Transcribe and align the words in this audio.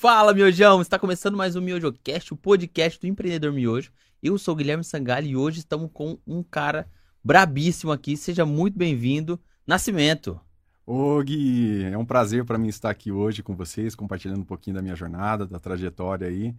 Fala, 0.00 0.32
Miojão! 0.32 0.80
Está 0.80 0.98
começando 0.98 1.36
mais 1.36 1.56
um 1.56 1.60
MiojoCast, 1.60 2.32
o 2.32 2.36
podcast 2.36 2.98
do 2.98 3.06
empreendedor 3.06 3.52
Miojo. 3.52 3.92
Eu 4.22 4.38
sou 4.38 4.54
o 4.54 4.56
Guilherme 4.56 4.82
Sangalho 4.82 5.26
e 5.26 5.36
hoje 5.36 5.58
estamos 5.58 5.90
com 5.92 6.18
um 6.26 6.42
cara 6.42 6.88
brabíssimo 7.22 7.92
aqui. 7.92 8.16
Seja 8.16 8.46
muito 8.46 8.78
bem-vindo, 8.78 9.38
Nascimento. 9.66 10.40
Ô 10.86 11.22
Gui, 11.22 11.84
é 11.84 11.98
um 11.98 12.06
prazer 12.06 12.46
para 12.46 12.56
mim 12.56 12.68
estar 12.68 12.88
aqui 12.88 13.12
hoje 13.12 13.42
com 13.42 13.54
vocês, 13.54 13.94
compartilhando 13.94 14.40
um 14.40 14.44
pouquinho 14.44 14.76
da 14.76 14.80
minha 14.80 14.96
jornada, 14.96 15.46
da 15.46 15.58
trajetória 15.58 16.28
aí. 16.28 16.54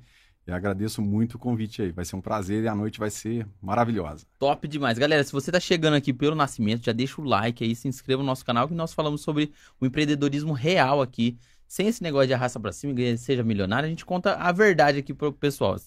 E 0.46 0.52
agradeço 0.52 1.02
muito 1.02 1.34
o 1.34 1.40
convite 1.40 1.82
aí. 1.82 1.92
Vai 1.92 2.06
ser 2.06 2.16
um 2.16 2.22
prazer 2.22 2.64
e 2.64 2.68
a 2.68 2.76
noite 2.76 3.00
vai 3.00 3.10
ser 3.10 3.48
maravilhosa. 3.60 4.24
Top 4.38 4.68
demais. 4.68 5.00
Galera, 5.00 5.24
se 5.24 5.32
você 5.32 5.50
está 5.50 5.60
chegando 5.60 5.96
aqui 5.96 6.14
pelo 6.14 6.36
Nascimento, 6.36 6.86
já 6.86 6.92
deixa 6.92 7.20
o 7.20 7.24
like 7.24 7.64
aí, 7.64 7.76
se 7.76 7.88
inscreva 7.88 8.22
no 8.22 8.28
nosso 8.28 8.46
canal 8.46 8.68
que 8.68 8.74
nós 8.76 8.94
falamos 8.94 9.22
sobre 9.22 9.52
o 9.80 9.86
empreendedorismo 9.88 10.54
real 10.54 11.02
aqui 11.02 11.40
sem 11.72 11.88
esse 11.88 12.04
negócio 12.04 12.28
de 12.28 12.34
arrasta 12.34 12.60
pra 12.60 12.74
cima, 12.74 12.94
que 12.94 13.16
seja 13.16 13.46
milionário, 13.46 13.88
a 13.88 13.90
gente 13.90 14.06
conta 14.06 14.36
a 14.36 14.52
verdade 14.52 15.00
aqui 15.00 15.14
pro 15.14 15.32
pessoal. 15.32 15.78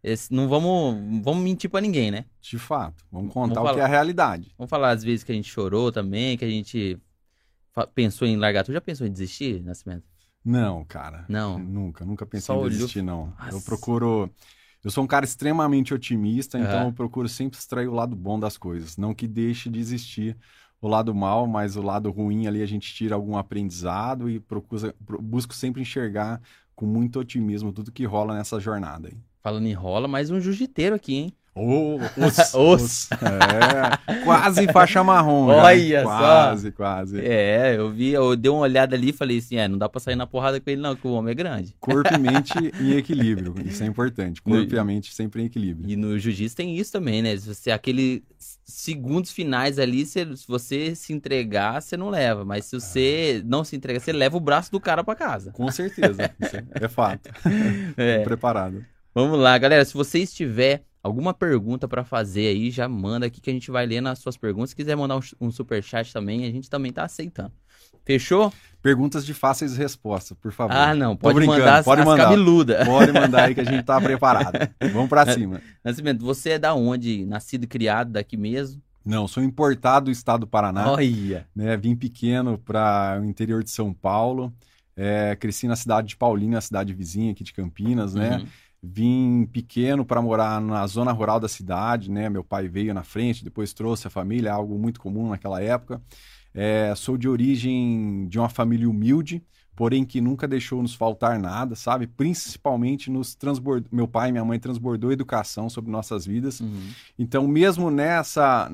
Esse, 0.00 0.32
não 0.32 0.48
vamos, 0.48 1.20
vamos 1.20 1.42
mentir 1.42 1.68
para 1.68 1.80
ninguém, 1.80 2.12
né? 2.12 2.26
De 2.40 2.56
fato. 2.60 3.04
Vamos 3.10 3.34
contar 3.34 3.56
vamos 3.56 3.72
o 3.72 3.74
que 3.74 3.80
é 3.80 3.82
a 3.82 3.88
realidade. 3.88 4.54
Vamos 4.56 4.70
falar 4.70 4.90
às 4.90 5.02
vezes 5.02 5.24
que 5.24 5.32
a 5.32 5.34
gente 5.34 5.50
chorou 5.50 5.90
também, 5.90 6.38
que 6.38 6.44
a 6.44 6.48
gente 6.48 6.96
pensou 7.92 8.28
em 8.28 8.36
largar. 8.36 8.62
Tu 8.62 8.72
já 8.72 8.80
pensou 8.80 9.04
em 9.04 9.10
desistir, 9.10 9.64
Nascimento? 9.64 10.04
Não, 10.44 10.84
cara. 10.84 11.24
Não. 11.28 11.58
Nunca, 11.58 12.04
nunca 12.04 12.24
pensei 12.24 12.46
Só 12.46 12.64
em 12.64 12.68
desistir, 12.68 13.00
olhou... 13.00 13.26
não. 13.26 13.44
Nossa. 13.44 13.56
Eu 13.56 13.62
procuro. 13.62 14.30
Eu 14.84 14.92
sou 14.92 15.02
um 15.02 15.08
cara 15.08 15.24
extremamente 15.24 15.92
otimista, 15.92 16.56
então 16.56 16.86
eu 16.86 16.92
procuro 16.92 17.28
sempre 17.28 17.58
extrair 17.58 17.88
o 17.88 17.94
lado 17.94 18.14
bom 18.14 18.38
das 18.38 18.56
coisas. 18.56 18.96
Não 18.96 19.12
que 19.12 19.26
deixe 19.26 19.68
de 19.68 19.80
existir 19.80 20.36
o 20.82 20.88
lado 20.88 21.14
mal, 21.14 21.46
mas 21.46 21.76
o 21.76 21.82
lado 21.82 22.10
ruim 22.10 22.46
ali 22.48 22.60
a 22.60 22.66
gente 22.66 22.92
tira 22.92 23.14
algum 23.14 23.36
aprendizado 23.36 24.28
e 24.28 24.40
procura, 24.40 24.94
busco 25.00 25.54
sempre 25.54 25.80
enxergar 25.82 26.42
com 26.74 26.84
muito 26.86 27.20
otimismo 27.20 27.72
tudo 27.72 27.92
que 27.92 28.04
rola 28.04 28.34
nessa 28.34 28.58
jornada 28.60 29.08
aí. 29.08 29.16
Falando 29.42 29.66
em 29.66 29.72
rola, 29.72 30.06
mais 30.06 30.30
um 30.30 30.40
jiu-jiteiro 30.40 30.94
aqui, 30.94 31.14
hein? 31.16 31.32
Oh, 31.54 31.96
os, 32.16 32.54
os. 32.54 33.12
É, 33.12 34.22
quase 34.24 34.66
faixa 34.72 35.02
marrom. 35.04 35.48
Olha 35.48 36.02
quase, 36.02 36.68
só. 36.68 36.76
Quase, 36.76 37.18
É, 37.20 37.76
eu 37.76 37.90
vi, 37.90 38.10
eu 38.10 38.34
dei 38.36 38.50
uma 38.50 38.60
olhada 38.60 38.94
ali 38.94 39.10
e 39.10 39.12
falei 39.12 39.38
assim, 39.38 39.56
é, 39.56 39.66
não 39.66 39.76
dá 39.76 39.88
pra 39.88 40.00
sair 40.00 40.14
na 40.14 40.26
porrada 40.26 40.60
com 40.60 40.70
ele 40.70 40.80
não, 40.80 40.94
que 40.94 41.06
o 41.06 41.10
homem 41.10 41.32
é 41.32 41.34
grande. 41.34 41.74
Corpo 41.80 42.08
e 42.14 42.16
mente 42.18 42.54
em 42.80 42.92
equilíbrio, 42.92 43.54
isso 43.66 43.82
é 43.82 43.86
importante. 43.86 44.40
Corpo 44.40 44.70
no, 44.70 44.76
e 44.76 44.78
a 44.78 44.84
mente 44.84 45.12
sempre 45.12 45.42
em 45.42 45.46
equilíbrio. 45.46 45.90
E 45.90 45.96
no 45.96 46.16
jiu-jitsu 46.18 46.56
tem 46.56 46.76
isso 46.78 46.92
também, 46.92 47.20
né? 47.20 47.36
Se 47.36 47.52
você, 47.52 47.72
aquele 47.72 48.22
segundos 48.64 49.32
finais 49.32 49.78
ali, 49.78 50.06
se, 50.06 50.24
se 50.36 50.46
você 50.46 50.94
se 50.94 51.12
entregar, 51.12 51.82
você 51.82 51.96
não 51.96 52.08
leva. 52.08 52.44
Mas 52.44 52.64
se 52.66 52.80
você 52.80 53.42
não 53.44 53.64
se 53.64 53.74
entregar, 53.74 54.00
você 54.00 54.12
leva 54.12 54.36
o 54.36 54.40
braço 54.40 54.70
do 54.70 54.80
cara 54.80 55.02
para 55.04 55.16
casa. 55.16 55.50
Com 55.50 55.68
certeza, 55.70 56.30
é 56.70 56.88
fato. 56.88 57.28
É. 57.96 58.20
Preparado. 58.20 58.84
Vamos 59.14 59.38
lá, 59.38 59.56
galera, 59.58 59.84
se 59.84 59.92
você 59.92 60.20
estiver 60.20 60.84
alguma 61.02 61.34
pergunta 61.34 61.86
para 61.86 62.02
fazer 62.02 62.46
aí, 62.46 62.70
já 62.70 62.88
manda 62.88 63.26
aqui 63.26 63.40
que 63.40 63.50
a 63.50 63.52
gente 63.52 63.70
vai 63.70 63.84
ler 63.84 64.00
nas 64.00 64.18
suas 64.20 64.38
perguntas. 64.38 64.70
Se 64.70 64.76
quiser 64.76 64.96
mandar 64.96 65.16
um, 65.16 65.20
um 65.40 65.50
super 65.50 65.82
chat 65.82 66.12
também, 66.12 66.46
a 66.46 66.50
gente 66.50 66.70
também 66.70 66.92
tá 66.92 67.04
aceitando. 67.04 67.52
Fechou? 68.04 68.52
Perguntas 68.80 69.24
de 69.24 69.34
fáceis 69.34 69.76
respostas, 69.76 70.36
por 70.40 70.50
favor. 70.50 70.74
Ah, 70.74 70.94
não, 70.94 71.14
pode 71.14 71.46
mandar 71.46 71.78
as, 71.78 71.84
pode 71.84 72.04
mandar. 72.04 72.24
cabeluda. 72.24 72.84
Pode 72.84 73.12
mandar 73.12 73.44
aí 73.44 73.54
que 73.54 73.60
a 73.60 73.64
gente 73.64 73.84
tá 73.84 74.00
preparado. 74.00 74.58
Vamos 74.92 75.08
para 75.08 75.32
cima. 75.32 75.60
Nascimento, 75.84 76.24
você 76.24 76.50
é 76.50 76.58
da 76.58 76.74
onde? 76.74 77.24
Nascido 77.26 77.64
e 77.64 77.66
criado 77.66 78.12
daqui 78.12 78.36
mesmo? 78.36 78.82
Não, 79.04 79.28
sou 79.28 79.42
importado 79.42 80.06
do 80.06 80.10
estado 80.10 80.40
do 80.40 80.46
Paraná. 80.46 80.90
Olha! 80.92 81.46
Né, 81.54 81.76
vim 81.76 81.94
pequeno 81.94 82.56
para 82.56 83.20
o 83.20 83.24
interior 83.24 83.62
de 83.62 83.70
São 83.70 83.92
Paulo. 83.92 84.52
É, 84.96 85.36
cresci 85.36 85.66
na 85.66 85.76
cidade 85.76 86.08
de 86.08 86.16
Paulínia, 86.16 86.58
a 86.58 86.62
cidade 86.62 86.92
vizinha 86.92 87.32
aqui 87.32 87.44
de 87.44 87.52
Campinas, 87.52 88.14
né? 88.14 88.38
Uhum. 88.38 88.46
Vim 88.82 89.46
pequeno 89.46 90.04
para 90.04 90.20
morar 90.20 90.60
na 90.60 90.84
zona 90.88 91.12
rural 91.12 91.38
da 91.38 91.46
cidade, 91.46 92.10
né? 92.10 92.28
Meu 92.28 92.42
pai 92.42 92.66
veio 92.66 92.92
na 92.92 93.04
frente, 93.04 93.44
depois 93.44 93.72
trouxe 93.72 94.08
a 94.08 94.10
família, 94.10 94.52
algo 94.52 94.76
muito 94.76 95.00
comum 95.00 95.30
naquela 95.30 95.62
época. 95.62 96.02
É, 96.52 96.92
sou 96.96 97.16
de 97.16 97.28
origem 97.28 98.26
de 98.28 98.38
uma 98.38 98.48
família 98.48 98.90
humilde, 98.90 99.42
porém 99.76 100.04
que 100.04 100.20
nunca 100.20 100.48
deixou 100.48 100.82
nos 100.82 100.94
faltar 100.94 101.38
nada, 101.38 101.74
sabe? 101.76 102.06
Principalmente 102.06 103.10
nos 103.10 103.34
transbordou. 103.34 103.88
Meu 103.92 104.08
pai 104.08 104.28
e 104.28 104.32
minha 104.32 104.44
mãe 104.44 104.58
transbordou 104.58 105.12
educação 105.12 105.70
sobre 105.70 105.90
nossas 105.90 106.26
vidas. 106.26 106.60
Uhum. 106.60 106.90
Então, 107.18 107.46
mesmo 107.46 107.90
nessa, 107.90 108.70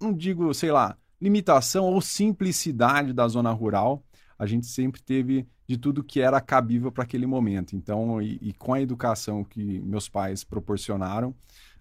não 0.00 0.12
digo, 0.12 0.54
sei 0.54 0.70
lá, 0.70 0.96
limitação 1.20 1.84
ou 1.84 2.00
simplicidade 2.00 3.12
da 3.12 3.28
zona 3.28 3.50
rural, 3.50 4.02
a 4.38 4.46
gente 4.46 4.66
sempre 4.66 5.02
teve 5.02 5.46
de 5.72 5.78
tudo 5.78 6.04
que 6.04 6.20
era 6.20 6.38
cabível 6.38 6.92
para 6.92 7.02
aquele 7.02 7.24
momento. 7.24 7.74
Então, 7.74 8.20
e, 8.20 8.38
e, 8.42 8.52
com 8.52 8.74
a 8.74 8.80
educação 8.80 9.42
que 9.42 9.80
meus 9.80 10.06
pais 10.06 10.44
proporcionaram, 10.44 11.34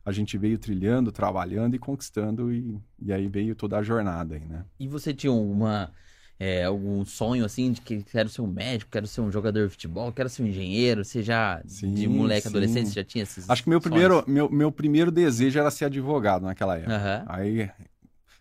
a 0.05 0.13
gente 0.13 0.37
veio 0.37 0.57
trilhando, 0.57 1.11
trabalhando 1.11 1.75
e 1.75 1.79
conquistando, 1.79 2.53
e, 2.53 2.79
e 3.01 3.11
aí 3.11 3.27
veio 3.27 3.53
toda 3.53 3.77
a 3.77 3.83
jornada 3.83 4.35
aí, 4.35 4.45
né? 4.45 4.63
E 4.79 4.87
você 4.87 5.13
tinha 5.13 5.33
uma. 5.33 5.91
É, 6.39 6.63
algum 6.63 7.05
sonho 7.05 7.45
assim 7.45 7.71
de 7.71 7.81
que 7.81 8.01
quero 8.01 8.27
ser 8.27 8.41
um 8.41 8.47
médico, 8.47 8.89
quero 8.89 9.05
ser 9.05 9.21
um 9.21 9.31
jogador 9.31 9.67
de 9.67 9.73
futebol, 9.73 10.11
quero 10.11 10.27
ser 10.27 10.41
um 10.41 10.47
engenheiro? 10.47 11.05
Você 11.05 11.21
já, 11.21 11.61
sim, 11.67 11.93
de 11.93 12.07
moleque, 12.07 12.43
sim. 12.43 12.47
adolescente, 12.47 12.95
já 12.95 13.03
tinha 13.03 13.23
esses 13.23 13.47
Acho 13.47 13.61
que 13.61 13.69
meu 13.69 13.79
primeiro, 13.79 14.23
meu, 14.25 14.49
meu 14.49 14.71
primeiro 14.71 15.11
desejo 15.11 15.59
era 15.59 15.69
ser 15.69 15.85
advogado 15.85 16.43
naquela 16.43 16.77
época. 16.77 16.97
Uhum. 16.97 17.25
Aí, 17.27 17.69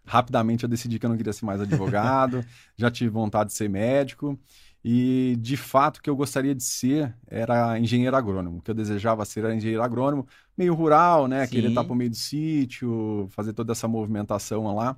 rapidamente 0.07 0.63
eu 0.63 0.69
decidi 0.69 0.99
que 0.99 1.05
eu 1.05 1.11
não 1.11 1.17
queria 1.17 1.33
ser 1.33 1.45
mais 1.45 1.61
advogado, 1.61 2.43
já 2.75 2.91
tive 2.91 3.11
vontade 3.11 3.51
de 3.51 3.57
ser 3.57 3.69
médico. 3.69 4.39
E 4.85 5.37
de 5.39 5.57
fato 5.57 5.99
o 5.99 6.03
que 6.03 6.09
eu 6.09 6.17
gostaria 6.17 6.55
de 6.55 6.63
ser 6.63 7.15
era 7.27 7.79
engenheiro 7.79 8.17
agrônomo. 8.17 8.59
O 8.59 8.63
que 8.63 8.71
eu 8.71 8.75
desejava 8.75 9.25
ser 9.25 9.45
era 9.45 9.55
engenheiro 9.55 9.83
agrônomo, 9.83 10.27
meio 10.57 10.75
rural, 10.75 11.29
né? 11.29 11.47
Sim. 11.47 11.53
Querer 11.53 11.69
estar 11.69 11.85
para 11.85 11.93
o 11.93 11.97
meio 11.97 12.11
do 12.11 12.17
sítio, 12.17 13.29
fazer 13.31 13.53
toda 13.53 13.73
essa 13.73 13.87
movimentação 13.87 14.75
lá. 14.75 14.97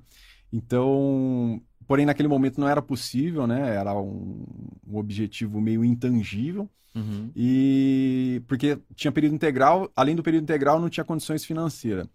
Então, 0.51 1.61
porém 1.85 2.05
naquele 2.05 2.29
momento 2.29 2.61
não 2.61 2.67
era 2.67 2.81
possível, 2.81 3.45
né? 3.45 3.75
Era 3.75 3.93
um, 3.99 4.45
um 4.87 4.97
objetivo 4.97 5.59
meio 5.59 5.83
intangível. 5.83 6.69
Uhum. 6.95 7.31
E 7.35 8.41
porque 8.47 8.77
tinha 8.95 9.11
período 9.11 9.35
integral, 9.35 9.91
além 9.95 10.15
do 10.15 10.23
período 10.23 10.43
integral 10.43 10.79
não 10.79 10.89
tinha 10.89 11.03
condições 11.03 11.43
financeiras. 11.43 12.07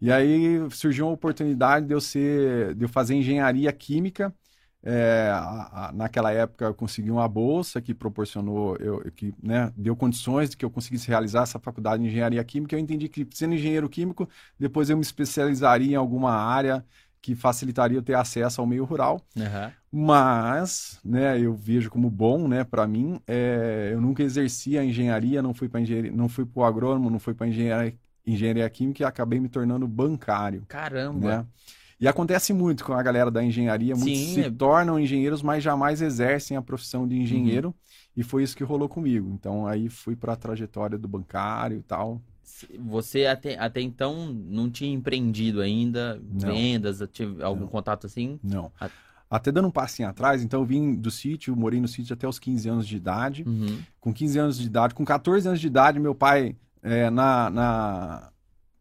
E 0.00 0.12
aí 0.12 0.58
surgiu 0.70 1.06
uma 1.06 1.14
oportunidade 1.14 1.86
de 1.86 1.94
eu 1.94 2.00
ser, 2.00 2.74
de 2.74 2.84
eu 2.84 2.88
fazer 2.88 3.14
engenharia 3.14 3.72
química 3.72 4.32
é, 4.88 5.28
a, 5.32 5.88
a, 5.88 5.92
naquela 5.92 6.30
época 6.30 6.66
eu 6.66 6.74
consegui 6.74 7.10
uma 7.10 7.26
bolsa 7.26 7.80
que 7.82 7.92
proporcionou, 7.92 8.76
eu, 8.76 9.00
que 9.10 9.34
né, 9.42 9.72
deu 9.76 9.96
condições 9.96 10.48
de 10.48 10.56
que 10.56 10.64
eu 10.64 10.70
conseguisse 10.70 11.08
realizar 11.08 11.42
essa 11.42 11.58
faculdade 11.58 12.04
de 12.04 12.08
engenharia 12.08 12.44
química. 12.44 12.76
Eu 12.76 12.78
entendi 12.78 13.08
que, 13.08 13.26
sendo 13.32 13.56
engenheiro 13.56 13.88
químico, 13.88 14.28
depois 14.56 14.88
eu 14.88 14.96
me 14.96 15.02
especializaria 15.02 15.94
em 15.94 15.96
alguma 15.96 16.30
área 16.30 16.84
que 17.20 17.34
facilitaria 17.34 17.98
eu 17.98 18.02
ter 18.02 18.14
acesso 18.14 18.60
ao 18.60 18.66
meio 18.66 18.84
rural. 18.84 19.20
Uhum. 19.36 19.72
Mas, 19.90 21.00
né, 21.04 21.40
eu 21.40 21.52
vejo 21.52 21.90
como 21.90 22.08
bom, 22.08 22.46
né, 22.46 22.62
para 22.62 22.86
mim, 22.86 23.20
é, 23.26 23.90
eu 23.92 24.00
nunca 24.00 24.22
exerci 24.22 24.78
a 24.78 24.84
engenharia, 24.84 25.42
não 25.42 25.52
fui 25.52 25.68
para 25.68 25.80
engenharia, 25.80 26.12
não 26.12 26.28
fui 26.28 26.46
para 26.46 26.60
o 26.60 26.64
agrônomo, 26.64 27.10
não 27.10 27.18
fui 27.18 27.34
para 27.34 27.48
engenharia, 27.48 27.92
engenharia 28.24 28.70
química 28.70 29.02
e 29.02 29.04
acabei 29.04 29.40
me 29.40 29.48
tornando 29.48 29.88
bancário. 29.88 30.64
Caramba! 30.68 31.38
Né? 31.38 31.46
E 31.98 32.06
acontece 32.06 32.52
muito 32.52 32.84
com 32.84 32.92
a 32.92 33.02
galera 33.02 33.30
da 33.30 33.42
engenharia, 33.42 33.94
muitos 33.96 34.18
Sim, 34.18 34.34
se 34.34 34.40
é... 34.42 34.50
tornam 34.50 35.00
engenheiros, 35.00 35.42
mas 35.42 35.62
jamais 35.62 36.02
exercem 36.02 36.56
a 36.56 36.62
profissão 36.62 37.08
de 37.08 37.16
engenheiro, 37.16 37.68
uhum. 37.68 37.74
e 38.16 38.22
foi 38.22 38.42
isso 38.42 38.56
que 38.56 38.62
rolou 38.62 38.88
comigo. 38.88 39.30
Então 39.32 39.66
aí 39.66 39.88
fui 39.88 40.14
para 40.14 40.34
a 40.34 40.36
trajetória 40.36 40.98
do 40.98 41.08
bancário 41.08 41.78
e 41.78 41.82
tal. 41.82 42.20
Você 42.78 43.26
até, 43.26 43.58
até 43.58 43.80
então 43.80 44.26
não 44.26 44.70
tinha 44.70 44.92
empreendido 44.92 45.60
ainda, 45.60 46.20
não. 46.22 46.48
vendas, 46.48 47.02
tive 47.12 47.42
algum 47.42 47.62
não. 47.62 47.68
contato 47.68 48.06
assim? 48.06 48.38
Não. 48.42 48.70
A... 48.80 48.90
Até 49.28 49.50
dando 49.50 49.66
um 49.66 49.72
passinho 49.72 50.08
atrás, 50.08 50.42
então 50.42 50.60
eu 50.60 50.66
vim 50.66 50.94
do 50.94 51.10
sítio, 51.10 51.56
morei 51.56 51.80
no 51.80 51.88
sítio 51.88 52.14
até 52.14 52.28
os 52.28 52.38
15 52.38 52.68
anos 52.68 52.86
de 52.86 52.96
idade. 52.96 53.42
Uhum. 53.44 53.80
Com 53.98 54.12
15 54.12 54.38
anos 54.38 54.58
de 54.58 54.66
idade, 54.66 54.94
com 54.94 55.04
14 55.04 55.48
anos 55.48 55.60
de 55.60 55.66
idade, 55.66 55.98
meu 55.98 56.14
pai, 56.14 56.54
é, 56.80 57.10
na, 57.10 57.50
na 57.50 58.32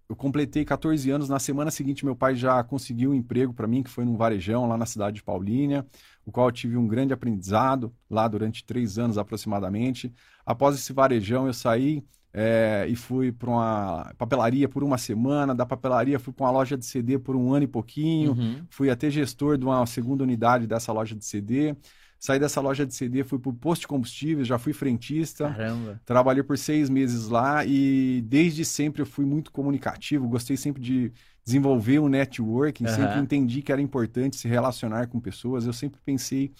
eu 0.08 0.16
completei 0.16 0.64
14 0.64 1.10
anos. 1.10 1.30
Na 1.30 1.40
semana 1.40 1.72
seguinte, 1.72 2.06
meu 2.06 2.16
pai 2.16 2.36
já 2.36 2.64
conseguiu 2.64 3.12
um 3.12 3.14
emprego 3.14 3.54
para 3.54 3.68
mim, 3.68 3.84
que 3.84 3.90
foi 3.90 4.06
num 4.06 4.16
varejão 4.16 4.68
lá 4.68 4.78
na 4.78 4.86
cidade 4.86 5.18
de 5.18 5.24
Paulínia, 5.24 5.86
o 6.26 6.32
qual 6.32 6.48
eu 6.48 6.52
tive 6.52 6.78
um 6.78 6.88
grande 6.88 7.14
aprendizado 7.14 7.94
lá 8.10 8.28
durante 8.28 8.64
três 8.64 8.98
anos 8.98 9.18
aproximadamente. 9.18 10.14
Após 10.46 10.76
esse 10.76 10.94
varejão, 10.94 11.48
eu 11.48 11.54
saí 11.54 12.04
é, 12.38 12.86
e 12.90 12.96
fui 12.98 13.32
para 13.32 13.50
uma 13.50 14.14
papelaria 14.18 14.68
por 14.68 14.84
uma 14.84 14.98
semana. 14.98 15.56
Da 15.56 15.66
papelaria, 15.66 16.20
fui 16.20 16.34
para 16.34 16.46
uma 16.46 16.52
loja 16.52 16.78
de 16.78 16.86
CD 16.86 17.18
por 17.18 17.36
um 17.36 17.54
ano 17.54 17.64
e 17.64 17.68
pouquinho. 17.68 18.34
Uhum. 18.34 18.62
Fui 18.70 18.90
até 18.90 19.10
gestor 19.10 19.58
de 19.58 19.66
uma 19.66 19.86
segunda 19.86 20.24
unidade 20.24 20.68
dessa 20.68 20.92
loja 20.92 21.16
de 21.16 21.26
CD. 21.26 21.76
Saí 22.20 22.40
dessa 22.40 22.60
loja 22.60 22.86
de 22.86 22.94
CD, 22.94 23.24
fui 23.24 23.38
para 23.38 23.50
o 23.50 23.54
posto 23.54 23.82
de 23.82 23.88
combustíveis, 23.88 24.48
já 24.48 24.58
fui 24.58 24.74
frentista. 24.74 25.50
Caramba. 25.50 26.02
Trabalhei 26.06 26.44
por 26.44 26.58
seis 26.58 26.90
meses 26.90 27.28
lá 27.28 27.66
e 27.66 28.24
desde 28.26 28.66
sempre 28.66 29.02
eu 29.02 29.06
fui 29.06 29.26
muito 29.26 29.52
comunicativo, 29.52 30.28
gostei 30.28 30.58
sempre 30.58 30.82
de 30.82 31.12
desenvolver 31.44 32.00
um 32.00 32.08
networking, 32.08 32.86
uhum. 32.86 32.96
sempre 32.96 33.20
entendi 33.20 33.62
que 33.62 33.72
era 33.72 33.82
importante 33.82 34.36
se 34.36 34.48
relacionar 34.48 35.08
com 35.08 35.20
pessoas. 35.20 35.66
Eu 35.66 35.74
sempre 35.74 36.00
pensei 36.04 36.52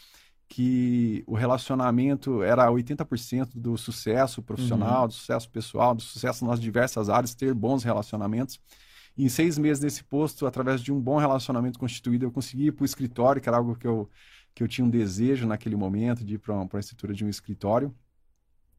que 0.48 1.24
o 1.26 1.34
relacionamento 1.34 2.44
era 2.44 2.70
80% 2.70 3.50
do 3.56 3.78
sucesso 3.78 4.42
profissional, 4.44 5.02
uhum. 5.02 5.08
do 5.08 5.14
sucesso 5.14 5.50
pessoal, 5.50 5.96
do 5.96 6.02
sucesso 6.02 6.46
nas 6.46 6.60
diversas 6.60 7.10
áreas, 7.10 7.34
ter 7.34 7.54
bons 7.54 7.84
relacionamentos. 7.84 8.60
E 9.18 9.26
em 9.26 9.30
seis 9.30 9.58
meses 9.58 9.82
nesse 9.82 10.04
posto, 10.04 10.46
através 10.46 10.82
de 10.82 10.92
um 10.92 11.00
bom 11.00 11.18
relacionamento 11.18 11.80
constituído, 11.80 12.26
eu 12.26 12.32
consegui 12.32 12.68
ir 12.68 12.72
para 12.74 12.84
o 12.84 12.86
escritório, 12.86 13.42
que 13.42 13.48
era 13.48 13.58
algo 13.58 13.76
que 13.76 13.88
eu, 13.88 14.10
que 14.56 14.64
eu 14.64 14.68
tinha 14.68 14.86
um 14.86 14.90
desejo 14.90 15.46
naquele 15.46 15.76
momento 15.76 16.24
de 16.24 16.36
ir 16.36 16.38
para 16.40 16.56
uma 16.56 16.80
estrutura 16.80 17.14
de 17.14 17.26
um 17.26 17.30
escritório. 17.30 17.94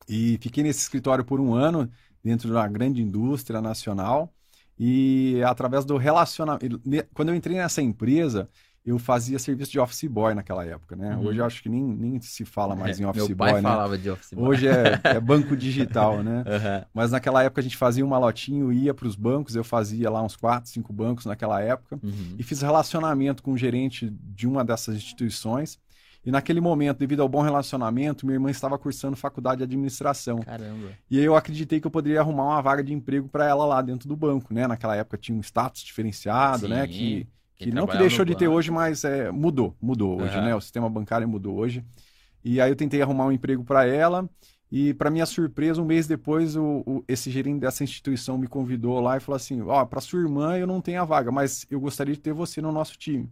E 0.09 0.39
fiquei 0.41 0.63
nesse 0.63 0.81
escritório 0.81 1.25
por 1.25 1.39
um 1.39 1.55
ano, 1.55 1.91
dentro 2.25 2.49
de 2.49 2.55
uma 2.55 2.67
grande 2.67 3.03
indústria 3.03 3.61
nacional. 3.61 4.33
E 4.79 5.41
através 5.45 5.85
do 5.85 5.97
relacionamento. 5.99 6.81
Quando 7.15 7.29
eu 7.29 7.35
entrei 7.35 7.57
nessa 7.57 7.83
empresa, 7.83 8.49
eu 8.87 9.01
fazia 9.01 9.37
serviço 9.37 9.73
de 9.73 9.81
office 9.81 10.05
boy 10.05 10.33
naquela 10.33 10.65
época, 10.65 10.95
né? 10.95 11.17
Uhum. 11.17 11.27
Hoje 11.27 11.41
eu 11.41 11.45
acho 11.45 11.61
que 11.61 11.69
nem, 11.69 11.83
nem 11.83 12.21
se 12.21 12.45
fala 12.45 12.77
mais 12.77 13.01
é, 13.01 13.03
em 13.03 13.07
office 13.07 13.27
meu 13.27 13.37
boy, 13.37 13.51
pai 13.51 13.61
né? 13.61 13.69
falava 13.69 13.99
de 13.99 14.09
office 14.09 14.33
boy. 14.33 14.49
Hoje 14.49 14.69
é, 14.69 15.01
é 15.03 15.19
banco 15.19 15.57
digital, 15.57 16.23
né? 16.23 16.45
Uhum. 16.47 16.87
Mas 16.95 17.11
naquela 17.11 17.43
época 17.43 17.61
a 17.61 17.65
gente 17.65 17.77
fazia 17.77 18.05
um 18.05 18.09
malotinho, 18.09 18.73
ia 18.73 18.95
para 18.95 19.09
os 19.09 19.17
bancos, 19.17 19.57
eu 19.57 19.65
fazia 19.65 20.09
lá 20.09 20.23
uns 20.23 20.37
quatro, 20.37 20.71
cinco 20.71 20.93
bancos 20.93 21.27
naquela 21.27 21.61
época 21.61 21.99
uhum. 22.01 22.37
e 22.39 22.43
fiz 22.45 22.63
relacionamento 22.63 23.43
com 23.43 23.53
o 23.53 23.59
gerente 23.59 24.09
de 24.09 24.47
uma 24.47 24.65
dessas 24.65 24.95
instituições. 24.95 25.81
E 26.25 26.31
naquele 26.31 26.61
momento, 26.61 26.99
devido 26.99 27.23
ao 27.23 27.29
bom 27.29 27.41
relacionamento, 27.41 28.25
minha 28.25 28.37
irmã 28.37 28.51
estava 28.51 28.79
cursando 28.79 29.17
faculdade 29.17 29.59
de 29.59 29.65
administração. 29.65 30.41
Caramba. 30.41 30.91
E 31.11 31.19
aí 31.19 31.25
eu 31.25 31.35
acreditei 31.35 31.81
que 31.81 31.87
eu 31.87 31.91
poderia 31.91 32.21
arrumar 32.21 32.45
uma 32.45 32.61
vaga 32.61 32.83
de 32.83 32.93
emprego 32.93 33.29
para 33.29 33.47
ela 33.47 33.65
lá 33.65 33.83
dentro 33.83 34.09
do 34.09 34.17
banco, 34.17 34.55
né? 34.55 34.67
Naquela 34.67 34.95
época 34.97 35.17
tinha 35.17 35.37
um 35.37 35.41
status 35.41 35.83
diferenciado, 35.83 36.69
né? 36.69 36.77
Sim. 36.77 36.81
né? 36.83 36.87
Que 36.89 37.29
que 37.57 37.71
não 37.71 37.87
que 37.87 37.97
deixou 37.97 38.25
de 38.25 38.35
ter 38.37 38.49
hoje, 38.49 38.71
mas 38.71 39.05
é, 39.05 39.31
mudou, 39.31 39.75
mudou 39.81 40.21
hoje, 40.21 40.37
uhum. 40.37 40.45
né? 40.45 40.55
O 40.55 40.61
sistema 40.61 40.89
bancário 40.89 41.29
mudou 41.29 41.57
hoje. 41.57 41.85
E 42.45 42.61
aí 42.61 42.71
eu 42.71 42.77
tentei 42.77 43.01
arrumar 43.03 43.27
um 43.27 43.33
emprego 43.33 43.65
para 43.65 43.87
ela. 43.87 44.29
E 44.71 44.93
para 44.95 45.11
minha 45.11 45.27
surpresa, 45.27 45.81
um 45.81 45.85
mês 45.85 46.07
depois, 46.07 46.57
o, 46.57 46.83
o, 46.85 47.05
esse 47.07 47.31
gerente 47.31 47.61
dessa 47.61 47.85
instituição 47.85 48.37
me 48.37 48.47
convidou 48.47 49.01
lá 49.01 49.17
e 49.17 49.21
falou 49.21 49.37
assim: 49.37 49.63
Ó, 49.63 49.81
oh, 49.81 49.87
para 49.87 50.01
sua 50.01 50.21
irmã 50.21 50.57
eu 50.59 50.67
não 50.67 50.81
tenho 50.81 51.01
a 51.01 51.05
vaga, 51.05 51.31
mas 51.31 51.65
eu 51.71 51.81
gostaria 51.81 52.15
de 52.15 52.21
ter 52.21 52.33
você 52.33 52.61
no 52.61 52.73
nosso 52.73 52.99
time. 52.99 53.31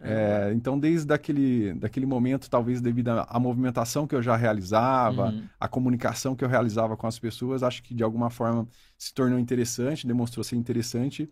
É, 0.00 0.52
então, 0.54 0.78
desde 0.78 1.06
daquele, 1.06 1.72
daquele 1.74 2.04
momento, 2.04 2.50
talvez 2.50 2.80
devido 2.80 3.08
à 3.08 3.38
movimentação 3.38 4.06
que 4.06 4.14
eu 4.14 4.20
já 4.20 4.36
realizava, 4.36 5.28
uhum. 5.28 5.44
a 5.58 5.68
comunicação 5.68 6.34
que 6.34 6.44
eu 6.44 6.48
realizava 6.48 6.96
com 6.96 7.06
as 7.06 7.18
pessoas, 7.18 7.62
acho 7.62 7.82
que 7.82 7.94
de 7.94 8.02
alguma 8.02 8.28
forma 8.28 8.68
se 8.98 9.14
tornou 9.14 9.38
interessante, 9.38 10.06
demonstrou 10.06 10.44
ser 10.44 10.56
interessante 10.56 11.30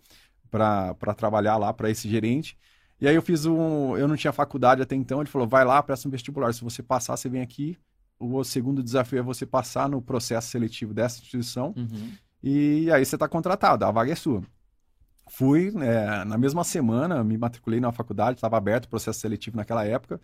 para 0.52 1.14
trabalhar 1.16 1.56
lá 1.56 1.72
para 1.72 1.90
esse 1.90 2.08
gerente. 2.08 2.56
E 3.00 3.08
aí 3.08 3.14
eu 3.14 3.22
fiz 3.22 3.46
um. 3.46 3.96
Eu 3.96 4.06
não 4.06 4.16
tinha 4.16 4.32
faculdade 4.32 4.82
até 4.82 4.94
então. 4.94 5.20
Ele 5.20 5.28
falou: 5.28 5.48
vai 5.48 5.64
lá, 5.64 5.82
presta 5.82 6.06
um 6.06 6.10
vestibular. 6.10 6.52
Se 6.52 6.62
você 6.62 6.82
passar, 6.82 7.16
você 7.16 7.28
vem 7.28 7.40
aqui. 7.40 7.78
O 8.20 8.44
segundo 8.44 8.82
desafio 8.82 9.18
é 9.18 9.22
você 9.22 9.44
passar 9.44 9.88
no 9.88 10.00
processo 10.00 10.48
seletivo 10.48 10.94
dessa 10.94 11.18
instituição. 11.18 11.74
Uhum. 11.76 12.12
E 12.42 12.90
aí 12.92 13.04
você 13.04 13.16
está 13.16 13.26
contratado, 13.26 13.84
a 13.84 13.90
vaga 13.90 14.12
é 14.12 14.14
sua. 14.14 14.42
Fui, 15.28 15.72
é, 15.80 16.24
na 16.24 16.36
mesma 16.36 16.62
semana, 16.62 17.24
me 17.24 17.36
matriculei 17.38 17.80
na 17.80 17.90
faculdade, 17.90 18.36
estava 18.36 18.56
aberto 18.56 18.84
o 18.84 18.88
processo 18.88 19.18
seletivo 19.18 19.56
naquela 19.56 19.84
época 19.84 20.20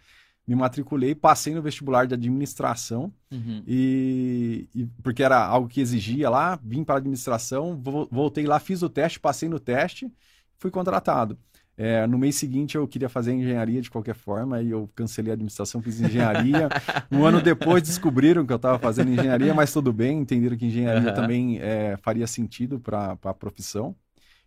me 0.49 0.55
matriculei, 0.55 1.15
passei 1.15 1.55
no 1.55 1.61
vestibular 1.61 2.07
de 2.07 2.15
administração, 2.15 3.13
uhum. 3.31 3.63
e, 3.67 4.67
e, 4.75 4.87
porque 5.03 5.23
era 5.23 5.45
algo 5.45 5.69
que 5.69 5.79
exigia 5.79 6.31
lá, 6.31 6.59
vim 6.65 6.83
para 6.83 6.95
a 6.95 6.99
administração, 6.99 7.79
voltei 8.11 8.47
lá, 8.47 8.59
fiz 8.59 8.83
o 8.83 8.89
teste, 8.89 9.21
passei 9.21 9.49
no 9.49 9.61
teste, 9.61 10.11
fui 10.57 10.71
contratado. 10.71 11.39
É, 11.77 12.09
no 12.09 12.19
mês 12.19 12.35
seguinte 12.35 12.77
eu 12.77 12.89
queria 12.89 13.09
fazer 13.09 13.33
engenharia 13.33 13.81
de 13.81 13.91
qualquer 13.91 14.15
forma, 14.15 14.63
e 14.63 14.71
eu 14.71 14.91
cancelei 14.97 15.31
a 15.31 15.35
administração, 15.35 15.83
fiz 15.83 16.01
engenharia. 16.01 16.69
um 17.13 17.25
ano 17.25 17.43
depois 17.43 17.83
descobriram 17.83 18.45
que 18.45 18.53
eu 18.53 18.57
estava 18.57 18.79
fazendo 18.79 19.13
engenharia, 19.13 19.55
mas 19.55 19.73
tudo 19.73 19.93
bem, 19.93 20.19
entenderam 20.19 20.57
que 20.57 20.67
engenharia 20.67 21.11
uhum. 21.11 21.15
também 21.15 21.59
é, 21.61 21.97
faria 21.99 22.27
sentido 22.27 22.81
para 22.81 23.17
a 23.23 23.35
profissão. 23.35 23.95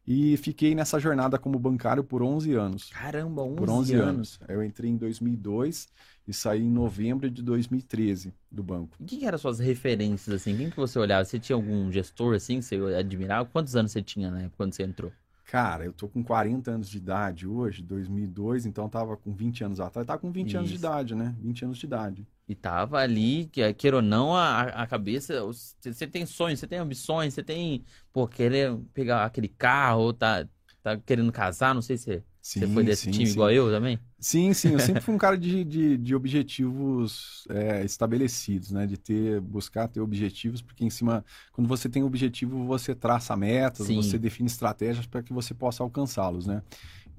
E 0.06 0.36
fiquei 0.38 0.74
nessa 0.74 1.00
jornada 1.00 1.38
como 1.38 1.60
bancário 1.60 2.04
por 2.04 2.24
11 2.24 2.54
anos. 2.54 2.90
Caramba, 2.90 3.44
11, 3.44 3.56
por 3.56 3.70
11 3.70 3.94
anos. 3.96 4.08
anos. 4.08 4.40
Eu 4.50 4.64
entrei 4.64 4.90
em 4.90 4.98
2002 4.98 5.88
e 6.28 6.34
saí 6.34 6.64
em 6.64 6.72
novembro 6.72 7.30
de 7.30 7.42
2013 7.44 8.34
do 8.52 8.64
banco. 8.64 8.96
E 9.00 9.06
quem 9.06 9.26
eram 9.26 9.38
suas 9.38 9.60
referências, 9.60 10.36
assim? 10.36 10.58
Quem 10.58 10.70
que 10.70 10.78
você 10.78 10.98
olhava? 10.98 11.24
Você 11.24 11.40
tinha 11.40 11.56
algum 11.56 11.92
gestor, 11.92 12.36
assim, 12.36 12.60
que 12.60 12.66
você 12.66 12.76
admirava? 12.98 13.48
Quantos 13.50 13.76
anos 13.76 13.92
você 13.92 14.02
tinha, 14.02 14.32
né, 14.32 14.50
quando 14.58 14.74
você 14.74 14.84
entrou? 14.84 15.12
Cara, 15.52 15.84
eu 15.84 15.92
tô 15.92 16.08
com 16.08 16.24
40 16.24 16.72
anos 16.72 16.90
de 16.90 16.96
idade 16.96 17.46
hoje, 17.46 17.84
2002, 17.84 18.66
então 18.66 18.88
tava 18.88 19.18
com 19.18 19.34
20 19.34 19.66
anos 19.66 19.82
atrás. 19.82 20.08
Tava 20.08 20.18
com 20.18 20.32
20 20.32 20.48
Isso. 20.48 20.58
anos 20.58 20.70
de 20.70 20.78
idade, 20.78 21.14
né? 21.14 21.36
20 21.42 21.66
anos 21.66 21.78
de 21.78 21.86
idade. 21.86 22.26
E 22.48 22.56
tava 22.56 23.00
ali, 23.00 23.48
que, 23.48 23.74
queira 23.74 23.98
ou 23.98 24.02
não, 24.02 24.34
a, 24.34 24.62
a 24.62 24.88
cabeça. 24.88 25.44
Você 25.44 26.08
tem 26.08 26.26
sonhos, 26.26 26.58
você 26.58 26.68
tem 26.68 26.80
ambições, 26.80 27.34
você 27.34 27.44
tem. 27.44 27.84
Pô, 28.14 28.30
querer 28.30 28.78
pegar 28.94 29.26
aquele 29.26 29.50
carro, 29.50 30.14
tá, 30.14 30.48
tá 30.82 30.96
querendo 30.96 31.34
casar, 31.34 31.76
não 31.76 31.82
sei 31.82 31.98
se 31.98 32.24
sim, 32.42 32.60
você 32.60 32.68
foi 32.68 32.84
desse 32.84 33.04
sim, 33.04 33.12
time 33.12 33.26
sim. 33.26 33.34
igual 33.34 33.52
eu 33.52 33.70
também? 33.70 34.00
Sim, 34.20 34.54
sim. 34.54 34.74
Eu 34.74 34.80
sempre 34.80 35.02
fui 35.02 35.14
um 35.14 35.18
cara 35.18 35.38
de, 35.40 35.64
de, 35.64 35.98
de 35.98 36.16
objetivos 36.16 37.46
é, 37.50 37.84
estabelecidos, 37.84 38.72
né? 38.72 38.86
De 38.86 38.98
ter, 38.98 39.40
buscar 39.42 39.88
ter 39.88 40.00
objetivos, 40.00 40.62
porque 40.62 40.84
em 40.84 40.90
cima, 40.90 41.24
quando 41.52 41.68
você 41.68 41.88
tem 41.88 42.04
objetivo, 42.04 42.66
você 42.66 42.94
traça 42.94 43.36
metas, 43.36 43.88
você 43.88 44.18
define 44.18 44.48
estratégias 44.48 45.06
para 45.06 45.22
que 45.22 45.34
você 45.34 45.54
possa 45.54 45.84
alcançá-los, 45.84 46.46
né? 46.46 46.62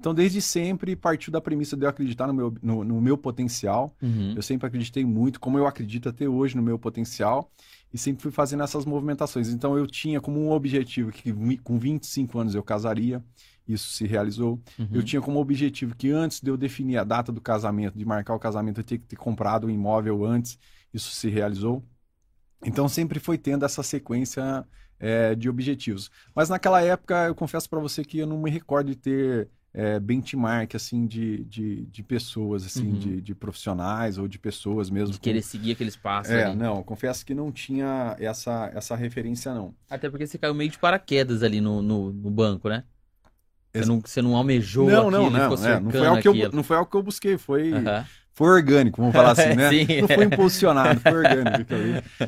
Então, 0.03 0.13
desde 0.13 0.41
sempre, 0.41 0.97
partiu 0.97 1.31
da 1.31 1.39
premissa 1.39 1.77
de 1.77 1.85
eu 1.85 1.89
acreditar 1.89 2.27
no 2.27 2.33
meu, 2.33 2.53
no, 2.61 2.83
no 2.83 2.99
meu 2.99 3.17
potencial. 3.17 3.95
Uhum. 4.01 4.33
Eu 4.35 4.41
sempre 4.41 4.67
acreditei 4.67 5.05
muito, 5.05 5.39
como 5.39 5.57
eu 5.57 5.65
acredito 5.65 6.09
até 6.09 6.27
hoje 6.27 6.57
no 6.57 6.61
meu 6.61 6.77
potencial, 6.77 7.49
e 7.93 7.97
sempre 7.97 8.21
fui 8.21 8.31
fazendo 8.31 8.63
essas 8.63 8.83
movimentações. 8.83 9.47
Então, 9.47 9.77
eu 9.77 9.87
tinha 9.87 10.19
como 10.19 10.41
um 10.41 10.51
objetivo 10.51 11.09
que 11.09 11.31
com 11.63 11.79
25 11.79 12.37
anos 12.37 12.53
eu 12.53 12.61
casaria, 12.61 13.23
isso 13.67 13.89
se 13.89 14.05
realizou. 14.05 14.61
Uhum. 14.77 14.89
Eu 14.91 15.03
tinha 15.03 15.21
como 15.21 15.39
objetivo 15.39 15.95
que 15.95 16.11
antes 16.11 16.41
de 16.41 16.49
eu 16.49 16.57
definir 16.57 16.97
a 16.97 17.03
data 17.03 17.31
do 17.31 17.41
casamento, 17.41 17.97
de 17.97 18.05
marcar 18.05 18.35
o 18.35 18.39
casamento, 18.39 18.79
eu 18.79 18.83
tinha 18.83 18.97
que 18.97 19.05
ter 19.05 19.15
comprado 19.15 19.65
o 19.65 19.67
um 19.67 19.69
imóvel 19.69 20.25
antes, 20.25 20.59
isso 20.93 21.11
se 21.11 21.29
realizou. 21.29 21.83
Então, 22.65 22.87
sempre 22.87 23.19
foi 23.19 23.37
tendo 23.37 23.65
essa 23.65 23.83
sequência 23.83 24.65
é, 24.99 25.35
de 25.35 25.49
objetivos. 25.49 26.09
Mas 26.35 26.49
naquela 26.49 26.81
época, 26.81 27.27
eu 27.27 27.35
confesso 27.35 27.69
para 27.69 27.79
você 27.79 28.03
que 28.03 28.19
eu 28.19 28.27
não 28.27 28.41
me 28.41 28.49
recordo 28.49 28.89
de 28.89 28.95
ter 28.95 29.49
é, 29.73 29.99
benchmark 29.99 30.75
assim 30.75 31.07
de, 31.07 31.43
de, 31.45 31.85
de 31.87 32.03
pessoas 32.03 32.63
assim 32.63 32.91
uhum. 32.91 32.99
de, 32.99 33.21
de, 33.21 33.33
profissionais 33.35 34.19
ou 34.19 34.27
de 34.27 34.37
pessoas 34.37 34.89
mesmo 34.89 35.13
de 35.13 35.19
querer 35.19 35.41
com... 35.41 35.47
seguir 35.47 35.71
aqueles 35.71 35.95
passos 35.95 36.31
é 36.31 36.45
ali. 36.45 36.55
não 36.55 36.83
confesso 36.83 37.25
que 37.25 37.33
não 37.33 37.51
tinha 37.51 38.15
essa 38.19 38.71
essa 38.75 38.95
referência 38.95 39.51
não 39.51 39.73
até 39.89 40.09
porque 40.11 40.27
você 40.27 40.37
caiu 40.37 40.53
meio 40.53 40.69
de 40.69 40.77
paraquedas 40.77 41.41
ali 41.41 41.59
no, 41.59 41.81
no, 41.81 42.13
no 42.13 42.29
banco 42.29 42.69
né 42.69 42.83
você 43.73 43.85
não, 43.85 44.01
você 44.01 44.21
não 44.21 44.35
almejou 44.35 44.89
não 44.89 45.09
não 45.09 45.29
não, 45.29 45.65
é, 45.65 45.79
não 45.79 45.91
foi 45.91 46.05
algo 46.05 46.21
que 46.21 46.27
eu 46.27 46.51
não 46.51 46.63
foi 46.63 46.77
algo 46.77 46.91
que 46.91 46.97
eu 46.97 47.03
busquei 47.03 47.37
foi 47.37 47.73
uhum 47.73 48.03
foi 48.33 48.49
orgânico, 48.49 48.99
vamos 48.99 49.15
falar 49.15 49.31
assim, 49.31 49.53
né? 49.55 49.69
Sim. 49.85 50.01
Não 50.01 50.07
foi 50.07 50.25
impulsionado, 50.25 50.99
foi 50.99 51.13
orgânico. 51.13 51.71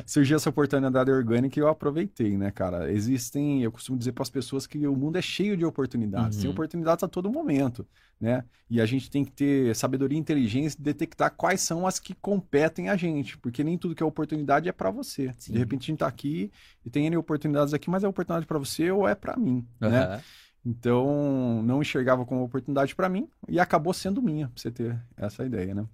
Surgiu 0.06 0.36
essa 0.36 0.48
oportunidade 0.48 1.10
orgânica 1.10 1.58
e 1.58 1.62
eu 1.62 1.68
aproveitei, 1.68 2.36
né, 2.36 2.52
cara? 2.52 2.92
Existem, 2.92 3.62
eu 3.62 3.72
costumo 3.72 3.98
dizer 3.98 4.12
para 4.12 4.22
as 4.22 4.30
pessoas 4.30 4.68
que 4.68 4.86
o 4.86 4.94
mundo 4.94 5.18
é 5.18 5.22
cheio 5.22 5.56
de 5.56 5.64
oportunidades, 5.64 6.36
uhum. 6.36 6.42
tem 6.42 6.50
oportunidades 6.50 7.02
a 7.02 7.08
todo 7.08 7.28
momento, 7.28 7.84
né? 8.20 8.44
E 8.70 8.80
a 8.80 8.86
gente 8.86 9.10
tem 9.10 9.24
que 9.24 9.32
ter 9.32 9.74
sabedoria 9.74 10.16
e 10.16 10.20
inteligência 10.20 10.78
de 10.78 10.84
detectar 10.84 11.32
quais 11.36 11.60
são 11.60 11.86
as 11.86 11.98
que 11.98 12.14
competem 12.14 12.88
a 12.88 12.96
gente, 12.96 13.36
porque 13.38 13.64
nem 13.64 13.76
tudo 13.76 13.94
que 13.94 14.02
é 14.02 14.06
oportunidade 14.06 14.68
é 14.68 14.72
para 14.72 14.90
você. 14.92 15.34
Sim. 15.36 15.54
De 15.54 15.58
repente 15.58 15.82
a 15.82 15.86
gente 15.86 15.98
tá 15.98 16.06
aqui 16.06 16.52
e 16.84 16.90
tem 16.90 17.06
N 17.06 17.16
oportunidades 17.16 17.74
aqui, 17.74 17.90
mas 17.90 18.04
é 18.04 18.08
oportunidade 18.08 18.46
para 18.46 18.58
você 18.58 18.92
ou 18.92 19.08
é 19.08 19.16
para 19.16 19.36
mim, 19.36 19.66
uhum. 19.82 19.90
né? 19.90 20.22
Então, 20.68 21.62
não 21.62 21.80
enxergava 21.80 22.26
como 22.26 22.42
oportunidade 22.42 22.92
para 22.92 23.08
mim 23.08 23.28
e 23.48 23.60
acabou 23.60 23.94
sendo 23.94 24.20
minha, 24.20 24.48
pra 24.48 24.60
você 24.60 24.68
ter 24.68 25.00
essa 25.16 25.46
ideia, 25.46 25.72
né? 25.72 25.86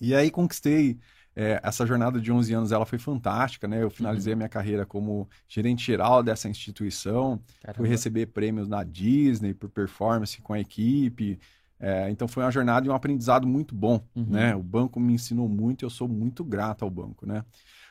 E 0.00 0.14
aí 0.14 0.30
conquistei 0.30 0.98
é, 1.36 1.60
essa 1.62 1.84
jornada 1.84 2.18
de 2.18 2.32
11 2.32 2.54
anos, 2.54 2.72
ela 2.72 2.86
foi 2.86 2.98
fantástica, 2.98 3.68
né? 3.68 3.82
Eu 3.82 3.90
finalizei 3.90 4.32
uhum. 4.32 4.36
a 4.36 4.38
minha 4.38 4.48
carreira 4.48 4.86
como 4.86 5.28
gerente 5.46 5.84
geral 5.84 6.22
dessa 6.22 6.48
instituição, 6.48 7.38
Caramba. 7.60 7.76
fui 7.76 7.86
receber 7.86 8.26
prêmios 8.28 8.66
na 8.66 8.82
Disney 8.82 9.52
por 9.52 9.68
performance 9.68 10.40
com 10.40 10.54
a 10.54 10.60
equipe. 10.60 11.38
É, 11.78 12.08
então 12.08 12.26
foi 12.26 12.44
uma 12.44 12.50
jornada 12.50 12.86
e 12.86 12.90
um 12.90 12.94
aprendizado 12.94 13.46
muito 13.46 13.74
bom, 13.74 14.00
uhum. 14.16 14.24
né? 14.26 14.56
O 14.56 14.62
banco 14.62 14.98
me 14.98 15.12
ensinou 15.12 15.50
muito 15.50 15.82
e 15.82 15.84
eu 15.84 15.90
sou 15.90 16.08
muito 16.08 16.42
grato 16.42 16.82
ao 16.82 16.90
banco, 16.90 17.26
né? 17.26 17.44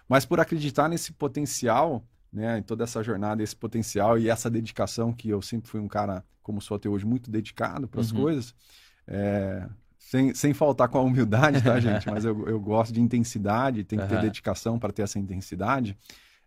Mas 0.10 0.25
por 0.25 0.39
acreditar 0.39 0.89
nesse 0.89 1.13
potencial, 1.13 2.03
né, 2.31 2.59
em 2.59 2.63
toda 2.63 2.83
essa 2.83 3.03
jornada, 3.03 3.43
esse 3.43 3.55
potencial 3.55 4.17
e 4.17 4.29
essa 4.29 4.50
dedicação 4.50 5.11
que 5.11 5.29
eu 5.29 5.41
sempre 5.41 5.69
fui 5.69 5.79
um 5.79 5.88
cara, 5.88 6.23
como 6.41 6.61
sou 6.61 6.77
até 6.77 6.88
hoje, 6.88 7.05
muito 7.05 7.29
dedicado 7.29 7.88
para 7.88 8.01
as 8.01 8.11
uhum. 8.11 8.21
coisas, 8.21 8.55
é, 9.07 9.67
sem, 9.97 10.33
sem 10.33 10.53
faltar 10.53 10.88
com 10.88 10.97
a 10.97 11.01
humildade, 11.01 11.61
tá, 11.61 11.77
gente? 11.81 12.09
Mas 12.09 12.25
eu, 12.25 12.47
eu 12.47 12.59
gosto 12.59 12.93
de 12.93 13.01
intensidade, 13.01 13.83
tem 13.83 14.00
que 14.00 14.07
ter 14.07 14.21
dedicação 14.21 14.79
para 14.79 14.91
ter 14.91 15.03
essa 15.03 15.19
intensidade. 15.19 15.97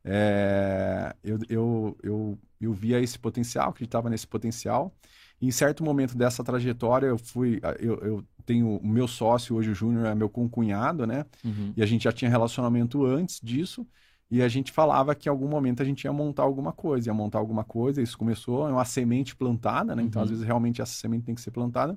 É, 0.05 1.15
eu, 1.23 1.39
eu, 1.49 1.97
eu, 2.03 2.39
eu 2.61 2.73
via 2.73 3.01
esse 3.01 3.19
potencial, 3.19 3.71
acreditava 3.71 4.11
nesse 4.11 4.27
potencial. 4.27 4.95
em 5.41 5.51
certo 5.51 5.83
momento 5.83 6.17
dessa 6.17 6.45
trajetória, 6.45 7.07
eu 7.07 7.19
fui. 7.19 7.61
Eu, 7.79 7.99
eu 8.01 8.25
tenho 8.45 8.77
o 8.77 8.87
meu 8.87 9.09
sócio, 9.09 9.57
hoje 9.57 9.71
o 9.71 9.75
Júnior, 9.75 10.07
é 10.07 10.15
meu 10.15 10.29
concunhado, 10.29 11.07
né? 11.07 11.25
Uhum. 11.43 11.73
E 11.75 11.83
a 11.83 11.87
gente 11.87 12.05
já 12.05 12.13
tinha 12.13 12.31
relacionamento 12.31 13.05
antes 13.07 13.41
disso. 13.43 13.87
E 14.35 14.43
a 14.43 14.49
gente 14.49 14.73
falava 14.73 15.15
que 15.15 15.29
em 15.29 15.31
algum 15.31 15.47
momento 15.47 15.81
a 15.81 15.85
gente 15.85 16.03
ia 16.03 16.13
montar 16.13 16.43
alguma 16.43 16.73
coisa, 16.73 17.09
ia 17.09 17.15
montar 17.15 17.39
alguma 17.39 17.63
coisa. 17.63 18.03
Isso 18.03 18.19
começou, 18.19 18.69
é 18.69 18.73
uma 18.73 18.85
semente 18.85 19.37
plantada, 19.37 19.95
né? 19.95 20.03
Então, 20.03 20.19
uhum. 20.19 20.25
às 20.25 20.31
vezes, 20.31 20.45
realmente 20.45 20.83
essa 20.83 20.93
semente 20.93 21.25
tem 21.25 21.37
que 21.37 21.41
ser 21.41 21.53
plantada. 21.53 21.97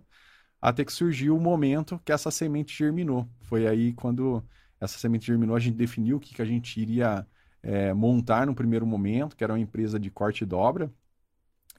Até 0.61 0.85
que 0.85 0.93
surgiu 0.93 1.35
o 1.35 1.41
momento 1.41 1.99
que 2.05 2.11
essa 2.11 2.29
semente 2.29 2.77
germinou. 2.77 3.27
Foi 3.41 3.65
aí 3.65 3.91
quando 3.93 4.43
essa 4.79 4.99
semente 4.99 5.25
germinou, 5.25 5.55
a 5.55 5.59
gente 5.59 5.77
definiu 5.77 6.17
o 6.17 6.19
que, 6.19 6.35
que 6.35 6.41
a 6.43 6.45
gente 6.45 6.79
iria 6.79 7.25
é, 7.63 7.91
montar 7.91 8.45
no 8.45 8.53
primeiro 8.53 8.85
momento, 8.85 9.35
que 9.35 9.43
era 9.43 9.53
uma 9.53 9.59
empresa 9.59 9.99
de 9.99 10.11
corte 10.11 10.43
e 10.43 10.45
dobra, 10.45 10.91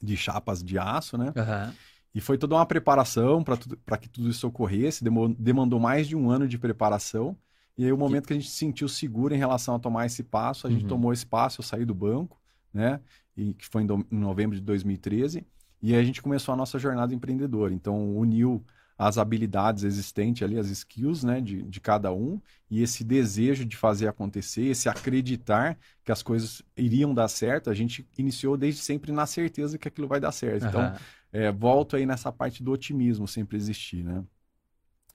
de 0.03 0.17
chapas 0.17 0.61
de 0.61 0.77
aço, 0.77 1.17
né? 1.17 1.27
Uhum. 1.37 1.73
E 2.13 2.21
foi 2.21 2.37
toda 2.37 2.57
uma 2.57 2.67
preparação 2.67 3.45
para 3.45 3.97
que 3.97 4.09
tudo 4.09 4.29
isso 4.29 4.49
ocorresse, 4.49 5.05
demandou 5.39 5.79
mais 5.79 6.09
de 6.09 6.17
um 6.17 6.29
ano 6.29 6.49
de 6.49 6.59
preparação. 6.59 7.37
E 7.79 7.85
aí, 7.85 7.93
o 7.93 7.97
momento 7.97 8.25
que, 8.25 8.29
que 8.29 8.33
a 8.35 8.37
gente 8.37 8.51
se 8.51 8.57
sentiu 8.57 8.89
seguro 8.89 9.33
em 9.33 9.39
relação 9.39 9.77
a 9.77 9.79
tomar 9.79 10.05
esse 10.05 10.25
passo, 10.25 10.67
a 10.67 10.71
gente 10.71 10.83
uhum. 10.83 10.89
tomou 10.89 11.13
esse 11.13 11.25
passo, 11.25 11.61
eu 11.61 11.65
saí 11.65 11.85
do 11.85 11.95
banco, 11.95 12.37
né? 12.75 13.01
E 13.37 13.55
que 13.55 13.67
foi 13.67 13.83
em, 13.83 13.87
do, 13.87 14.05
em 14.11 14.19
novembro 14.19 14.57
de 14.57 14.63
2013. 14.63 15.47
E 15.81 15.95
aí 15.95 16.01
a 16.01 16.05
gente 16.05 16.21
começou 16.21 16.53
a 16.53 16.57
nossa 16.57 16.77
jornada 16.77 17.15
empreendedora. 17.15 17.73
Então, 17.73 18.17
uniu 18.17 18.65
as 18.99 19.17
habilidades 19.17 19.85
existentes 19.85 20.43
ali, 20.43 20.59
as 20.59 20.69
skills 20.71 21.23
né, 21.23 21.41
de, 21.41 21.63
de 21.63 21.81
cada 21.81 22.13
um, 22.13 22.41
e 22.69 22.83
esse 22.83 23.05
desejo 23.05 23.65
de 23.65 23.77
fazer 23.77 24.09
acontecer, 24.09 24.65
esse 24.65 24.89
acreditar 24.89 25.79
que 26.05 26.11
as 26.11 26.21
coisas 26.21 26.63
iriam 26.77 27.15
dar 27.15 27.29
certo, 27.29 27.71
a 27.71 27.75
gente 27.75 28.05
iniciou 28.19 28.57
desde 28.57 28.81
sempre 28.81 29.13
na 29.13 29.25
certeza 29.25 29.79
que 29.79 29.87
aquilo 29.87 30.09
vai 30.09 30.19
dar 30.19 30.33
certo. 30.33 30.65
Uhum. 30.65 30.69
Então, 30.69 30.95
é, 31.33 31.53
volto 31.53 31.95
aí 31.95 32.05
nessa 32.05 32.33
parte 32.33 32.61
do 32.61 32.73
otimismo 32.73 33.29
sempre 33.29 33.57
existir, 33.57 34.03
né? 34.03 34.25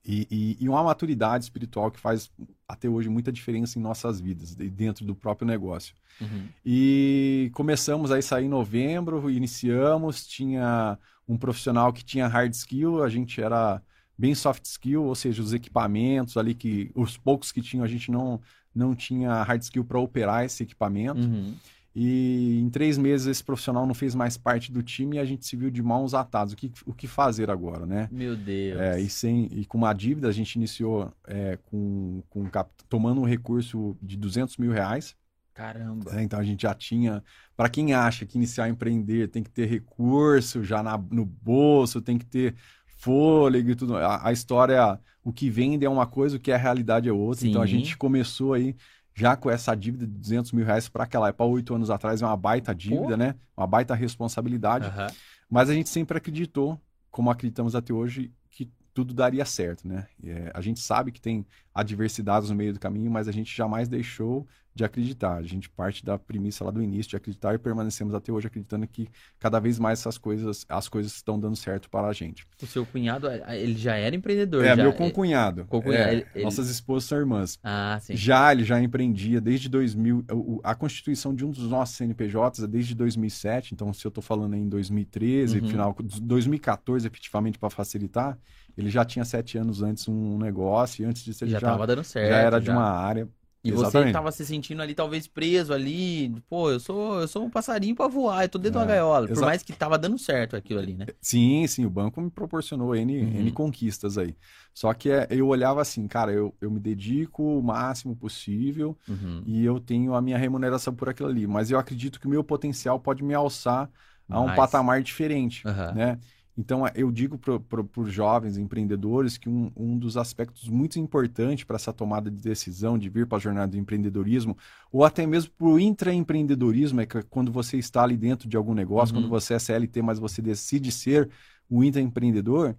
E, 0.05 0.27
e, 0.29 0.57
e, 0.59 0.67
uma 0.67 0.83
maturidade 0.83 1.45
espiritual 1.45 1.89
que 1.89 1.99
faz 1.99 2.29
até 2.67 2.89
hoje 2.89 3.07
muita 3.07 3.31
diferença 3.31 3.79
em 3.79 3.81
nossas 3.81 4.19
vidas, 4.19 4.53
dentro 4.53 5.05
do 5.05 5.15
próprio 5.15 5.47
negócio. 5.47 5.95
Uhum. 6.19 6.47
E 6.65 7.49
começamos 7.53 8.11
aí 8.11 8.21
sair 8.21 8.45
em 8.45 8.49
novembro, 8.49 9.29
iniciamos, 9.29 10.27
tinha 10.27 10.97
um 11.25 11.37
profissional 11.37 11.93
que 11.93 12.03
tinha 12.03 12.27
hard 12.27 12.53
skill, 12.53 13.01
a 13.01 13.07
gente 13.07 13.41
era 13.41 13.81
bem 14.17 14.35
soft 14.35 14.65
skill, 14.65 15.03
ou 15.03 15.15
seja, 15.15 15.41
os 15.41 15.53
equipamentos 15.53 16.35
ali 16.35 16.53
que 16.53 16.91
os 16.93 17.17
poucos 17.17 17.51
que 17.51 17.61
tinham 17.61 17.83
a 17.83 17.87
gente 17.87 18.11
não 18.11 18.41
não 18.75 18.95
tinha 18.95 19.43
hard 19.43 19.61
skill 19.61 19.85
para 19.85 19.99
operar 19.99 20.43
esse 20.43 20.63
equipamento. 20.63 21.21
Uhum. 21.21 21.53
E 21.95 22.59
em 22.59 22.69
três 22.69 22.97
meses 22.97 23.27
esse 23.27 23.43
profissional 23.43 23.85
não 23.85 23.93
fez 23.93 24.15
mais 24.15 24.35
parte 24.35 24.71
do 24.71 24.81
time 24.81 25.17
e 25.17 25.19
a 25.19 25.25
gente 25.25 25.45
se 25.45 25.55
viu 25.55 25.69
de 25.69 25.83
mãos 25.83 26.13
atadas. 26.13 26.53
O 26.53 26.55
que, 26.55 26.71
o 26.85 26.93
que 26.93 27.07
fazer 27.07 27.51
agora, 27.51 27.85
né? 27.85 28.09
Meu 28.11 28.35
Deus. 28.35 28.79
É, 28.79 28.99
e, 28.99 29.07
sem, 29.09 29.47
e 29.51 29.63
com 29.65 29.77
uma 29.77 29.93
dívida, 29.93 30.27
a 30.27 30.31
gente 30.31 30.55
iniciou 30.55 31.11
é, 31.27 31.57
com, 31.69 32.23
com 32.29 32.45
tomando 32.89 33.21
um 33.21 33.25
recurso 33.25 33.95
de 34.01 34.17
200 34.17 34.57
mil 34.57 34.71
reais. 34.71 35.15
Caramba. 35.53 36.19
É, 36.19 36.23
então 36.23 36.39
a 36.39 36.43
gente 36.43 36.63
já 36.63 36.73
tinha. 36.73 37.23
Para 37.55 37.69
quem 37.69 37.93
acha 37.93 38.25
que 38.25 38.37
iniciar 38.37 38.65
a 38.65 38.69
empreender 38.69 39.27
tem 39.27 39.43
que 39.43 39.51
ter 39.51 39.67
recurso 39.67 40.63
já 40.63 40.81
na, 40.81 40.97
no 40.97 41.25
bolso, 41.25 42.01
tem 42.01 42.17
que 42.17 42.25
ter 42.25 42.55
fôlego 42.97 43.69
e 43.69 43.75
tudo. 43.75 43.97
A, 43.97 44.29
a 44.29 44.31
história, 44.31 44.99
o 45.23 45.31
que 45.31 45.49
vende 45.49 45.85
é 45.85 45.89
uma 45.89 46.07
coisa, 46.07 46.37
o 46.37 46.39
que 46.39 46.51
é 46.51 46.55
a 46.55 46.57
realidade 46.57 47.07
é 47.07 47.13
outra. 47.13 47.41
Sim. 47.41 47.51
Então 47.51 47.61
a 47.61 47.67
gente 47.67 47.95
começou 47.95 48.53
aí 48.53 48.75
já 49.13 49.35
com 49.35 49.49
essa 49.49 49.75
dívida 49.75 50.05
de 50.05 50.13
200 50.13 50.51
mil 50.51 50.65
reais 50.65 50.89
para 50.89 51.03
aquela 51.03 51.29
época, 51.29 51.43
oito 51.45 51.75
anos 51.75 51.89
atrás, 51.89 52.21
é 52.21 52.25
uma 52.25 52.37
baita 52.37 52.73
dívida, 52.73 53.15
né? 53.15 53.35
Uma 53.55 53.67
baita 53.67 53.93
responsabilidade. 53.93 54.87
Uhum. 54.87 55.07
Mas 55.49 55.69
a 55.69 55.73
gente 55.73 55.89
sempre 55.89 56.17
acreditou, 56.17 56.79
como 57.11 57.29
acreditamos 57.29 57.75
até 57.75 57.93
hoje, 57.93 58.31
que 58.49 58.71
tudo 58.93 59.13
daria 59.13 59.45
certo, 59.45 59.87
né? 59.87 60.07
É, 60.23 60.51
a 60.53 60.61
gente 60.61 60.79
sabe 60.79 61.11
que 61.11 61.21
tem 61.21 61.45
adversidades 61.73 62.49
no 62.49 62.55
meio 62.55 62.73
do 62.73 62.79
caminho, 62.79 63.11
mas 63.11 63.27
a 63.27 63.31
gente 63.31 63.55
jamais 63.55 63.87
deixou 63.87 64.47
de 64.75 64.83
acreditar. 64.83 65.35
A 65.35 65.43
gente 65.43 65.69
parte 65.69 66.03
da 66.03 66.17
premissa 66.17 66.63
lá 66.63 66.71
do 66.71 66.81
início 66.81 67.11
de 67.11 67.15
acreditar 67.15 67.53
e 67.53 67.57
permanecemos 67.57 68.13
até 68.13 68.31
hoje 68.31 68.47
acreditando 68.47 68.87
que 68.87 69.07
cada 69.39 69.59
vez 69.59 69.77
mais 69.77 69.99
essas 69.99 70.17
coisas, 70.17 70.65
as 70.67 70.87
coisas 70.89 71.13
estão 71.13 71.39
dando 71.39 71.55
certo 71.55 71.89
para 71.89 72.07
a 72.07 72.13
gente. 72.13 72.45
O 72.61 72.65
seu 72.65 72.85
cunhado, 72.85 73.27
ele 73.29 73.77
já 73.77 73.95
era 73.95 74.15
empreendedor? 74.15 74.63
É, 74.63 74.75
já, 74.75 74.83
meu 74.83 74.93
concunhado. 74.93 75.67
É, 75.85 76.13
ele... 76.13 76.43
Nossas 76.43 76.69
esposas 76.69 77.07
são 77.07 77.17
irmãs. 77.17 77.59
Ah, 77.63 77.99
sim. 78.01 78.15
Já, 78.15 78.51
ele 78.51 78.63
já 78.63 78.81
empreendia 78.81 79.39
desde 79.39 79.69
2000. 79.69 80.25
A 80.63 80.73
constituição 80.75 81.35
de 81.35 81.45
um 81.45 81.51
dos 81.51 81.69
nossos 81.69 81.95
CNPJs 81.95 82.63
é 82.63 82.67
desde 82.67 82.95
2007, 82.95 83.73
então 83.73 83.93
se 83.93 84.05
eu 84.05 84.09
estou 84.09 84.23
falando 84.23 84.55
em 84.55 84.67
2013, 84.67 85.59
uhum. 85.59 85.67
final 85.67 85.95
2014 86.21 87.05
efetivamente 87.07 87.59
para 87.59 87.69
facilitar, 87.69 88.37
ele 88.77 88.89
já 88.89 89.05
tinha 89.05 89.23
sete 89.23 89.57
anos 89.57 89.81
antes 89.81 90.07
um 90.07 90.37
negócio 90.37 91.03
e 91.03 91.05
antes 91.05 91.23
disso 91.23 91.43
ele 91.43 91.51
já 91.51 91.57
estava 91.57 91.85
dando 91.85 92.03
certo. 92.03 92.29
Já 92.29 92.37
era 92.37 92.59
já. 92.59 92.65
de 92.65 92.71
uma 92.71 92.89
área 92.89 93.29
e 93.63 93.69
Exatamente. 93.69 93.91
você 93.93 94.07
estava 94.09 94.31
se 94.31 94.45
sentindo 94.45 94.81
ali, 94.81 94.93
talvez, 94.93 95.25
preso 95.25 95.73
ali. 95.73 96.35
Pô, 96.49 96.69
eu 96.69 96.81
sou, 96.81 97.21
eu 97.21 97.27
sou 97.29 97.45
um 97.45 97.49
passarinho 97.49 97.95
para 97.95 98.09
voar, 98.09 98.43
eu 98.43 98.49
tô 98.49 98.57
dentro 98.57 98.79
é, 98.79 98.81
de 98.81 98.87
uma 98.87 98.93
é, 98.93 98.95
gaiola. 98.95 99.27
Por 99.27 99.39
mais 99.39 99.63
que 99.63 99.71
tava 99.71 99.97
dando 99.97 100.17
certo 100.17 100.57
aquilo 100.57 100.81
ali, 100.81 100.93
né? 100.93 101.05
Sim, 101.21 101.65
sim, 101.65 101.85
o 101.85 101.89
banco 101.89 102.19
me 102.19 102.29
proporcionou 102.29 102.93
N, 102.93 103.21
uhum. 103.21 103.39
N 103.39 103.51
conquistas 103.51 104.17
aí. 104.17 104.35
Só 104.73 104.93
que 104.93 105.09
é, 105.09 105.27
eu 105.29 105.47
olhava 105.47 105.81
assim, 105.81 106.05
cara, 106.09 106.33
eu, 106.33 106.53
eu 106.59 106.69
me 106.69 106.79
dedico 106.79 107.41
o 107.41 107.63
máximo 107.63 108.15
possível 108.17 108.97
uhum. 109.07 109.43
e 109.45 109.63
eu 109.63 109.79
tenho 109.79 110.13
a 110.13 110.21
minha 110.21 110.37
remuneração 110.37 110.93
por 110.93 111.07
aquilo 111.07 111.29
ali. 111.29 111.47
Mas 111.47 111.71
eu 111.71 111.79
acredito 111.79 112.19
que 112.19 112.27
o 112.27 112.29
meu 112.29 112.43
potencial 112.43 112.99
pode 112.99 113.23
me 113.23 113.33
alçar 113.33 113.89
a 114.27 114.41
um 114.41 114.53
patamar 114.55 115.01
diferente, 115.01 115.65
uhum. 115.65 115.93
né? 115.93 116.19
Então, 116.57 116.85
é, 116.85 116.91
eu 116.95 117.11
digo 117.11 117.37
para 117.37 117.85
os 117.97 118.13
jovens 118.13 118.57
empreendedores 118.57 119.37
que 119.37 119.49
um, 119.49 119.71
um 119.75 119.97
dos 119.97 120.17
aspectos 120.17 120.69
muito 120.69 120.99
importantes 120.99 121.63
para 121.63 121.75
essa 121.75 121.91
tomada 121.91 122.29
de 122.29 122.41
decisão 122.41 122.97
de 122.97 123.09
vir 123.09 123.25
para 123.25 123.37
a 123.37 123.41
jornada 123.41 123.71
do 123.71 123.77
empreendedorismo, 123.77 124.55
ou 124.91 125.03
até 125.03 125.25
mesmo 125.25 125.51
para 125.57 125.67
o 125.67 125.79
intraempreendedorismo, 125.79 127.01
é 127.01 127.05
que 127.05 127.23
quando 127.23 127.51
você 127.51 127.77
está 127.77 128.03
ali 128.03 128.15
dentro 128.15 128.47
de 128.47 128.55
algum 128.55 128.73
negócio, 128.73 129.15
uhum. 129.15 129.21
quando 129.21 129.29
você 129.29 129.55
é 129.55 129.59
CLT, 129.59 130.01
mas 130.03 130.19
você 130.19 130.41
decide 130.41 130.91
ser 130.91 131.29
um 131.69 131.83
intraempreendedor, 131.83 132.75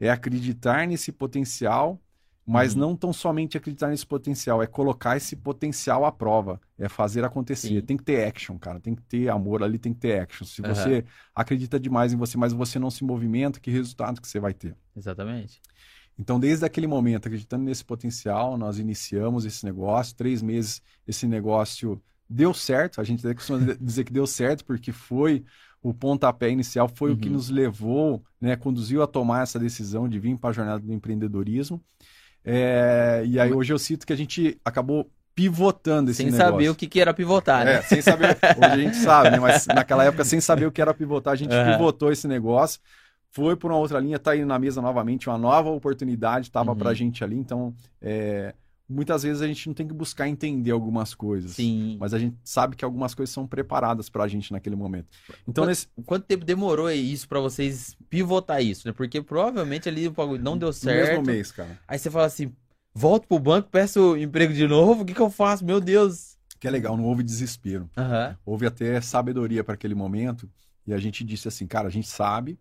é 0.00 0.10
acreditar 0.10 0.86
nesse 0.88 1.12
potencial 1.12 2.00
mas 2.46 2.74
uhum. 2.74 2.80
não 2.80 2.96
tão 2.96 3.12
somente 3.12 3.56
acreditar 3.56 3.88
nesse 3.88 4.06
potencial, 4.06 4.62
é 4.62 4.66
colocar 4.66 5.16
esse 5.16 5.36
potencial 5.36 6.04
à 6.04 6.10
prova, 6.10 6.60
é 6.78 6.88
fazer 6.88 7.24
acontecer. 7.24 7.68
Sim. 7.68 7.80
Tem 7.80 7.96
que 7.96 8.02
ter 8.02 8.24
action, 8.24 8.58
cara, 8.58 8.80
tem 8.80 8.94
que 8.94 9.02
ter 9.02 9.28
amor 9.28 9.62
ali, 9.62 9.78
tem 9.78 9.92
que 9.94 10.00
ter 10.00 10.18
action. 10.18 10.44
Se 10.44 10.60
uhum. 10.60 10.74
você 10.74 11.04
acredita 11.34 11.78
demais 11.78 12.12
em 12.12 12.16
você, 12.16 12.36
mas 12.36 12.52
você 12.52 12.78
não 12.78 12.90
se 12.90 13.04
movimenta, 13.04 13.60
que 13.60 13.70
resultado 13.70 14.20
que 14.20 14.26
você 14.26 14.40
vai 14.40 14.52
ter? 14.52 14.76
Exatamente. 14.96 15.60
Então, 16.18 16.38
desde 16.38 16.64
aquele 16.64 16.86
momento, 16.86 17.26
acreditando 17.26 17.64
nesse 17.64 17.84
potencial, 17.84 18.58
nós 18.58 18.78
iniciamos 18.78 19.44
esse 19.44 19.64
negócio. 19.64 20.14
Três 20.14 20.42
meses, 20.42 20.82
esse 21.06 21.26
negócio 21.26 22.00
deu 22.28 22.52
certo. 22.52 23.00
A 23.00 23.04
gente 23.04 23.22
costuma 23.34 23.58
dizer 23.80 24.04
que 24.04 24.12
deu 24.12 24.26
certo, 24.26 24.64
porque 24.64 24.92
foi 24.92 25.44
o 25.82 25.92
pontapé 25.92 26.48
inicial, 26.48 26.88
foi 26.88 27.10
uhum. 27.10 27.16
o 27.16 27.18
que 27.18 27.26
uhum. 27.26 27.34
nos 27.34 27.50
levou, 27.50 28.22
né, 28.40 28.54
conduziu 28.54 29.02
a 29.02 29.06
tomar 29.06 29.42
essa 29.42 29.58
decisão 29.58 30.08
de 30.08 30.18
vir 30.18 30.38
para 30.38 30.50
a 30.50 30.52
jornada 30.52 30.78
do 30.78 30.92
empreendedorismo. 30.92 31.82
É, 32.44 33.22
e 33.24 33.38
aí 33.38 33.52
hoje 33.52 33.72
eu 33.72 33.78
cito 33.78 34.06
que 34.06 34.12
a 34.12 34.16
gente 34.16 34.58
acabou 34.64 35.08
pivotando 35.34 36.10
esse 36.10 36.18
sem 36.18 36.26
negócio. 36.26 36.46
saber 36.46 36.68
o 36.68 36.74
que, 36.74 36.86
que 36.86 37.00
era 37.00 37.14
pivotar, 37.14 37.64
né? 37.64 37.76
É, 37.76 37.82
sem 37.82 38.02
saber. 38.02 38.36
Hoje 38.58 38.70
a 38.70 38.76
gente 38.76 38.96
sabe, 38.96 39.30
né? 39.30 39.38
Mas 39.38 39.66
naquela 39.66 40.04
época, 40.04 40.24
sem 40.24 40.40
saber 40.40 40.66
o 40.66 40.72
que 40.72 40.82
era 40.82 40.92
pivotar, 40.92 41.32
a 41.32 41.36
gente 41.36 41.54
uhum. 41.54 41.72
pivotou 41.72 42.12
esse 42.12 42.28
negócio, 42.28 42.80
foi 43.30 43.56
por 43.56 43.70
uma 43.70 43.78
outra 43.78 43.98
linha, 43.98 44.18
tá 44.18 44.36
indo 44.36 44.46
na 44.46 44.58
mesa 44.58 44.82
novamente, 44.82 45.28
uma 45.28 45.38
nova 45.38 45.70
oportunidade 45.70 46.48
estava 46.48 46.72
uhum. 46.72 46.76
pra 46.76 46.92
gente 46.92 47.24
ali. 47.24 47.36
Então, 47.36 47.74
é, 48.00 48.54
muitas 48.92 49.22
vezes 49.22 49.42
a 49.42 49.46
gente 49.46 49.66
não 49.66 49.74
tem 49.74 49.86
que 49.86 49.94
buscar 49.94 50.28
entender 50.28 50.70
algumas 50.70 51.14
coisas. 51.14 51.52
Sim. 51.52 51.96
Mas 51.98 52.12
a 52.12 52.18
gente 52.18 52.36
sabe 52.44 52.76
que 52.76 52.84
algumas 52.84 53.14
coisas 53.14 53.32
são 53.32 53.46
preparadas 53.46 54.08
pra 54.08 54.28
gente 54.28 54.52
naquele 54.52 54.76
momento. 54.76 55.06
Então, 55.48 55.62
quanto, 55.62 55.68
nesse... 55.68 55.88
quanto 56.04 56.26
tempo 56.26 56.44
demorou 56.44 56.90
isso 56.90 57.28
para 57.28 57.40
vocês 57.40 57.96
pivotar 58.08 58.62
isso, 58.62 58.86
né? 58.86 58.92
Porque 58.92 59.22
provavelmente 59.22 59.88
ali 59.88 60.06
o 60.06 60.38
não 60.38 60.56
deu 60.56 60.72
certo. 60.72 61.00
No 61.00 61.22
mesmo 61.22 61.26
mês, 61.26 61.50
cara. 61.50 61.78
Aí 61.88 61.98
você 61.98 62.10
fala 62.10 62.26
assim, 62.26 62.52
volto 62.94 63.26
pro 63.26 63.38
banco, 63.38 63.68
peço 63.70 64.16
emprego 64.16 64.52
de 64.52 64.66
novo, 64.66 65.02
o 65.02 65.04
que 65.04 65.14
que 65.14 65.20
eu 65.20 65.30
faço? 65.30 65.64
Meu 65.64 65.80
Deus. 65.80 66.36
Que 66.60 66.68
é 66.68 66.70
legal, 66.70 66.96
não 66.96 67.04
houve 67.04 67.22
desespero. 67.22 67.90
Uhum. 67.96 68.36
Houve 68.44 68.66
até 68.66 69.00
sabedoria 69.00 69.64
para 69.64 69.74
aquele 69.74 69.94
momento. 69.94 70.48
E 70.86 70.92
a 70.92 70.98
gente 70.98 71.24
disse 71.24 71.48
assim, 71.48 71.66
cara, 71.66 71.88
a 71.88 71.90
gente 71.90 72.08
sabe 72.08 72.58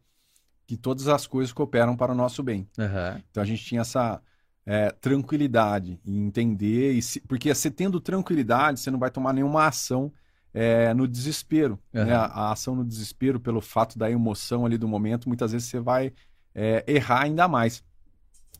que 0.66 0.78
todas 0.78 1.08
as 1.08 1.28
coisas 1.28 1.52
cooperam 1.52 1.98
para 1.98 2.12
o 2.12 2.16
nosso 2.16 2.42
bem. 2.42 2.68
Uhum. 2.78 3.22
Então 3.30 3.44
a 3.44 3.46
gente 3.46 3.64
tinha 3.64 3.82
essa 3.82 4.22
é, 4.66 4.92
tranquilidade 4.92 6.00
e 6.06 6.18
entender, 6.18 6.94
e 6.94 7.02
se, 7.02 7.20
porque 7.22 7.54
você 7.54 7.72
tendo 7.72 8.00
tranquilidade, 8.00 8.80
você 8.80 8.92
não 8.92 9.00
vai 9.00 9.10
tomar 9.10 9.34
nenhuma 9.34 9.66
ação 9.66 10.12
é, 10.54 10.94
no 10.94 11.08
desespero. 11.08 11.80
Uhum. 11.94 12.06
Né? 12.06 12.14
A, 12.14 12.26
a, 12.26 12.52
ação 12.52 12.76
no 12.76 12.86
desespero, 12.86 13.40
pelo 13.40 13.62
fato 13.62 13.98
da 13.98 14.10
emoção 14.10 14.66
ali 14.66 14.78
do 14.78 14.88
momento, 14.88 15.28
muitas 15.28 15.52
vezes 15.52 15.68
você 15.68 15.80
vai 15.80 16.14
é, 16.54 16.84
errar 16.88 17.24
ainda 17.24 17.48
mais. 17.48 17.84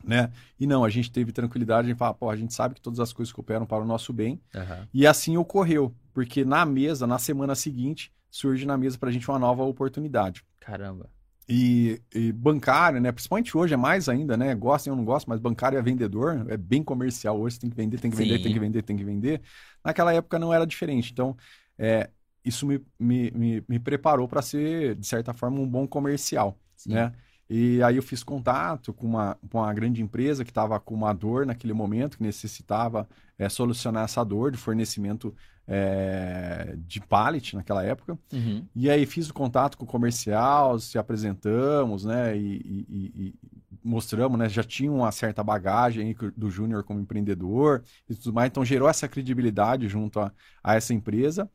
Né? 0.04 0.32
E 0.58 0.66
não, 0.66 0.84
a 0.84 0.88
gente 0.88 1.12
teve 1.12 1.30
tranquilidade, 1.30 1.86
a 1.86 1.90
gente 1.90 1.98
fala, 1.98 2.14
pô, 2.14 2.28
a 2.28 2.36
gente 2.36 2.52
sabe 2.52 2.74
que 2.74 2.80
todas 2.80 2.98
as 2.98 3.12
coisas 3.12 3.32
cooperam 3.32 3.64
para 3.64 3.82
o 3.82 3.86
nosso 3.86 4.12
bem. 4.12 4.40
Uhum. 4.54 4.86
E 4.92 5.06
assim 5.06 5.36
ocorreu, 5.36 5.94
porque 6.12 6.44
na 6.44 6.66
mesa, 6.66 7.06
na 7.06 7.18
semana 7.18 7.54
seguinte, 7.54 8.12
surge 8.30 8.66
na 8.66 8.76
mesa 8.76 8.98
para 8.98 9.10
a 9.10 9.12
gente 9.12 9.28
uma 9.30 9.38
nova 9.38 9.62
oportunidade. 9.62 10.44
Caramba. 10.58 11.08
E, 11.48 12.00
e, 12.14 12.32
bancário, 12.32 13.00
né? 13.00 13.10
Principalmente 13.10 13.56
hoje 13.56 13.74
é 13.74 13.76
mais 13.76 14.08
ainda, 14.08 14.36
né? 14.36 14.54
Gostem 14.54 14.90
ou 14.90 14.96
não 14.96 15.04
gostam, 15.04 15.32
mas 15.32 15.40
bancário 15.40 15.78
é 15.78 15.82
vendedor, 15.82 16.46
é 16.48 16.56
bem 16.56 16.82
comercial 16.82 17.38
hoje, 17.38 17.58
tem 17.58 17.68
que 17.68 17.76
vender, 17.76 17.98
tem 17.98 18.10
que 18.10 18.16
vender, 18.16 18.36
Sim. 18.36 18.42
tem 18.42 18.52
que 18.52 18.58
vender, 18.60 18.82
tem 18.82 18.96
que 18.96 19.04
vender. 19.04 19.42
Naquela 19.84 20.12
época 20.14 20.38
não 20.38 20.52
era 20.52 20.66
diferente. 20.66 21.10
Então, 21.12 21.36
é, 21.76 22.10
isso 22.44 22.66
me, 22.66 22.80
me, 22.98 23.30
me, 23.32 23.64
me 23.68 23.78
preparou 23.78 24.28
para 24.28 24.40
ser, 24.40 24.94
de 24.94 25.06
certa 25.06 25.32
forma, 25.32 25.58
um 25.58 25.68
bom 25.68 25.86
comercial, 25.86 26.58
Sim. 26.76 26.94
né? 26.94 27.12
E 27.50 27.82
aí 27.82 27.96
eu 27.96 28.02
fiz 28.02 28.22
contato 28.22 28.94
com 28.94 29.06
uma, 29.06 29.36
com 29.50 29.58
uma 29.58 29.74
grande 29.74 30.00
empresa 30.00 30.42
que 30.42 30.50
estava 30.50 30.80
com 30.80 30.94
uma 30.94 31.12
dor 31.12 31.44
naquele 31.44 31.74
momento, 31.74 32.16
que 32.16 32.22
necessitava 32.22 33.06
é, 33.38 33.48
solucionar 33.48 34.04
essa 34.04 34.24
dor 34.24 34.52
de 34.52 34.56
fornecimento 34.56 35.34
é, 35.66 36.76
de 36.86 37.00
pallet 37.00 37.54
naquela 37.54 37.84
época. 37.84 38.18
Uhum. 38.32 38.64
E 38.74 38.90
aí 38.90 39.06
fiz 39.06 39.28
o 39.28 39.34
contato 39.34 39.76
com 39.76 39.84
o 39.84 39.88
comercial, 39.88 40.78
se 40.78 40.98
apresentamos, 40.98 42.04
né? 42.04 42.36
E, 42.36 42.86
e, 42.88 43.12
e 43.16 43.34
mostramos, 43.82 44.38
né? 44.38 44.48
Já 44.48 44.62
tinha 44.62 44.90
uma 44.90 45.10
certa 45.12 45.42
bagagem 45.42 46.14
do 46.36 46.50
Júnior 46.50 46.84
como 46.84 47.00
empreendedor 47.00 47.82
e 48.08 48.14
tudo 48.14 48.32
mais. 48.32 48.48
Então 48.48 48.64
gerou 48.64 48.88
essa 48.88 49.08
credibilidade 49.08 49.88
junto 49.88 50.20
a, 50.20 50.32
a 50.62 50.74
essa 50.74 50.92
empresa. 50.92 51.48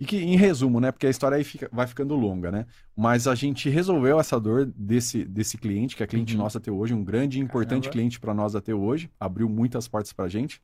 E 0.00 0.04
que, 0.04 0.16
em 0.16 0.36
resumo, 0.36 0.78
né? 0.78 0.92
Porque 0.92 1.08
a 1.08 1.10
história 1.10 1.36
aí 1.36 1.42
fica, 1.42 1.68
vai 1.72 1.84
ficando 1.84 2.14
longa, 2.14 2.52
né? 2.52 2.66
Mas 2.96 3.26
a 3.26 3.34
gente 3.34 3.68
resolveu 3.68 4.20
essa 4.20 4.38
dor 4.38 4.64
desse, 4.76 5.24
desse 5.24 5.58
cliente, 5.58 5.96
que 5.96 6.02
é 6.04 6.06
cliente 6.06 6.36
uhum. 6.36 6.42
nosso 6.42 6.56
até 6.56 6.70
hoje, 6.70 6.94
um 6.94 7.02
grande 7.02 7.38
e 7.38 7.42
importante 7.42 7.84
Caramba. 7.84 7.92
cliente 7.92 8.20
para 8.20 8.32
nós 8.32 8.54
até 8.54 8.72
hoje, 8.72 9.10
abriu 9.18 9.48
muitas 9.48 9.88
portas 9.88 10.12
para 10.12 10.26
a 10.26 10.28
gente. 10.28 10.62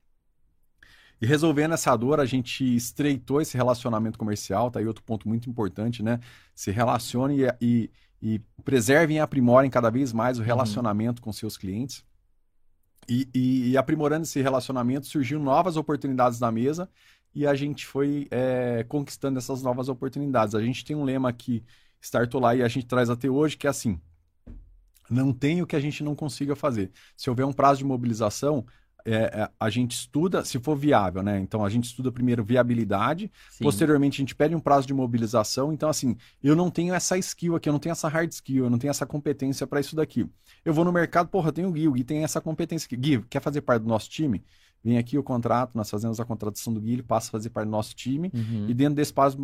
E 1.25 1.27
resolvendo 1.27 1.73
essa 1.73 1.97
dor, 1.97 2.21
a 2.21 2.27
gente 2.27 2.77
estreitou 2.77 3.41
esse 3.41 3.57
relacionamento 3.57 4.19
comercial, 4.19 4.71
tá 4.71 4.79
aí 4.79 4.87
outro 4.87 5.03
ponto 5.03 5.27
muito 5.27 5.49
importante, 5.49 6.03
né? 6.03 6.21
Se 6.55 6.71
relacionem 6.71 7.39
e, 7.41 7.57
e, 7.63 7.91
e 8.21 8.39
preservem 8.63 9.17
e 9.17 9.21
aprimorem 9.21 9.71
cada 9.71 9.89
vez 9.89 10.13
mais 10.13 10.37
o 10.37 10.43
uhum. 10.43 10.47
relacionamento 10.47 11.21
uhum. 11.21 11.25
com 11.25 11.33
seus 11.33 11.57
clientes. 11.57 12.05
E, 13.09 13.27
e, 13.35 13.71
e, 13.71 13.77
aprimorando 13.79 14.25
esse 14.25 14.43
relacionamento, 14.43 15.07
surgiram 15.07 15.43
novas 15.43 15.79
oportunidades 15.79 16.39
na 16.39 16.53
mesa 16.53 16.91
e 17.35 17.47
a 17.47 17.55
gente 17.55 17.87
foi 17.87 18.29
é, 18.31 18.85
conquistando 18.87 19.39
essas 19.39 19.63
novas 19.63 19.89
oportunidades. 19.89 20.55
A 20.55 20.61
gente 20.61 20.85
tem 20.85 20.95
um 20.95 21.05
lema 21.05 21.33
que 21.33 21.65
startou 22.03 22.39
lá 22.39 22.55
e 22.55 22.63
a 22.63 22.69
gente 22.69 22.85
traz 22.85 23.09
até 23.09 23.31
hoje, 23.31 23.57
que 23.57 23.67
é 23.67 23.71
assim: 23.71 23.99
não 25.09 25.33
tem 25.33 25.63
o 25.63 25.67
que 25.67 25.75
a 25.75 25.81
gente 25.81 26.05
não 26.05 26.15
consiga 26.15 26.55
fazer. 26.55 26.91
Se 27.17 27.31
houver 27.31 27.47
um 27.47 27.53
prazo 27.53 27.79
de 27.79 27.85
mobilização, 27.87 28.67
é, 29.05 29.43
é, 29.43 29.51
a 29.61 29.69
gente 29.69 29.93
estuda, 29.93 30.45
se 30.45 30.59
for 30.59 30.75
viável, 30.75 31.23
né? 31.23 31.39
Então 31.39 31.65
a 31.65 31.69
gente 31.69 31.85
estuda 31.85 32.11
primeiro 32.11 32.43
viabilidade, 32.43 33.31
Sim. 33.51 33.65
posteriormente 33.65 34.15
a 34.15 34.23
gente 34.23 34.35
pede 34.35 34.55
um 34.55 34.61
prazo 34.61 34.87
de 34.87 34.95
mobilização. 34.95 35.73
Então, 35.73 35.89
assim, 35.89 36.17
eu 36.43 36.57
não 36.57 36.71
tenho 36.71 36.95
essa 36.95 37.19
skill 37.19 37.55
aqui, 37.55 37.69
eu 37.69 37.73
não 37.73 37.81
tenho 37.81 37.93
essa 37.93 38.09
hard 38.09 38.31
skill, 38.33 38.65
eu 38.65 38.71
não 38.71 38.79
tenho 38.79 38.91
essa 38.91 39.05
competência 39.05 39.67
para 39.67 39.81
isso 39.81 39.95
daqui. 39.95 40.27
Eu 40.65 40.73
vou 40.73 40.85
no 40.85 40.93
mercado, 40.93 41.29
porra, 41.29 41.53
tenho 41.53 41.69
o 41.69 41.73
Gui, 41.73 41.87
o 41.87 41.93
Gui 41.93 42.05
tem 42.05 42.25
essa 42.25 42.41
competência 42.41 42.87
aqui. 42.87 42.97
Gui, 42.97 43.23
quer 43.29 43.41
fazer 43.41 43.61
parte 43.61 43.83
do 43.83 43.89
nosso 43.89 44.09
time? 44.09 44.43
Vem 44.85 44.99
aqui 44.99 45.17
o 45.17 45.23
contrato, 45.23 45.75
nós 45.75 45.89
fazemos 45.89 46.21
a 46.21 46.25
contratação 46.27 46.73
do 46.73 46.81
Gui, 46.81 46.93
ele 46.93 47.03
passa 47.03 47.29
a 47.29 47.33
fazer 47.33 47.49
parte 47.49 47.67
do 47.67 47.71
nosso 47.71 47.95
time, 47.95 48.31
uhum. 48.35 48.67
e 48.69 48.75
dentro 48.75 48.95
desse 48.95 49.13
prazo, 49.13 49.39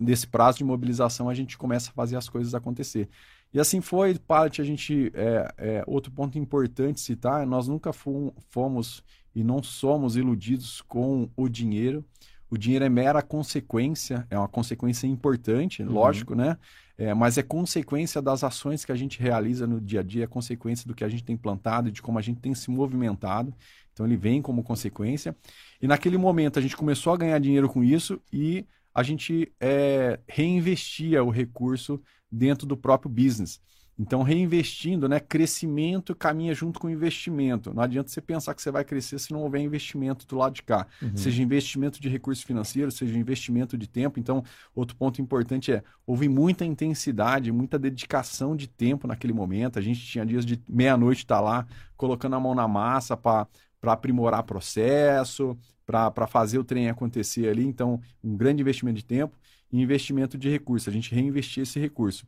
desse 0.00 0.26
prazo 0.26 0.58
de 0.58 0.64
mobilização 0.64 1.28
a 1.28 1.34
gente 1.34 1.58
começa 1.58 1.90
a 1.90 1.92
fazer 1.92 2.16
as 2.16 2.28
coisas 2.28 2.54
acontecer. 2.54 3.08
E 3.52 3.60
assim 3.60 3.80
foi, 3.80 4.18
parte 4.18 4.60
a 4.60 4.64
gente. 4.64 5.12
É, 5.14 5.54
é, 5.58 5.84
outro 5.86 6.10
ponto 6.10 6.38
importante 6.38 7.00
citar: 7.00 7.46
nós 7.46 7.68
nunca 7.68 7.92
fomos 7.92 9.02
e 9.34 9.44
não 9.44 9.62
somos 9.62 10.16
iludidos 10.16 10.80
com 10.82 11.28
o 11.36 11.48
dinheiro. 11.48 12.04
O 12.48 12.56
dinheiro 12.56 12.84
é 12.84 12.88
mera 12.88 13.22
consequência, 13.22 14.26
é 14.30 14.38
uma 14.38 14.48
consequência 14.48 15.06
importante, 15.06 15.82
uhum. 15.82 15.92
lógico, 15.92 16.34
né? 16.34 16.56
É, 16.96 17.12
mas 17.12 17.36
é 17.36 17.42
consequência 17.42 18.22
das 18.22 18.42
ações 18.42 18.84
que 18.84 18.92
a 18.92 18.96
gente 18.96 19.20
realiza 19.20 19.66
no 19.66 19.80
dia 19.80 20.00
a 20.00 20.02
dia, 20.02 20.24
é 20.24 20.26
consequência 20.26 20.86
do 20.86 20.94
que 20.94 21.04
a 21.04 21.08
gente 21.08 21.24
tem 21.24 21.36
plantado, 21.36 21.90
de 21.90 22.00
como 22.00 22.18
a 22.18 22.22
gente 22.22 22.40
tem 22.40 22.54
se 22.54 22.70
movimentado. 22.70 23.52
Então 23.96 24.04
ele 24.04 24.16
vem 24.16 24.42
como 24.42 24.62
consequência. 24.62 25.34
E 25.80 25.88
naquele 25.88 26.18
momento 26.18 26.58
a 26.58 26.62
gente 26.62 26.76
começou 26.76 27.14
a 27.14 27.16
ganhar 27.16 27.38
dinheiro 27.38 27.66
com 27.66 27.82
isso 27.82 28.20
e 28.30 28.66
a 28.94 29.02
gente 29.02 29.50
é, 29.58 30.20
reinvestia 30.28 31.24
o 31.24 31.30
recurso 31.30 32.02
dentro 32.30 32.66
do 32.66 32.76
próprio 32.76 33.10
business. 33.10 33.58
Então, 33.98 34.22
reinvestindo, 34.22 35.08
né? 35.08 35.18
Crescimento 35.18 36.14
caminha 36.14 36.52
junto 36.52 36.78
com 36.78 36.90
investimento. 36.90 37.72
Não 37.72 37.82
adianta 37.82 38.10
você 38.10 38.20
pensar 38.20 38.54
que 38.54 38.60
você 38.60 38.70
vai 38.70 38.84
crescer 38.84 39.18
se 39.18 39.32
não 39.32 39.40
houver 39.42 39.60
investimento 39.62 40.26
do 40.26 40.36
lado 40.36 40.52
de 40.52 40.62
cá. 40.62 40.86
Uhum. 41.00 41.16
Seja 41.16 41.42
investimento 41.42 41.98
de 41.98 42.08
recursos 42.08 42.44
financeiros, 42.44 42.94
seja 42.94 43.18
investimento 43.18 43.78
de 43.78 43.86
tempo. 43.86 44.20
Então, 44.20 44.44
outro 44.74 44.94
ponto 44.96 45.22
importante 45.22 45.72
é: 45.72 45.82
houve 46.06 46.28
muita 46.28 46.64
intensidade, 46.64 47.50
muita 47.50 47.78
dedicação 47.78 48.54
de 48.54 48.66
tempo 48.66 49.06
naquele 49.06 49.32
momento. 49.32 49.78
A 49.78 49.82
gente 49.82 50.00
tinha 50.00 50.26
dias 50.26 50.44
de 50.44 50.60
meia-noite 50.68 51.24
estar 51.24 51.36
tá 51.36 51.40
lá, 51.40 51.66
colocando 51.96 52.36
a 52.36 52.40
mão 52.40 52.54
na 52.54 52.68
massa 52.68 53.16
para 53.16 53.46
aprimorar 53.92 54.42
processo, 54.42 55.56
para 55.84 56.26
fazer 56.26 56.58
o 56.58 56.64
trem 56.64 56.88
acontecer 56.88 57.48
ali. 57.48 57.64
Então, 57.64 58.00
um 58.22 58.36
grande 58.36 58.60
investimento 58.60 58.96
de 58.96 59.04
tempo 59.04 59.38
e 59.70 59.80
investimento 59.80 60.36
de 60.36 60.50
recurso. 60.50 60.90
A 60.90 60.92
gente 60.92 61.14
reinvestir 61.14 61.62
esse 61.62 61.78
recurso. 61.78 62.26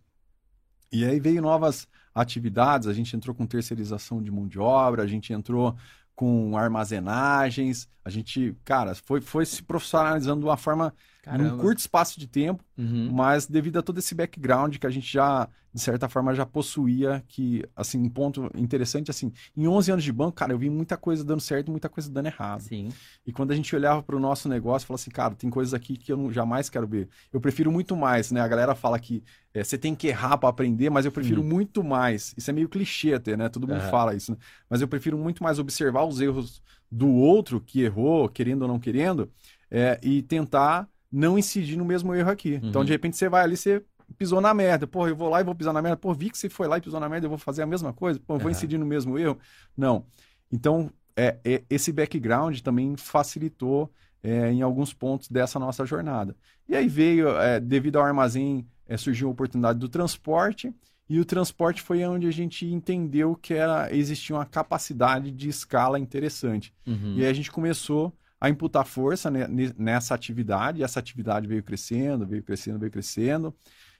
E 0.90 1.04
aí 1.04 1.20
veio 1.20 1.42
novas 1.42 1.86
atividades, 2.14 2.88
a 2.88 2.92
gente 2.92 3.14
entrou 3.14 3.34
com 3.34 3.46
terceirização 3.46 4.22
de 4.22 4.30
mão 4.30 4.46
de 4.46 4.58
obra, 4.58 5.02
a 5.02 5.06
gente 5.06 5.32
entrou 5.32 5.76
com 6.14 6.56
armazenagens, 6.56 7.88
a 8.04 8.10
gente, 8.10 8.56
cara, 8.64 8.94
foi, 8.94 9.20
foi 9.20 9.46
se 9.46 9.62
profissionalizando 9.62 10.40
de 10.40 10.46
uma 10.46 10.56
forma 10.56 10.92
Caramba. 11.22 11.50
num 11.50 11.58
curto 11.58 11.78
espaço 11.78 12.18
de 12.18 12.26
tempo, 12.26 12.64
uhum. 12.76 13.10
mas 13.12 13.46
devido 13.46 13.78
a 13.78 13.82
todo 13.82 13.98
esse 13.98 14.14
background 14.14 14.76
que 14.76 14.86
a 14.86 14.90
gente 14.90 15.12
já, 15.12 15.48
de 15.74 15.80
certa 15.80 16.08
forma, 16.08 16.34
já 16.34 16.46
possuía, 16.46 17.22
que, 17.28 17.64
assim, 17.74 17.98
um 17.98 18.08
ponto 18.08 18.50
interessante, 18.54 19.10
assim, 19.10 19.32
em 19.56 19.66
11 19.66 19.92
anos 19.92 20.04
de 20.04 20.12
banco, 20.12 20.32
cara, 20.32 20.52
eu 20.52 20.58
vi 20.58 20.70
muita 20.70 20.96
coisa 20.96 21.24
dando 21.24 21.40
certo 21.40 21.68
e 21.68 21.70
muita 21.70 21.88
coisa 21.88 22.10
dando 22.10 22.26
errado. 22.26 22.60
Sim. 22.60 22.88
E 23.26 23.32
quando 23.32 23.50
a 23.50 23.56
gente 23.56 23.74
olhava 23.74 24.02
para 24.02 24.16
o 24.16 24.20
nosso 24.20 24.48
negócio, 24.48 24.86
falava 24.86 25.02
assim, 25.02 25.10
cara, 25.10 25.34
tem 25.34 25.50
coisas 25.50 25.74
aqui 25.74 25.96
que 25.96 26.12
eu 26.12 26.16
não, 26.16 26.32
jamais 26.32 26.70
quero 26.70 26.86
ver. 26.86 27.08
Eu 27.32 27.40
prefiro 27.40 27.70
muito 27.70 27.96
mais, 27.96 28.30
né? 28.30 28.40
A 28.40 28.48
galera 28.48 28.74
fala 28.74 28.98
que 28.98 29.22
é, 29.52 29.62
você 29.64 29.76
tem 29.76 29.94
que 29.94 30.06
errar 30.06 30.38
para 30.38 30.48
aprender, 30.48 30.88
mas 30.88 31.04
eu 31.04 31.12
prefiro 31.12 31.42
uhum. 31.42 31.48
muito 31.48 31.82
mais. 31.82 32.32
Isso 32.36 32.50
é 32.50 32.52
meio 32.52 32.68
clichê 32.68 33.14
até, 33.14 33.36
né? 33.36 33.48
Todo 33.48 33.66
mundo 33.66 33.82
uhum. 33.82 33.90
fala 33.90 34.14
isso, 34.14 34.32
né? 34.32 34.38
Mas 34.70 34.80
eu 34.80 34.88
prefiro 34.88 35.18
muito 35.18 35.42
mais 35.42 35.58
observar 35.58 36.04
os 36.04 36.20
erros 36.20 36.62
do 36.90 37.08
outro 37.08 37.60
que 37.60 37.82
errou, 37.82 38.28
querendo 38.28 38.62
ou 38.62 38.68
não 38.68 38.78
querendo, 38.78 39.30
é, 39.70 40.00
e 40.02 40.22
tentar 40.22 40.88
não 41.10 41.38
incidir 41.38 41.76
no 41.76 41.84
mesmo 41.84 42.14
erro 42.14 42.30
aqui. 42.30 42.54
Uhum. 42.54 42.68
Então, 42.68 42.84
de 42.84 42.92
repente, 42.92 43.16
você 43.16 43.28
vai 43.28 43.42
ali, 43.42 43.56
você 43.56 43.82
pisou 44.16 44.40
na 44.40 44.54
merda. 44.54 44.86
Pô, 44.86 45.06
eu 45.06 45.16
vou 45.16 45.28
lá 45.28 45.40
e 45.40 45.44
vou 45.44 45.54
pisar 45.54 45.72
na 45.72 45.82
merda. 45.82 45.96
Pô, 45.96 46.12
vi 46.14 46.30
que 46.30 46.38
você 46.38 46.48
foi 46.48 46.66
lá 46.66 46.78
e 46.78 46.80
pisou 46.80 47.00
na 47.00 47.08
merda, 47.08 47.26
eu 47.26 47.30
vou 47.30 47.38
fazer 47.38 47.62
a 47.62 47.66
mesma 47.66 47.92
coisa. 47.92 48.20
Pô, 48.20 48.34
eu 48.34 48.38
vou 48.38 48.46
uhum. 48.46 48.52
incidir 48.52 48.78
no 48.78 48.86
mesmo 48.86 49.18
erro. 49.18 49.38
Não. 49.76 50.04
Então, 50.52 50.90
é, 51.16 51.38
é 51.44 51.62
esse 51.68 51.92
background 51.92 52.60
também 52.60 52.96
facilitou 52.96 53.92
é, 54.22 54.50
em 54.50 54.62
alguns 54.62 54.92
pontos 54.92 55.28
dessa 55.28 55.58
nossa 55.58 55.84
jornada. 55.84 56.34
E 56.68 56.76
aí 56.76 56.88
veio, 56.88 57.28
é, 57.38 57.60
devido 57.60 57.96
ao 57.96 58.04
armazém, 58.04 58.66
é, 58.86 58.96
surgiu 58.96 59.28
a 59.28 59.30
oportunidade 59.30 59.78
do 59.78 59.88
transporte. 59.88 60.72
E 61.08 61.18
o 61.18 61.24
transporte 61.24 61.80
foi 61.80 62.04
onde 62.04 62.26
a 62.26 62.30
gente 62.30 62.66
entendeu 62.66 63.34
que 63.34 63.54
era, 63.54 63.94
existia 63.94 64.36
uma 64.36 64.44
capacidade 64.44 65.30
de 65.30 65.48
escala 65.48 65.98
interessante. 65.98 66.74
Uhum. 66.86 67.14
E 67.16 67.24
aí 67.24 67.30
a 67.30 67.32
gente 67.32 67.50
começou 67.50 68.12
a 68.40 68.48
imputar 68.48 68.86
força 68.86 69.30
nessa 69.30 70.14
atividade, 70.14 70.80
e 70.80 70.82
essa 70.84 71.00
atividade 71.00 71.46
veio 71.46 71.62
crescendo, 71.62 72.26
veio 72.26 72.42
crescendo, 72.42 72.78
veio 72.78 72.92
crescendo, 72.92 73.54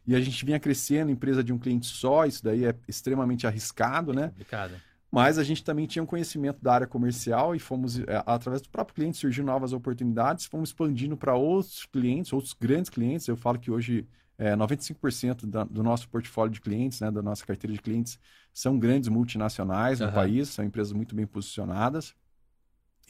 e 0.07 0.15
a 0.15 0.21
gente 0.21 0.45
vinha 0.45 0.61
crescendo, 0.61 1.11
empresa 1.11 1.43
de 1.43 1.53
um 1.53 1.59
cliente 1.59 1.87
só, 1.87 2.25
isso 2.25 2.43
daí 2.43 2.65
é 2.65 2.75
extremamente 2.87 3.47
arriscado, 3.47 4.13
é 4.13 4.17
né? 4.17 4.29
Complicado. 4.29 4.75
Mas 5.11 5.39
a 5.39 5.45
gente 5.45 5.65
também 5.65 5.87
tinha 5.87 6.03
um 6.03 6.07
conhecimento 6.07 6.63
da 6.63 6.75
área 6.75 6.87
comercial 6.87 7.55
e 7.55 7.59
fomos, 7.59 7.99
é, 8.01 8.23
através 8.27 8.61
do 8.61 8.69
próprio 8.69 8.95
cliente, 8.95 9.17
surgiram 9.17 9.47
novas 9.47 9.73
oportunidades, 9.73 10.45
fomos 10.45 10.69
expandindo 10.69 11.17
para 11.17 11.35
outros 11.35 11.87
clientes, 11.87 12.33
outros 12.33 12.53
grandes 12.53 12.91
clientes. 12.91 13.27
Eu 13.27 13.37
falo 13.37 13.59
que 13.59 13.71
hoje 13.71 14.07
é, 14.37 14.55
95% 14.55 15.47
da, 15.47 15.65
do 15.65 15.83
nosso 15.83 16.09
portfólio 16.11 16.53
de 16.53 16.61
clientes, 16.61 17.01
né, 17.01 17.11
da 17.11 17.23
nossa 17.23 17.45
carteira 17.45 17.75
de 17.75 17.81
clientes, 17.81 18.19
são 18.53 18.79
grandes 18.79 19.09
multinacionais 19.09 20.01
no 20.01 20.07
uhum. 20.07 20.13
país, 20.13 20.49
são 20.51 20.65
empresas 20.65 20.93
muito 20.93 21.15
bem 21.15 21.27
posicionadas. 21.27 22.15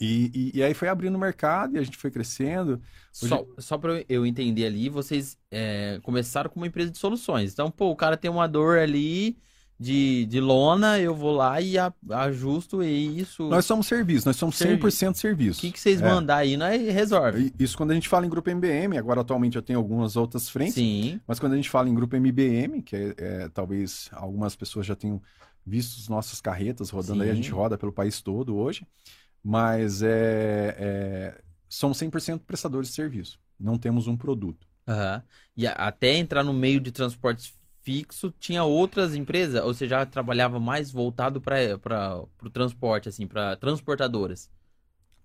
E, 0.00 0.30
e, 0.54 0.58
e, 0.58 0.62
aí 0.62 0.74
foi 0.74 0.88
abrindo 0.88 1.16
o 1.16 1.18
mercado 1.18 1.76
e 1.76 1.78
a 1.78 1.82
gente 1.82 1.96
foi 1.96 2.10
crescendo. 2.10 2.80
Hoje... 3.20 3.28
Só, 3.28 3.46
só 3.58 3.78
para 3.78 4.04
eu 4.08 4.24
entender 4.24 4.66
ali, 4.66 4.88
vocês 4.88 5.36
é, 5.50 5.98
começaram 6.02 6.48
com 6.48 6.60
uma 6.60 6.66
empresa 6.66 6.90
de 6.90 6.98
soluções. 6.98 7.52
Então, 7.52 7.70
pô, 7.70 7.90
o 7.90 7.96
cara 7.96 8.16
tem 8.16 8.30
uma 8.30 8.46
dor 8.46 8.78
ali 8.78 9.36
de, 9.78 10.26
de 10.26 10.40
lona, 10.40 10.98
eu 10.98 11.14
vou 11.14 11.32
lá 11.32 11.60
e 11.60 11.78
a, 11.78 11.92
ajusto 12.10 12.82
e 12.82 13.20
isso. 13.20 13.48
Nós 13.48 13.64
somos 13.64 13.86
serviço, 13.86 14.26
nós 14.26 14.36
somos 14.36 14.56
100% 14.56 15.14
serviço. 15.14 15.58
O 15.58 15.62
que, 15.62 15.72
que 15.72 15.80
vocês 15.80 16.00
é. 16.00 16.04
mandar 16.04 16.38
aí, 16.38 16.56
nós 16.56 16.80
resolve. 16.92 17.52
Isso 17.58 17.76
quando 17.76 17.92
a 17.92 17.94
gente 17.94 18.08
fala 18.08 18.26
em 18.26 18.28
grupo 18.28 18.50
MBM, 18.50 18.98
agora 18.98 19.20
atualmente 19.20 19.56
eu 19.56 19.62
tenho 19.62 19.78
algumas 19.78 20.16
outras 20.16 20.48
frentes. 20.48 20.74
Sim. 20.74 21.20
Mas 21.26 21.38
quando 21.38 21.52
a 21.52 21.56
gente 21.56 21.70
fala 21.70 21.88
em 21.88 21.94
grupo 21.94 22.16
MBM, 22.16 22.82
que 22.82 22.96
é, 22.96 23.14
é 23.18 23.48
talvez 23.48 24.08
algumas 24.12 24.56
pessoas 24.56 24.84
já 24.84 24.96
tenham 24.96 25.22
visto 25.64 26.00
as 26.00 26.08
nossas 26.08 26.40
carretas 26.40 26.90
rodando 26.90 27.20
Sim. 27.20 27.26
aí, 27.26 27.30
a 27.30 27.34
gente 27.34 27.50
roda 27.50 27.78
pelo 27.78 27.92
país 27.92 28.20
todo 28.20 28.56
hoje 28.56 28.84
mas 29.42 30.02
é, 30.02 30.76
é, 30.78 31.40
são 31.68 31.92
100% 31.92 32.40
prestadores 32.40 32.88
de 32.88 32.94
serviço. 32.94 33.38
Não 33.58 33.78
temos 33.78 34.06
um 34.06 34.16
produto. 34.16 34.66
Uhum. 34.86 35.22
E 35.56 35.66
até 35.66 36.16
entrar 36.16 36.42
no 36.42 36.52
meio 36.52 36.80
de 36.80 36.90
transportes 36.90 37.52
fixo, 37.82 38.32
tinha 38.38 38.64
outras 38.64 39.14
empresas? 39.14 39.62
Ou 39.62 39.72
você 39.72 39.88
já 39.88 40.04
trabalhava 40.04 40.60
mais 40.60 40.90
voltado 40.90 41.40
para 41.40 42.22
o 42.42 42.50
transporte, 42.50 43.08
assim, 43.08 43.26
para 43.26 43.56
transportadoras? 43.56 44.50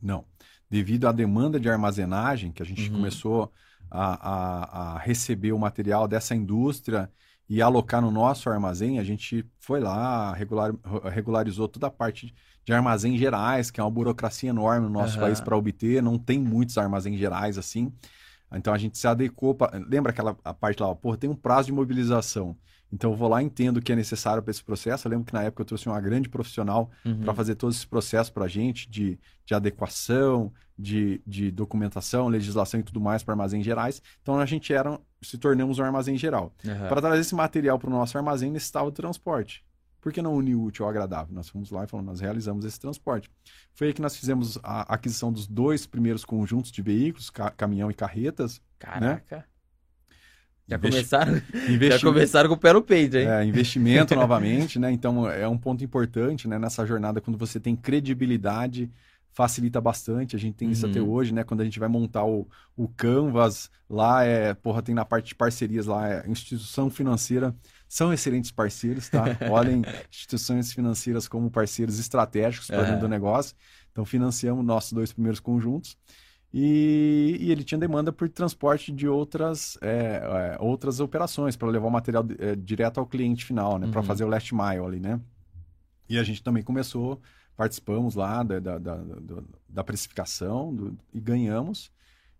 Não. 0.02 0.26
Devido 0.70 1.08
à 1.08 1.12
demanda 1.12 1.60
de 1.60 1.70
armazenagem, 1.70 2.52
que 2.52 2.64
a 2.64 2.66
gente 2.66 2.90
uhum. 2.90 2.96
começou 2.96 3.52
a, 3.92 4.14
a, 4.14 4.96
a, 4.96 5.00
receber 5.00 5.52
o 5.52 5.60
material 5.60 6.08
dessa 6.08 6.34
indústria 6.34 7.12
e 7.48 7.62
alocar 7.62 8.02
no 8.02 8.10
nosso 8.10 8.50
armazém, 8.50 8.98
a 8.98 9.04
gente 9.04 9.46
foi 9.60 9.80
lá, 9.80 10.34
regular, 10.34 10.74
regularizou 11.12 11.68
toda 11.68 11.88
a 11.88 11.92
parte 11.92 12.34
de 12.66 12.74
armazém 12.74 13.18
gerais, 13.18 13.70
que 13.70 13.80
é 13.80 13.84
uma 13.84 13.92
burocracia 13.92 14.50
enorme 14.50 14.88
no 14.88 14.94
nosso 14.94 15.16
uhum. 15.16 15.22
país 15.22 15.42
para 15.42 15.56
obter, 15.56 16.02
não 16.02 16.18
tem 16.18 16.40
muitos 16.40 16.78
armazéns 16.78 17.20
gerais 17.20 17.58
assim. 17.58 17.92
Então 18.54 18.74
a 18.74 18.78
gente 18.78 18.98
se 18.98 19.08
adequou. 19.08 19.56
Pra... 19.56 19.72
Lembra 19.88 20.12
aquela 20.12 20.38
a 20.44 20.54
parte 20.54 20.82
lá, 20.82 20.94
pô, 20.96 21.18
tem 21.18 21.30
um 21.30 21.36
prazo 21.36 21.68
de 21.68 21.74
mobilização. 21.74 22.56
Então 22.92 23.12
eu 23.12 23.18
vou 23.18 23.28
lá 23.28 23.42
entendo 23.42 23.78
o 23.78 23.82
que 23.82 23.92
é 23.92 23.96
necessário 23.96 24.44
para 24.44 24.52
esse 24.52 24.64
processo. 24.64 25.08
Eu 25.08 25.12
lembro 25.12 25.26
que 25.26 25.34
na 25.34 25.42
época 25.42 25.64
eu 25.64 25.66
trouxe 25.66 25.88
uma 25.88 26.00
grande 26.00 26.30
profissional 26.30 26.92
uhum. 27.04 27.22
para 27.22 27.34
fazer 27.34 27.56
todos 27.56 27.76
esses 27.76 27.86
processos 27.86 28.30
para 28.30 28.46
a 28.46 28.48
gente 28.48 28.88
de, 28.88 29.20
de 29.46 29.56
adequação, 29.56 30.54
de, 30.78 31.20
de 31.26 31.50
documentação, 31.50 32.28
legislação 32.28 32.80
e 32.80 32.84
tudo 32.84 33.02
mais 33.02 33.24
para 33.24 33.34
armazéns 33.34 33.66
gerais. 33.66 34.00
Então 34.22 34.40
a 34.40 34.46
gente 34.46 34.72
era, 34.72 35.00
se 35.24 35.40
tornamos 35.40 35.80
um 35.80 35.84
armazém 35.84 36.16
geral. 36.18 36.54
Uhum. 36.64 36.88
Para 36.88 37.02
trazer 37.02 37.22
esse 37.22 37.34
material 37.34 37.80
para 37.80 37.90
o 37.90 37.92
nosso 37.92 38.16
armazém 38.16 38.52
necessitava 38.52 38.88
o 38.88 38.92
transporte. 38.92 39.66
Por 40.04 40.12
que 40.12 40.22
não 40.22 40.36
unir 40.36 40.54
o 40.54 40.64
útil 40.64 40.84
ao 40.84 40.92
agradável? 40.92 41.34
Nós 41.34 41.48
fomos 41.48 41.72
lá 41.72 41.86
e 41.86 41.88
falamos, 41.88 42.12
nós 42.12 42.20
realizamos 42.20 42.66
esse 42.66 42.78
transporte. 42.78 43.32
Foi 43.74 43.88
aí 43.88 43.94
que 43.94 44.02
nós 44.02 44.18
fizemos 44.18 44.60
a 44.62 44.82
aquisição 44.94 45.32
dos 45.32 45.48
dois 45.48 45.86
primeiros 45.88 46.26
conjuntos 46.26 46.74
de 46.74 46.82
veículos, 46.82 47.30
ca 47.30 47.50
caminhão 47.52 47.90
e 47.90 47.94
carretas. 47.94 48.56
Né? 48.56 48.60
Caraca! 48.80 49.38
Né? 49.38 49.44
Já 50.68 50.78
começaram, 50.78 51.42
já 51.90 52.00
começaram 52.02 52.50
com 52.50 52.56
o 52.56 52.58
pé 52.58 52.74
no 52.74 52.82
peito, 52.82 53.16
hein? 53.16 53.30
É, 53.30 53.46
investimento 53.46 54.14
novamente, 54.16 54.78
né? 54.78 54.92
Então 54.92 55.30
é 55.30 55.48
um 55.48 55.58
ponto 55.58 55.86
importante, 55.86 56.50
né? 56.50 56.60
Nessa 56.60 56.86
jornada, 56.86 57.22
quando 57.22 57.38
você 57.38 57.58
tem 57.58 57.74
credibilidade, 57.74 58.92
facilita 59.34 59.82
bastante. 59.82 60.36
A 60.36 60.40
gente 60.40 60.56
tem 60.56 60.68
uhum. 60.68 60.72
isso 60.72 60.86
até 60.86 61.02
uhum. 61.02 61.10
hoje, 61.10 61.34
né? 61.34 61.44
Quando 61.44 61.62
a 61.62 61.66
gente 61.66 61.80
vai 61.80 61.90
montar 61.90 62.24
o, 62.24 62.48
o 62.78 62.88
Canvas, 62.88 63.70
lá 63.90 64.24
é, 64.24 64.54
porra, 64.54 64.82
tem 64.82 64.96
na 64.96 65.04
parte 65.04 65.30
de 65.30 65.36
parcerias 65.36 65.86
lá, 65.86 66.10
é 66.10 66.24
instituição 66.30 66.90
financeira 66.90 67.54
são 67.94 68.12
excelentes 68.12 68.50
parceiros, 68.50 69.08
tá? 69.08 69.24
Olhem 69.52 69.84
instituições 70.12 70.74
financeiras 70.74 71.28
como 71.28 71.52
parceiros 71.52 72.00
estratégicos 72.00 72.68
para 72.68 72.82
dentro 72.82 73.02
do 73.02 73.08
negócio. 73.08 73.56
Então, 73.92 74.04
financiamos 74.04 74.66
nossos 74.66 74.94
dois 74.94 75.14
primeiros 75.14 75.40
conjuntos. 75.40 75.96
E, 76.52 77.38
e 77.40 77.52
ele 77.52 77.64
tinha 77.64 77.78
demanda 77.78 78.12
por 78.12 78.28
transporte 78.30 78.92
de 78.92 79.08
outras, 79.08 79.78
é, 79.80 80.56
é, 80.56 80.58
outras 80.60 81.00
operações, 81.00 81.56
para 81.56 81.68
levar 81.68 81.88
o 81.88 81.92
material 81.92 82.26
é, 82.40 82.56
direto 82.56 83.00
ao 83.00 83.06
cliente 83.06 83.46
final, 83.46 83.78
né? 83.78 83.86
Uhum. 83.86 83.92
Para 83.92 84.02
fazer 84.02 84.24
o 84.24 84.28
last 84.28 84.56
mile 84.56 84.84
ali, 84.84 85.00
né? 85.00 85.22
E 86.10 86.18
a 86.18 86.24
gente 86.24 86.42
também 86.42 86.64
começou, 86.64 87.22
participamos 87.56 88.16
lá 88.16 88.44
da, 88.44 88.60
da, 88.60 88.78
da, 88.78 89.00
da 89.70 89.84
precificação 89.84 90.74
do, 90.74 90.98
e 91.14 91.20
ganhamos. 91.20 91.92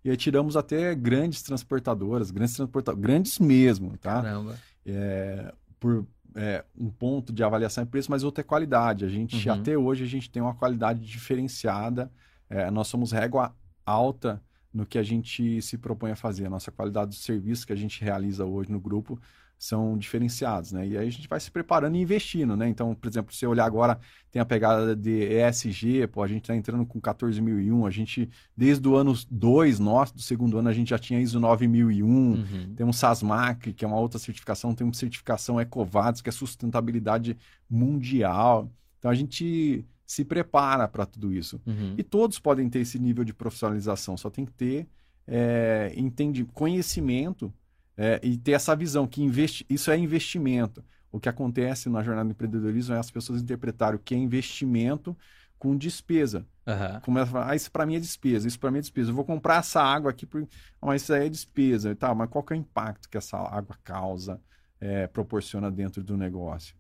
E 0.04 0.10
aí 0.10 0.18
tiramos 0.18 0.58
até 0.58 0.94
grandes 0.94 1.42
transportadoras, 1.42 2.30
grandes 2.30 2.56
transportadoras, 2.56 3.02
grandes 3.02 3.40
mesmo, 3.40 3.98
tá? 3.98 4.22
Caramba 4.22 4.56
é, 4.86 5.54
por 5.80 6.06
é, 6.36 6.64
um 6.78 6.90
ponto 6.90 7.32
de 7.32 7.44
avaliação 7.44 7.84
e 7.84 7.88
preço, 7.88 8.10
mas 8.10 8.24
outra 8.24 8.42
é 8.42 8.44
qualidade. 8.44 9.06
A 9.06 9.10
gente, 9.10 9.48
uhum. 9.48 9.56
até 9.56 9.78
hoje, 9.78 10.04
a 10.04 10.08
gente 10.08 10.30
tem 10.30 10.42
uma 10.42 10.56
qualidade 10.56 11.06
diferenciada. 11.06 12.12
É, 12.50 12.70
nós 12.72 12.88
somos 12.88 13.12
régua 13.12 13.56
alta 13.86 14.42
no 14.74 14.86
que 14.86 14.98
a 14.98 15.04
gente 15.04 15.62
se 15.62 15.78
propõe 15.78 16.12
a 16.12 16.16
fazer. 16.16 16.46
A 16.48 16.50
nossa 16.50 16.72
qualidade 16.72 17.12
do 17.12 17.16
serviço 17.16 17.68
que 17.68 17.74
a 17.74 17.76
gente 17.76 18.04
realiza 18.04 18.46
hoje 18.46 18.72
no 18.72 18.80
grupo 18.80 19.20
são 19.64 19.98
diferenciados, 19.98 20.74
né? 20.74 20.86
E 20.86 20.98
aí 20.98 21.08
a 21.08 21.10
gente 21.10 21.26
vai 21.26 21.40
se 21.40 21.50
preparando 21.50 21.96
e 21.96 22.02
investindo, 22.02 22.58
né? 22.58 22.68
Então, 22.68 22.94
por 22.94 23.08
exemplo, 23.08 23.34
se 23.34 23.40
você 23.40 23.48
olhar 23.48 23.64
agora, 23.64 23.98
tem 24.30 24.42
a 24.42 24.46
pegada 24.46 24.94
de 24.94 25.30
ESG, 25.40 26.06
pô, 26.08 26.22
a 26.22 26.28
gente 26.28 26.42
está 26.42 26.54
entrando 26.54 26.86
com 26.86 27.00
14001, 27.00 27.86
a 27.86 27.90
gente, 27.90 28.30
desde 28.58 28.86
o 28.86 28.98
ano 28.98 29.14
2 29.32 29.80
nosso, 29.80 30.16
do 30.16 30.22
segundo 30.22 30.58
ano, 30.58 30.68
a 30.68 30.74
gente 30.74 30.90
já 30.90 31.00
tinha 31.00 31.18
ISO 31.18 31.40
9001, 31.40 32.06
uhum. 32.06 32.74
tem 32.76 32.86
um 32.86 32.92
SASMAC, 32.92 33.72
que 33.72 33.86
é 33.86 33.88
uma 33.88 33.98
outra 33.98 34.20
certificação, 34.20 34.76
tem 34.76 34.86
uma 34.86 34.94
certificação 34.94 35.62
EcoVadis, 35.62 36.22
que 36.22 36.28
é 36.28 36.34
sustentabilidade 36.34 37.38
mundial. 37.70 38.70
Então, 39.00 39.10
a 39.10 39.16
gente 39.16 39.86
se 40.06 40.26
prepara 40.26 40.90
para 40.90 41.06
tudo 41.06 41.32
isso. 41.32 41.62
Uhum. 41.66 41.96
E 41.98 42.04
todos 42.04 42.38
podem 42.38 42.70
ter 42.70 42.80
esse 42.80 43.00
nível 43.00 43.24
de 43.24 43.34
profissionalização, 43.34 44.18
só 44.18 44.30
tem 44.30 44.44
que 44.44 44.52
ter 44.52 44.88
é, 45.26 45.94
entende, 45.96 46.44
conhecimento 46.44 47.54
é, 47.98 48.20
e 48.24 48.38
ter 48.38 48.54
essa 48.54 48.76
visão 48.76 49.08
que 49.08 49.22
investi 49.22 49.66
isso 49.70 49.92
é 49.92 49.98
investimento. 49.98 50.84
O 51.12 51.20
que 51.20 51.30
acontece 51.30 51.90
na 51.90 52.02
jornada 52.02 52.28
do 52.28 52.32
empreendedorismo 52.32 52.96
é 52.96 53.00
as 53.00 53.12
pessoas 53.12 53.42
interpretarem 53.42 53.96
o 53.96 54.00
que 54.00 54.16
é 54.16 54.18
investimento 54.18 55.16
com 55.60 55.78
despesa. 55.78 56.46
Uhum. 56.68 57.00
Começa 57.02 57.30
a 57.30 57.32
falar, 57.32 57.52
ah, 57.52 57.56
isso 57.56 57.72
para 57.72 57.86
mim 57.86 57.96
é 57.96 58.00
despesa, 58.00 58.48
isso 58.48 58.60
para 58.60 58.72
mim 58.72 58.80
é 58.80 58.82
despesa. 58.82 59.12
Eu 59.12 59.16
vou 59.16 59.24
comprar 59.24 59.60
essa 59.60 59.82
água 59.82 60.12
aqui, 60.12 60.26
por... 60.26 60.46
mas 60.82 61.04
isso 61.04 61.14
aí 61.14 61.28
é 61.28 61.30
despesa. 61.30 61.96
Tá, 61.96 62.14
mas 62.14 62.30
qual 62.30 62.44
que 62.44 62.54
é 62.54 62.58
o 62.58 62.60
impacto 62.60 63.08
que 63.08 63.18
essa 63.18 63.38
água 63.38 63.78
causa, 63.84 64.42
é, 64.82 65.08
proporciona 65.08 65.72
dentro 65.72 66.04
do 66.04 66.18
negócio? 66.18 66.76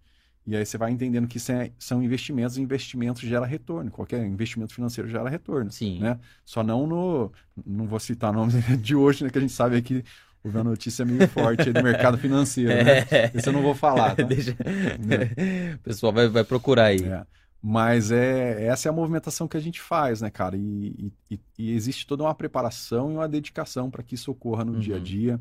E 0.45 0.55
aí 0.55 0.65
você 0.65 0.77
vai 0.77 0.91
entendendo 0.91 1.27
que 1.27 1.39
é, 1.51 1.71
são 1.79 2.03
investimentos, 2.03 2.57
e 2.57 2.61
investimentos 2.61 3.21
gera 3.21 3.45
retorno. 3.45 3.89
Qualquer 3.89 4.25
investimento 4.25 4.73
financeiro 4.73 5.09
gera 5.09 5.29
retorno. 5.29 5.71
Sim. 5.71 5.99
Né? 5.99 6.19
Só 6.43 6.61
não 6.61 6.85
no. 6.85 7.31
Não 7.65 7.87
vou 7.87 7.99
citar 7.99 8.33
nomes 8.33 8.55
de 8.81 8.95
hoje, 8.95 9.23
né? 9.23 9.29
Que 9.29 9.37
a 9.37 9.41
gente 9.41 9.53
sabe 9.53 9.81
que 9.81 10.03
Houve 10.43 10.57
uma 10.57 10.63
notícia 10.63 11.05
meio 11.05 11.27
forte 11.29 11.71
do 11.71 11.81
mercado 11.81 12.17
financeiro, 12.17 12.69
né? 12.69 13.05
É. 13.09 13.31
Isso 13.33 13.49
eu 13.49 13.53
não 13.53 13.61
vou 13.61 13.73
falar, 13.73 14.15
tá? 14.15 14.23
Deixa... 14.23 14.51
É. 14.51 15.75
O 15.75 15.79
pessoal 15.79 16.11
vai, 16.11 16.27
vai 16.27 16.43
procurar 16.43 16.85
aí. 16.85 17.03
É. 17.03 17.25
Mas 17.61 18.11
é, 18.11 18.65
essa 18.65 18.89
é 18.89 18.91
a 18.91 18.93
movimentação 18.93 19.47
que 19.47 19.55
a 19.55 19.59
gente 19.59 19.79
faz, 19.79 20.19
né, 20.19 20.29
cara? 20.29 20.57
E, 20.57 21.13
e, 21.31 21.39
e 21.57 21.71
existe 21.71 22.05
toda 22.05 22.23
uma 22.23 22.35
preparação 22.35 23.09
e 23.09 23.15
uma 23.15 23.27
dedicação 23.27 23.89
para 23.89 24.03
que 24.03 24.15
isso 24.15 24.31
ocorra 24.31 24.65
no 24.65 24.73
uhum. 24.73 24.79
dia 24.79 24.97
a 24.97 24.99
dia. 24.99 25.39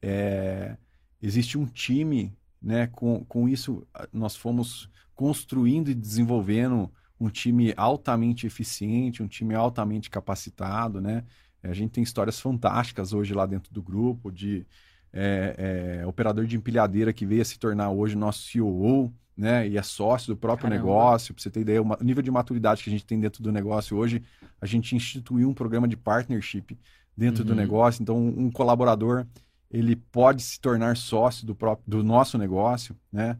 É, 0.00 0.76
existe 1.20 1.58
um 1.58 1.66
time, 1.66 2.32
né? 2.62 2.86
Com, 2.86 3.24
com 3.24 3.48
isso, 3.48 3.84
nós 4.12 4.36
fomos 4.36 4.88
construindo 5.16 5.90
e 5.90 5.94
desenvolvendo 5.94 6.88
um 7.18 7.28
time 7.28 7.74
altamente 7.76 8.46
eficiente, 8.46 9.22
um 9.22 9.28
time 9.28 9.54
altamente 9.54 10.08
capacitado, 10.08 11.00
né? 11.00 11.24
É, 11.64 11.70
a 11.70 11.74
gente 11.74 11.92
tem 11.92 12.04
histórias 12.04 12.38
fantásticas 12.38 13.14
hoje 13.14 13.32
lá 13.32 13.46
dentro 13.46 13.72
do 13.72 13.82
grupo, 13.82 14.30
de 14.30 14.66
é, 15.12 16.00
é, 16.02 16.06
operador 16.06 16.44
de 16.44 16.56
empilhadeira 16.56 17.12
que 17.12 17.24
veio 17.24 17.40
a 17.40 17.44
se 17.44 17.58
tornar 17.58 17.90
hoje 17.90 18.14
nosso 18.14 18.42
CEO, 18.42 19.12
né? 19.36 19.66
E 19.66 19.78
é 19.78 19.82
sócio 19.82 20.34
do 20.34 20.36
próprio 20.36 20.68
Caramba. 20.68 20.86
negócio. 20.86 21.34
Para 21.34 21.42
você 21.42 21.50
ter 21.50 21.60
ideia, 21.60 21.82
o 21.82 22.04
nível 22.04 22.22
de 22.22 22.30
maturidade 22.30 22.84
que 22.84 22.90
a 22.90 22.92
gente 22.92 23.06
tem 23.06 23.18
dentro 23.18 23.42
do 23.42 23.50
negócio 23.50 23.96
hoje, 23.96 24.22
a 24.60 24.66
gente 24.66 24.94
instituiu 24.94 25.48
um 25.48 25.54
programa 25.54 25.88
de 25.88 25.96
partnership 25.96 26.78
dentro 27.16 27.42
uhum. 27.42 27.48
do 27.48 27.54
negócio. 27.54 28.02
Então, 28.02 28.18
um 28.18 28.50
colaborador 28.50 29.26
ele 29.70 29.96
pode 29.96 30.42
se 30.42 30.60
tornar 30.60 30.96
sócio 30.96 31.46
do 31.46 31.54
próprio 31.54 31.84
do 31.88 32.04
nosso 32.04 32.38
negócio, 32.38 32.96
né? 33.10 33.38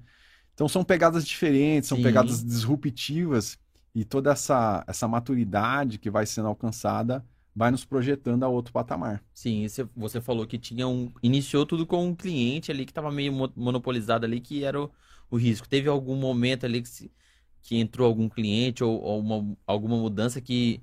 Então 0.52 0.68
são 0.68 0.82
pegadas 0.82 1.26
diferentes, 1.26 1.88
são 1.88 1.98
Sim. 1.98 2.04
pegadas 2.04 2.42
disruptivas 2.42 3.58
e 3.94 4.04
toda 4.04 4.32
essa 4.32 4.82
essa 4.86 5.06
maturidade 5.06 5.98
que 5.98 6.10
vai 6.10 6.26
sendo 6.26 6.48
alcançada 6.48 7.24
vai 7.54 7.70
nos 7.70 7.84
projetando 7.84 8.42
a 8.42 8.48
outro 8.48 8.72
patamar. 8.72 9.22
Sim, 9.32 9.66
você 9.94 10.20
falou 10.20 10.46
que 10.46 10.58
tinha 10.58 10.88
um. 10.88 11.12
Iniciou 11.22 11.64
tudo 11.64 11.86
com 11.86 12.06
um 12.08 12.14
cliente 12.14 12.70
ali 12.70 12.84
que 12.84 12.90
estava 12.90 13.10
meio 13.12 13.32
monopolizado 13.54 14.26
ali, 14.26 14.40
que 14.40 14.64
era 14.64 14.82
o, 14.82 14.90
o 15.30 15.36
risco. 15.36 15.68
Teve 15.68 15.88
algum 15.88 16.16
momento 16.16 16.66
ali 16.66 16.82
que, 16.82 16.88
se, 16.88 17.12
que 17.62 17.76
entrou 17.76 18.08
algum 18.08 18.28
cliente 18.28 18.82
ou, 18.82 19.00
ou 19.00 19.20
uma, 19.20 19.56
alguma 19.66 19.96
mudança 19.96 20.40
que, 20.40 20.82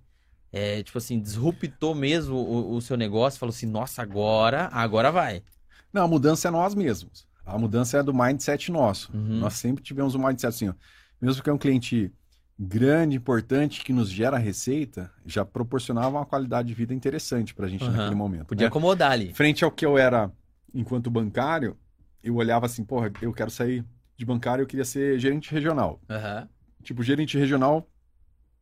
é, 0.52 0.82
tipo 0.82 0.98
assim, 0.98 1.20
disruptou 1.20 1.94
mesmo 1.94 2.38
o, 2.38 2.76
o, 2.76 2.82
seu 2.82 2.96
negócio? 2.96 3.40
Falou 3.40 3.54
assim, 3.54 3.68
nossa, 3.68 4.02
agora, 4.02 4.70
agora 4.72 5.12
vai. 5.12 5.44
Não, 5.92 6.04
a 6.04 6.08
mudança 6.08 6.48
é 6.48 6.52
nós 6.52 6.74
mesmos. 6.74 7.28
A 7.46 7.58
mudança 7.58 7.98
é 7.98 8.04
do 8.04 8.14
mindset 8.14 8.72
nosso. 8.72 9.12
Uhum. 9.14 9.40
Nós 9.40 9.56
sempre 9.56 9.84
tivemos 9.84 10.16
um 10.16 10.20
mindset 10.20 10.48
assim, 10.48 10.70
ó, 10.70 10.74
mesmo 11.22 11.44
que 11.44 11.50
é 11.50 11.54
um 11.54 11.58
cliente 11.58 12.14
grande, 12.58 13.18
importante, 13.18 13.84
que 13.84 13.92
nos 13.92 14.10
gera 14.10 14.38
receita, 14.38 15.12
já 15.26 15.44
proporcionava 15.44 16.18
uma 16.18 16.26
qualidade 16.26 16.68
de 16.68 16.74
vida 16.74 16.94
interessante 16.94 17.54
para 17.54 17.66
a 17.66 17.70
gente 17.70 17.84
uhum. 17.84 17.92
naquele 17.92 18.16
momento. 18.16 18.48
Podia 18.48 18.66
né? 18.66 18.70
acomodar 18.70 19.12
ali. 19.12 19.34
Frente 19.34 19.64
ao 19.64 19.72
que 19.72 19.86
eu 19.86 19.98
era 19.98 20.32
enquanto 20.74 21.10
bancário, 21.10 21.78
eu 22.24 22.36
olhava 22.36 22.66
assim, 22.66 22.84
porra, 22.84 23.12
eu 23.22 23.34
quero 23.34 23.50
sair 23.50 23.84
de 24.16 24.26
bancário, 24.26 24.62
eu 24.62 24.68
queria 24.68 24.86
ser 24.86 25.20
gerente 25.20 25.52
regional. 25.52 26.00
Uhum. 26.10 26.48
Tipo, 26.84 27.04
gerente 27.04 27.38
regional 27.38 27.88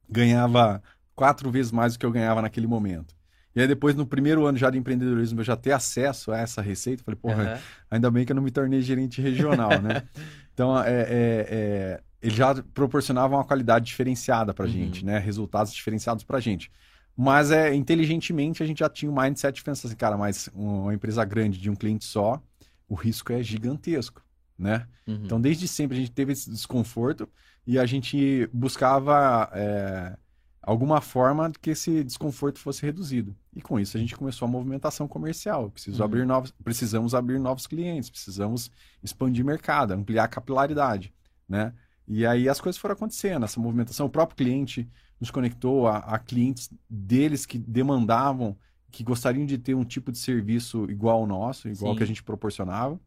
ganhava 0.09 0.81
quatro 1.13 1.51
vezes 1.51 1.71
mais 1.71 1.93
do 1.93 1.99
que 1.99 2.05
eu 2.05 2.11
ganhava 2.11 2.41
naquele 2.41 2.67
momento. 2.67 3.13
E 3.55 3.61
aí 3.61 3.67
depois, 3.67 3.95
no 3.95 4.05
primeiro 4.05 4.45
ano 4.45 4.57
já 4.57 4.69
de 4.69 4.77
empreendedorismo, 4.77 5.41
eu 5.41 5.43
já 5.43 5.57
ter 5.57 5.71
acesso 5.71 6.31
a 6.31 6.37
essa 6.37 6.61
receita, 6.61 7.03
falei, 7.03 7.19
porra, 7.19 7.43
uhum. 7.43 7.59
ainda 7.91 8.09
bem 8.09 8.25
que 8.25 8.31
eu 8.31 8.35
não 8.35 8.43
me 8.43 8.51
tornei 8.51 8.81
gerente 8.81 9.21
regional, 9.21 9.81
né? 9.81 10.03
Então, 10.53 10.77
é, 10.77 10.91
é, 10.91 11.47
é 11.49 12.01
ele 12.21 12.35
já 12.35 12.53
proporcionava 12.73 13.35
uma 13.35 13.45
qualidade 13.45 13.85
diferenciada 13.85 14.53
para 14.53 14.65
a 14.65 14.67
uhum. 14.67 14.73
gente, 14.73 15.05
né? 15.05 15.17
Resultados 15.17 15.73
diferenciados 15.73 16.23
para 16.23 16.37
a 16.37 16.41
gente. 16.41 16.71
Mas 17.15 17.51
é 17.51 17.73
inteligentemente 17.73 18.63
a 18.63 18.65
gente 18.65 18.79
já 18.79 18.89
tinha 18.89 19.11
o 19.11 19.13
um 19.13 19.21
mindset 19.21 19.55
de 19.55 19.63
pensar 19.63 19.87
assim, 19.87 19.97
cara, 19.97 20.17
mas 20.17 20.49
uma 20.53 20.93
empresa 20.93 21.23
grande 21.25 21.59
de 21.59 21.69
um 21.69 21.75
cliente 21.75 22.05
só, 22.05 22.41
o 22.87 22.95
risco 22.95 23.33
é 23.33 23.43
gigantesco, 23.43 24.23
né? 24.57 24.87
Uhum. 25.05 25.21
Então, 25.23 25.41
desde 25.41 25.67
sempre 25.67 25.97
a 25.97 25.99
gente 25.99 26.11
teve 26.11 26.33
esse 26.33 26.49
desconforto 26.49 27.27
e 27.67 27.77
a 27.77 27.85
gente 27.85 28.49
buscava 28.53 29.49
é, 29.53 30.17
alguma 30.61 31.01
forma 31.01 31.49
de 31.49 31.59
que 31.59 31.71
esse 31.71 32.03
desconforto 32.03 32.59
fosse 32.59 32.85
reduzido. 32.85 33.35
E 33.55 33.61
com 33.61 33.79
isso 33.79 33.97
a 33.97 33.99
gente 33.99 34.15
começou 34.15 34.47
a 34.47 34.51
movimentação 34.51 35.07
comercial. 35.07 35.69
Preciso 35.71 35.99
uhum. 35.99 36.05
abrir 36.05 36.25
novos, 36.25 36.51
precisamos 36.63 37.13
abrir 37.13 37.39
novos 37.39 37.67
clientes, 37.67 38.09
precisamos 38.09 38.71
expandir 39.03 39.43
mercado, 39.43 39.93
ampliar 39.93 40.23
a 40.23 40.27
capilaridade, 40.27 41.13
né? 41.47 41.73
E 42.09 42.25
aí 42.25 42.49
as 42.49 42.59
coisas 42.59 42.81
foram 42.81 42.93
acontecendo, 42.93 43.45
essa 43.45 43.59
movimentação. 43.59 44.07
O 44.07 44.09
próprio 44.09 44.35
cliente 44.35 44.89
nos 45.21 45.29
conectou 45.29 45.87
a, 45.87 45.97
a 45.97 46.17
clientes 46.17 46.67
deles 46.89 47.45
que 47.45 47.59
demandavam, 47.59 48.57
que 48.89 49.03
gostariam 49.03 49.45
de 49.45 49.59
ter 49.59 49.75
um 49.75 49.85
tipo 49.85 50.11
de 50.11 50.17
serviço 50.17 50.89
igual 50.89 51.19
ao 51.19 51.27
nosso, 51.27 51.69
igual 51.69 51.93
Sim. 51.93 51.97
que 51.97 52.03
a 52.03 52.07
gente 52.07 52.23
proporcionava. 52.23 52.99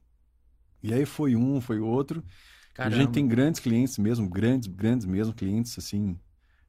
E 0.81 0.95
aí 0.95 1.05
foi 1.05 1.35
um, 1.35 1.61
foi 1.61 1.81
outro. 1.81 2.23
Caramba. 2.75 2.95
A 2.95 2.99
gente 3.01 3.11
tem 3.11 3.27
grandes 3.27 3.61
clientes 3.61 3.99
mesmo, 3.99 4.29
grandes, 4.29 4.69
grandes 4.69 5.05
mesmo 5.05 5.35
clientes, 5.35 5.77
assim, 5.77 6.17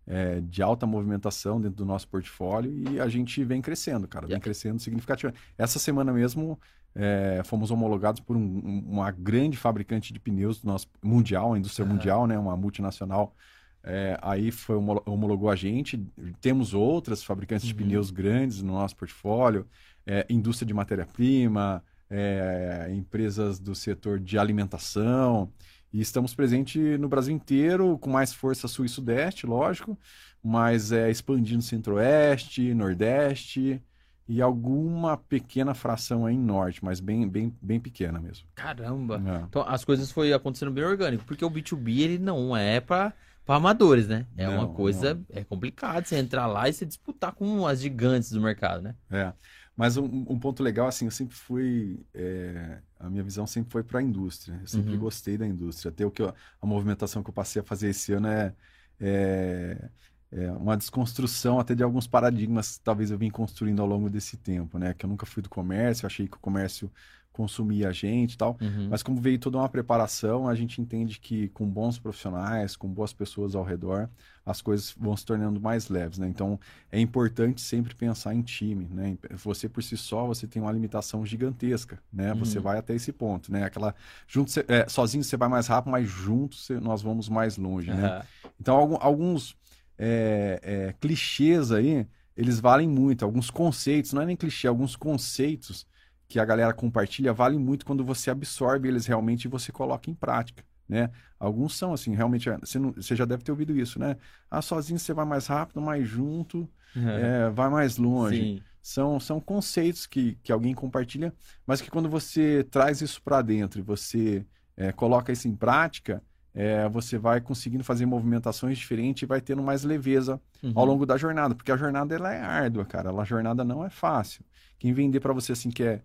é, 0.07 0.41
de 0.41 0.63
alta 0.63 0.87
movimentação 0.87 1.61
dentro 1.61 1.77
do 1.77 1.85
nosso 1.85 2.07
portfólio 2.07 2.71
e 2.71 2.99
a 2.99 3.07
gente 3.07 3.43
vem 3.43 3.61
crescendo, 3.61 4.07
cara, 4.07 4.27
vem 4.27 4.39
crescendo 4.39 4.81
significativamente. 4.81 5.41
Essa 5.57 5.77
semana 5.77 6.11
mesmo 6.11 6.59
é, 6.95 7.41
fomos 7.43 7.71
homologados 7.71 8.21
por 8.21 8.35
um, 8.35 8.83
uma 8.87 9.09
grande 9.11 9.57
fabricante 9.57 10.13
de 10.13 10.19
pneus 10.19 10.61
do 10.61 10.67
nosso 10.67 10.87
mundial, 11.01 11.53
a 11.53 11.57
indústria 11.57 11.85
uhum. 11.85 11.93
mundial, 11.93 12.27
né, 12.27 12.37
uma 12.37 12.55
multinacional. 12.55 13.35
É, 13.83 14.17
aí 14.21 14.51
foi 14.51 14.75
homologou 14.75 15.49
a 15.49 15.55
gente. 15.55 16.01
Temos 16.39 16.73
outras 16.73 17.23
fabricantes 17.23 17.65
uhum. 17.65 17.75
de 17.75 17.83
pneus 17.83 18.11
grandes 18.11 18.61
no 18.61 18.73
nosso 18.73 18.95
portfólio, 18.95 19.67
é, 20.05 20.25
indústria 20.29 20.65
de 20.65 20.73
matéria-prima, 20.73 21.83
é, 22.09 22.89
empresas 22.93 23.59
do 23.59 23.73
setor 23.73 24.19
de 24.19 24.37
alimentação. 24.37 25.51
E 25.91 25.99
estamos 25.99 26.33
presentes 26.33 26.99
no 26.99 27.07
Brasil 27.07 27.35
inteiro, 27.35 27.97
com 27.99 28.09
mais 28.09 28.33
força 28.33 28.67
sul 28.67 28.85
e 28.85 28.89
sudeste, 28.89 29.45
lógico, 29.45 29.97
mas 30.43 30.91
é, 30.91 31.11
expandindo 31.11 31.61
centro-oeste, 31.61 32.73
nordeste 32.73 33.81
e 34.27 34.41
alguma 34.41 35.17
pequena 35.17 35.73
fração 35.73 36.25
aí 36.25 36.35
em 36.35 36.39
norte, 36.39 36.83
mas 36.83 36.99
bem, 36.99 37.27
bem, 37.27 37.55
bem 37.61 37.79
pequena 37.79 38.19
mesmo. 38.19 38.47
Caramba! 38.55 39.21
É. 39.25 39.43
Então 39.43 39.63
as 39.67 39.83
coisas 39.83 40.11
foi 40.11 40.33
acontecendo 40.33 40.71
bem 40.71 40.83
orgânico, 40.83 41.25
porque 41.25 41.43
o 41.43 41.51
B2B 41.51 41.99
ele 41.99 42.17
não 42.17 42.55
é 42.55 42.79
para 42.79 43.13
para 43.45 43.55
amadores, 43.55 44.07
né? 44.07 44.25
É 44.37 44.47
não, 44.47 44.53
uma 44.55 44.67
coisa 44.69 45.15
não. 45.15 45.25
é 45.29 45.43
complicado 45.43 46.05
você 46.05 46.15
entrar 46.17 46.47
lá 46.47 46.69
e 46.69 46.73
se 46.73 46.85
disputar 46.85 47.33
com 47.33 47.67
as 47.67 47.81
gigantes 47.81 48.31
do 48.31 48.39
mercado, 48.39 48.81
né? 48.81 48.95
É. 49.11 49.33
Mas 49.75 49.97
um, 49.97 50.05
um, 50.05 50.39
ponto 50.39 50.61
legal, 50.61 50.87
assim, 50.87 51.05
eu 51.05 51.11
sempre 51.11 51.35
fui. 51.35 51.99
É, 52.13 52.77
a 52.99 53.09
minha 53.09 53.23
visão 53.23 53.47
sempre 53.47 53.71
foi 53.71 53.83
para 53.83 53.99
a 53.99 54.03
indústria. 54.03 54.57
Eu 54.61 54.67
sempre 54.67 54.93
uhum. 54.93 54.99
gostei 54.99 55.37
da 55.37 55.47
indústria. 55.47 55.89
Até 55.89 56.05
o 56.05 56.11
que 56.11 56.21
eu, 56.21 56.33
a 56.61 56.65
movimentação 56.65 57.23
que 57.23 57.29
eu 57.29 57.33
passei 57.33 57.59
a 57.59 57.65
fazer 57.65 57.89
esse 57.89 58.13
ano 58.13 58.27
é, 58.27 58.53
é, 59.01 59.89
é, 60.35 60.51
uma 60.51 60.75
desconstrução 60.75 61.59
até 61.59 61.75
de 61.75 61.83
alguns 61.83 62.07
paradigmas 62.07 62.77
que 62.77 62.83
talvez 62.83 63.11
eu 63.11 63.17
vim 63.17 63.29
construindo 63.29 63.81
ao 63.81 63.87
longo 63.87 64.09
desse 64.09 64.35
tempo, 64.35 64.79
né? 64.79 64.93
Que 64.93 65.05
eu 65.05 65.09
nunca 65.09 65.25
fui 65.25 65.43
do 65.43 65.49
comércio, 65.49 66.05
achei 66.05 66.27
que 66.27 66.37
o 66.37 66.39
comércio 66.39 66.91
consumir 67.33 67.85
a 67.85 67.91
gente 67.91 68.33
e 68.33 68.37
tal. 68.37 68.55
Uhum. 68.61 68.87
Mas 68.89 69.01
como 69.01 69.19
veio 69.19 69.39
toda 69.39 69.57
uma 69.57 69.67
preparação, 69.67 70.47
a 70.47 70.53
gente 70.53 70.79
entende 70.79 71.19
que 71.19 71.49
com 71.49 71.67
bons 71.67 71.97
profissionais, 71.97 72.75
com 72.75 72.87
boas 72.87 73.11
pessoas 73.11 73.55
ao 73.55 73.63
redor, 73.63 74.07
as 74.45 74.61
coisas 74.61 74.93
vão 74.97 75.17
se 75.17 75.25
tornando 75.25 75.59
mais 75.59 75.89
leves, 75.89 76.19
né? 76.19 76.27
Então, 76.27 76.59
é 76.91 76.99
importante 76.99 77.59
sempre 77.59 77.95
pensar 77.95 78.35
em 78.35 78.41
time, 78.41 78.87
né? 78.91 79.17
Você 79.31 79.67
por 79.67 79.81
si 79.81 79.97
só, 79.97 80.27
você 80.27 80.45
tem 80.45 80.61
uma 80.61 80.71
limitação 80.71 81.25
gigantesca, 81.25 81.99
né? 82.11 82.31
Uhum. 82.33 82.39
Você 82.39 82.59
vai 82.59 82.77
até 82.77 82.93
esse 82.93 83.11
ponto, 83.11 83.51
né? 83.51 83.63
Aquela 83.63 83.95
junto, 84.27 84.51
é, 84.67 84.87
sozinho 84.87 85.23
você 85.23 85.35
vai 85.35 85.49
mais 85.49 85.67
rápido, 85.67 85.91
mas 85.91 86.07
juntos 86.07 86.69
nós 86.81 87.01
vamos 87.01 87.29
mais 87.29 87.57
longe, 87.57 87.89
uhum. 87.89 87.97
né? 87.97 88.23
Então, 88.59 88.97
alguns 89.01 89.55
é, 89.97 90.59
é, 90.61 90.93
clichês 90.99 91.71
aí, 91.71 92.07
eles 92.35 92.59
valem 92.59 92.87
muito. 92.87 93.23
Alguns 93.23 93.49
conceitos, 93.49 94.13
não 94.13 94.21
é 94.21 94.25
nem 94.25 94.35
clichê, 94.35 94.67
alguns 94.67 94.95
conceitos 94.95 95.85
que 96.27 96.39
a 96.39 96.45
galera 96.45 96.73
compartilha 96.73 97.33
vale 97.33 97.57
muito 97.57 97.85
quando 97.85 98.03
você 98.03 98.31
absorve 98.31 98.87
eles 98.87 99.05
realmente 99.05 99.45
e 99.45 99.47
você 99.47 99.71
coloca 99.71 100.09
em 100.09 100.15
prática, 100.15 100.63
né? 100.89 101.11
Alguns 101.39 101.77
são 101.77 101.93
assim, 101.93 102.15
realmente, 102.15 102.49
é, 102.49 102.57
você, 102.57 102.79
não, 102.79 102.91
você 102.91 103.15
já 103.15 103.25
deve 103.25 103.43
ter 103.43 103.51
ouvido 103.51 103.77
isso, 103.77 103.99
né? 103.99 104.17
Ah, 104.49 104.61
sozinho 104.61 104.97
você 104.97 105.13
vai 105.13 105.25
mais 105.25 105.47
rápido, 105.47 105.81
mas 105.81 106.07
junto 106.07 106.67
é, 106.95 107.49
vai 107.49 107.69
mais 107.69 107.97
longe. 107.97 108.37
Sim. 108.37 108.61
São, 108.81 109.19
são 109.19 109.39
conceitos 109.39 110.05
que, 110.05 110.37
que 110.43 110.51
alguém 110.51 110.73
compartilha, 110.73 111.33
mas 111.65 111.81
que 111.81 111.89
quando 111.89 112.09
você 112.09 112.65
traz 112.69 112.99
isso 113.01 113.21
para 113.21 113.41
dentro 113.41 113.79
e 113.79 113.83
você 113.83 114.45
é, 114.75 114.91
coloca 114.91 115.31
isso 115.31 115.47
em 115.47 115.55
prática, 115.55 116.21
é, 116.53 116.87
você 116.89 117.17
vai 117.17 117.41
conseguindo 117.41 117.83
fazer 117.83 118.05
movimentações 118.05 118.77
diferentes 118.77 119.23
e 119.23 119.25
vai 119.25 119.41
tendo 119.41 119.63
mais 119.63 119.83
leveza 119.83 120.39
uhum. 120.61 120.71
ao 120.75 120.85
longo 120.85 121.05
da 121.05 121.17
jornada, 121.17 121.55
porque 121.55 121.71
a 121.71 121.77
jornada 121.77 122.13
ela 122.13 122.33
é 122.33 122.41
árdua, 122.41 122.85
cara. 122.85 123.11
A 123.11 123.23
jornada 123.23 123.63
não 123.63 123.83
é 123.83 123.89
fácil. 123.89 124.43
Quem 124.77 124.93
vender 124.93 125.19
para 125.19 125.33
você 125.33 125.53
assim 125.53 125.71
que 125.71 125.83
é 125.83 126.01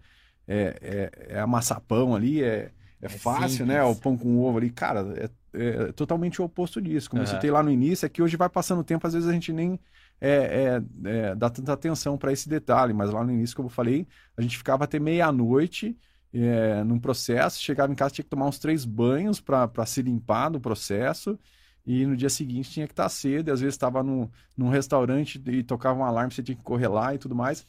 é, 0.49 0.79
é, 0.81 1.37
é 1.37 1.41
amassapão 1.41 2.15
ali, 2.15 2.43
é, 2.43 2.73
é, 3.03 3.07
é 3.07 3.09
fácil, 3.09 3.51
simples. 3.51 3.69
né? 3.69 3.83
O 3.83 3.95
pão 3.95 4.17
com 4.17 4.39
ovo 4.41 4.57
ali, 4.57 4.71
cara, 4.71 5.07
é, 5.15 5.31
é 5.53 5.93
totalmente 5.93 6.41
o 6.41 6.45
oposto 6.47 6.81
disso. 6.81 7.11
Como 7.11 7.21
uhum. 7.21 7.29
você 7.29 7.39
tem 7.39 7.51
lá 7.51 7.63
no 7.63 7.71
início, 7.71 8.07
é 8.07 8.09
que 8.09 8.23
hoje 8.23 8.37
vai 8.37 8.49
passando 8.49 8.81
o 8.81 8.85
tempo, 8.85 9.07
às 9.07 9.13
vezes 9.13 9.29
a 9.29 9.33
gente 9.33 9.53
nem 9.53 9.79
é, 10.21 10.81
é, 11.05 11.09
é, 11.09 11.35
dá 11.35 11.51
tanta 11.51 11.73
atenção 11.73 12.17
para 12.17 12.33
esse 12.33 12.49
detalhe, 12.49 12.95
mas 12.95 13.11
lá 13.11 13.23
no 13.23 13.31
início, 13.31 13.55
como 13.55 13.67
eu 13.67 13.73
falei, 13.73 14.09
a 14.37 14.41
gente 14.41 14.57
ficava 14.57 14.85
até 14.85 14.99
meia-noite 14.99 15.97
é, 16.33 16.83
num 16.85 16.99
processo, 16.99 17.61
chegava 17.61 17.93
em 17.93 17.95
casa, 17.95 18.15
tinha 18.15 18.25
que 18.25 18.31
tomar 18.31 18.47
uns 18.47 18.59
três 18.59 18.85
banhos 18.85 19.41
para 19.41 19.87
se 19.87 20.03
limpar 20.03 20.51
do 20.51 20.61
processo. 20.61 21.39
E 21.87 22.05
no 22.05 22.15
dia 22.15 22.29
seguinte 22.29 22.71
tinha 22.71 22.87
que 22.87 22.93
estar 22.93 23.09
cedo, 23.09 23.49
e 23.49 23.51
às 23.51 23.61
vezes 23.61 23.75
estava 23.75 24.03
num, 24.03 24.29
num 24.55 24.69
restaurante 24.69 25.43
e 25.47 25.63
tocava 25.63 25.99
um 25.99 26.05
alarme, 26.05 26.33
você 26.33 26.43
tinha 26.43 26.57
que 26.57 26.63
correr 26.63 26.89
lá 26.89 27.15
e 27.15 27.19
tudo 27.19 27.35
mais. 27.35 27.67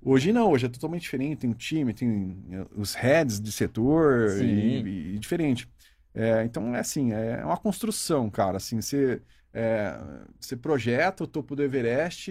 Hoje 0.00 0.32
não, 0.32 0.50
hoje 0.50 0.64
é 0.66 0.68
totalmente 0.68 1.02
diferente. 1.02 1.40
Tem 1.40 1.50
o 1.50 1.54
time, 1.54 1.92
tem 1.92 2.42
eh, 2.50 2.66
os 2.74 2.94
heads 2.94 3.40
de 3.40 3.52
setor 3.52 4.30
e, 4.42 5.14
e, 5.14 5.18
diferente. 5.18 5.68
É, 6.14 6.44
então 6.44 6.74
é 6.74 6.80
assim, 6.80 7.12
é 7.12 7.44
uma 7.44 7.56
construção, 7.56 8.30
cara. 8.30 8.56
Assim, 8.56 8.80
você, 8.80 9.20
é, 9.52 9.98
você 10.40 10.56
projeta 10.56 11.24
o 11.24 11.26
topo 11.26 11.54
do 11.54 11.62
Everest, 11.62 12.30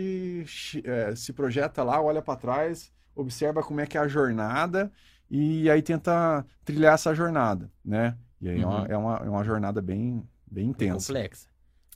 é, 0.84 1.16
se 1.16 1.34
projeta 1.34 1.84
lá, 1.84 2.02
olha 2.02 2.22
para 2.22 2.40
trás, 2.40 2.92
observa 3.16 3.62
como 3.62 3.82
é 3.82 3.86
que 3.86 3.98
é 3.98 4.02
a 4.02 4.08
jornada 4.08 4.92
e 5.36 5.68
aí 5.68 5.82
tenta 5.82 6.46
trilhar 6.64 6.94
essa 6.94 7.16
jornada, 7.16 7.68
né? 7.84 8.16
E 8.40 8.50
aí 8.50 8.64
uhum. 8.64 8.64
é, 8.64 8.68
uma, 8.68 8.80
uhum. 8.80 8.86
é, 8.86 8.98
uma, 8.98 9.18
é 9.26 9.30
uma 9.30 9.44
jornada 9.44 9.82
bem, 9.82 10.24
bem 10.46 10.68
intensa. 10.68 11.12
Bem 11.12 11.24
complexa. 11.24 11.48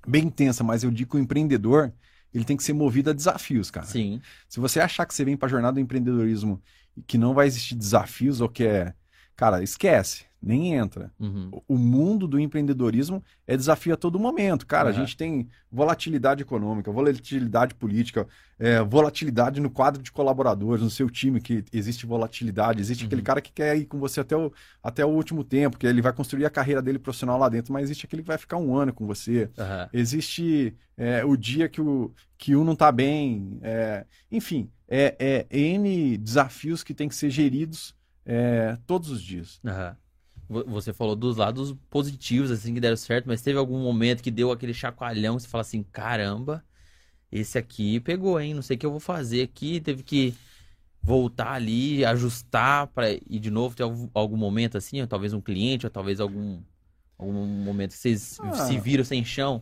Bem 0.08 0.26
intensa, 0.26 0.64
mas 0.64 0.84
eu 0.84 0.90
digo 0.90 1.12
que 1.12 1.18
o 1.18 1.20
empreendedor 1.20 1.94
ele 2.34 2.44
tem 2.44 2.58
que 2.58 2.64
ser 2.64 2.74
movido 2.74 3.12
a 3.12 3.14
desafios, 3.14 3.70
cara. 3.70 3.86
Sim. 3.86 4.20
Se 4.50 4.60
você 4.60 4.80
achar 4.80 5.06
que 5.06 5.14
você 5.14 5.24
vem 5.24 5.38
para 5.38 5.46
a 5.46 5.52
jornada 5.52 5.76
do 5.76 5.80
empreendedorismo 5.80 6.60
e 6.96 7.02
que 7.04 7.16
não 7.16 7.36
vai 7.36 7.46
existir 7.46 7.76
desafios 7.76 8.42
ou 8.42 8.50
que 8.50 8.66
é. 8.66 8.94
Cara, 9.36 9.62
esquece 9.62 10.26
nem 10.42 10.74
entra. 10.74 11.12
Uhum. 11.20 11.50
O 11.68 11.78
mundo 11.78 12.28
do 12.28 12.40
empreendedorismo 12.40 13.24
é 13.46 13.58
desafio 13.58 13.94
a 13.94 13.98
todo 13.98 14.20
momento. 14.20 14.66
Cara, 14.66 14.90
uhum. 14.90 14.96
a 14.96 15.00
gente 15.00 15.18
tem 15.18 15.50
volatilidade 15.72 16.44
econômica, 16.44 16.92
volatilidade 16.92 17.76
política, 17.76 18.28
é, 18.60 18.82
volatilidade 18.82 19.60
no 19.60 19.70
quadro 19.70 20.02
de 20.02 20.12
colaboradores, 20.12 20.84
no 20.84 20.90
seu 20.90 21.10
time, 21.10 21.42
que 21.42 21.66
existe 21.74 22.06
volatilidade. 22.06 22.80
Existe 22.80 23.04
uhum. 23.04 23.08
aquele 23.08 23.22
cara 23.22 23.42
que 23.42 23.52
quer 23.52 23.76
ir 23.78 23.86
com 23.86 24.00
você 24.00 24.20
até 24.20 24.36
o, 24.36 24.52
até 24.82 25.06
o 25.06 25.10
último 25.10 25.44
tempo, 25.44 25.78
que 25.78 25.88
ele 25.88 26.02
vai 26.02 26.14
construir 26.14 26.46
a 26.46 26.50
carreira 26.50 26.82
dele 26.82 27.00
profissional 27.00 27.38
lá 27.38 27.50
dentro, 27.50 27.74
mas 27.74 27.84
existe 27.84 28.06
aquele 28.06 28.22
que 28.22 28.28
vai 28.28 28.38
ficar 28.38 28.58
um 28.58 28.76
ano 28.76 28.94
com 28.94 29.06
você. 29.06 29.50
Existe 29.92 30.76
é, 30.96 31.26
o 31.26 31.36
dia 31.36 31.68
que, 31.68 31.82
o, 31.82 32.14
que 32.38 32.56
um 32.56 32.64
não 32.64 32.74
está 32.74 32.92
bem. 32.92 33.60
É, 33.62 34.06
enfim, 34.32 34.70
é, 34.88 35.16
é 35.20 35.58
N 35.58 36.18
desafios 36.18 36.84
que 36.84 36.94
tem 36.94 37.10
que 37.10 37.16
ser 37.16 37.30
geridos 37.30 37.96
é, 38.26 38.78
todos 38.86 39.10
os 39.10 39.22
dias. 39.22 39.60
Uhum. 39.64 39.96
Você 40.50 40.94
falou 40.94 41.16
dos 41.16 41.38
lados 41.38 41.76
positivos, 41.90 42.52
assim, 42.52 42.74
que 42.74 42.80
deram 42.80 42.96
certo, 42.96 43.26
mas 43.26 43.42
teve 43.42 43.60
algum 43.60 43.82
momento 43.82 44.24
que 44.24 44.32
deu 44.32 44.52
aquele 44.52 44.74
chacoalhão, 44.74 45.36
que 45.36 45.44
você 45.44 45.48
fala 45.48 45.62
assim, 45.62 45.84
caramba, 45.84 46.64
esse 47.32 47.58
aqui 47.58 48.00
pegou, 48.00 48.40
hein? 48.40 48.54
Não 48.54 48.62
sei 48.62 48.78
o 48.78 48.80
que 48.80 48.86
eu 48.86 48.92
vou 48.92 49.00
fazer 49.00 49.42
aqui, 49.42 49.82
teve 49.82 50.04
que 50.04 50.34
voltar 51.02 51.54
ali, 51.54 52.04
ajustar 52.06 52.88
para 52.88 53.12
ir 53.12 53.40
de 53.40 53.52
novo, 53.52 53.76
ter 53.76 53.84
algum, 53.84 54.10
algum 54.14 54.38
momento 54.38 54.78
assim, 54.78 55.02
ou 55.02 55.08
talvez 55.08 55.34
um 55.34 55.42
cliente, 55.42 55.86
ou 55.86 55.90
talvez 55.90 56.20
algum, 56.20 56.62
algum 57.18 57.46
momento 57.46 57.92
que 57.92 57.98
vocês 57.98 58.40
ah. 58.42 58.54
se 58.54 58.78
viram 58.80 59.04
sem 59.04 59.24
chão? 59.24 59.62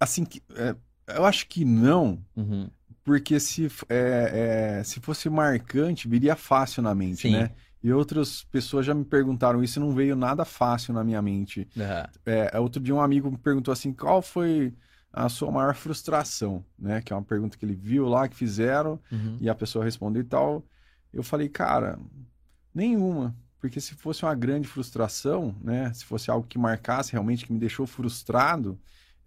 Assim, 0.00 0.26
é, 0.54 0.74
eu 1.14 1.24
acho 1.24 1.46
que 1.46 1.64
não, 1.64 2.22
uhum. 2.36 2.68
porque 3.02 3.40
se, 3.40 3.68
é, 3.88 4.78
é, 4.80 4.84
se 4.84 5.00
fosse 5.00 5.28
marcante, 5.30 6.08
viria 6.08 6.36
fácil 6.36 6.82
na 6.82 6.94
mente, 6.94 7.22
Sim. 7.22 7.32
né? 7.32 7.50
E 7.82 7.92
outras 7.92 8.42
pessoas 8.44 8.84
já 8.84 8.94
me 8.94 9.04
perguntaram 9.04 9.62
isso 9.62 9.78
e 9.78 9.80
não 9.80 9.92
veio 9.92 10.16
nada 10.16 10.44
fácil 10.44 10.92
na 10.92 11.04
minha 11.04 11.22
mente. 11.22 11.68
Uhum. 11.76 12.20
É, 12.26 12.58
outro 12.58 12.82
dia 12.82 12.94
um 12.94 13.00
amigo 13.00 13.30
me 13.30 13.38
perguntou 13.38 13.72
assim, 13.72 13.92
qual 13.92 14.20
foi 14.20 14.74
a 15.12 15.28
sua 15.28 15.50
maior 15.50 15.74
frustração, 15.74 16.64
né? 16.78 17.00
Que 17.00 17.12
é 17.12 17.16
uma 17.16 17.22
pergunta 17.22 17.56
que 17.56 17.64
ele 17.64 17.74
viu 17.74 18.06
lá, 18.08 18.28
que 18.28 18.36
fizeram, 18.36 19.00
uhum. 19.10 19.38
e 19.40 19.48
a 19.48 19.54
pessoa 19.54 19.84
respondeu 19.84 20.22
e 20.22 20.24
tal. 20.24 20.64
Eu 21.12 21.22
falei, 21.22 21.48
cara, 21.48 21.98
nenhuma. 22.74 23.34
porque 23.60 23.80
se 23.80 23.94
fosse 23.94 24.24
uma 24.24 24.34
grande 24.34 24.68
frustração, 24.68 25.54
né? 25.60 25.92
Se 25.92 26.04
fosse 26.04 26.30
algo 26.30 26.46
que 26.46 26.58
marcasse 26.58 27.12
realmente, 27.12 27.44
que 27.44 27.52
me 27.52 27.58
deixou 27.58 27.86
frustrado, 27.86 28.78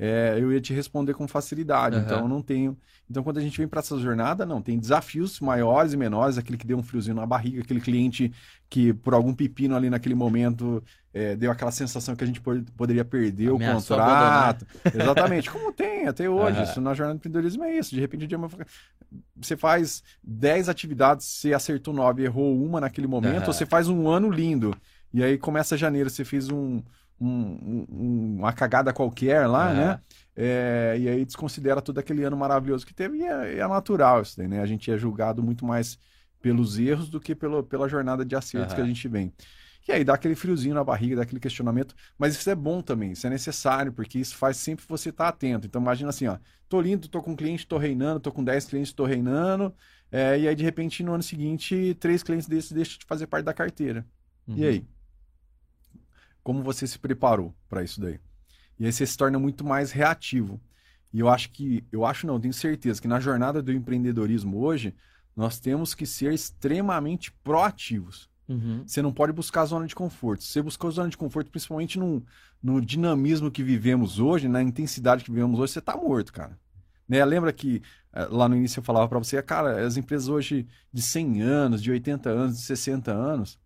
é, 0.03 0.35
eu 0.39 0.51
ia 0.51 0.59
te 0.59 0.73
responder 0.73 1.13
com 1.13 1.27
facilidade. 1.27 1.95
Uhum. 1.95 2.01
Então, 2.01 2.19
eu 2.21 2.27
não 2.27 2.41
tenho. 2.41 2.75
Então, 3.07 3.21
quando 3.21 3.37
a 3.37 3.41
gente 3.41 3.55
vem 3.55 3.67
para 3.67 3.81
essa 3.81 3.99
jornada, 3.99 4.47
não, 4.47 4.59
tem 4.59 4.79
desafios 4.79 5.39
maiores 5.39 5.93
e 5.93 5.97
menores, 5.97 6.39
aquele 6.39 6.57
que 6.57 6.65
deu 6.65 6.75
um 6.75 6.81
friozinho 6.81 7.15
na 7.15 7.25
barriga, 7.25 7.61
aquele 7.61 7.79
cliente 7.79 8.33
que, 8.67 8.93
por 8.93 9.13
algum 9.13 9.31
pepino 9.31 9.75
ali 9.75 9.91
naquele 9.91 10.15
momento, 10.15 10.83
é, 11.13 11.35
deu 11.35 11.51
aquela 11.51 11.69
sensação 11.69 12.15
que 12.15 12.23
a 12.23 12.27
gente 12.27 12.41
poderia 12.41 13.05
perder 13.05 13.49
Ameaçou 13.49 13.95
o 13.95 13.99
contrato. 13.99 14.65
Exatamente, 14.91 15.51
como 15.51 15.71
tem 15.71 16.07
até 16.07 16.27
hoje. 16.27 16.57
Uhum. 16.57 16.63
Isso 16.63 16.81
na 16.81 16.95
jornada 16.95 17.13
do 17.13 17.17
empreendedorismo 17.17 17.63
é 17.63 17.77
isso. 17.77 17.93
De 17.93 18.01
repente, 18.01 18.27
você 19.35 19.55
faz 19.55 20.01
10 20.23 20.67
atividades, 20.67 21.27
você 21.27 21.53
acertou 21.53 21.93
9 21.93 22.23
errou 22.23 22.59
uma 22.59 22.81
naquele 22.81 23.05
momento, 23.05 23.41
uhum. 23.41 23.47
ou 23.47 23.53
você 23.53 23.67
faz 23.67 23.87
um 23.87 24.09
ano 24.09 24.31
lindo. 24.31 24.75
E 25.13 25.23
aí 25.23 25.37
começa 25.37 25.77
janeiro, 25.77 26.09
você 26.09 26.25
fez 26.25 26.49
um 26.49 26.81
um, 27.21 27.85
um, 27.89 28.35
uma 28.39 28.51
cagada 28.51 28.91
qualquer 28.91 29.45
lá, 29.45 29.73
né? 29.73 29.99
É, 30.35 30.97
e 30.99 31.07
aí 31.07 31.23
desconsidera 31.23 31.81
todo 31.81 31.99
aquele 31.99 32.23
ano 32.23 32.35
maravilhoso 32.35 32.85
que 32.85 32.93
teve, 32.93 33.19
e 33.19 33.23
é, 33.23 33.59
é, 33.59 33.67
natural 33.67 34.21
isso 34.23 34.37
daí, 34.37 34.47
né? 34.47 34.61
A 34.61 34.65
gente 34.65 34.89
é 34.89 34.97
julgado 34.97 35.43
muito 35.43 35.65
mais 35.65 35.99
pelos 36.41 36.79
erros 36.79 37.09
do 37.09 37.19
que 37.19 37.35
pelo, 37.35 37.63
pela 37.63 37.87
jornada 37.87 38.25
de 38.25 38.35
acertos 38.35 38.71
uhum. 38.71 38.75
que 38.75 38.81
a 38.81 38.85
gente 38.85 39.07
vem. 39.07 39.31
E 39.87 39.91
aí 39.91 40.03
dá 40.03 40.13
aquele 40.13 40.35
friozinho 40.35 40.75
na 40.75 40.83
barriga, 40.83 41.15
dá 41.15 41.21
aquele 41.23 41.39
questionamento, 41.39 41.95
mas 42.17 42.35
isso 42.35 42.49
é 42.49 42.55
bom 42.55 42.81
também, 42.81 43.11
isso 43.11 43.25
é 43.25 43.29
necessário, 43.29 43.91
porque 43.91 44.19
isso 44.19 44.35
faz 44.35 44.57
sempre 44.57 44.85
você 44.87 45.09
estar 45.09 45.25
tá 45.25 45.29
atento. 45.29 45.67
Então 45.67 45.81
imagina 45.81 46.09
assim, 46.09 46.27
ó, 46.27 46.37
tô 46.69 46.81
lindo, 46.81 47.07
tô 47.07 47.21
com 47.21 47.31
um 47.31 47.35
cliente, 47.35 47.67
tô 47.67 47.77
reinando, 47.77 48.19
tô 48.19 48.31
com 48.31 48.43
10 48.43 48.65
clientes, 48.65 48.93
tô 48.93 49.05
reinando, 49.05 49.73
é, 50.11 50.39
e 50.39 50.47
aí 50.47 50.55
de 50.55 50.63
repente 50.63 51.03
no 51.03 51.13
ano 51.13 51.23
seguinte, 51.23 51.95
três 51.99 52.23
clientes 52.23 52.47
desses 52.47 52.71
deixam 52.71 52.97
de 52.99 53.05
fazer 53.05 53.27
parte 53.27 53.45
da 53.45 53.53
carteira. 53.53 54.05
Uhum. 54.47 54.57
E 54.57 54.65
aí? 54.65 54.85
Como 56.43 56.63
você 56.63 56.87
se 56.87 56.97
preparou 56.97 57.53
para 57.69 57.83
isso 57.83 57.99
daí. 57.99 58.19
E 58.79 58.85
aí 58.85 58.91
você 58.91 59.05
se 59.05 59.17
torna 59.17 59.37
muito 59.37 59.63
mais 59.63 59.91
reativo. 59.91 60.59
E 61.13 61.19
eu 61.19 61.29
acho 61.29 61.51
que, 61.51 61.83
eu 61.91 62.05
acho 62.05 62.25
não, 62.25 62.39
tenho 62.39 62.53
certeza 62.53 63.01
que 63.01 63.07
na 63.07 63.19
jornada 63.19 63.61
do 63.61 63.71
empreendedorismo 63.71 64.59
hoje, 64.59 64.95
nós 65.35 65.59
temos 65.59 65.93
que 65.93 66.05
ser 66.05 66.33
extremamente 66.33 67.31
proativos. 67.43 68.29
Uhum. 68.47 68.83
Você 68.85 69.01
não 69.01 69.13
pode 69.13 69.31
buscar 69.31 69.61
a 69.61 69.65
zona 69.65 69.87
de 69.87 69.95
conforto. 69.95 70.43
Se 70.43 70.53
você 70.53 70.61
buscar 70.61 70.87
a 70.87 70.91
zona 70.91 71.09
de 71.09 71.17
conforto, 71.17 71.49
principalmente 71.51 71.97
no, 71.97 72.23
no 72.61 72.81
dinamismo 72.81 73.51
que 73.51 73.63
vivemos 73.63 74.19
hoje, 74.19 74.47
na 74.47 74.61
intensidade 74.61 75.23
que 75.23 75.31
vivemos 75.31 75.59
hoje, 75.59 75.73
você 75.73 75.79
está 75.79 75.95
morto, 75.95 76.33
cara. 76.33 76.57
Né? 77.07 77.23
Lembra 77.23 77.53
que 77.53 77.81
eh, 78.13 78.27
lá 78.29 78.47
no 78.49 78.55
início 78.55 78.79
eu 78.79 78.83
falava 78.83 79.07
para 79.07 79.19
você, 79.19 79.41
cara, 79.41 79.85
as 79.85 79.97
empresas 79.97 80.27
hoje 80.27 80.67
de 80.91 81.01
100 81.01 81.41
anos, 81.41 81.83
de 81.83 81.91
80 81.91 82.29
anos, 82.29 82.57
de 82.57 82.63
60 82.63 83.11
anos, 83.11 83.59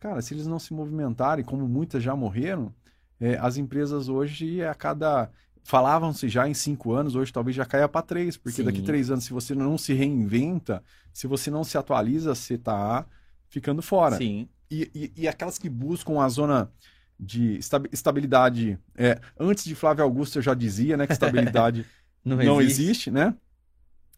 Cara, 0.00 0.22
se 0.22 0.34
eles 0.34 0.46
não 0.46 0.58
se 0.58 0.72
movimentarem, 0.72 1.44
como 1.44 1.68
muitas 1.68 2.02
já 2.02 2.14
morreram, 2.14 2.72
é, 3.20 3.36
as 3.36 3.56
empresas 3.56 4.08
hoje, 4.08 4.62
a 4.62 4.74
cada. 4.74 5.30
Falavam-se 5.64 6.28
já 6.28 6.48
em 6.48 6.54
cinco 6.54 6.92
anos, 6.92 7.14
hoje 7.14 7.32
talvez 7.32 7.54
já 7.54 7.66
caia 7.66 7.88
para 7.88 8.00
três, 8.00 8.36
porque 8.38 8.56
Sim. 8.58 8.64
daqui 8.64 8.80
três 8.80 9.10
anos, 9.10 9.24
se 9.24 9.32
você 9.32 9.54
não 9.54 9.76
se 9.76 9.92
reinventa, 9.92 10.82
se 11.12 11.26
você 11.26 11.50
não 11.50 11.62
se 11.62 11.76
atualiza, 11.76 12.34
você 12.34 12.54
está 12.54 13.04
ficando 13.48 13.82
fora. 13.82 14.16
Sim. 14.16 14.48
E, 14.70 14.90
e, 14.94 15.22
e, 15.22 15.28
aquelas 15.28 15.58
que 15.58 15.68
buscam 15.68 16.20
a 16.22 16.28
zona 16.28 16.70
de 17.18 17.58
estabilidade. 17.92 18.78
É, 18.94 19.20
antes 19.38 19.64
de 19.64 19.74
Flávio 19.74 20.04
Augusto, 20.04 20.38
eu 20.38 20.42
já 20.42 20.54
dizia 20.54 20.96
né, 20.96 21.06
que 21.06 21.12
estabilidade 21.12 21.84
não, 22.24 22.36
não 22.36 22.60
existe. 22.62 22.82
existe, 22.82 23.10
né? 23.10 23.34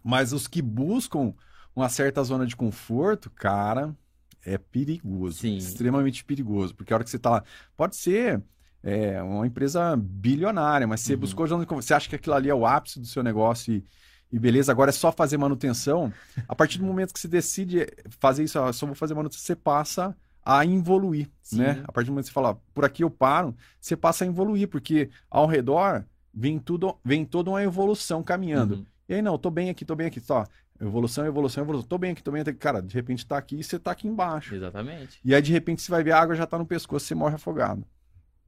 Mas 0.05 0.33
os 0.33 0.47
que 0.47 0.61
buscam 0.61 1.33
uma 1.75 1.89
certa 1.89 2.23
zona 2.23 2.47
de 2.47 2.55
conforto, 2.57 3.31
cara, 3.31 3.95
é 4.45 4.59
perigoso. 4.59 5.39
Sim. 5.39 5.57
Extremamente 5.57 6.25
perigoso. 6.25 6.75
Porque 6.75 6.93
a 6.93 6.97
hora 6.97 7.05
que 7.05 7.11
você 7.11 7.17
está 7.17 7.31
lá. 7.31 7.45
Pode 7.77 7.97
ser 7.97 8.43
é, 8.83 9.23
uma 9.23 9.47
empresa 9.47 9.97
bilionária, 9.97 10.87
mas 10.87 11.01
você 11.01 11.15
uhum. 11.15 11.21
buscou. 11.21 11.47
Você 11.47 11.95
acha 11.95 12.09
que 12.09 12.17
aquilo 12.17 12.35
ali 12.35 12.49
é 12.49 12.55
o 12.55 12.67
ápice 12.67 13.01
do 13.01 13.07
seu 13.07 13.23
negócio 13.23 13.75
e, 13.75 13.85
e 14.33 14.39
beleza, 14.39 14.73
agora 14.73 14.91
é 14.91 14.93
só 14.93 15.11
fazer 15.13 15.37
manutenção. 15.37 16.13
A 16.49 16.55
partir 16.55 16.79
do 16.79 16.85
momento 16.85 17.13
que 17.13 17.21
você 17.21 17.29
decide 17.29 17.87
fazer 18.19 18.45
isso, 18.45 18.59
só 18.73 18.87
vou 18.87 18.95
fazer 18.95 19.15
manutenção, 19.15 19.45
você 19.45 19.57
passa 19.57 20.17
a 20.43 20.65
evoluir, 20.65 21.29
Sim. 21.43 21.59
né? 21.59 21.83
A 21.87 21.93
partir 21.93 22.07
do 22.07 22.13
momento 22.13 22.25
que 22.25 22.31
você 22.31 22.35
fala, 22.35 22.59
por 22.73 22.85
aqui 22.85 23.05
eu 23.05 23.11
paro, 23.11 23.55
você 23.81 23.97
passa 23.97 24.25
a 24.25 24.27
evoluir, 24.27 24.69
porque 24.69 25.11
ao 25.31 25.47
redor 25.47 26.05
vem 26.33 26.59
tudo, 26.59 26.97
vem 27.05 27.25
toda 27.25 27.51
uma 27.51 27.63
evolução 27.63 28.23
caminhando. 28.23 28.77
Uhum. 28.77 28.87
E 29.09 29.15
aí, 29.15 29.23
não, 29.23 29.37
tô 29.37 29.51
bem 29.51 29.69
aqui, 29.69 29.85
tô 29.85 29.97
bem 29.97 30.07
aqui. 30.07 30.21
Só, 30.21 30.47
Evolução, 30.81 31.27
evolução, 31.27 31.63
evolução. 31.63 31.89
Tô 31.89 31.99
bem 31.99 32.13
aqui, 32.13 32.23
tô 32.23 32.33
bem 32.33 32.41
aqui. 32.41 32.55
Cara, 32.55 32.81
de 32.81 32.95
repente 32.95 33.27
tá 33.27 33.37
aqui 33.37 33.57
e 33.57 33.63
você 33.63 33.79
tá 33.79 33.91
aqui 33.91 34.09
embaixo. 34.09 34.55
Exatamente. 34.55 35.21
E 35.23 35.35
aí, 35.35 35.43
de 35.43 35.53
repente, 35.53 35.83
você 35.83 35.91
vai 35.91 36.03
ver 36.03 36.13
a 36.13 36.21
água 36.21 36.35
já 36.35 36.47
tá 36.47 36.59
no 36.59 36.65
pescoço, 36.65 37.05
você 37.05 37.15
morre 37.15 37.35
afogado. 37.35 37.85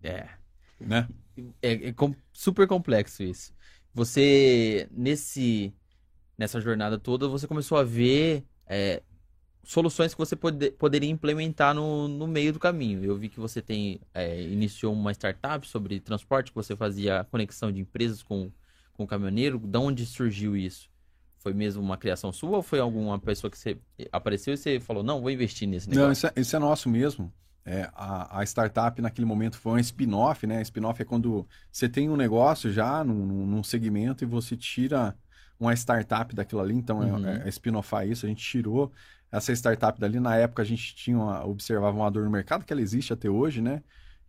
É. 0.03 0.29
Né? 0.81 1.07
É, 1.61 1.89
é 1.91 1.95
super 2.33 2.67
complexo 2.67 3.23
isso. 3.23 3.53
Você, 3.95 4.89
nesse, 4.91 5.75
nessa 6.39 6.59
jornada 6.59 6.99
toda, 6.99 7.29
você 7.29 7.47
começou 7.47 7.77
a 7.77 7.85
ver 7.85 8.45
é, 8.67 9.03
soluções 9.63 10.15
que 10.15 10.19
você 10.19 10.35
pode, 10.35 10.71
poderia 10.73 11.11
implementar 11.11 11.75
no, 11.75 12.09
no 12.09 12.27
meio 12.27 12.53
do 12.53 12.59
caminho. 12.59 13.05
Eu 13.05 13.17
vi 13.17 13.29
que 13.29 13.39
você 13.39 13.61
tem 13.61 14.01
é, 14.15 14.41
iniciou 14.43 14.95
uma 14.95 15.13
startup 15.13 15.67
sobre 15.69 16.01
transporte, 16.01 16.51
que 16.51 16.55
você 16.55 16.75
fazia 16.75 17.25
conexão 17.31 17.71
de 17.71 17.81
empresas 17.81 18.23
com, 18.23 18.51
com 18.95 19.05
o 19.05 19.07
caminhoneiro. 19.07 19.59
Da 19.59 19.79
onde 19.79 20.07
surgiu 20.07 20.57
isso? 20.57 20.92
Foi 21.43 21.53
mesmo 21.53 21.83
uma 21.83 21.97
criação 21.97 22.33
sua 22.33 22.59
ou 22.59 22.63
foi 22.63 22.79
alguma 22.79 23.19
pessoa 23.19 23.51
que 23.51 23.59
você 23.59 23.77
apareceu 24.13 24.55
e 24.55 24.57
você 24.57 24.79
falou, 24.79 25.03
não, 25.03 25.21
vou 25.21 25.31
investir 25.31 25.69
nesse 25.69 25.89
negócio? 25.89 26.07
Não, 26.07 26.13
isso 26.13 26.27
é, 26.27 26.33
isso 26.37 26.55
é 26.55 26.59
nosso 26.61 26.89
mesmo. 26.89 27.33
É, 27.65 27.91
a, 27.95 28.41
a, 28.41 28.43
startup 28.45 29.01
naquele 29.03 29.27
momento 29.27 29.57
foi 29.57 29.73
um 29.73 29.79
spin-off, 29.79 30.47
né? 30.47 30.63
Spin-off 30.63 31.03
é 31.03 31.05
quando 31.05 31.47
você 31.71 31.89
tem 31.89 32.09
um 32.09 32.17
negócio 32.17 32.73
já 32.73 33.03
num, 33.03 33.47
num, 33.47 33.63
segmento 33.63 34.25
e 34.25 34.27
você 34.27 34.57
tira 34.57 35.17
uma 35.59 35.73
startup 35.75 36.35
daquilo 36.35 36.61
ali, 36.61 36.75
então 36.75 37.03
é, 37.03 37.13
uhum. 37.13 37.27
é, 37.27 37.43
é 37.45 37.49
spin-offar 37.49 38.07
isso, 38.07 38.27
a 38.27 38.29
gente 38.29 38.43
tirou 38.43 38.93
essa 39.31 39.53
startup 39.53 39.99
dali, 39.99 40.21
na 40.21 40.37
época 40.37 40.63
a 40.63 40.65
gente 40.65 40.95
tinha 40.95 41.17
uma, 41.17 41.45
observava 41.45 41.97
uma 41.97 42.11
dor 42.11 42.25
no 42.25 42.31
mercado, 42.31 42.65
que 42.65 42.73
ela 42.73 42.83
existe 42.83 43.13
até 43.13 43.31
hoje, 43.31 43.61
né? 43.61 43.83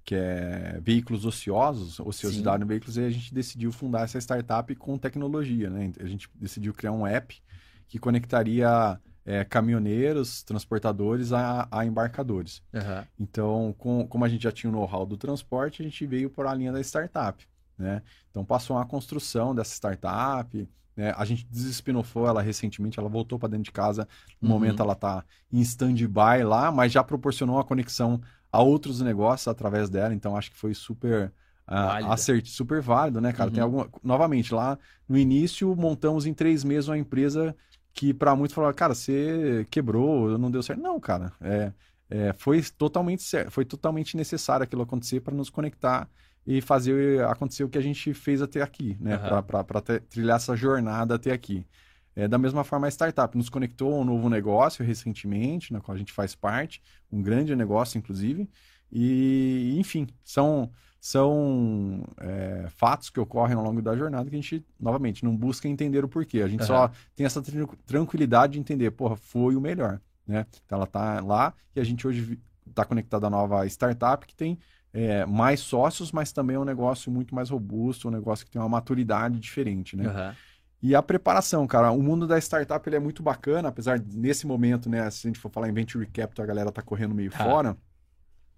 Que 0.04 0.16
é 0.16 0.80
veículos 0.82 1.26
ociosos, 1.26 2.00
ociosidade 2.00 2.58
Sim. 2.58 2.64
em 2.64 2.68
veículos, 2.68 2.98
e 2.98 3.02
a 3.02 3.10
gente 3.10 3.34
decidiu 3.34 3.72
fundar 3.72 4.04
essa 4.04 4.18
startup 4.20 4.74
com 4.76 4.98
tecnologia, 4.98 5.70
né? 5.70 5.92
A 6.00 6.06
gente 6.06 6.30
decidiu 6.36 6.74
criar 6.74 6.92
um 6.92 7.08
app 7.08 7.42
que 7.88 7.98
conectaria 7.98 9.00
é, 9.26 9.44
caminhoneiros, 9.46 10.44
transportadores 10.44 11.32
a, 11.32 11.68
a 11.72 11.86
embarcadores. 11.86 12.62
Uhum. 12.74 13.04
Então, 13.20 13.76
com, 13.78 14.06
como 14.08 14.26
a 14.26 14.30
gente 14.30 14.44
já 14.44 14.52
tinha 14.52 14.70
o 14.70 14.74
know-how 14.74 15.06
do 15.06 15.16
transporte, 15.16 15.82
a 15.82 15.86
gente 15.86 16.06
veio 16.06 16.30
por 16.30 16.46
a 16.46 16.54
linha 16.54 16.72
da 16.72 16.82
startup, 16.82 17.48
né? 17.78 18.02
Então, 18.30 18.44
passou 18.44 18.78
a 18.78 18.86
construção 18.86 19.56
dessa 19.56 19.74
startup, 19.74 20.68
né? 20.96 21.14
A 21.18 21.26
gente 21.26 21.46
desespinofou 21.46 22.28
ela 22.28 22.42
recentemente, 22.42 23.00
ela 23.00 23.10
voltou 23.10 23.40
para 23.40 23.50
dentro 23.50 23.66
de 23.66 23.72
casa. 23.72 24.08
No 24.42 24.50
uhum. 24.50 24.56
momento 24.56 24.82
ela 24.82 24.94
está 24.94 25.24
em 25.52 25.62
stand-by 25.62 26.44
lá, 26.44 26.72
mas 26.72 26.92
já 26.92 27.04
proporcionou 27.04 27.58
a 27.58 27.64
conexão 27.64 28.22
a 28.54 28.62
outros 28.62 29.02
negócios 29.02 29.48
através 29.48 29.90
dela, 29.90 30.14
então 30.14 30.38
acho 30.38 30.52
que 30.52 30.58
foi 30.58 30.76
super 30.76 31.34
uh, 31.68 32.12
acert... 32.12 32.46
super 32.46 32.80
válido, 32.82 33.20
né, 33.20 33.34
cara? 33.34 33.50
Uhum. 33.50 33.54
Tem 33.56 33.64
alguma... 33.64 33.90
Novamente, 34.04 34.54
lá 34.54 34.78
no 35.10 35.18
início, 35.18 35.76
montamos 35.76 36.28
em 36.28 36.36
três 36.36 36.64
meses 36.64 36.88
uma 36.88 36.98
empresa 36.98 37.56
que 37.92 38.14
para 38.14 38.36
muitos 38.36 38.54
falaram, 38.54 38.76
cara, 38.76 38.94
você 38.94 39.66
quebrou, 39.72 40.38
não 40.38 40.52
deu 40.52 40.62
certo. 40.62 40.82
Não, 40.82 41.00
cara, 41.00 41.34
é, 41.42 41.74
é, 42.12 42.34
foi, 42.34 42.62
totalmente, 42.78 43.24
foi 43.50 43.66
totalmente 43.66 44.16
necessário 44.16 44.64
aquilo 44.64 44.84
acontecer 44.84 45.22
para 45.22 45.34
nos 45.34 45.50
conectar 45.50 46.08
e 46.46 46.62
fazer 46.62 47.24
acontecer 47.26 47.64
o 47.64 47.70
que 47.70 47.78
a 47.78 47.82
gente 47.82 48.14
fez 48.14 48.40
até 48.40 48.62
aqui, 48.62 48.96
né? 49.00 49.16
Uhum. 49.16 49.42
Para 49.42 49.82
trilhar 49.82 50.36
essa 50.36 50.56
jornada 50.56 51.16
até 51.16 51.32
aqui. 51.32 51.66
É, 52.16 52.28
da 52.28 52.38
mesma 52.38 52.64
forma, 52.64 52.88
a 52.88 52.92
startup 52.92 53.36
nos 53.36 53.50
conectou 53.50 53.94
a 53.94 54.00
um 54.00 54.04
novo 54.04 54.30
negócio 54.30 54.86
recentemente, 54.86 55.74
na 55.74 55.82
qual 55.82 55.96
a 55.96 55.98
gente 55.98 56.14
faz 56.14 56.36
parte, 56.36 56.82
um 57.12 57.22
grande 57.22 57.56
negócio, 57.56 57.98
inclusive. 57.98 58.48
E, 58.92 59.76
enfim, 59.80 60.08
são, 60.24 60.70
são 61.00 62.04
é, 62.20 62.66
fatos 62.70 63.10
que 63.10 63.20
ocorrem 63.20 63.56
ao 63.56 63.64
longo 63.64 63.82
da 63.82 63.96
jornada 63.96 64.30
que 64.30 64.36
a 64.36 64.40
gente, 64.40 64.64
novamente, 64.80 65.26
não 65.26 65.36
busca 65.36 65.68
entender 65.68 66.06
o 66.06 66.08
porquê. 66.08 66.42
A 66.42 66.48
gente 66.48 66.62
uhum. 66.62 66.68
só 66.68 66.92
tem 67.16 67.26
essa 67.26 67.42
tranquilidade 67.86 68.54
de 68.54 68.60
entender, 68.60 68.92
porra, 68.92 69.16
foi 69.16 69.56
o 69.56 69.62
melhor. 69.62 70.00
Né? 70.28 70.46
Então 70.66 70.78
ela 70.78 70.86
está 70.86 71.20
lá 71.22 71.54
e 71.76 71.80
a 71.80 71.84
gente 71.84 72.08
hoje 72.08 72.40
está 72.68 72.86
conectado 72.86 73.26
à 73.26 73.30
nova 73.30 73.66
startup 73.68 74.26
que 74.26 74.36
tem 74.36 74.58
é, 74.94 75.26
mais 75.26 75.60
sócios, 75.60 76.12
mas 76.12 76.32
também 76.32 76.56
é 76.56 76.60
um 76.60 76.64
negócio 76.64 77.12
muito 77.12 77.34
mais 77.34 77.50
robusto, 77.50 78.08
um 78.08 78.12
negócio 78.12 78.46
que 78.46 78.52
tem 78.52 78.62
uma 78.62 78.70
maturidade 78.70 79.40
diferente, 79.40 79.98
né? 79.98 80.08
Uhum. 80.08 80.36
E 80.84 80.94
a 80.94 81.02
preparação, 81.02 81.66
cara, 81.66 81.94
o 81.94 82.04
mundo 82.04 82.28
da 82.28 82.38
startup 82.38 82.90
ele 82.90 82.98
é 82.98 83.00
muito 83.00 83.24
bacana, 83.24 83.70
apesar 83.70 83.98
nesse 84.06 84.46
momento, 84.46 84.90
né, 84.90 85.10
se 85.10 85.26
a 85.26 85.30
gente 85.30 85.40
for 85.40 85.50
falar 85.50 85.70
em 85.70 85.74
venture 85.74 86.06
capital, 86.08 86.44
a 86.44 86.48
galera 86.48 86.74
tá 86.74 86.82
correndo 86.82 87.16
meio 87.16 87.32
ah. 87.36 87.38
fora, 87.38 87.78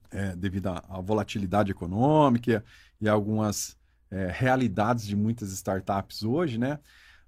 é, 0.10 0.36
devido 0.36 0.70
à 0.70 1.00
volatilidade 1.02 1.70
econômica 1.70 2.66
e 3.00 3.08
algumas 3.08 3.78
é, 4.10 4.32
realidades 4.32 5.06
de 5.06 5.16
muitas 5.16 5.52
startups 5.52 6.24
hoje, 6.24 6.58
né? 6.58 6.80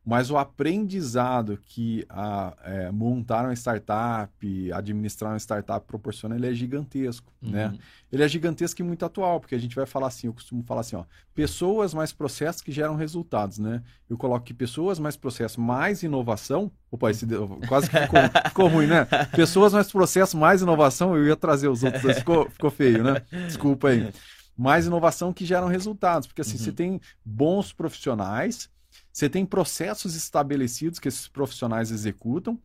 Mas 0.08 0.32
o 0.32 0.38
aprendizado 0.38 1.60
que 1.66 2.06
a, 2.08 2.54
é, 2.64 2.92
montar 2.92 3.44
uma 3.44 3.54
startup, 3.54 4.32
administrar 4.72 5.34
uma 5.34 5.38
startup 5.38 5.86
proporciona, 5.86 6.38
ele 6.38 6.48
é 6.48 6.54
gigantesco, 6.54 7.30
uhum. 7.42 7.52
né? 7.52 7.78
Ele 8.10 8.24
é 8.24 8.28
gigantesco 8.30 8.82
e 8.82 8.86
muito 8.86 9.04
atual, 9.04 9.42
porque 9.42 9.54
a 9.54 9.58
gente 9.58 9.76
vai 9.76 9.86
falar 9.86 10.08
assim, 10.08 10.28
eu 10.28 10.34
costumo 10.34 10.64
falar 10.64 10.80
assim, 10.80 10.96
ó, 10.96 11.04
pessoas 11.36 11.94
mais 11.94 12.14
processos 12.14 12.62
que 12.62 12.72
geram 12.72 12.96
resultados, 12.96 13.60
né? 13.60 13.84
Eu 14.10 14.18
coloco 14.18 14.46
que 14.46 14.54
pessoas 14.54 14.98
mais 14.98 15.18
processos 15.18 15.58
mais 15.58 16.02
inovação, 16.04 16.72
opa, 16.90 17.12
esse 17.12 17.26
deu, 17.26 17.60
quase 17.68 17.90
que 17.90 18.00
ficou, 18.00 18.20
ficou 18.48 18.68
ruim, 18.70 18.88
né? 18.88 19.06
Pessoas 19.36 19.74
mais 19.74 19.92
processos 19.92 20.36
mais 20.36 20.62
inovação, 20.62 21.18
eu 21.18 21.28
ia 21.28 21.36
trazer 21.36 21.68
os 21.68 21.84
outros 21.84 22.18
ficou, 22.20 22.50
ficou 22.50 22.72
feio, 22.72 23.04
né? 23.04 23.24
Desculpa 23.46 23.90
aí. 23.90 24.10
Mais 24.58 24.86
inovação 24.86 25.34
que 25.34 25.46
geram 25.46 25.68
resultados, 25.68 26.28
porque 26.28 26.40
assim, 26.40 26.58
uhum. 26.58 26.64
você 26.64 26.72
tem 26.72 27.02
bons 27.26 27.74
profissionais, 27.74 28.70
você 29.18 29.28
tem 29.28 29.44
processos 29.48 30.14
estabelecidos 30.14 31.00
que 31.00 31.08
esses 31.08 31.28
profissionais 31.28 31.90
executam, 31.90 32.62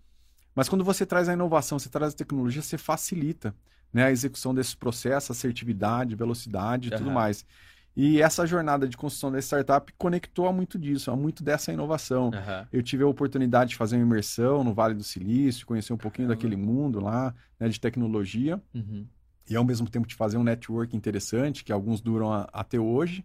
mas 0.55 0.68
quando 0.68 0.84
você 0.84 1.07
traz 1.07 1.26
a 1.26 1.32
inovação, 1.32 1.78
você 1.78 1.88
traz 1.88 2.12
a 2.12 2.16
tecnologia, 2.16 2.61
você 2.61 2.76
facilita 2.76 3.55
né, 3.90 4.05
a 4.05 4.11
execução 4.11 4.55
desses 4.55 4.74
processos, 4.74 5.30
assertividade, 5.30 6.14
velocidade 6.14 6.90
e 6.90 6.92
uhum. 6.92 6.98
tudo 6.98 7.11
mais. 7.11 7.46
E 7.96 8.20
essa 8.20 8.46
jornada 8.46 8.86
de 8.86 8.98
construção 8.98 9.32
da 9.32 9.38
startup 9.38 9.90
conectou 9.96 10.46
a 10.46 10.53
muito 10.53 10.78
disso, 10.78 11.11
a 11.11 11.16
muito 11.16 11.42
dessa 11.42 11.72
inovação. 11.72 12.26
Uhum. 12.26 12.66
Eu 12.70 12.82
tive 12.82 13.03
a 13.03 13.07
oportunidade 13.07 13.70
de 13.70 13.76
fazer 13.76 13.96
uma 13.96 14.05
imersão 14.05 14.62
no 14.62 14.74
Vale 14.74 14.92
do 14.92 15.03
Silício, 15.03 15.66
conhecer 15.66 15.94
um 15.94 15.98
pouquinho 15.98 16.28
uhum. 16.28 16.34
daquele 16.34 16.57
mundo 16.57 17.00
lá, 17.00 17.34
né, 17.59 17.66
de 17.70 17.80
tecnologia, 17.80 18.61
uhum. 18.74 19.07
e 19.48 19.57
ao 19.57 19.64
mesmo 19.64 19.88
tempo 19.88 20.07
de 20.07 20.14
fazer 20.14 20.36
um 20.36 20.44
network 20.44 20.94
interessante, 20.94 21.64
que 21.64 21.72
alguns 21.72 22.03
duram 22.03 22.30
a, 22.30 22.46
até 22.53 22.78
hoje. 22.78 23.24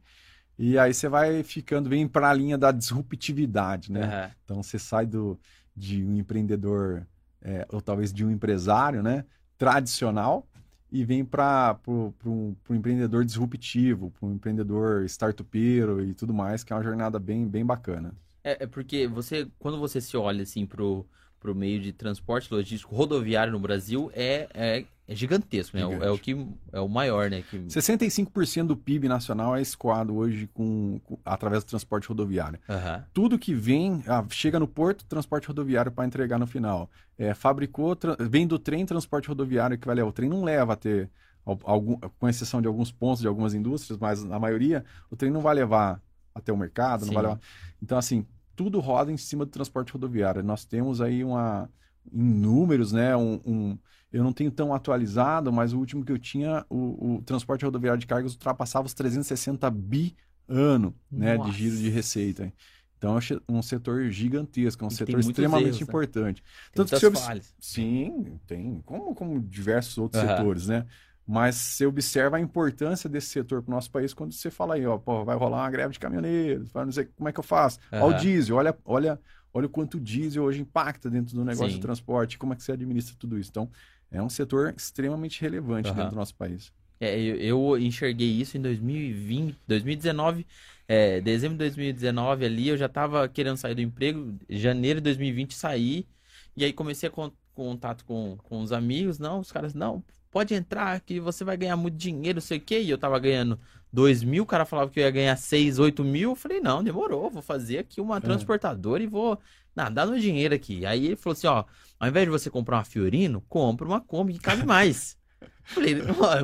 E 0.58 0.78
aí 0.78 0.94
você 0.94 1.08
vai 1.08 1.44
ficando, 1.44 1.90
vem 1.90 2.08
para 2.08 2.30
a 2.30 2.34
linha 2.34 2.58
da 2.58 2.72
disruptividade, 2.72 3.92
né? 3.92 4.26
Uhum. 4.26 4.32
Então 4.44 4.64
você 4.64 4.80
sai 4.80 5.06
do, 5.06 5.40
de 5.76 6.04
um 6.04 6.16
empreendedor, 6.18 7.06
é, 7.42 7.66
ou 7.70 7.80
talvez 7.80 8.12
de 8.12 8.26
um 8.26 8.32
empresário, 8.32 9.04
né? 9.04 9.24
Tradicional, 9.58 10.48
e 10.92 11.04
vem 11.04 11.24
para 11.24 11.78
um 12.26 12.56
empreendedor 12.72 13.24
disruptivo, 13.26 14.12
para 14.12 14.28
um 14.28 14.34
empreendedor 14.34 15.04
startupeiro 15.06 16.04
e 16.04 16.14
tudo 16.14 16.34
mais, 16.34 16.64
que 16.64 16.74
é 16.74 16.76
uma 16.76 16.84
jornada 16.84 17.20
bem, 17.20 17.48
bem 17.48 17.66
bacana. 17.66 18.14
É, 18.44 18.64
é 18.64 18.68
porque 18.68 19.08
você, 19.08 19.48
quando 19.60 19.78
você 19.78 20.00
se 20.00 20.16
olha 20.16 20.44
assim 20.44 20.66
pro, 20.66 21.06
pro 21.40 21.56
meio 21.56 21.80
de 21.80 21.92
transporte 21.92 22.54
logístico 22.54 22.96
rodoviário 22.96 23.52
no 23.52 23.60
Brasil, 23.60 24.12
é, 24.14 24.48
é 24.54 24.86
é 25.08 25.16
gigantesco, 25.16 25.78
né? 25.78 25.84
É 25.84 26.12
o 26.12 26.20
que 26.20 26.36
é 26.74 26.82
o 26.82 26.90
maior, 26.90 27.30
né? 27.30 27.42
Que... 27.42 27.60
65% 27.60 28.68
do 28.68 28.76
PIB 28.76 29.08
nacional 29.08 29.56
é 29.56 29.62
escoado 29.62 30.14
hoje 30.14 30.50
com, 30.54 31.00
com 31.06 31.18
através 31.24 31.64
do 31.64 31.68
transporte 31.68 32.10
rodoviário. 32.10 32.60
Uhum. 32.68 33.04
Tudo 33.14 33.40
que 33.40 33.54
vem, 33.54 34.04
ah, 34.06 34.26
chega 34.30 34.60
no 34.60 34.68
porto, 34.68 35.06
transporte 35.06 35.48
rodoviário 35.48 35.94
para 35.94 36.06
entregar 36.06 36.38
no 36.38 36.46
final. 36.46 36.90
É, 37.18 37.34
fabricou, 37.34 37.98
vem 38.20 38.46
do 38.46 38.60
trem, 38.60 38.86
transporte 38.86 39.30
rodoviário 39.30 39.78
que 39.78 39.88
vai 39.88 39.96
levar. 39.96 40.10
O 40.10 40.12
trem 40.12 40.30
não 40.30 40.44
leva 40.44 40.74
a 40.74 40.76
ter, 40.76 41.10
algum, 41.46 41.96
com 42.20 42.28
exceção 42.28 42.62
de 42.62 42.68
alguns 42.68 42.92
pontos 42.92 43.22
de 43.22 43.30
algumas 43.30 43.54
indústrias, 43.54 43.98
mas 43.98 44.22
na 44.26 44.38
maioria, 44.38 44.84
o 45.10 45.16
trem 45.16 45.32
não 45.32 45.40
vai 45.40 45.56
levar 45.56 46.02
até 46.36 46.52
o 46.52 46.58
mercado, 46.58 47.06
Sim. 47.06 47.08
não 47.08 47.14
vai 47.14 47.24
levar. 47.24 47.40
Então, 47.82 47.98
assim, 47.98 48.26
tudo 48.58 48.80
roda 48.80 49.12
em 49.12 49.18
cima 49.18 49.46
do 49.46 49.52
transporte 49.52 49.94
rodoviário. 49.94 50.44
Nós 50.44 50.66
temos 50.66 51.00
aí 51.00 51.24
uma, 51.24 51.70
em 52.12 52.24
números, 52.24 52.92
né? 52.92 53.16
um, 53.16 53.40
um 53.46 53.78
eu 54.12 54.24
não 54.24 54.34
tenho 54.34 54.50
tão 54.50 54.74
atualizado, 54.74 55.54
mas 55.54 55.74
o 55.74 55.78
último 55.78 56.04
que 56.04 56.12
eu 56.12 56.18
tinha, 56.18 56.66
o, 56.70 57.18
o 57.18 57.22
transporte 57.22 57.64
rodoviário 57.64 58.00
de 58.00 58.08
cargas 58.08 58.34
ultrapassava 58.34 58.88
os 58.88 58.94
360 58.94 59.70
bi 59.70 60.16
ano 60.48 60.96
né, 61.12 61.38
de 61.38 61.52
giro 61.52 61.78
de 61.78 61.90
receita. 61.90 62.52
Então 62.98 63.16
é 63.16 63.22
um 63.48 63.62
setor 63.62 64.10
gigantesco, 64.10 64.84
é 64.84 64.88
um 64.88 64.90
setor 64.90 65.20
extremamente 65.20 65.68
erros, 65.68 65.80
né? 65.80 65.84
importante. 65.84 66.42
Né? 66.42 66.50
Tanto 66.74 66.90
que 66.90 67.10
você 67.10 67.42
Sim, 67.60 68.40
tem, 68.48 68.82
como, 68.86 69.14
como 69.14 69.40
diversos 69.40 70.00
outros 70.00 70.24
uhum. 70.24 70.30
setores, 70.30 70.68
né? 70.68 70.86
Mas 71.28 71.56
você 71.56 71.86
observa 71.86 72.38
a 72.38 72.40
importância 72.40 73.10
desse 73.10 73.28
setor 73.28 73.62
para 73.62 73.70
o 73.70 73.76
nosso 73.76 73.92
país 73.92 74.14
quando 74.14 74.32
você 74.32 74.50
fala 74.50 74.76
aí, 74.76 74.86
ó, 74.88 74.98
pô, 74.98 75.26
vai 75.26 75.36
rolar 75.36 75.64
uma 75.64 75.70
greve 75.70 75.94
de 75.94 76.00
caminhoneiros, 76.00 76.72
não 76.74 76.92
sei 76.92 77.06
como 77.06 77.28
é 77.28 77.34
que 77.34 77.40
eu 77.40 77.44
faço. 77.44 77.80
Uhum. 77.92 78.02
Olha 78.02 78.16
o 78.16 78.20
diesel, 78.20 78.56
olha, 78.56 78.78
olha, 78.86 79.20
olha 79.54 79.66
o 79.66 79.70
quanto 79.70 79.98
o 79.98 80.00
diesel 80.00 80.44
hoje 80.44 80.62
impacta 80.62 81.10
dentro 81.10 81.36
do 81.36 81.44
negócio 81.44 81.72
Sim. 81.72 81.76
de 81.76 81.82
transporte, 81.82 82.38
como 82.38 82.54
é 82.54 82.56
que 82.56 82.64
você 82.64 82.72
administra 82.72 83.14
tudo 83.20 83.38
isso. 83.38 83.50
Então, 83.50 83.70
é 84.10 84.22
um 84.22 84.30
setor 84.30 84.74
extremamente 84.78 85.42
relevante 85.42 85.90
uhum. 85.90 85.96
dentro 85.96 86.12
do 86.12 86.16
nosso 86.16 86.34
país. 86.34 86.72
É, 87.00 87.20
eu, 87.20 87.36
eu, 87.76 87.78
enxerguei 87.78 88.30
isso 88.30 88.58
em 88.58 88.62
2020, 88.62 89.58
2019, 89.68 90.48
é, 90.88 91.20
dezembro 91.22 91.56
de 91.56 91.66
2019 91.66 92.46
ali, 92.46 92.70
eu 92.70 92.78
já 92.78 92.88
estava 92.88 93.28
querendo 93.28 93.58
sair 93.58 93.76
do 93.76 93.82
emprego, 93.82 94.34
janeiro 94.50 95.00
de 95.00 95.04
2020 95.04 95.54
saí, 95.54 96.08
e 96.56 96.64
aí 96.64 96.74
comecei 96.74 97.10
a 97.10 97.12
con 97.12 97.32
contato 97.54 98.06
com, 98.06 98.38
com 98.44 98.62
os 98.62 98.72
amigos, 98.72 99.18
não, 99.18 99.40
os 99.40 99.52
caras, 99.52 99.74
não, 99.74 100.04
pode 100.32 100.54
entrar 100.54 101.00
que 101.02 101.20
você 101.20 101.44
vai 101.44 101.58
ganhar 101.58 101.76
muito 101.76 101.96
dinheiro, 101.96 102.38
não 102.38 102.42
sei 102.42 102.58
o 102.58 102.62
quê, 102.62 102.82
e 102.82 102.90
eu 102.90 102.98
tava 102.98 103.18
ganhando 103.20 103.60
2 103.92 104.24
mil, 104.24 104.44
o 104.44 104.46
cara 104.46 104.66
falava 104.66 104.92
que 104.92 105.00
eu 105.00 105.04
ia 105.04 105.12
ganhar 105.12 105.36
6, 105.36 105.80
8 105.80 106.04
mil, 106.04 106.32
eu 106.32 106.36
falei, 106.36 106.60
não, 106.60 106.84
demorou, 106.84 107.30
vou 107.30 107.42
fazer 107.42 107.80
aqui 107.80 108.02
uma 108.02 108.18
é. 108.18 108.20
transportadora 108.20 109.02
e 109.02 109.08
vou 109.08 109.40
nadar 109.76 110.06
no 110.06 110.20
dinheiro 110.20 110.54
aqui. 110.54 110.86
Aí 110.86 111.06
ele 111.06 111.16
falou 111.16 111.34
assim, 111.34 111.48
ó, 111.48 111.64
ao 112.00 112.08
invés 112.08 112.26
de 112.26 112.32
você 112.32 112.50
comprar 112.50 112.78
uma 112.78 112.84
Fiorino, 112.84 113.42
compra 113.48 113.88
uma 113.88 114.02
Kombi 114.02 114.34
que 114.34 114.40
cabe 114.40 114.66
mais. 114.66 115.18
Falei, 115.64 115.96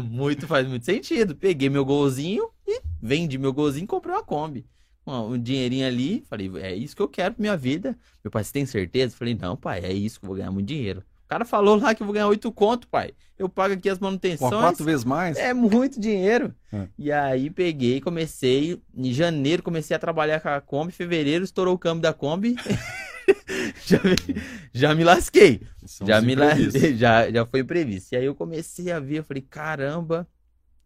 muito, 0.03 0.47
faz 0.47 0.67
muito 0.67 0.85
sentido. 0.85 1.35
Peguei 1.35 1.69
meu 1.69 1.85
golzinho 1.85 2.49
e 2.67 2.81
vendi 3.01 3.37
meu 3.37 3.53
golzinho 3.53 3.85
e 3.85 3.87
comprei 3.87 4.13
uma 4.13 4.23
Kombi. 4.23 4.65
Um 5.05 5.37
dinheirinho 5.37 5.85
ali, 5.85 6.23
falei, 6.29 6.49
é 6.61 6.75
isso 6.75 6.95
que 6.95 7.01
eu 7.01 7.09
quero 7.09 7.35
pra 7.35 7.41
minha 7.41 7.57
vida. 7.57 7.97
Meu 8.23 8.31
pai, 8.31 8.43
você 8.43 8.53
tem 8.53 8.65
certeza? 8.65 9.15
Falei, 9.15 9.35
não, 9.35 9.55
pai, 9.57 9.81
é 9.83 9.91
isso 9.91 10.19
que 10.19 10.25
eu 10.25 10.27
vou 10.27 10.37
ganhar 10.37 10.51
muito 10.51 10.67
dinheiro. 10.67 11.03
O 11.25 11.27
cara 11.27 11.45
falou 11.45 11.77
lá 11.79 11.95
que 11.95 12.03
eu 12.03 12.05
vou 12.05 12.13
ganhar 12.13 12.27
oito 12.27 12.51
conto, 12.51 12.87
pai. 12.87 13.11
Eu 13.37 13.49
pago 13.49 13.73
aqui 13.73 13.89
as 13.89 13.99
manutenções. 13.99 14.51
Pô, 14.51 14.59
quatro 14.59 14.85
vezes 14.85 15.03
mais? 15.03 15.37
É 15.37 15.53
muito 15.53 15.99
dinheiro. 15.99 16.53
É. 16.71 16.87
E 16.97 17.11
aí 17.11 17.49
peguei, 17.49 17.99
comecei, 17.99 18.79
em 18.95 19.11
janeiro 19.11 19.63
comecei 19.63 19.95
a 19.95 19.99
trabalhar 19.99 20.39
com 20.39 20.49
a 20.49 20.61
Kombi, 20.61 20.89
em 20.89 20.95
fevereiro 20.95 21.43
estourou 21.43 21.73
o 21.73 21.79
câmbio 21.79 22.01
da 22.01 22.13
Kombi. 22.13 22.55
já, 23.85 23.99
me, 24.03 24.41
já 24.73 24.95
me 24.95 25.03
lasquei. 25.03 25.61
já 26.05 26.21
me 26.21 26.35
lasquei, 26.35 26.95
já, 26.97 27.31
já 27.31 27.45
foi 27.45 27.63
previsto. 27.63 28.13
E 28.13 28.17
aí 28.17 28.25
eu 28.25 28.35
comecei 28.35 28.91
a 28.91 28.99
ver, 28.99 29.19
eu 29.19 29.23
falei, 29.23 29.41
caramba. 29.41 30.27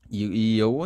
E, 0.10 0.24
e 0.56 0.60
eu, 0.60 0.80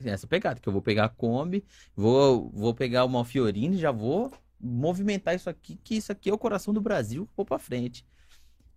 nessa 0.00 0.26
pegada, 0.26 0.60
que 0.60 0.68
eu 0.68 0.72
vou 0.72 0.82
pegar 0.82 1.06
a 1.06 1.08
Kombi, 1.08 1.64
vou, 1.94 2.50
vou 2.52 2.74
pegar 2.74 3.04
uma 3.04 3.24
Fiorino 3.24 3.74
e 3.74 3.78
já 3.78 3.90
vou 3.90 4.30
movimentar 4.60 5.34
isso 5.34 5.48
aqui, 5.48 5.78
que 5.82 5.96
isso 5.96 6.12
aqui 6.12 6.30
é 6.30 6.34
o 6.34 6.38
coração 6.38 6.72
do 6.74 6.80
Brasil, 6.80 7.28
vou 7.36 7.44
pra 7.44 7.58
frente. 7.58 8.04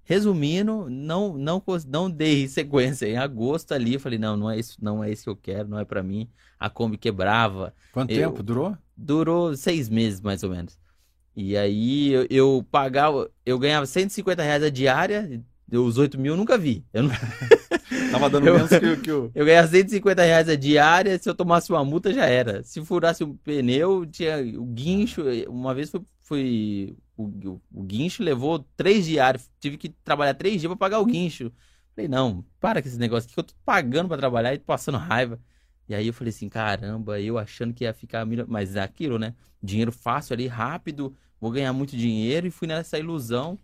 Resumindo, 0.10 0.90
não, 0.90 1.38
não, 1.38 1.64
não 1.88 2.10
dei 2.10 2.48
sequência. 2.50 3.06
Em 3.06 3.16
agosto 3.16 3.74
ali, 3.74 3.94
eu 3.94 4.00
falei, 4.00 4.18
não, 4.18 4.36
não 4.36 4.50
é 4.50 4.58
isso, 4.58 4.76
não 4.82 5.04
é 5.04 5.12
isso 5.12 5.26
que 5.26 5.30
eu 5.30 5.36
quero, 5.36 5.70
não 5.70 5.78
é 5.78 5.86
para 5.86 6.02
mim. 6.02 6.28
A 6.60 6.68
Kombi 6.68 6.98
quebrava. 6.98 7.76
Quanto 7.94 8.10
eu, 8.10 8.28
tempo 8.28 8.42
durou? 8.42 8.76
Durou 8.98 9.56
seis 9.56 9.88
meses, 9.88 10.20
mais 10.20 10.42
ou 10.42 10.50
menos. 10.50 10.80
E 11.36 11.56
aí 11.56 12.12
eu, 12.12 12.26
eu, 12.28 12.66
pagava, 12.72 13.30
eu 13.46 13.60
ganhava 13.60 13.86
150 13.86 14.42
reais 14.42 14.64
a 14.64 14.70
diária, 14.72 15.44
os 15.72 16.00
8 16.00 16.20
mil 16.20 16.34
eu 16.34 16.38
nunca 16.38 16.58
vi. 16.58 16.84
Eu 16.92 17.04
não... 17.04 17.12
Tava 18.12 18.32
dando 18.32 18.48
eu, 18.48 18.56
menos 18.56 18.70
que, 18.70 18.98
que 18.98 19.12
eu. 19.12 19.30
Eu 19.36 19.46
ganhava 19.46 19.68
150 19.68 20.24
reais 20.24 20.50
a 20.50 20.56
diária, 20.56 21.20
se 21.20 21.30
eu 21.30 21.36
tomasse 21.36 21.72
uma 21.72 21.86
multa 21.86 22.12
já 22.12 22.26
era. 22.26 22.64
Se 22.64 22.84
furasse 22.84 23.24
um 23.24 23.38
pneu, 23.38 24.08
tinha 24.08 24.38
o 24.58 24.66
guincho. 24.66 25.22
Uma 25.48 25.76
vez 25.76 25.92
foi, 25.92 26.02
foi 26.24 26.98
o, 27.20 27.26
o, 27.26 27.62
o, 27.74 27.84
guincho 27.84 28.24
levou 28.24 28.60
três 28.78 29.06
diários, 29.06 29.52
tive 29.60 29.78
que 29.78 29.90
trabalhar 29.90 30.34
três 30.34 30.62
dias 30.62 30.70
para 30.70 30.78
pagar 30.78 31.00
o 31.00 31.06
guincho. 31.06 31.52
Falei, 31.94 32.08
não, 32.08 32.46
para 32.62 32.82
com 32.82 32.88
esse 32.88 32.98
negócio 32.98 33.28
aqui 33.28 33.34
que 33.34 33.40
eu 33.40 33.44
tô 33.44 33.54
pagando 33.66 34.08
para 34.08 34.18
trabalhar 34.18 34.54
e 34.54 34.60
passando 34.60 34.98
raiva. 34.98 35.38
E 35.90 35.94
aí 35.94 36.08
eu 36.08 36.14
falei 36.14 36.30
assim, 36.30 36.48
caramba, 36.48 37.20
eu 37.20 37.38
achando 37.38 37.74
que 37.74 37.84
ia 37.84 37.94
ficar. 37.94 38.26
Mas 38.48 38.78
é 38.78 38.82
aquilo, 38.82 39.20
né? 39.20 39.36
Dinheiro 39.62 39.92
fácil 39.92 40.34
ali, 40.34 40.48
rápido, 40.48 41.14
vou 41.42 41.52
ganhar 41.52 41.74
muito 41.74 41.98
dinheiro 41.98 42.48
e 42.48 42.52
fui 42.52 42.68
nessa 42.68 42.98
ilusão, 42.98 43.60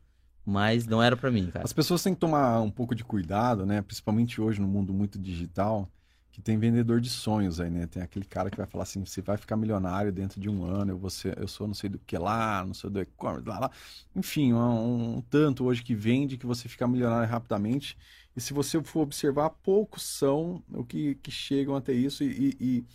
mas 0.45 0.85
não 0.85 1.01
era 1.01 1.15
para 1.15 1.31
mim, 1.31 1.47
cara. 1.47 1.63
As 1.63 1.71
pessoas 1.71 2.03
têm 2.03 2.13
que 2.13 2.19
tomar 2.19 2.59
um 2.61 2.69
pouco 2.69 2.93
de 2.93 3.05
cuidado, 3.05 3.65
né? 3.65 3.81
Principalmente 3.81 4.41
hoje 4.41 4.59
no 4.59 4.67
mundo 4.67 4.91
muito 4.91 5.17
digital, 5.17 5.89
que 6.35 6.41
tem 6.41 6.57
vendedor 6.57 6.99
de 6.99 7.09
sonhos 7.09 7.61
aí, 7.61 7.69
né? 7.69 7.87
Tem 7.87 8.03
aquele 8.03 8.25
cara 8.25 8.51
que 8.51 8.57
vai 8.57 8.65
falar 8.65 8.83
assim, 8.83 9.05
você 9.05 9.21
vai 9.21 9.37
ficar 9.37 9.55
milionário 9.55 10.11
dentro 10.11 10.37
de 10.37 10.49
um 10.49 10.65
ano, 10.65 10.91
eu, 11.01 11.09
ser, 11.09 11.39
eu 11.39 11.47
sou 11.47 11.65
não 11.65 11.73
sei 11.73 11.89
do 11.89 11.97
que 11.97 12.17
lá, 12.17 12.61
não 12.65 12.73
sei 12.73 12.89
do 12.89 12.99
e-commerce, 12.99 13.47
lá, 13.47 13.57
lá. 13.57 13.71
Enfim, 14.13 14.51
um, 14.51 15.15
um 15.15 15.21
tanto 15.21 15.63
hoje 15.63 15.81
que 15.81 15.95
vende 15.95 16.35
que 16.35 16.45
você 16.45 16.67
fica 16.67 16.85
milionário 16.85 17.29
rapidamente. 17.29 17.97
E 18.35 18.41
se 18.41 18.53
você 18.53 18.83
for 18.83 19.03
observar, 19.03 19.49
poucos 19.49 20.03
são 20.03 20.61
o 20.73 20.83
que, 20.83 21.15
que 21.15 21.31
chegam 21.31 21.73
até 21.73 21.93
isso 21.93 22.21
e, 22.21 22.53
e, 22.59 22.85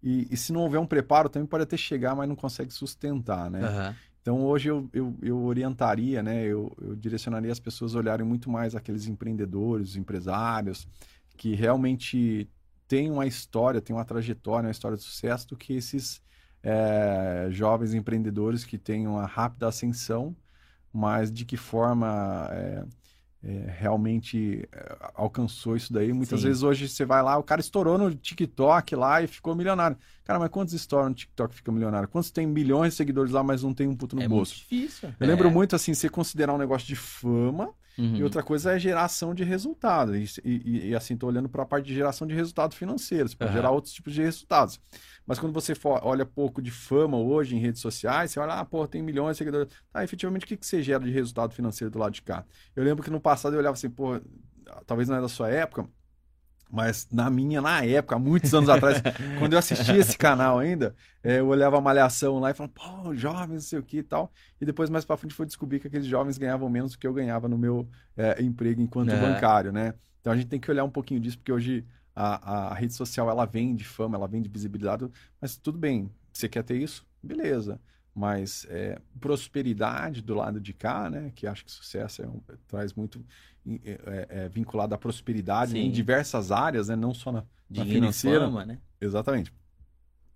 e, 0.00 0.28
e 0.30 0.36
se 0.36 0.52
não 0.52 0.60
houver 0.60 0.78
um 0.78 0.86
preparo, 0.86 1.28
também 1.28 1.48
pode 1.48 1.64
até 1.64 1.76
chegar, 1.76 2.14
mas 2.14 2.28
não 2.28 2.36
consegue 2.36 2.72
sustentar, 2.72 3.50
né? 3.50 3.58
Uhum. 3.68 3.94
Então 4.22 4.40
hoje 4.44 4.68
eu, 4.68 4.88
eu, 4.92 5.16
eu 5.20 5.44
orientaria, 5.44 6.22
né, 6.22 6.44
eu, 6.44 6.72
eu, 6.80 6.94
direcionaria 6.94 7.50
as 7.50 7.58
pessoas 7.58 7.96
a 7.96 7.98
olharem 7.98 8.24
muito 8.24 8.48
mais 8.48 8.76
aqueles 8.76 9.08
empreendedores, 9.08 9.96
empresários, 9.96 10.86
que 11.36 11.56
realmente 11.56 12.48
têm 12.86 13.10
uma 13.10 13.26
história, 13.26 13.80
têm 13.80 13.94
uma 13.94 14.04
trajetória, 14.04 14.66
uma 14.66 14.72
história 14.72 14.96
de 14.96 15.02
sucesso, 15.02 15.48
do 15.48 15.56
que 15.56 15.74
esses 15.74 16.22
é, 16.62 17.48
jovens 17.50 17.94
empreendedores 17.94 18.64
que 18.64 18.78
têm 18.78 19.06
uma 19.06 19.26
rápida 19.26 19.68
ascensão, 19.68 20.34
mas 20.92 21.30
de 21.30 21.44
que 21.44 21.56
forma 21.56 22.48
é, 22.52 22.84
é, 23.42 23.74
realmente 23.78 24.66
é, 24.72 24.96
alcançou 25.14 25.76
isso 25.76 25.92
daí. 25.92 26.12
Muitas 26.12 26.40
Sim. 26.40 26.46
vezes 26.46 26.62
hoje 26.62 26.88
você 26.88 27.04
vai 27.04 27.22
lá, 27.22 27.36
o 27.36 27.42
cara 27.42 27.60
estourou 27.60 27.98
no 27.98 28.14
TikTok 28.14 28.96
lá 28.96 29.22
e 29.22 29.26
ficou 29.26 29.54
milionário. 29.54 29.96
Cara, 30.24 30.38
mas 30.38 30.48
quantos 30.48 30.72
estouram 30.72 31.10
no 31.10 31.14
TikTok 31.14 31.52
e 31.52 31.56
ficam 31.56 31.74
milionário? 31.74 32.08
Quantos 32.08 32.30
tem 32.30 32.46
milhões 32.46 32.94
de 32.94 32.96
seguidores 32.96 33.32
lá, 33.32 33.42
mas 33.42 33.62
não 33.62 33.74
tem 33.74 33.86
um 33.86 33.94
puto 33.94 34.16
no 34.16 34.22
é 34.22 34.28
bolso? 34.28 34.54
É 34.54 34.56
difícil. 34.56 35.14
Eu 35.20 35.26
lembro 35.26 35.50
muito 35.50 35.76
assim, 35.76 35.92
você 35.92 36.08
considerar 36.08 36.54
um 36.54 36.58
negócio 36.58 36.88
de 36.88 36.96
fama 36.96 37.74
uhum. 37.98 38.16
e 38.16 38.22
outra 38.22 38.42
coisa 38.42 38.72
é 38.72 38.78
geração 38.78 39.34
de 39.34 39.44
resultado. 39.44 40.16
E, 40.16 40.28
e, 40.44 40.88
e 40.88 40.94
assim, 40.94 41.16
tô 41.16 41.26
olhando 41.26 41.48
para 41.48 41.62
a 41.62 41.66
parte 41.66 41.86
de 41.86 41.94
geração 41.94 42.26
de 42.26 42.34
resultado 42.34 42.74
financeiro, 42.74 43.28
para 43.36 43.48
uhum. 43.48 43.52
gerar 43.52 43.70
outros 43.70 43.92
tipos 43.92 44.12
de 44.12 44.22
resultados. 44.22 44.80
Mas 45.26 45.38
quando 45.38 45.52
você 45.52 45.74
for, 45.74 46.00
olha 46.02 46.26
pouco 46.26 46.60
de 46.60 46.70
fama 46.70 47.16
hoje 47.16 47.56
em 47.56 47.58
redes 47.58 47.80
sociais, 47.80 48.30
você 48.30 48.40
olha, 48.40 48.54
ah, 48.54 48.64
pô, 48.64 48.86
tem 48.86 49.02
milhões 49.02 49.36
de 49.36 49.38
seguidores. 49.38 49.72
Tá, 49.92 50.04
efetivamente, 50.04 50.44
o 50.44 50.48
que, 50.48 50.56
que 50.56 50.66
você 50.66 50.82
gera 50.82 51.02
de 51.02 51.10
resultado 51.10 51.54
financeiro 51.54 51.90
do 51.90 51.98
lado 51.98 52.12
de 52.12 52.22
cá? 52.22 52.44
Eu 52.76 52.84
lembro 52.84 53.02
que 53.02 53.10
no 53.10 53.20
passado 53.20 53.54
eu 53.54 53.58
olhava 53.58 53.74
assim, 53.74 53.88
pô, 53.88 54.20
talvez 54.86 55.08
não 55.08 55.16
é 55.16 55.20
da 55.20 55.28
sua 55.28 55.48
época, 55.48 55.88
mas 56.70 57.06
na 57.10 57.30
minha, 57.30 57.60
na 57.60 57.84
época, 57.84 58.18
muitos 58.18 58.52
anos 58.54 58.68
atrás, 58.68 59.00
quando 59.38 59.52
eu 59.52 59.58
assistia 59.58 59.96
esse 59.96 60.18
canal 60.18 60.58
ainda, 60.58 60.94
é, 61.22 61.38
eu 61.38 61.46
olhava 61.46 61.78
a 61.78 61.80
malhação 61.80 62.38
lá 62.38 62.50
e 62.50 62.54
falava, 62.54 62.72
pô, 62.74 63.14
jovens, 63.14 63.54
não 63.54 63.60
sei 63.60 63.78
o 63.78 63.82
que 63.82 63.98
e 63.98 64.02
tal. 64.02 64.32
E 64.60 64.64
depois, 64.64 64.90
mais 64.90 65.04
pra 65.04 65.16
frente, 65.16 65.34
foi 65.34 65.46
descobrir 65.46 65.80
que 65.80 65.86
aqueles 65.86 66.06
jovens 66.06 66.36
ganhavam 66.36 66.68
menos 66.68 66.92
do 66.92 66.98
que 66.98 67.06
eu 67.06 67.12
ganhava 67.12 67.48
no 67.48 67.56
meu 67.56 67.88
é, 68.16 68.42
emprego 68.42 68.80
enquanto 68.80 69.10
é. 69.10 69.20
bancário, 69.20 69.72
né? 69.72 69.94
Então 70.20 70.32
a 70.32 70.36
gente 70.36 70.48
tem 70.48 70.58
que 70.58 70.70
olhar 70.70 70.84
um 70.84 70.90
pouquinho 70.90 71.20
disso, 71.20 71.36
porque 71.38 71.52
hoje 71.52 71.84
a, 72.16 72.70
a, 72.70 72.74
rede 72.74 72.94
social 72.94 73.28
ela 73.28 73.44
vem 73.44 73.74
de 73.76 73.84
fama, 73.84 74.16
ela 74.16 74.26
vem 74.26 74.40
de 74.40 74.48
visibilidade, 74.48 75.06
mas 75.40 75.56
tudo 75.56 75.78
bem, 75.78 76.10
você 76.32 76.48
quer 76.48 76.62
ter 76.62 76.80
isso? 76.80 77.06
Beleza. 77.22 77.80
Mas 78.14 78.64
é, 78.70 78.98
prosperidade 79.20 80.22
do 80.22 80.34
lado 80.34 80.60
de 80.60 80.72
cá, 80.72 81.10
né? 81.10 81.32
Que 81.34 81.46
acho 81.46 81.64
que 81.64 81.72
sucesso 81.72 82.22
é 82.22 82.26
um, 82.26 82.40
traz 82.68 82.94
muito 82.94 83.24
é, 83.84 84.26
é, 84.28 84.48
vinculado 84.48 84.94
à 84.94 84.98
prosperidade 84.98 85.72
Sim. 85.72 85.78
em 85.78 85.90
diversas 85.90 86.52
áreas, 86.52 86.88
né? 86.88 86.96
Não 86.96 87.14
só 87.14 87.32
na, 87.32 87.44
na 87.70 87.84
financeira. 87.84 88.40
Fama, 88.40 88.64
né? 88.64 88.78
Exatamente 89.00 89.52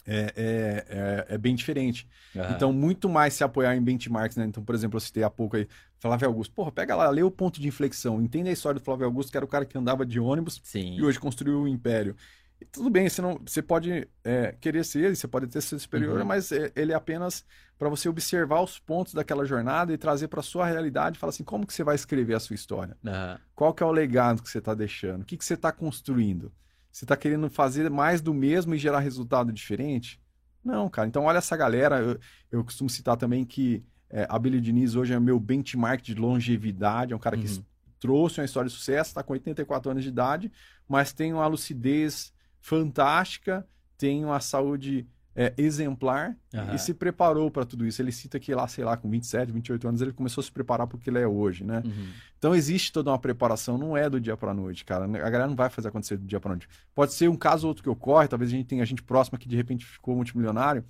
é, 0.09 0.33
é, 0.37 0.85
é, 0.89 1.35
é, 1.35 1.39
bem 1.39 1.55
diferente. 1.55 2.09
Uhum. 2.35 2.43
Então, 2.51 2.73
muito 2.73 3.11
mais 3.11 3.35
se 3.35 3.45
apoiar 3.45 3.77
em 3.77 3.83
benchmarks, 3.83 4.39
né? 4.39 4.47
Então, 4.47 4.65
por 4.65 4.75
exemplo, 4.75 4.97
eu 4.97 5.01
citei 5.01 5.23
há 5.23 5.29
pouco 5.29 5.57
aí, 5.57 5.69
Flávio 5.99 6.27
Augusto. 6.27 6.55
Porra, 6.55 6.73
pega 6.73 6.97
lá, 6.97 7.11
lê 7.11 7.23
o 7.23 7.31
ponto 7.31 7.61
de 7.61 7.69
inflexão, 7.69 8.23
entende 8.23 8.49
a 8.49 8.53
história 8.53 8.81
do 8.81 8.85
Flávio 8.85 9.05
Augusto, 9.05 9.31
que 9.31 9.37
era 9.37 9.45
o 9.45 9.49
cara 9.49 9.67
que 9.67 9.77
andava 9.77 10.07
de 10.07 10.19
ônibus 10.19 10.61
Sim. 10.65 10.97
e 10.97 11.03
hoje 11.03 11.21
construiu 11.21 11.61
o 11.61 11.69
império. 11.69 12.17
E 12.61 12.65
tudo 12.65 12.91
bem, 12.91 13.09
você, 13.09 13.23
não, 13.23 13.41
você 13.47 13.63
pode 13.63 14.09
é, 14.25 14.53
querer 14.61 14.85
ser, 14.85 15.15
você 15.15 15.29
pode 15.29 15.47
ter 15.47 15.61
ser 15.61 15.79
superior, 15.79 16.21
uhum. 16.21 16.27
mas 16.27 16.51
é, 16.51 16.73
ele 16.75 16.93
é 16.93 16.95
apenas 16.95 17.45
para 17.79 17.89
você 17.89 18.09
observar 18.09 18.61
os 18.61 18.79
pontos 18.79 19.15
daquela 19.15 19.45
jornada 19.45 19.93
e 19.93 19.99
trazer 19.99 20.27
para 20.27 20.43
sua 20.43 20.67
realidade 20.67 21.17
e 21.17 21.21
falar 21.21 21.31
assim, 21.31 21.45
como 21.45 21.65
que 21.65 21.73
você 21.73 21.85
vai 21.85 21.95
escrever 21.95 22.35
a 22.35 22.41
sua 22.41 22.55
história? 22.55 22.97
Uhum. 23.05 23.39
Qual 23.55 23.73
que 23.73 23.83
é 23.83 23.87
o 23.87 23.93
legado 23.93 24.43
que 24.43 24.51
você 24.51 24.59
está 24.59 24.75
deixando? 24.75 25.23
O 25.23 25.25
que, 25.25 25.37
que 25.37 25.45
você 25.45 25.55
está 25.55 25.71
construindo? 25.71 26.53
Você 26.91 27.05
está 27.05 27.17
querendo 27.17 27.49
fazer 27.49 27.89
mais 27.89 28.21
do 28.21 28.35
mesmo 28.35 28.75
e 28.75 28.79
gerar 28.79 28.99
resultado 28.99 29.53
diferente? 29.53 30.21
Não, 30.65 30.89
cara. 30.89 31.07
Então, 31.07 31.25
olha 31.25 31.39
essa 31.39 31.57
galera. 31.57 32.01
Eu, 32.01 32.19
eu 32.51 32.65
costumo 32.65 32.91
citar 32.91 33.17
também 33.17 33.45
que 33.45 33.85
é, 34.11 34.27
a 34.29 34.37
Billy 34.37 34.61
Diniz 34.61 34.97
hoje 34.97 35.13
é 35.13 35.21
meu 35.21 35.39
benchmark 35.39 36.03
de 36.03 36.15
longevidade. 36.15 37.13
É 37.13 37.17
um 37.17 37.21
cara 37.21 37.37
uhum. 37.37 37.43
que 37.43 37.65
trouxe 38.01 38.41
uma 38.41 38.45
história 38.45 38.69
de 38.69 38.75
sucesso, 38.75 39.11
está 39.11 39.23
com 39.23 39.33
84 39.33 39.91
anos 39.91 40.03
de 40.03 40.09
idade, 40.09 40.53
mas 40.89 41.13
tem 41.13 41.33
uma 41.33 41.47
lucidez 41.47 42.33
fantástica, 42.61 43.67
tem 43.97 44.25
uma 44.25 44.41
saúde 44.41 45.07
é, 45.39 45.55
exemplar 45.57 46.37
uhum. 46.53 46.75
e 46.75 46.79
se 46.81 46.93
preparou 46.93 47.49
para 47.49 47.65
tudo 47.65 47.87
isso. 47.87 48.03
Ele 48.03 48.11
cita 48.11 48.41
que 48.41 48.53
lá, 48.53 48.67
sei 48.67 48.85
lá, 48.85 48.97
com 48.97 49.09
27, 49.09 49.53
28 49.53 49.89
anos, 49.89 50.03
ele 50.03 50.13
começou 50.13 50.41
a 50.41 50.45
se 50.45 50.51
preparar 50.51 50.89
porque 50.89 51.09
ele 51.09 51.21
é 51.21 51.29
hoje, 51.29 51.63
né? 51.63 51.81
Uhum. 51.85 52.09
Então 52.37 52.57
existe 52.57 52.93
toda 52.93 53.11
uma 53.13 53.19
preparação, 53.21 53.79
não 53.79 53.97
é 53.97 54.11
do 54.11 54.21
dia 54.21 54.37
para 54.37 54.53
noite, 54.53 54.85
cara. 54.85 55.05
A 55.05 55.31
galera 55.31 55.47
não 55.47 55.55
vai 55.55 55.71
fazer 55.71 55.89
acontecer 55.89 56.17
do 56.17 56.27
dia 56.27 56.41
para 56.41 56.51
noite. 56.51 56.69
Pode 56.93 57.13
ser 57.13 57.29
um 57.29 57.37
caso 57.37 57.67
ou 57.67 57.69
outro 57.69 57.85
que 57.85 57.89
ocorre, 57.89 58.27
talvez 58.27 58.51
a 58.51 58.57
gente 58.57 58.67
tenha 58.67 58.85
gente 58.85 59.01
próxima 59.01 59.39
que 59.39 59.49
de 59.49 59.55
repente 59.55 59.87
ficou 59.87 60.17
multimilionário 60.17 60.85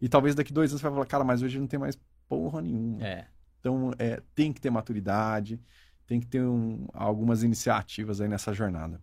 e 0.00 0.08
talvez 0.08 0.34
daqui 0.34 0.52
dois 0.52 0.72
anos 0.72 0.80
você 0.80 0.88
vai 0.88 0.94
falar, 0.94 1.06
cara, 1.06 1.22
mas 1.22 1.40
hoje 1.40 1.60
não 1.60 1.68
tem 1.68 1.78
mais 1.78 1.96
porra 2.28 2.60
nenhuma. 2.60 3.06
É. 3.06 3.26
Então 3.60 3.92
é, 4.00 4.20
tem 4.34 4.52
que 4.52 4.60
ter 4.60 4.70
maturidade, 4.70 5.60
tem 6.08 6.18
que 6.18 6.26
ter 6.26 6.42
um, 6.42 6.88
algumas 6.92 7.44
iniciativas 7.44 8.20
aí 8.20 8.28
nessa 8.28 8.52
jornada. 8.52 9.00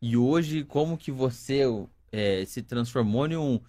E 0.00 0.16
hoje, 0.16 0.64
como 0.64 0.96
que 0.96 1.12
você 1.12 1.62
é, 2.10 2.44
se 2.44 2.62
transformou 2.62 3.26
em 3.26 3.36
um 3.36 3.60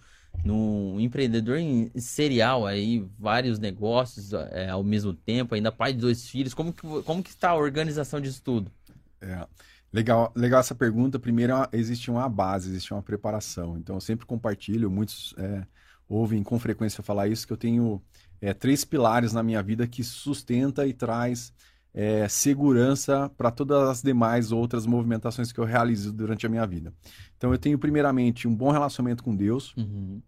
num 0.44 0.98
empreendedor 0.98 1.58
em 1.58 1.90
serial 1.96 2.66
aí, 2.66 3.06
vários 3.18 3.58
negócios 3.58 4.32
é, 4.32 4.70
ao 4.70 4.82
mesmo 4.82 5.12
tempo, 5.12 5.54
ainda 5.54 5.70
pai 5.70 5.92
de 5.92 6.00
dois 6.00 6.28
filhos. 6.28 6.54
Como 6.54 6.72
que, 6.72 6.82
como 7.02 7.22
que 7.22 7.30
está 7.30 7.50
a 7.50 7.56
organização 7.56 8.20
disso 8.20 8.42
tudo? 8.42 8.70
É, 9.20 9.46
legal, 9.92 10.32
legal 10.34 10.60
essa 10.60 10.74
pergunta. 10.74 11.18
Primeiro, 11.18 11.54
existe 11.72 12.10
uma 12.10 12.28
base, 12.28 12.70
existe 12.70 12.92
uma 12.92 13.02
preparação. 13.02 13.76
Então, 13.76 13.96
eu 13.96 14.00
sempre 14.00 14.26
compartilho, 14.26 14.90
muitos 14.90 15.34
é, 15.38 15.64
ouvem 16.08 16.42
com 16.42 16.58
frequência 16.58 17.04
falar 17.04 17.28
isso, 17.28 17.46
que 17.46 17.52
eu 17.52 17.58
tenho 17.58 18.02
é, 18.40 18.52
três 18.52 18.84
pilares 18.84 19.32
na 19.32 19.42
minha 19.42 19.62
vida 19.62 19.86
que 19.86 20.02
sustenta 20.02 20.86
e 20.86 20.92
traz 20.92 21.52
é, 21.94 22.26
segurança 22.28 23.30
para 23.36 23.50
todas 23.50 23.88
as 23.88 24.02
demais 24.02 24.50
outras 24.50 24.86
movimentações 24.86 25.52
que 25.52 25.60
eu 25.60 25.64
realizo 25.64 26.12
durante 26.12 26.46
a 26.46 26.48
minha 26.48 26.66
vida. 26.66 26.92
Então, 27.36 27.52
eu 27.52 27.58
tenho, 27.58 27.78
primeiramente, 27.78 28.48
um 28.48 28.54
bom 28.54 28.70
relacionamento 28.70 29.22
com 29.22 29.34
Deus. 29.34 29.74
Uhum. 29.76 30.22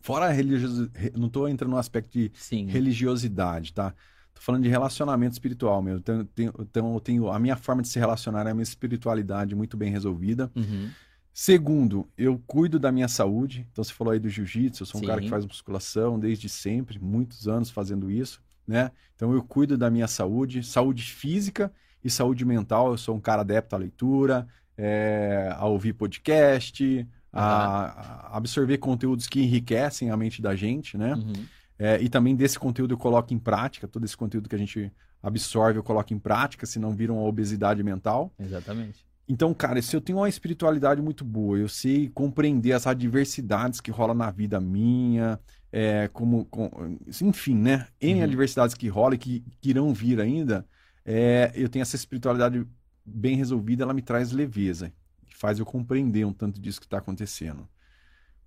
Fora 0.00 0.26
a 0.26 0.30
religiosidade, 0.30 1.12
não 1.16 1.28
estou 1.28 1.48
entrando 1.48 1.70
no 1.70 1.78
aspecto 1.78 2.10
de 2.12 2.30
Sim. 2.34 2.66
religiosidade, 2.66 3.72
tá? 3.72 3.94
Tô 4.34 4.40
falando 4.40 4.64
de 4.64 4.68
relacionamento 4.68 5.34
espiritual 5.34 5.80
mesmo. 5.80 6.00
Então, 6.00 6.24
tenho, 6.34 6.52
então, 6.58 6.94
eu 6.94 7.00
tenho 7.00 7.30
a 7.30 7.38
minha 7.38 7.56
forma 7.56 7.80
de 7.80 7.88
se 7.88 7.98
relacionar 7.98 8.46
é 8.46 8.50
a 8.50 8.54
minha 8.54 8.64
espiritualidade 8.64 9.54
muito 9.54 9.76
bem 9.76 9.92
resolvida. 9.92 10.50
Uhum. 10.54 10.90
Segundo, 11.32 12.08
eu 12.18 12.40
cuido 12.46 12.78
da 12.78 12.90
minha 12.92 13.08
saúde. 13.08 13.66
Então, 13.70 13.82
você 13.82 13.92
falou 13.92 14.12
aí 14.12 14.18
do 14.18 14.28
jiu-jitsu, 14.28 14.82
eu 14.82 14.86
sou 14.86 14.98
Sim. 14.98 15.06
um 15.06 15.08
cara 15.08 15.20
que 15.20 15.28
faz 15.28 15.46
musculação 15.46 16.18
desde 16.18 16.48
sempre, 16.48 16.98
muitos 16.98 17.46
anos 17.46 17.70
fazendo 17.70 18.10
isso 18.10 18.42
né? 18.66 18.90
Então 19.14 19.32
eu 19.32 19.42
cuido 19.42 19.76
da 19.76 19.90
minha 19.90 20.08
saúde, 20.08 20.62
saúde 20.62 21.02
física 21.02 21.72
e 22.02 22.10
saúde 22.10 22.44
mental. 22.44 22.90
Eu 22.90 22.98
sou 22.98 23.14
um 23.14 23.20
cara 23.20 23.42
adepto 23.42 23.74
à 23.74 23.78
leitura, 23.78 24.46
é, 24.76 25.54
a 25.56 25.66
ouvir 25.66 25.92
podcast, 25.92 27.06
a, 27.32 28.30
a, 28.32 28.36
absorver 28.36 28.78
conteúdos 28.78 29.26
que 29.26 29.40
enriquecem 29.40 30.10
a 30.10 30.16
mente 30.16 30.40
da 30.40 30.54
gente, 30.54 30.96
né? 30.96 31.14
Uhum. 31.14 31.32
É, 31.78 32.00
e 32.00 32.08
também 32.08 32.36
desse 32.36 32.58
conteúdo 32.58 32.94
eu 32.94 32.98
coloco 32.98 33.34
em 33.34 33.38
prática, 33.38 33.88
todo 33.88 34.04
esse 34.04 34.16
conteúdo 34.16 34.48
que 34.48 34.54
a 34.54 34.58
gente 34.58 34.92
absorve 35.22 35.78
eu 35.78 35.82
coloco 35.82 36.12
em 36.12 36.18
prática, 36.18 36.66
senão 36.66 36.92
viram 36.92 37.18
uma 37.18 37.26
obesidade 37.26 37.82
mental. 37.82 38.32
Exatamente. 38.38 39.04
Então, 39.26 39.54
cara, 39.54 39.80
se 39.80 39.96
eu 39.96 40.00
tenho 40.00 40.18
uma 40.18 40.28
espiritualidade 40.28 41.00
muito 41.00 41.24
boa, 41.24 41.58
eu 41.58 41.68
sei 41.68 42.10
compreender 42.10 42.72
as 42.72 42.86
adversidades 42.86 43.80
que 43.80 43.90
rolam 43.90 44.14
na 44.14 44.30
vida 44.30 44.60
minha, 44.60 45.40
é, 45.76 46.08
como, 46.12 46.44
com, 46.44 46.96
enfim, 47.20 47.56
né? 47.56 47.88
N 48.00 48.20
uhum. 48.20 48.22
adversidades 48.22 48.76
que 48.76 48.86
rolam 48.86 49.14
e 49.14 49.18
que, 49.18 49.44
que 49.60 49.70
irão 49.70 49.92
vir 49.92 50.20
ainda, 50.20 50.64
é, 51.04 51.50
eu 51.52 51.68
tenho 51.68 51.82
essa 51.82 51.96
espiritualidade 51.96 52.64
bem 53.04 53.34
resolvida, 53.34 53.82
ela 53.82 53.92
me 53.92 54.00
traz 54.00 54.30
leveza, 54.30 54.92
faz 55.34 55.58
eu 55.58 55.66
compreender 55.66 56.24
um 56.24 56.32
tanto 56.32 56.60
disso 56.60 56.78
que 56.78 56.86
está 56.86 56.98
acontecendo. 56.98 57.68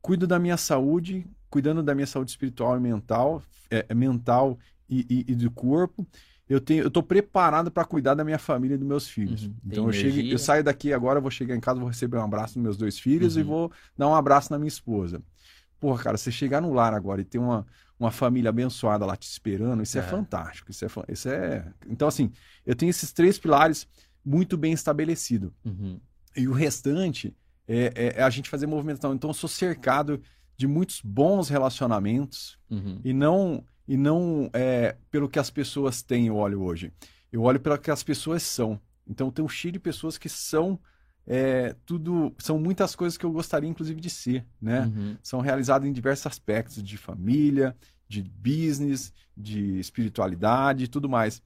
Cuido 0.01 0.25
da 0.25 0.39
minha 0.39 0.55
saúde, 0.55 1.27
cuidando 1.49 1.83
da 1.83 1.93
minha 1.93 2.07
saúde 2.07 2.31
espiritual 2.31 2.77
e 2.77 2.79
mental, 2.79 3.43
é, 3.69 3.85
é 3.89 3.93
mental 3.93 4.57
e, 4.89 5.05
e, 5.09 5.31
e, 5.33 5.35
do 5.35 5.51
corpo. 5.51 6.07
Eu 6.47 6.61
tenho, 6.61 6.83
eu 6.83 6.87
estou 6.87 7.03
preparado 7.03 7.69
para 7.69 7.83
cuidar 7.83 8.13
da 8.13 8.23
minha 8.23 8.39
família 8.39 8.75
e 8.75 8.77
dos 8.77 8.87
meus 8.87 9.05
filhos. 9.05 9.47
Uhum. 9.47 9.53
Então 9.65 9.85
eu 9.87 9.91
chego, 9.91 10.17
eu 10.17 10.37
saio 10.37 10.63
daqui 10.63 10.93
agora, 10.93 11.19
vou 11.19 11.29
chegar 11.29 11.57
em 11.57 11.59
casa, 11.59 11.77
vou 11.77 11.89
receber 11.89 12.15
um 12.19 12.23
abraço 12.23 12.53
dos 12.53 12.63
meus 12.63 12.77
dois 12.77 12.97
filhos 12.97 13.35
uhum. 13.35 13.41
e 13.41 13.43
vou 13.43 13.71
dar 13.97 14.07
um 14.07 14.15
abraço 14.15 14.49
na 14.49 14.57
minha 14.57 14.69
esposa. 14.69 15.21
Porra, 15.79 16.03
cara, 16.03 16.17
você 16.17 16.31
chegar 16.31 16.61
no 16.61 16.73
lar 16.73 16.93
agora 16.93 17.21
e 17.21 17.25
ter 17.25 17.37
uma, 17.37 17.65
uma 17.99 18.11
família 18.11 18.49
abençoada 18.49 19.05
lá 19.05 19.15
te 19.15 19.27
esperando, 19.27 19.83
isso 19.83 19.97
é, 19.97 20.01
é 20.01 20.03
fantástico. 20.03 20.71
Isso 20.71 20.85
é, 20.85 20.89
isso 21.09 21.29
é. 21.29 21.71
Então, 21.87 22.07
assim, 22.07 22.31
eu 22.65 22.75
tenho 22.75 22.89
esses 22.89 23.11
três 23.11 23.37
pilares 23.37 23.87
muito 24.25 24.57
bem 24.57 24.73
estabelecidos. 24.73 25.51
Uhum. 25.63 25.99
E 26.35 26.47
o 26.47 26.51
restante 26.51 27.35
é, 27.67 27.91
é, 27.95 28.19
é, 28.19 28.23
a 28.23 28.29
gente 28.29 28.49
fazer 28.49 28.67
movimentação. 28.67 29.13
Então, 29.13 29.29
eu 29.29 29.33
sou 29.33 29.49
cercado 29.49 30.21
de 30.55 30.67
muitos 30.67 31.01
bons 31.01 31.49
relacionamentos 31.49 32.57
uhum. 32.69 32.99
e 33.03 33.13
não 33.13 33.63
e 33.87 33.95
não 33.95 34.49
é, 34.51 34.97
pelo 35.09 35.29
que 35.29 35.39
as 35.39 35.49
pessoas 35.49 36.01
têm 36.01 36.27
eu 36.27 36.35
olho 36.35 36.61
hoje. 36.61 36.91
Eu 37.31 37.43
olho 37.43 37.59
pelo 37.59 37.77
que 37.77 37.89
as 37.89 38.03
pessoas 38.03 38.43
são. 38.43 38.79
Então, 39.07 39.31
tem 39.31 39.43
um 39.43 39.47
cheio 39.47 39.71
de 39.71 39.79
pessoas 39.79 40.17
que 40.17 40.27
são 40.27 40.77
é, 41.27 41.75
tudo 41.85 42.33
são 42.39 42.57
muitas 42.57 42.95
coisas 42.95 43.17
que 43.17 43.25
eu 43.25 43.31
gostaria 43.31 43.69
inclusive 43.69 43.99
de 43.99 44.09
ser, 44.09 44.45
né? 44.61 44.81
Uhum. 44.81 45.17
São 45.21 45.41
realizadas 45.41 45.87
em 45.87 45.91
diversos 45.91 46.25
aspectos 46.25 46.81
de 46.81 46.97
família, 46.97 47.75
de 48.07 48.23
business, 48.23 49.13
de 49.35 49.77
espiritualidade 49.77 50.85
e 50.85 50.87
tudo 50.87 51.09
mais. 51.09 51.41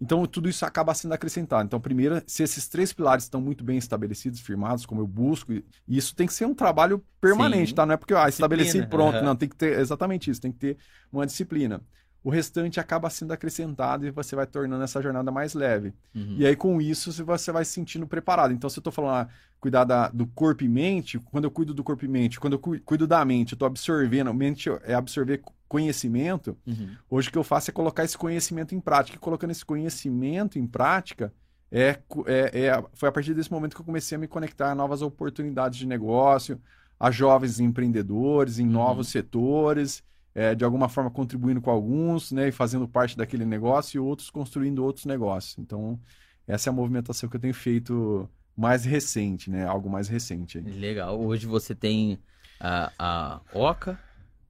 Então, 0.00 0.26
tudo 0.26 0.48
isso 0.48 0.64
acaba 0.64 0.92
sendo 0.92 1.14
acrescentado. 1.14 1.64
Então, 1.64 1.80
primeiro, 1.80 2.22
se 2.26 2.42
esses 2.42 2.68
três 2.68 2.92
pilares 2.92 3.24
estão 3.24 3.40
muito 3.40 3.62
bem 3.64 3.78
estabelecidos, 3.78 4.40
firmados, 4.40 4.84
como 4.84 5.00
eu 5.00 5.06
busco, 5.06 5.52
e 5.52 5.64
isso 5.88 6.14
tem 6.14 6.26
que 6.26 6.34
ser 6.34 6.46
um 6.46 6.54
trabalho 6.54 7.02
permanente, 7.20 7.70
Sim. 7.70 7.74
tá? 7.74 7.86
Não 7.86 7.94
é 7.94 7.96
porque, 7.96 8.14
ah, 8.14 8.28
estabeleci 8.28 8.78
e 8.78 8.86
pronto. 8.86 9.18
Uhum. 9.18 9.24
Não, 9.24 9.36
tem 9.36 9.48
que 9.48 9.56
ter 9.56 9.78
exatamente 9.78 10.30
isso, 10.30 10.40
tem 10.40 10.52
que 10.52 10.58
ter 10.58 10.78
uma 11.12 11.24
disciplina. 11.24 11.80
O 12.24 12.30
restante 12.30 12.80
acaba 12.80 13.10
sendo 13.10 13.32
acrescentado 13.32 14.06
e 14.06 14.10
você 14.10 14.34
vai 14.34 14.46
tornando 14.46 14.82
essa 14.82 15.00
jornada 15.02 15.30
mais 15.30 15.52
leve. 15.52 15.92
Uhum. 16.14 16.36
E 16.38 16.46
aí, 16.46 16.56
com 16.56 16.80
isso, 16.80 17.12
você 17.22 17.52
vai 17.52 17.64
se 17.66 17.72
sentindo 17.72 18.06
preparado. 18.06 18.52
Então, 18.54 18.70
se 18.70 18.78
eu 18.78 18.80
estou 18.80 18.92
falando, 18.92 19.14
ah, 19.14 19.28
cuidar 19.60 19.84
da, 19.84 20.08
do 20.08 20.26
corpo 20.26 20.64
e 20.64 20.68
mente, 20.68 21.18
quando 21.18 21.44
eu 21.44 21.50
cuido 21.50 21.74
do 21.74 21.84
corpo 21.84 22.04
e 22.04 22.08
mente, 22.08 22.40
quando 22.40 22.54
eu 22.54 22.58
cuido 22.58 23.06
da 23.06 23.22
mente, 23.26 23.52
eu 23.52 23.56
estou 23.56 23.66
absorvendo, 23.66 24.32
mente 24.32 24.70
é 24.84 24.94
absorver 24.94 25.42
conhecimento, 25.68 26.56
uhum. 26.66 26.90
hoje 27.10 27.28
o 27.28 27.32
que 27.32 27.38
eu 27.38 27.44
faço 27.44 27.70
é 27.70 27.72
colocar 27.72 28.04
esse 28.04 28.16
conhecimento 28.16 28.74
em 28.74 28.80
prática. 28.80 29.16
E 29.16 29.20
colocando 29.20 29.50
esse 29.50 29.64
conhecimento 29.64 30.58
em 30.58 30.66
prática, 30.66 31.32
é, 31.70 31.98
é, 32.26 32.66
é, 32.66 32.84
foi 32.94 33.08
a 33.08 33.12
partir 33.12 33.34
desse 33.34 33.50
momento 33.50 33.74
que 33.74 33.80
eu 33.80 33.84
comecei 33.84 34.16
a 34.16 34.18
me 34.18 34.28
conectar 34.28 34.70
a 34.70 34.74
novas 34.74 35.02
oportunidades 35.02 35.78
de 35.78 35.86
negócio, 35.86 36.60
a 36.98 37.10
jovens 37.10 37.58
empreendedores 37.60 38.58
em 38.58 38.66
uhum. 38.66 38.72
novos 38.72 39.08
setores, 39.08 40.02
é, 40.34 40.54
de 40.54 40.64
alguma 40.64 40.88
forma 40.88 41.10
contribuindo 41.10 41.60
com 41.60 41.70
alguns, 41.70 42.32
né, 42.32 42.48
e 42.48 42.52
fazendo 42.52 42.88
parte 42.88 43.16
daquele 43.16 43.44
negócio, 43.44 43.96
e 43.96 44.00
outros 44.00 44.30
construindo 44.30 44.84
outros 44.84 45.06
negócios. 45.06 45.58
Então, 45.58 45.98
essa 46.46 46.68
é 46.68 46.70
a 46.70 46.74
movimentação 46.74 47.28
que 47.28 47.36
eu 47.36 47.40
tenho 47.40 47.54
feito 47.54 48.28
mais 48.56 48.84
recente, 48.84 49.50
né, 49.50 49.66
algo 49.66 49.88
mais 49.88 50.08
recente. 50.08 50.60
Legal. 50.60 51.20
Hoje 51.20 51.46
você 51.46 51.74
tem 51.74 52.18
a, 52.58 52.92
a 52.98 53.40
Oca, 53.52 53.98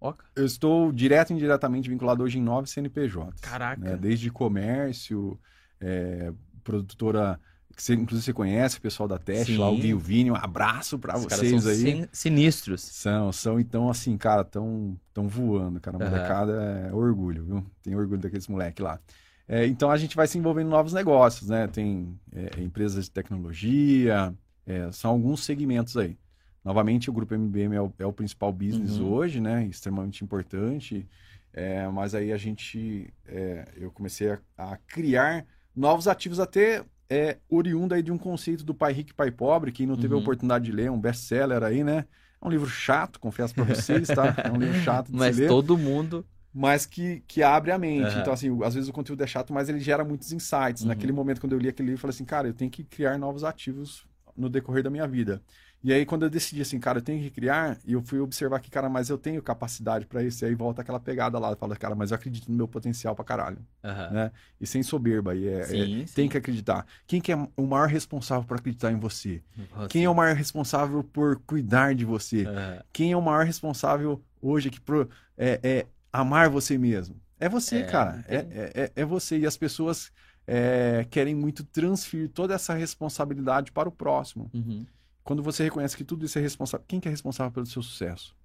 Oca? 0.04 0.24
Eu 0.36 0.44
estou 0.44 0.92
direto 0.92 1.30
e 1.30 1.32
indiretamente 1.32 1.88
vinculado 1.88 2.22
hoje 2.22 2.38
em 2.38 2.42
nove 2.42 2.68
CNPJs. 2.68 3.40
Caraca. 3.40 3.80
Né? 3.80 3.96
Desde 3.96 4.30
comércio, 4.30 5.38
é, 5.80 6.30
produtora 6.62 7.40
que 7.74 7.82
você, 7.82 7.94
inclusive 7.94 8.24
você 8.24 8.32
conhece, 8.32 8.78
o 8.78 8.80
pessoal 8.80 9.08
da 9.08 9.18
Teste, 9.18 9.56
lá 9.56 9.70
o 9.70 9.76
Gui 9.76 9.88
e 9.88 9.94
o 9.94 9.98
Vini, 9.98 10.30
um 10.30 10.36
abraço 10.36 10.98
para 10.98 11.16
vocês 11.16 11.62
são 11.62 11.70
aí. 11.70 12.08
sinistros. 12.12 12.82
São, 12.82 13.32
são, 13.32 13.60
então, 13.60 13.90
assim, 13.90 14.16
cara, 14.16 14.44
tão, 14.44 14.98
tão 15.12 15.28
voando, 15.28 15.80
cara. 15.80 15.96
A 15.96 16.10
molecada 16.10 16.52
uhum. 16.52 16.88
é 16.88 16.92
orgulho, 16.92 17.44
viu? 17.44 17.66
Tem 17.82 17.94
orgulho 17.94 18.20
daqueles 18.20 18.48
moleques 18.48 18.82
lá. 18.82 18.98
É, 19.46 19.66
então 19.66 19.90
a 19.90 19.96
gente 19.96 20.16
vai 20.16 20.26
se 20.26 20.38
envolvendo 20.38 20.68
em 20.68 20.70
novos 20.70 20.92
negócios, 20.92 21.50
né? 21.50 21.66
Tem 21.66 22.18
é, 22.32 22.62
empresas 22.62 23.04
de 23.04 23.10
tecnologia, 23.10 24.34
é, 24.66 24.90
são 24.92 25.10
alguns 25.10 25.44
segmentos 25.44 25.96
aí. 25.96 26.16
Novamente, 26.64 27.10
o 27.10 27.12
grupo 27.12 27.34
MBM 27.34 27.76
é 27.76 27.80
o, 27.80 27.92
é 27.98 28.06
o 28.06 28.12
principal 28.12 28.50
business 28.50 28.96
uhum. 28.96 29.12
hoje, 29.12 29.40
né? 29.40 29.66
Extremamente 29.66 30.24
importante. 30.24 31.06
É, 31.52 31.86
mas 31.88 32.14
aí 32.14 32.32
a 32.32 32.36
gente, 32.36 33.12
é, 33.26 33.68
eu 33.76 33.90
comecei 33.90 34.30
a, 34.30 34.38
a, 34.56 34.76
criar 34.88 35.46
novos 35.76 36.08
ativos 36.08 36.40
até 36.40 36.82
é, 37.08 37.38
oriundo 37.48 37.94
aí 37.94 38.02
de 38.02 38.12
um 38.12 38.18
conceito 38.18 38.64
do 38.64 38.74
Pai 38.74 38.92
Rico 38.92 39.10
e 39.10 39.14
Pai 39.14 39.30
Pobre. 39.30 39.72
Quem 39.72 39.86
não 39.86 39.96
teve 39.96 40.14
uhum. 40.14 40.20
a 40.20 40.22
oportunidade 40.22 40.64
de 40.64 40.72
ler, 40.72 40.90
um 40.90 41.00
best-seller 41.00 41.62
aí, 41.62 41.84
né? 41.84 42.04
É 42.40 42.46
um 42.46 42.50
livro 42.50 42.68
chato, 42.68 43.18
confesso 43.18 43.54
para 43.54 43.64
vocês, 43.64 44.08
tá? 44.08 44.34
É 44.44 44.50
um 44.50 44.58
livro 44.58 44.78
chato 44.80 45.10
de 45.10 45.16
Mas 45.16 45.36
todo 45.46 45.78
mundo 45.78 46.24
mas 46.54 46.86
que, 46.86 47.20
que 47.26 47.42
abre 47.42 47.72
a 47.72 47.78
mente. 47.78 48.14
Uhum. 48.14 48.20
Então, 48.20 48.32
assim, 48.32 48.62
às 48.62 48.74
vezes 48.74 48.88
o 48.88 48.92
conteúdo 48.92 49.20
é 49.24 49.26
chato, 49.26 49.52
mas 49.52 49.68
ele 49.68 49.80
gera 49.80 50.04
muitos 50.04 50.30
insights. 50.30 50.82
Uhum. 50.82 50.88
Naquele 50.88 51.10
momento, 51.10 51.40
quando 51.40 51.52
eu 51.52 51.58
li 51.58 51.68
aquele 51.68 51.88
livro, 51.88 51.98
eu 51.98 52.00
falei 52.00 52.14
assim, 52.14 52.24
cara, 52.24 52.46
eu 52.46 52.54
tenho 52.54 52.70
que 52.70 52.84
criar 52.84 53.18
novos 53.18 53.42
ativos 53.42 54.06
no 54.36 54.48
decorrer 54.48 54.84
da 54.84 54.88
minha 54.88 55.06
vida. 55.06 55.42
E 55.84 55.92
aí, 55.92 56.06
quando 56.06 56.22
eu 56.22 56.30
decidi 56.30 56.62
assim, 56.62 56.80
cara, 56.80 56.98
eu 56.98 57.02
tenho 57.02 57.22
que 57.22 57.30
criar, 57.30 57.78
e 57.86 57.92
eu 57.92 58.00
fui 58.00 58.18
observar 58.18 58.58
que, 58.58 58.70
cara, 58.70 58.88
mas 58.88 59.10
eu 59.10 59.18
tenho 59.18 59.42
capacidade 59.42 60.06
para 60.06 60.22
isso. 60.22 60.42
E 60.42 60.48
aí 60.48 60.54
volta 60.54 60.80
aquela 60.80 60.98
pegada 60.98 61.38
lá, 61.38 61.54
fala, 61.54 61.76
cara, 61.76 61.94
mas 61.94 62.10
eu 62.10 62.14
acredito 62.14 62.50
no 62.50 62.56
meu 62.56 62.66
potencial 62.66 63.14
pra 63.14 63.22
caralho. 63.22 63.58
Uhum. 63.84 64.14
Né? 64.14 64.32
E 64.58 64.66
sem 64.66 64.82
soberba. 64.82 65.34
E 65.34 65.46
é, 65.46 65.64
sim, 65.64 66.02
é, 66.02 66.06
sim. 66.06 66.14
tem 66.14 66.26
que 66.26 66.38
acreditar. 66.38 66.86
Quem 67.06 67.20
que 67.20 67.30
é 67.30 67.36
o 67.54 67.66
maior 67.66 67.86
responsável 67.86 68.44
por 68.44 68.56
acreditar 68.56 68.92
em 68.92 68.98
você? 68.98 69.42
Quem 69.90 70.04
é 70.04 70.08
o 70.08 70.14
maior 70.14 70.34
responsável 70.34 71.04
por 71.04 71.36
cuidar 71.46 71.94
de 71.94 72.06
você? 72.06 72.46
Uhum. 72.46 72.78
Quem 72.90 73.12
é 73.12 73.16
o 73.16 73.20
maior 73.20 73.44
responsável 73.44 74.22
hoje 74.40 74.70
que 74.70 74.80
pro, 74.80 75.06
é, 75.36 75.60
é 75.62 75.86
amar 76.10 76.48
você 76.48 76.78
mesmo? 76.78 77.20
É 77.38 77.46
você, 77.46 77.80
é, 77.80 77.82
cara. 77.82 78.24
É, 78.26 78.36
é, 78.74 78.92
é, 78.96 79.04
você. 79.04 79.36
E 79.36 79.46
as 79.46 79.58
pessoas 79.58 80.10
é, 80.46 81.06
querem 81.10 81.34
muito 81.34 81.62
transferir 81.62 82.30
toda 82.30 82.54
essa 82.54 82.72
responsabilidade 82.72 83.70
para 83.70 83.86
o 83.86 83.92
próximo. 83.92 84.50
Uhum. 84.54 84.86
Quando 85.24 85.42
você 85.42 85.64
reconhece 85.64 85.96
que 85.96 86.04
tudo 86.04 86.26
isso 86.26 86.38
é 86.38 86.42
responsável, 86.42 86.84
quem 86.86 87.00
que 87.00 87.08
é 87.08 87.10
responsável 87.10 87.50
pelo 87.50 87.66
seu 87.66 87.82
sucesso? 87.82 88.36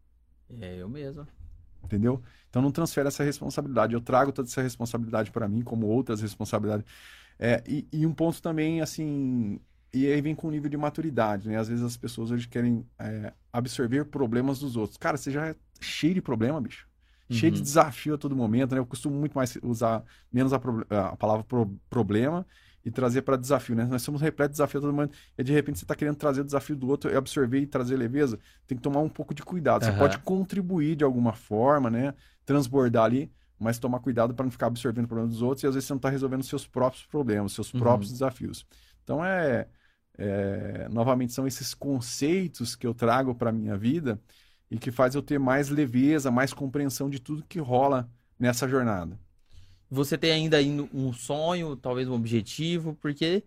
É 0.61 0.77
eu 0.77 0.87
mesmo. 0.89 1.27
Entendeu? 1.83 2.23
Então 2.49 2.61
não 2.61 2.71
transfere 2.71 3.07
essa 3.07 3.23
responsabilidade. 3.23 3.93
Eu 3.93 4.01
trago 4.01 4.31
toda 4.31 4.47
essa 4.47 4.61
responsabilidade 4.61 5.29
para 5.29 5.47
mim, 5.47 5.61
como 5.61 5.87
outras 5.87 6.21
responsabilidades. 6.21 6.85
É, 7.37 7.61
e, 7.67 7.87
e, 7.91 8.05
um 8.05 8.13
ponto 8.13 8.41
também, 8.41 8.81
assim, 8.81 9.59
e 9.93 10.05
aí 10.07 10.21
vem 10.21 10.35
com 10.35 10.47
o 10.47 10.51
nível 10.51 10.69
de 10.69 10.77
maturidade, 10.77 11.47
né? 11.47 11.57
Às 11.57 11.67
vezes 11.67 11.83
as 11.83 11.95
pessoas 11.97 12.31
hoje 12.31 12.47
querem 12.47 12.85
é, 12.97 13.33
absorver 13.51 14.05
problemas 14.05 14.59
dos 14.59 14.75
outros. 14.75 14.97
Cara, 14.97 15.17
você 15.17 15.31
já 15.31 15.47
é 15.47 15.55
cheio 15.79 16.13
de 16.13 16.21
problema, 16.21 16.59
bicho. 16.59 16.87
Cheio 17.31 17.51
de 17.51 17.59
uhum. 17.59 17.63
desafio 17.63 18.15
a 18.15 18.17
todo 18.17 18.35
momento, 18.35 18.73
né? 18.73 18.79
Eu 18.79 18.85
costumo 18.85 19.15
muito 19.15 19.33
mais 19.33 19.55
usar 19.61 20.03
menos 20.33 20.51
a, 20.51 20.59
a 20.89 21.15
palavra 21.15 21.43
pro, 21.43 21.67
problema 21.87 22.45
e 22.83 22.89
trazer 22.91 23.21
para 23.23 23.35
desafio, 23.35 23.75
né? 23.75 23.85
Nós 23.85 24.01
somos 24.01 24.21
repletos 24.21 24.53
de 24.53 24.57
desafio 24.57 24.81
todo 24.81 24.93
mundo. 24.93 25.11
E 25.37 25.43
de 25.43 25.51
repente 25.51 25.79
você 25.79 25.85
está 25.85 25.95
querendo 25.95 26.15
trazer 26.15 26.41
o 26.41 26.45
desafio 26.45 26.75
do 26.75 26.87
outro 26.87 27.11
e 27.11 27.15
absorver 27.15 27.59
e 27.59 27.67
trazer 27.67 27.97
leveza. 27.97 28.39
Tem 28.65 28.77
que 28.77 28.81
tomar 28.81 29.01
um 29.01 29.09
pouco 29.09 29.33
de 29.33 29.43
cuidado. 29.43 29.83
Você 29.83 29.91
uhum. 29.91 29.97
pode 29.97 30.17
contribuir 30.19 30.95
de 30.95 31.03
alguma 31.03 31.33
forma, 31.33 31.89
né? 31.89 32.13
Transbordar 32.45 33.03
ali, 33.03 33.31
mas 33.59 33.77
tomar 33.77 33.99
cuidado 33.99 34.33
para 34.33 34.45
não 34.45 34.51
ficar 34.51 34.67
absorvendo 34.67 35.05
o 35.05 35.07
problema 35.07 35.29
dos 35.29 35.41
outros 35.41 35.63
e 35.63 35.67
às 35.67 35.73
vezes 35.75 35.87
você 35.87 35.93
não 35.93 35.97
está 35.97 36.09
resolvendo 36.09 36.43
seus 36.43 36.65
próprios 36.65 37.05
problemas, 37.05 37.51
seus 37.51 37.73
uhum. 37.73 37.79
próprios 37.79 38.11
desafios. 38.11 38.65
Então 39.03 39.23
é, 39.23 39.67
é, 40.17 40.87
novamente 40.89 41.33
são 41.33 41.45
esses 41.45 41.73
conceitos 41.73 42.75
que 42.75 42.87
eu 42.87 42.93
trago 42.93 43.35
para 43.35 43.51
minha 43.51 43.77
vida 43.77 44.19
e 44.71 44.77
que 44.77 44.91
faz 44.91 45.15
eu 45.15 45.21
ter 45.21 45.39
mais 45.39 45.69
leveza, 45.69 46.31
mais 46.31 46.53
compreensão 46.53 47.09
de 47.09 47.19
tudo 47.19 47.43
que 47.43 47.59
rola 47.59 48.09
nessa 48.39 48.67
jornada. 48.67 49.19
Você 49.89 50.17
tem 50.17 50.31
ainda 50.31 50.57
um 50.93 51.11
sonho, 51.11 51.75
talvez 51.75 52.07
um 52.07 52.13
objetivo, 52.13 52.95
porque 53.01 53.43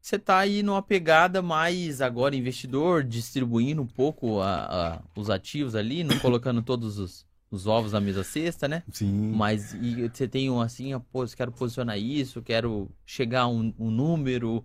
você 0.00 0.16
está 0.16 0.38
aí 0.38 0.62
numa 0.62 0.82
pegada 0.82 1.40
mais 1.40 2.00
agora 2.00 2.34
investidor, 2.34 3.04
distribuindo 3.04 3.82
um 3.82 3.86
pouco 3.86 4.40
a, 4.40 4.94
a, 4.94 5.02
os 5.16 5.30
ativos 5.30 5.74
ali, 5.74 6.02
não 6.02 6.18
colocando 6.18 6.60
todos 6.62 6.98
os, 6.98 7.26
os 7.50 7.66
ovos 7.66 7.92
na 7.92 8.00
mesa 8.00 8.24
cesta, 8.24 8.66
né? 8.66 8.82
Sim. 8.92 9.32
Mas 9.32 9.74
e 9.74 10.08
você 10.08 10.26
tem 10.26 10.50
um 10.50 10.60
assim, 10.60 10.98
pô, 11.12 11.24
quero 11.26 11.52
posicionar 11.52 11.98
isso, 11.98 12.42
quero 12.42 12.90
chegar 13.04 13.42
a 13.42 13.48
um, 13.48 13.72
um 13.78 13.90
número. 13.90 14.64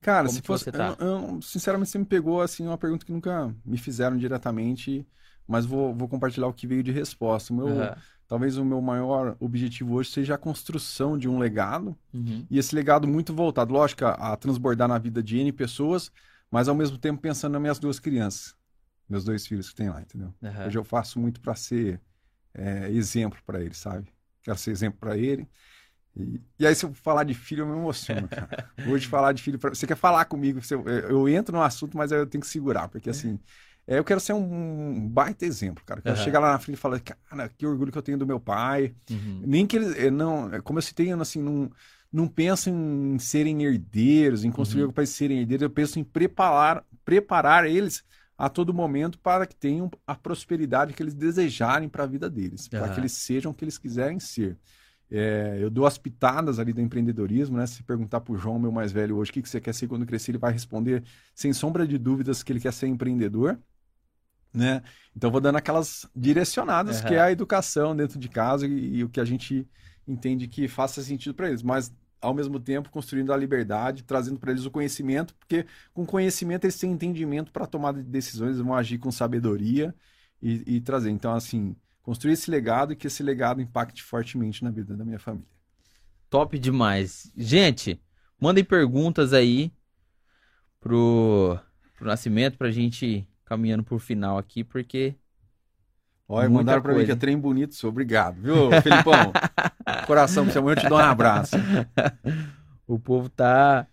Cara, 0.00 0.26
Como 0.26 0.36
se 0.36 0.42
fosse. 0.42 0.70
Tá? 0.70 0.96
Eu, 0.98 1.06
eu, 1.06 1.42
sinceramente, 1.42 1.90
você 1.90 1.98
me 1.98 2.04
pegou 2.04 2.40
assim 2.40 2.66
uma 2.66 2.78
pergunta 2.78 3.06
que 3.06 3.12
nunca 3.12 3.54
me 3.64 3.78
fizeram 3.78 4.16
diretamente, 4.16 5.06
mas 5.46 5.64
vou, 5.64 5.94
vou 5.94 6.08
compartilhar 6.08 6.48
o 6.48 6.52
que 6.52 6.66
veio 6.66 6.82
de 6.82 6.90
resposta. 6.90 7.52
O 7.52 7.56
meu. 7.56 7.66
Uhum 7.66 7.94
talvez 8.26 8.56
o 8.56 8.64
meu 8.64 8.80
maior 8.80 9.36
objetivo 9.38 9.94
hoje 9.94 10.10
seja 10.10 10.34
a 10.34 10.38
construção 10.38 11.16
de 11.16 11.28
um 11.28 11.38
legado 11.38 11.96
uhum. 12.12 12.46
e 12.50 12.58
esse 12.58 12.74
legado 12.74 13.06
muito 13.06 13.34
voltado, 13.34 13.72
lógico, 13.72 14.04
a, 14.04 14.36
transbordar 14.36 14.88
na 14.88 14.98
vida 14.98 15.22
de 15.22 15.38
N 15.38 15.52
pessoas, 15.52 16.10
mas 16.50 16.68
ao 16.68 16.74
mesmo 16.74 16.98
tempo 16.98 17.20
pensando 17.20 17.52
nas 17.52 17.62
minhas 17.62 17.78
duas 17.78 17.98
crianças, 17.98 18.54
meus 19.08 19.24
dois 19.24 19.46
filhos 19.46 19.68
que 19.70 19.74
tem 19.76 19.88
lá, 19.88 20.00
entendeu? 20.00 20.32
Uhum. 20.40 20.66
Hoje 20.66 20.78
eu 20.78 20.84
faço 20.84 21.18
muito 21.18 21.40
para 21.40 21.54
ser 21.54 22.00
é, 22.54 22.90
exemplo 22.90 23.38
para 23.44 23.60
eles, 23.60 23.76
sabe? 23.76 24.08
Quero 24.42 24.58
ser 24.58 24.70
exemplo 24.70 24.98
para 25.00 25.16
ele. 25.16 25.48
E, 26.16 26.40
e, 26.60 26.66
aí, 26.66 26.74
se 26.74 26.84
eu 26.84 26.94
falar 26.94 27.24
de 27.24 27.34
filho, 27.34 27.62
eu 27.62 27.66
me 27.66 27.76
emociono, 27.76 28.28
cara. 28.28 28.70
Hoje, 28.88 29.08
falar 29.08 29.32
de 29.32 29.42
filho. 29.42 29.58
Pra... 29.58 29.70
Você 29.70 29.86
quer 29.86 29.96
falar 29.96 30.24
comigo? 30.26 30.62
Você... 30.62 30.74
Eu 30.74 31.28
entro 31.28 31.56
no 31.56 31.62
assunto, 31.62 31.96
mas 31.96 32.12
eu 32.12 32.26
tenho 32.26 32.40
que 32.40 32.46
segurar, 32.46 32.88
porque 32.88 33.10
assim. 33.10 33.34
É, 33.34 33.38
eu 33.86 34.04
quero 34.04 34.18
ser 34.18 34.32
um 34.32 35.08
baita 35.08 35.44
exemplo, 35.44 35.84
cara. 35.84 36.00
Eu 36.00 36.04
quero 36.04 36.16
uhum. 36.16 36.24
chegar 36.24 36.40
lá 36.40 36.52
na 36.52 36.58
frente 36.58 36.76
e 36.76 36.80
falar, 36.80 37.00
cara, 37.00 37.48
que 37.48 37.66
orgulho 37.66 37.92
que 37.92 37.98
eu 37.98 38.02
tenho 38.02 38.16
do 38.16 38.26
meu 38.26 38.40
pai. 38.40 38.94
Uhum. 39.10 39.42
Nem 39.44 39.66
que 39.66 39.76
eles, 39.76 39.94
eh, 39.98 40.10
não, 40.10 40.52
é, 40.52 40.60
como 40.60 40.78
eu 40.78 40.82
citei, 40.82 41.12
assim, 41.12 41.42
não, 41.42 41.70
não 42.10 42.26
penso 42.26 42.70
em 42.70 43.18
serem 43.18 43.62
herdeiros, 43.62 44.42
em 44.42 44.50
construir 44.50 44.80
uhum. 44.80 44.86
algo 44.86 44.94
para 44.94 45.04
serem 45.04 45.40
herdeiros. 45.40 45.62
Eu 45.62 45.70
penso 45.70 45.98
em 45.98 46.04
preparar, 46.04 46.82
preparar 47.04 47.66
eles 47.66 48.02
a 48.38 48.48
todo 48.48 48.72
momento 48.72 49.18
para 49.18 49.46
que 49.46 49.54
tenham 49.54 49.90
a 50.06 50.14
prosperidade 50.14 50.94
que 50.94 51.02
eles 51.02 51.14
desejarem 51.14 51.88
para 51.88 52.04
a 52.04 52.06
vida 52.06 52.28
deles, 52.28 52.66
para 52.66 52.88
que 52.88 52.98
eles 52.98 53.12
sejam 53.12 53.52
o 53.52 53.54
que 53.54 53.64
eles 53.64 53.78
quiserem 53.78 54.18
ser. 54.18 54.56
É, 55.10 55.58
eu 55.60 55.70
dou 55.70 55.86
as 55.86 55.98
pitadas 55.98 56.58
ali 56.58 56.72
do 56.72 56.80
empreendedorismo, 56.80 57.58
né? 57.58 57.66
Se 57.66 57.82
perguntar 57.82 58.20
para 58.22 58.32
o 58.32 58.38
João, 58.38 58.58
meu 58.58 58.72
mais 58.72 58.90
velho, 58.90 59.16
hoje, 59.16 59.30
o 59.30 59.34
que, 59.34 59.42
que 59.42 59.48
você 59.48 59.60
quer 59.60 59.74
ser 59.74 59.86
quando 59.86 60.06
crescer, 60.06 60.32
ele 60.32 60.38
vai 60.38 60.52
responder 60.52 61.04
sem 61.34 61.52
sombra 61.52 61.86
de 61.86 61.98
dúvidas 61.98 62.42
que 62.42 62.50
ele 62.50 62.58
quer 62.58 62.72
ser 62.72 62.86
empreendedor 62.86 63.58
né? 64.54 64.82
Então 65.16 65.30
vou 65.30 65.40
dando 65.40 65.56
aquelas 65.56 66.06
direcionadas 66.14 67.00
uhum. 67.00 67.08
que 67.08 67.14
é 67.14 67.20
a 67.20 67.32
educação 67.32 67.94
dentro 67.94 68.18
de 68.18 68.28
casa 68.28 68.66
e, 68.66 68.96
e 68.96 69.04
o 69.04 69.08
que 69.08 69.20
a 69.20 69.24
gente 69.24 69.68
entende 70.06 70.46
que 70.46 70.68
faça 70.68 71.02
sentido 71.02 71.34
para 71.34 71.48
eles, 71.48 71.62
mas 71.62 71.92
ao 72.20 72.32
mesmo 72.32 72.58
tempo 72.58 72.90
construindo 72.90 73.32
a 73.32 73.36
liberdade, 73.36 74.02
trazendo 74.02 74.38
para 74.38 74.50
eles 74.50 74.64
o 74.64 74.70
conhecimento, 74.70 75.34
porque 75.34 75.66
com 75.92 76.06
conhecimento 76.06 76.64
eles 76.64 76.78
têm 76.78 76.92
entendimento 76.92 77.52
para 77.52 77.66
tomada 77.66 78.02
de 78.02 78.08
decisões, 78.08 78.50
eles 78.52 78.60
vão 78.60 78.74
agir 78.74 78.98
com 78.98 79.10
sabedoria 79.12 79.94
e, 80.40 80.76
e 80.76 80.80
trazer. 80.80 81.10
Então, 81.10 81.34
assim, 81.34 81.76
construir 82.02 82.32
esse 82.32 82.50
legado 82.50 82.92
e 82.92 82.96
que 82.96 83.06
esse 83.06 83.22
legado 83.22 83.60
impacte 83.60 84.02
fortemente 84.02 84.64
na 84.64 84.70
vida 84.70 84.96
da 84.96 85.04
minha 85.04 85.18
família. 85.18 85.48
Top 86.30 86.58
demais. 86.58 87.30
Gente, 87.36 88.00
mandem 88.40 88.64
perguntas 88.64 89.32
aí 89.32 89.70
pro, 90.80 91.58
pro 91.94 92.06
Nascimento 92.06 92.56
pra 92.56 92.70
gente 92.70 93.26
caminhando 93.44 93.82
pro 93.82 93.98
final 93.98 94.38
aqui, 94.38 94.64
porque. 94.64 95.14
Olha, 96.26 96.48
mandaram 96.48 96.80
pra 96.80 96.94
mim 96.94 97.04
que 97.04 97.12
é 97.12 97.16
trem 97.16 97.38
bonito, 97.38 97.74
sou 97.74 97.90
obrigado, 97.90 98.40
viu, 98.40 98.70
Felipão? 98.82 99.32
Coração 100.06 100.44
pra 100.44 100.52
você, 100.52 100.58
amanhã 100.58 100.76
eu 100.76 100.80
te 100.80 100.88
dou 100.88 100.98
um 100.98 101.02
abraço. 101.02 101.56
o 102.88 102.98
povo 102.98 103.28
tá 103.28 103.86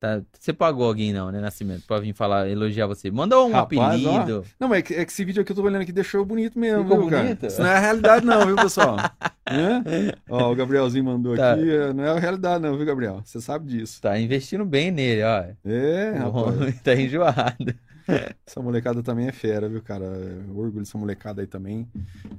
Tá, 0.00 0.22
você 0.32 0.50
pagou 0.50 0.86
alguém 0.86 1.12
não, 1.12 1.30
né, 1.30 1.40
Nascimento, 1.40 1.86
pra 1.86 2.00
vir 2.00 2.14
falar, 2.14 2.48
elogiar 2.48 2.86
você. 2.86 3.10
Manda 3.10 3.38
um 3.38 3.52
Rapaz, 3.52 4.02
apelido. 4.02 4.40
Ó, 4.40 4.54
não, 4.58 4.66
mas 4.66 4.78
é 4.78 4.82
que, 4.82 4.94
é 4.94 5.04
que, 5.04 5.12
esse 5.12 5.22
vídeo 5.26 5.42
aqui 5.42 5.52
eu 5.52 5.56
tô 5.56 5.62
olhando 5.62 5.82
aqui 5.82 5.92
deixou 5.92 6.24
bonito 6.24 6.58
mesmo, 6.58 6.84
Ficou 6.84 7.00
viu, 7.00 7.10
bonito? 7.10 7.40
cara? 7.40 7.52
Isso 7.52 7.60
não 7.60 7.68
é 7.68 7.76
a 7.76 7.80
realidade 7.80 8.24
não, 8.24 8.46
viu, 8.46 8.56
pessoal? 8.56 8.96
Ó, 10.30 10.52
o 10.52 10.56
Gabrielzinho 10.56 11.04
mandou 11.04 11.36
tá. 11.36 11.52
aqui, 11.52 11.70
é, 11.70 11.92
não 11.92 12.02
é 12.02 12.10
a 12.12 12.18
realidade 12.18 12.62
não, 12.62 12.78
viu, 12.78 12.86
Gabriel? 12.86 13.20
Você 13.22 13.42
sabe 13.42 13.66
disso. 13.66 14.00
Tá 14.00 14.18
investindo 14.18 14.64
bem 14.64 14.90
nele, 14.90 15.22
ó. 15.22 15.44
É, 15.66 16.14
rapaz. 16.16 16.80
tá 16.80 16.94
enjoado. 16.94 17.74
Essa 18.46 18.60
molecada 18.60 19.02
também 19.02 19.28
é 19.28 19.32
fera, 19.32 19.68
viu, 19.68 19.82
cara? 19.82 20.04
Eu 20.04 20.56
orgulho 20.56 20.84
dessa 20.84 20.98
molecada 20.98 21.40
aí 21.40 21.46
também. 21.46 21.88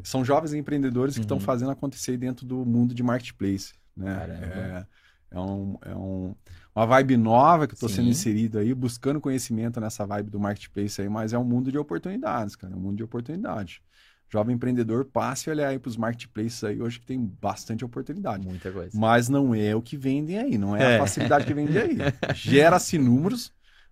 São 0.03 0.24
jovens 0.24 0.53
empreendedores 0.53 1.15
que 1.15 1.22
estão 1.22 1.38
uhum. 1.38 1.43
fazendo 1.43 1.72
acontecer 1.72 2.17
dentro 2.17 2.45
do 2.45 2.65
mundo 2.65 2.93
de 2.93 3.03
marketplace, 3.03 3.74
né? 3.95 4.15
Caramba. 4.15 4.45
É, 4.45 5.38
é 5.38 5.39
um... 5.39 5.78
É 5.84 5.95
um 5.95 6.36
uma 6.74 6.86
vibe 6.86 7.17
nova 7.17 7.67
que 7.67 7.74
eu 7.74 7.80
tô 7.80 7.89
Sim. 7.89 7.95
sendo 7.95 8.09
inserido 8.09 8.57
aí, 8.57 8.74
buscando 8.74 9.19
conhecimento 9.19 9.80
nessa 9.80 10.05
vibe 10.05 10.30
do 10.30 10.39
marketplace 10.39 11.01
aí, 11.01 11.09
mas 11.09 11.34
é 11.34 11.38
um 11.38 11.43
mundo 11.43 11.72
de 11.72 11.78
oportunidades, 11.78 12.55
cara, 12.55 12.74
é 12.74 12.78
um 12.78 12.80
mundo 12.80 12.97
de 12.97 13.03
oportunidade. 13.03 13.82
Jovem 14.32 14.55
empreendedor, 14.55 15.03
passe 15.03 15.49
a 15.49 15.53
olhar 15.53 15.67
aí 15.67 15.78
pros 15.78 15.97
marketplaces 15.97 16.63
aí 16.63 16.82
hoje 16.82 17.01
que 17.01 17.05
tem 17.05 17.19
bastante 17.19 17.84
oportunidade. 17.84 18.47
Muita 18.47 18.72
coisa. 18.72 18.97
Mas 18.97 19.28
não 19.28 19.53
é 19.53 19.76
o 19.76 19.82
que 19.82 19.97
vendem 19.97 20.38
aí, 20.38 20.57
não 20.57 20.74
é, 20.74 20.93
é. 20.93 20.95
a 20.95 20.99
facilidade 20.99 21.45
que 21.45 21.53
vende 21.53 21.78
aí. 21.78 21.97
Gera-se 22.34 22.97
números, 22.97 23.51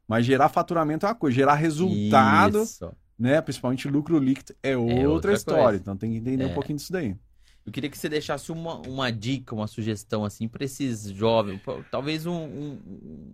mas 0.10 0.26
gerar 0.26 0.50
faturamento 0.50 1.06
é 1.06 1.10
uma 1.10 1.14
coisa, 1.14 1.36
gerar 1.36 1.54
resultado, 1.54 2.64
Isso. 2.64 2.92
né, 3.18 3.40
principalmente 3.42 3.88
lucro 3.88 4.18
líquido 4.18 4.56
é 4.64 4.76
outra, 4.76 5.00
é 5.00 5.08
outra 5.08 5.34
história. 5.34 5.64
Coisa. 5.64 5.78
Então 5.78 5.96
tem 5.96 6.12
que 6.12 6.18
entender 6.18 6.46
é. 6.46 6.48
um 6.48 6.54
pouquinho 6.56 6.78
disso 6.78 6.92
daí. 6.92 7.16
Eu 7.64 7.72
queria 7.72 7.92
que 7.92 7.98
você 7.98 8.10
deixasse 8.10 8.52
uma, 8.52 8.80
uma 8.88 9.12
dica, 9.12 9.54
uma 9.54 9.68
sugestão 9.68 10.26
assim 10.26 10.48
para 10.48 10.66
esses 10.66 11.04
jovens, 11.04 11.62
talvez 11.92 12.26
um, 12.26 12.34
um, 12.34 12.80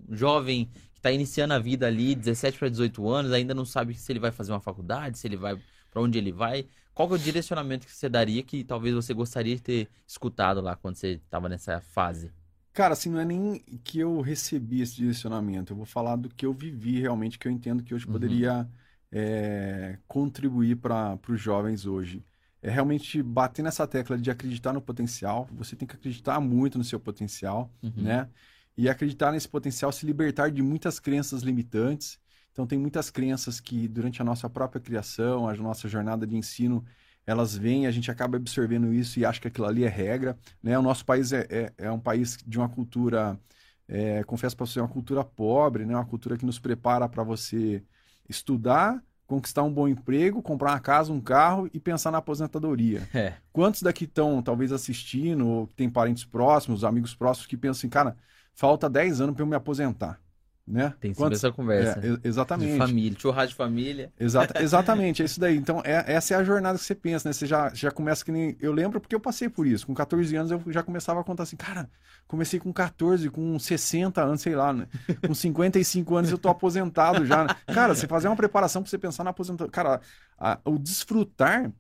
um 0.09 0.15
jovem 0.15 0.65
que 0.91 0.99
está 0.99 1.09
iniciando 1.09 1.53
a 1.53 1.59
vida 1.59 1.87
ali, 1.87 2.13
17 2.13 2.59
para 2.59 2.67
18 2.67 3.07
anos, 3.07 3.31
ainda 3.31 3.53
não 3.53 3.63
sabe 3.63 3.93
se 3.93 4.11
ele 4.11 4.19
vai 4.19 4.31
fazer 4.31 4.51
uma 4.51 4.59
faculdade, 4.59 5.17
se 5.17 5.25
ele 5.25 5.37
vai 5.37 5.57
para 5.89 6.01
onde 6.01 6.17
ele 6.17 6.33
vai. 6.33 6.67
Qual 6.93 7.09
é 7.09 7.13
o 7.13 7.17
direcionamento 7.17 7.87
que 7.87 7.95
você 7.95 8.09
daria 8.09 8.43
que 8.43 8.65
talvez 8.65 8.93
você 8.93 9.13
gostaria 9.13 9.55
de 9.55 9.61
ter 9.61 9.89
escutado 10.05 10.59
lá 10.59 10.75
quando 10.75 10.97
você 10.97 11.11
estava 11.11 11.47
nessa 11.47 11.79
fase? 11.79 12.33
Cara, 12.75 12.93
assim, 12.93 13.09
não 13.09 13.19
é 13.19 13.25
nem 13.25 13.59
que 13.83 13.99
eu 13.99 14.21
recebi 14.21 14.81
esse 14.81 14.95
direcionamento, 14.95 15.73
eu 15.73 15.77
vou 15.77 15.85
falar 15.85 16.15
do 16.17 16.29
que 16.29 16.45
eu 16.45 16.53
vivi 16.53 16.99
realmente, 16.99 17.39
que 17.39 17.47
eu 17.47 17.51
entendo 17.51 17.81
que 17.81 17.95
hoje 17.95 18.05
uhum. 18.05 18.11
poderia 18.11 18.69
é, 19.11 19.97
contribuir 20.07 20.75
para 20.75 21.17
os 21.27 21.41
jovens 21.41 21.85
hoje 21.85 22.23
é 22.65 22.69
realmente 22.69 23.21
bater 23.21 23.61
nessa 23.61 23.85
tecla 23.85 24.17
de 24.17 24.31
acreditar 24.31 24.73
no 24.73 24.81
potencial. 24.81 25.47
Você 25.51 25.75
tem 25.75 25.87
que 25.87 25.95
acreditar 25.95 26.39
muito 26.39 26.79
no 26.79 26.83
seu 26.83 26.99
potencial, 26.99 27.71
uhum. 27.83 27.93
né? 27.95 28.27
E 28.75 28.89
acreditar 28.89 29.31
nesse 29.31 29.47
potencial, 29.47 29.91
se 29.91 30.03
libertar 30.03 30.49
de 30.49 30.63
muitas 30.63 30.99
crenças 30.99 31.43
limitantes. 31.43 32.19
Então, 32.51 32.65
tem 32.65 32.79
muitas 32.79 33.11
crenças 33.11 33.59
que, 33.59 33.87
durante 33.87 34.19
a 34.19 34.25
nossa 34.25 34.49
própria 34.49 34.81
criação, 34.81 35.47
a 35.47 35.55
nossa 35.55 35.87
jornada 35.87 36.25
de 36.25 36.35
ensino, 36.35 36.83
elas 37.25 37.57
vêm, 37.57 37.87
a 37.87 37.91
gente 37.91 38.11
acaba 38.11 38.37
absorvendo 38.37 38.93
isso 38.93 39.19
e 39.19 39.25
acha 39.25 39.41
que 39.41 39.47
aquilo 39.47 39.67
ali 39.67 39.83
é 39.83 39.89
regra. 39.89 40.37
Né? 40.61 40.77
O 40.77 40.81
nosso 40.81 41.05
país 41.05 41.31
é, 41.31 41.47
é, 41.49 41.73
é 41.77 41.91
um 41.91 41.99
país 41.99 42.37
de 42.45 42.57
uma 42.57 42.69
cultura, 42.69 43.39
é, 43.87 44.23
confesso 44.23 44.55
para 44.55 44.65
você, 44.65 44.79
uma 44.79 44.87
cultura 44.87 45.23
pobre, 45.23 45.85
né? 45.85 45.95
uma 45.95 46.05
cultura 46.05 46.37
que 46.37 46.45
nos 46.45 46.59
prepara 46.59 47.09
para 47.09 47.23
você 47.23 47.83
estudar, 48.29 49.03
conquistar 49.25 49.63
um 49.63 49.73
bom 49.73 49.87
emprego, 49.87 50.41
comprar 50.41 50.71
uma 50.73 50.79
casa, 50.79 51.11
um 51.11 51.21
carro 51.21 51.69
e 51.73 51.79
pensar 51.79 52.11
na 52.11 52.19
aposentadoria. 52.19 53.07
É. 53.13 53.33
Quantos 53.51 53.81
daqui 53.81 54.05
estão, 54.05 54.41
talvez, 54.41 54.71
assistindo, 54.71 55.47
ou 55.47 55.67
tem 55.67 55.89
parentes 55.89 56.23
próximos, 56.23 56.83
amigos 56.83 57.15
próximos, 57.15 57.47
que 57.47 57.57
pensam 57.57 57.79
assim, 57.79 57.89
cara, 57.89 58.15
falta 58.53 58.89
10 58.89 59.21
anos 59.21 59.35
para 59.35 59.43
eu 59.43 59.47
me 59.47 59.55
aposentar 59.55 60.19
né? 60.67 60.93
Tem 60.99 61.13
sempre 61.13 61.35
essa 61.35 61.51
conversa. 61.51 61.99
É, 61.99 62.27
exatamente. 62.27 62.71
De 62.71 62.77
família, 62.77 63.19
churrasco 63.19 63.49
de 63.49 63.55
família. 63.55 64.11
Exata, 64.19 64.61
exatamente, 64.63 65.21
é 65.21 65.25
isso 65.25 65.39
daí. 65.39 65.55
Então, 65.55 65.81
é, 65.85 66.13
essa 66.13 66.33
é 66.33 66.37
a 66.37 66.43
jornada 66.43 66.79
que 66.79 66.83
você 66.83 66.95
pensa, 66.95 67.29
né? 67.29 67.33
Você 67.33 67.45
já, 67.45 67.71
já 67.73 67.91
começa 67.91 68.25
que 68.25 68.31
nem. 68.31 68.57
Eu 68.59 68.73
lembro 68.73 68.99
porque 68.99 69.13
eu 69.13 69.19
passei 69.19 69.47
por 69.47 69.67
isso. 69.67 69.85
Com 69.85 69.93
14 69.93 70.35
anos 70.35 70.51
eu 70.51 70.61
já 70.69 70.81
começava 70.81 71.21
a 71.21 71.23
contar 71.23 71.43
assim, 71.43 71.55
cara, 71.55 71.87
comecei 72.27 72.59
com 72.59 72.73
14, 72.73 73.29
com 73.29 73.59
60 73.59 74.23
anos, 74.23 74.41
sei 74.41 74.55
lá, 74.55 74.73
né? 74.73 74.87
Com 75.27 75.35
55 75.35 76.15
anos 76.15 76.31
eu 76.31 76.37
tô 76.37 76.49
aposentado 76.49 77.25
já. 77.25 77.43
Né? 77.43 77.55
Cara, 77.67 77.93
você 77.93 78.07
fazer 78.07 78.27
uma 78.27 78.35
preparação 78.35 78.81
para 78.81 78.89
você 78.89 78.97
pensar 78.97 79.23
na 79.23 79.29
aposentadoria. 79.29 79.71
Cara, 79.71 80.01
a, 80.37 80.59
o 80.65 80.79
desfrutar, 80.79 81.71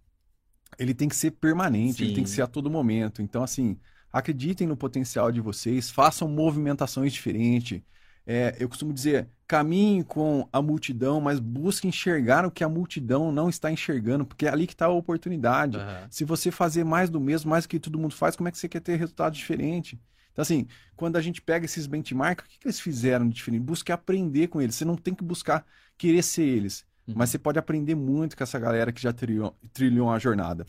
ele 0.77 0.93
tem 0.93 1.09
que 1.09 1.15
ser 1.15 1.31
permanente, 1.31 1.97
Sim. 1.97 2.03
ele 2.05 2.15
tem 2.15 2.23
que 2.23 2.29
ser 2.29 2.43
a 2.43 2.47
todo 2.47 2.69
momento. 2.69 3.23
Então, 3.23 3.43
assim, 3.43 3.79
acreditem 4.13 4.67
no 4.67 4.77
potencial 4.77 5.31
de 5.31 5.41
vocês, 5.41 5.89
façam 5.89 6.27
movimentações 6.27 7.11
diferentes 7.11 7.81
é, 8.25 8.55
eu 8.59 8.67
costumo 8.67 8.91
dizer, 8.91 9.27
caminhe 9.47 10.03
com 10.03 10.47
a 10.51 10.61
multidão, 10.61 11.21
mas 11.21 11.39
busque 11.39 11.87
enxergar 11.87 12.45
o 12.45 12.51
que 12.51 12.63
a 12.63 12.69
multidão 12.69 13.31
não 13.31 13.49
está 13.49 13.71
enxergando, 13.71 14.25
porque 14.25 14.47
é 14.47 14.49
ali 14.49 14.65
que 14.65 14.73
está 14.73 14.87
a 14.87 14.89
oportunidade. 14.89 15.77
Uhum. 15.77 16.07
Se 16.09 16.25
você 16.25 16.49
fazer 16.49 16.83
mais 16.83 17.09
do 17.09 17.19
mesmo, 17.19 17.51
mais 17.51 17.65
do 17.65 17.69
que 17.69 17.79
todo 17.79 17.99
mundo 17.99 18.15
faz, 18.15 18.35
como 18.35 18.49
é 18.49 18.51
que 18.51 18.57
você 18.57 18.67
quer 18.67 18.81
ter 18.81 18.95
resultado 18.95 19.33
diferente? 19.33 19.99
Então, 20.31 20.41
assim, 20.41 20.67
quando 20.95 21.15
a 21.15 21.21
gente 21.21 21.41
pega 21.41 21.65
esses 21.65 21.85
benchmarks, 21.85 22.45
o 22.45 22.49
que, 22.49 22.59
que 22.59 22.67
eles 22.67 22.79
fizeram 22.79 23.27
de 23.29 23.35
diferente? 23.35 23.61
Busque 23.61 23.91
aprender 23.91 24.47
com 24.47 24.61
eles. 24.61 24.75
Você 24.75 24.83
não 24.83 24.97
tem 24.97 25.13
que 25.13 25.23
buscar 25.23 25.65
querer 25.97 26.23
ser 26.23 26.43
eles, 26.43 26.83
uhum. 27.07 27.13
mas 27.15 27.29
você 27.29 27.37
pode 27.37 27.59
aprender 27.59 27.95
muito 27.95 28.35
com 28.35 28.43
essa 28.43 28.59
galera 28.59 28.91
que 28.91 29.01
já 29.01 29.13
trilhou, 29.13 29.55
trilhou 29.71 30.11
a 30.11 30.17
jornada. 30.17 30.65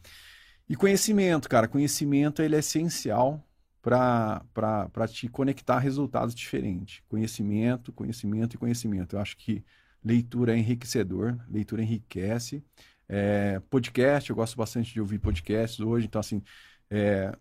E 0.69 0.77
conhecimento, 0.77 1.49
cara, 1.49 1.67
conhecimento 1.67 2.43
ele 2.43 2.57
é 2.57 2.59
essencial 2.59 3.43
para 3.87 5.09
te 5.09 5.28
conectar 5.28 5.76
a 5.76 5.78
resultados 5.78 6.34
diferentes. 6.34 7.03
Conhecimento, 7.09 7.93
conhecimento 7.93 8.55
e 8.55 8.59
conhecimento. 8.59 9.14
Eu 9.14 9.20
acho 9.20 9.37
que 9.37 9.64
leitura 10.05 10.55
é 10.55 10.59
enriquecedor, 10.59 11.39
leitura 11.49 11.82
enriquece. 11.82 12.64
É, 13.09 13.61
podcast, 13.70 14.28
eu 14.28 14.34
gosto 14.34 14.57
bastante 14.57 14.93
de 14.93 15.01
ouvir 15.01 15.20
podcasts 15.20 15.78
hoje, 15.78 16.07
então 16.07 16.18
assim, 16.18 16.43
é, 16.91 17.32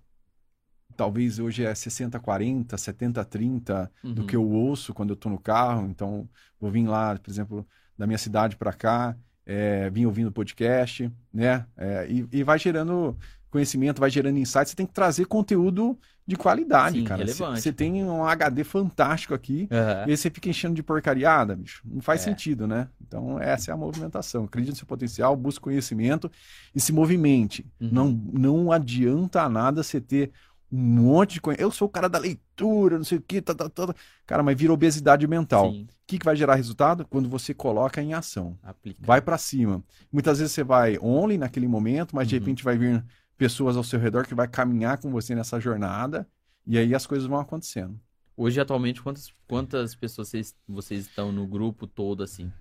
talvez 0.95 1.39
hoje 1.39 1.65
é 1.65 1.73
60-40, 1.73 2.67
70-30 2.67 3.89
uhum. 4.03 4.13
do 4.13 4.27
que 4.27 4.35
eu 4.35 4.47
ouço 4.47 4.93
quando 4.93 5.09
eu 5.09 5.15
estou 5.15 5.31
no 5.31 5.39
carro, 5.39 5.87
então 5.89 6.29
vou 6.59 6.69
vir 6.69 6.85
lá, 6.87 7.17
por 7.17 7.31
exemplo, 7.31 7.67
da 7.97 8.05
minha 8.05 8.19
cidade 8.19 8.55
para 8.55 8.71
cá, 8.71 9.17
é, 9.43 9.89
vim 9.89 10.05
ouvindo 10.05 10.31
podcast, 10.31 11.11
né, 11.33 11.65
é, 11.75 12.07
e, 12.07 12.27
e 12.31 12.43
vai 12.43 12.59
gerando 12.59 13.17
conhecimento, 13.49 13.99
vai 13.99 14.11
gerando 14.11 14.37
insights, 14.37 14.69
você 14.69 14.75
tem 14.75 14.85
que 14.85 14.93
trazer 14.93 15.25
conteúdo 15.25 15.97
de 16.27 16.35
qualidade, 16.35 16.99
Sim, 16.99 17.03
cara. 17.03 17.25
Você 17.27 17.71
tem 17.71 18.03
um 18.03 18.25
HD 18.25 18.63
fantástico 18.63 19.33
aqui 19.33 19.67
uhum. 19.71 20.11
e 20.11 20.17
você 20.17 20.29
fica 20.31 20.49
enchendo 20.49 20.73
de 20.73 20.81
porcariada, 20.81 21.55
bicho. 21.55 21.83
Não 21.85 22.01
faz 22.01 22.21
é. 22.21 22.23
sentido, 22.23 22.65
né? 22.67 22.87
Então, 22.99 23.39
essa 23.39 23.69
é 23.69 23.73
a 23.73 23.77
movimentação. 23.77 24.45
Acredite 24.45 24.71
no 24.71 24.77
seu 24.77 24.87
potencial, 24.87 25.35
busque 25.35 25.61
conhecimento 25.61 26.31
e 26.73 26.79
se 26.79 26.91
movimente. 26.91 27.63
Uhum. 27.79 27.89
Não, 27.91 28.21
não 28.33 28.71
adianta 28.71 29.47
nada 29.47 29.83
você 29.83 30.01
ter 30.01 30.31
um 30.71 30.77
monte 30.77 31.35
de 31.35 31.41
conhecimento. 31.41 31.67
Eu 31.67 31.71
sou 31.71 31.87
o 31.87 31.91
cara 31.91 32.09
da 32.09 32.17
leitura, 32.17 32.97
não 32.97 33.05
sei 33.05 33.19
o 33.19 33.21
que, 33.21 33.39
tá, 33.39 33.53
tá, 33.53 33.69
tá. 33.69 33.93
cara, 34.25 34.41
mas 34.41 34.57
vira 34.57 34.73
obesidade 34.73 35.27
mental. 35.27 35.69
O 35.69 35.85
que, 36.07 36.17
que 36.17 36.25
vai 36.25 36.35
gerar 36.35 36.55
resultado? 36.55 37.05
Quando 37.05 37.29
você 37.29 37.53
coloca 37.53 38.01
em 38.01 38.15
ação. 38.15 38.57
Aplica. 38.63 38.99
Vai 39.05 39.21
para 39.21 39.37
cima. 39.37 39.83
Muitas 40.11 40.39
vezes 40.39 40.53
você 40.53 40.63
vai 40.63 40.97
only 40.99 41.37
naquele 41.37 41.67
momento, 41.67 42.15
mas 42.15 42.27
de 42.27 42.33
uhum. 42.33 42.39
repente 42.39 42.63
vai 42.63 42.77
vir 42.79 43.05
pessoas 43.37 43.77
ao 43.77 43.83
seu 43.83 43.99
redor 43.99 44.25
que 44.25 44.35
vai 44.35 44.47
caminhar 44.47 44.97
com 44.97 45.11
você 45.11 45.35
nessa 45.35 45.59
jornada 45.59 46.27
e 46.65 46.77
aí 46.77 46.95
as 46.95 47.05
coisas 47.05 47.27
vão 47.27 47.39
acontecendo. 47.39 47.99
Hoje, 48.37 48.59
atualmente, 48.59 49.01
quantas, 49.01 49.33
quantas 49.47 49.95
pessoas 49.95 50.29
vocês, 50.29 50.55
vocês 50.67 51.01
estão 51.01 51.31
no 51.31 51.47
grupo 51.47 51.87
todo, 51.87 52.21
assim? 52.21 52.51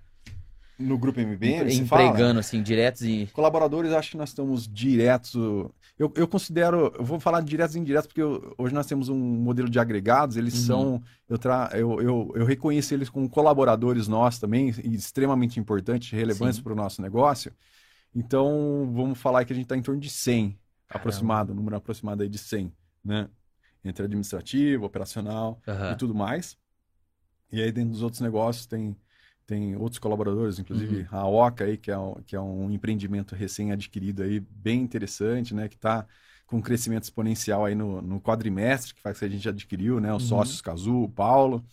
No 0.77 0.97
grupo 0.97 1.19
MBM? 1.19 1.73
Empregando, 1.73 2.39
assim, 2.39 2.61
diretos 2.61 3.01
e... 3.01 3.29
Colaboradores, 3.33 3.91
acho 3.91 4.11
que 4.11 4.17
nós 4.17 4.29
estamos 4.29 4.67
diretos... 4.67 5.33
Eu, 5.97 6.11
eu 6.15 6.27
considero... 6.27 6.93
Eu 6.97 7.03
vou 7.03 7.19
falar 7.19 7.41
de 7.41 7.47
diretos 7.47 7.75
e 7.75 7.79
indiretos, 7.79 8.07
porque 8.07 8.21
eu, 8.21 8.53
hoje 8.57 8.73
nós 8.73 8.85
temos 8.85 9.09
um 9.09 9.17
modelo 9.17 9.69
de 9.69 9.79
agregados, 9.79 10.37
eles 10.37 10.53
uhum. 10.53 10.65
são... 10.65 11.03
Eu, 11.27 11.37
tra, 11.37 11.69
eu, 11.73 12.01
eu, 12.01 12.33
eu 12.35 12.45
reconheço 12.45 12.93
eles 12.93 13.09
como 13.09 13.29
colaboradores 13.29 14.07
nossos 14.07 14.39
também, 14.39 14.69
extremamente 14.69 15.59
importantes, 15.59 16.11
relevantes 16.11 16.59
para 16.59 16.73
o 16.73 16.75
nosso 16.75 17.01
negócio. 17.01 17.51
Então, 18.13 18.89
vamos 18.93 19.19
falar 19.19 19.43
que 19.43 19.51
a 19.51 19.55
gente 19.55 19.65
está 19.65 19.75
em 19.75 19.81
torno 19.81 19.99
de 19.99 20.09
100 20.09 20.57
aproximado, 20.89 21.53
um 21.53 21.55
número 21.55 21.75
aproximado 21.75 22.23
aí 22.23 22.29
de 22.29 22.37
100, 22.37 22.73
né? 23.03 23.29
Entre 23.83 24.03
administrativo, 24.03 24.85
operacional 24.85 25.61
uhum. 25.67 25.91
e 25.91 25.95
tudo 25.95 26.15
mais. 26.15 26.57
E 27.51 27.61
aí 27.61 27.71
dentro 27.71 27.91
dos 27.91 28.01
outros 28.01 28.21
negócios 28.21 28.65
tem 28.65 28.95
tem 29.45 29.75
outros 29.75 29.99
colaboradores, 29.99 30.57
inclusive 30.57 31.01
uhum. 31.01 31.07
a 31.11 31.27
Oca 31.27 31.65
aí, 31.65 31.77
que 31.77 31.91
é, 31.91 31.97
um, 31.97 32.15
que 32.25 32.35
é 32.35 32.41
um 32.41 32.71
empreendimento 32.71 33.35
recém-adquirido 33.35 34.23
aí, 34.23 34.39
bem 34.39 34.81
interessante, 34.81 35.53
né? 35.53 35.67
Que 35.67 35.75
está 35.75 36.05
com 36.47 36.61
crescimento 36.61 37.03
exponencial 37.03 37.63
aí 37.63 37.75
no, 37.75 38.01
no 38.01 38.19
quadrimestre, 38.19 38.95
que 38.95 39.01
faz 39.01 39.19
que 39.19 39.25
a 39.25 39.29
gente 39.29 39.47
adquiriu, 39.47 39.99
né? 39.99 40.11
Os 40.13 40.23
uhum. 40.23 40.29
sócios 40.29 40.61
Cazu, 40.61 41.03
o 41.03 41.09
Paulo. 41.09 41.63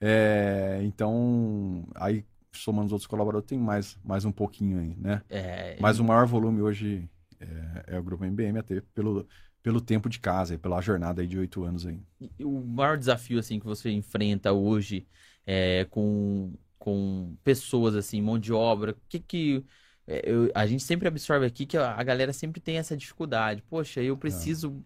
É, 0.00 0.80
então, 0.82 1.86
aí 1.94 2.24
somando 2.52 2.86
os 2.86 2.92
outros 2.92 3.06
colaboradores, 3.06 3.48
tem 3.48 3.58
mais, 3.58 3.96
mais 4.04 4.24
um 4.24 4.32
pouquinho 4.32 4.80
aí, 4.80 4.96
né? 4.98 5.22
É, 5.30 5.76
Mas 5.80 5.98
o 5.98 6.04
maior 6.04 6.26
volume 6.26 6.60
hoje 6.60 7.08
é, 7.42 7.94
é 7.94 7.98
o 7.98 8.02
grupo 8.02 8.24
MBM, 8.24 8.58
até 8.58 8.80
pelo, 8.94 9.26
pelo 9.62 9.80
tempo 9.80 10.08
de 10.08 10.18
casa, 10.18 10.58
pela 10.58 10.80
jornada 10.80 11.22
aí 11.22 11.26
de 11.26 11.38
oito 11.38 11.64
anos 11.64 11.86
aí. 11.86 12.00
O 12.40 12.60
maior 12.60 12.96
desafio 12.96 13.38
assim 13.38 13.58
que 13.58 13.66
você 13.66 13.90
enfrenta 13.90 14.52
hoje 14.52 15.06
é, 15.46 15.86
com, 15.90 16.52
com 16.78 17.36
pessoas 17.44 17.94
assim, 17.94 18.20
mão 18.20 18.38
de 18.38 18.52
obra, 18.52 18.96
que 19.08 19.20
que 19.20 19.64
é, 20.06 20.22
eu, 20.24 20.50
a 20.54 20.66
gente 20.66 20.82
sempre 20.82 21.06
absorve 21.06 21.46
aqui 21.46 21.64
que 21.64 21.76
a, 21.76 21.94
a, 21.94 22.02
galera 22.02 22.32
sempre 22.32 22.60
tem 22.60 22.76
essa 22.76 22.96
dificuldade. 22.96 23.62
Poxa, 23.62 24.02
eu 24.02 24.16
preciso 24.16 24.84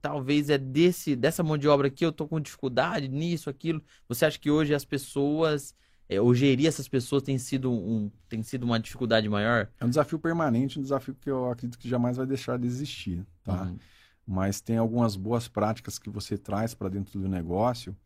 talvez 0.00 0.48
é 0.48 0.56
desse 0.56 1.14
dessa 1.14 1.42
mão 1.42 1.58
de 1.58 1.68
obra 1.68 1.88
aqui 1.88 2.06
eu 2.06 2.12
tô 2.12 2.26
com 2.26 2.40
dificuldade 2.40 3.08
nisso, 3.08 3.50
aquilo. 3.50 3.82
Você 4.08 4.24
acha 4.24 4.38
que 4.38 4.50
hoje 4.50 4.74
as 4.74 4.84
pessoas 4.84 5.74
é, 6.08 6.20
ou 6.20 6.34
gerir 6.34 6.66
essas 6.66 6.88
pessoas 6.88 7.22
tem 7.22 7.38
sido, 7.38 7.72
um, 7.72 8.10
tem 8.28 8.42
sido 8.42 8.64
uma 8.64 8.78
dificuldade 8.78 9.28
maior? 9.28 9.68
É 9.80 9.84
um 9.84 9.88
desafio 9.88 10.18
permanente, 10.18 10.78
um 10.78 10.82
desafio 10.82 11.14
que 11.14 11.30
eu 11.30 11.50
acredito 11.50 11.78
que 11.78 11.88
jamais 11.88 12.16
vai 12.16 12.26
deixar 12.26 12.58
de 12.58 12.66
existir, 12.66 13.26
tá? 13.42 13.62
Uhum. 13.62 13.78
Mas 14.26 14.60
tem 14.60 14.76
algumas 14.76 15.16
boas 15.16 15.48
práticas 15.48 15.98
que 15.98 16.08
você 16.08 16.36
traz 16.38 16.74
para 16.74 16.88
dentro 16.88 17.18
do 17.18 17.28
negócio 17.28 17.96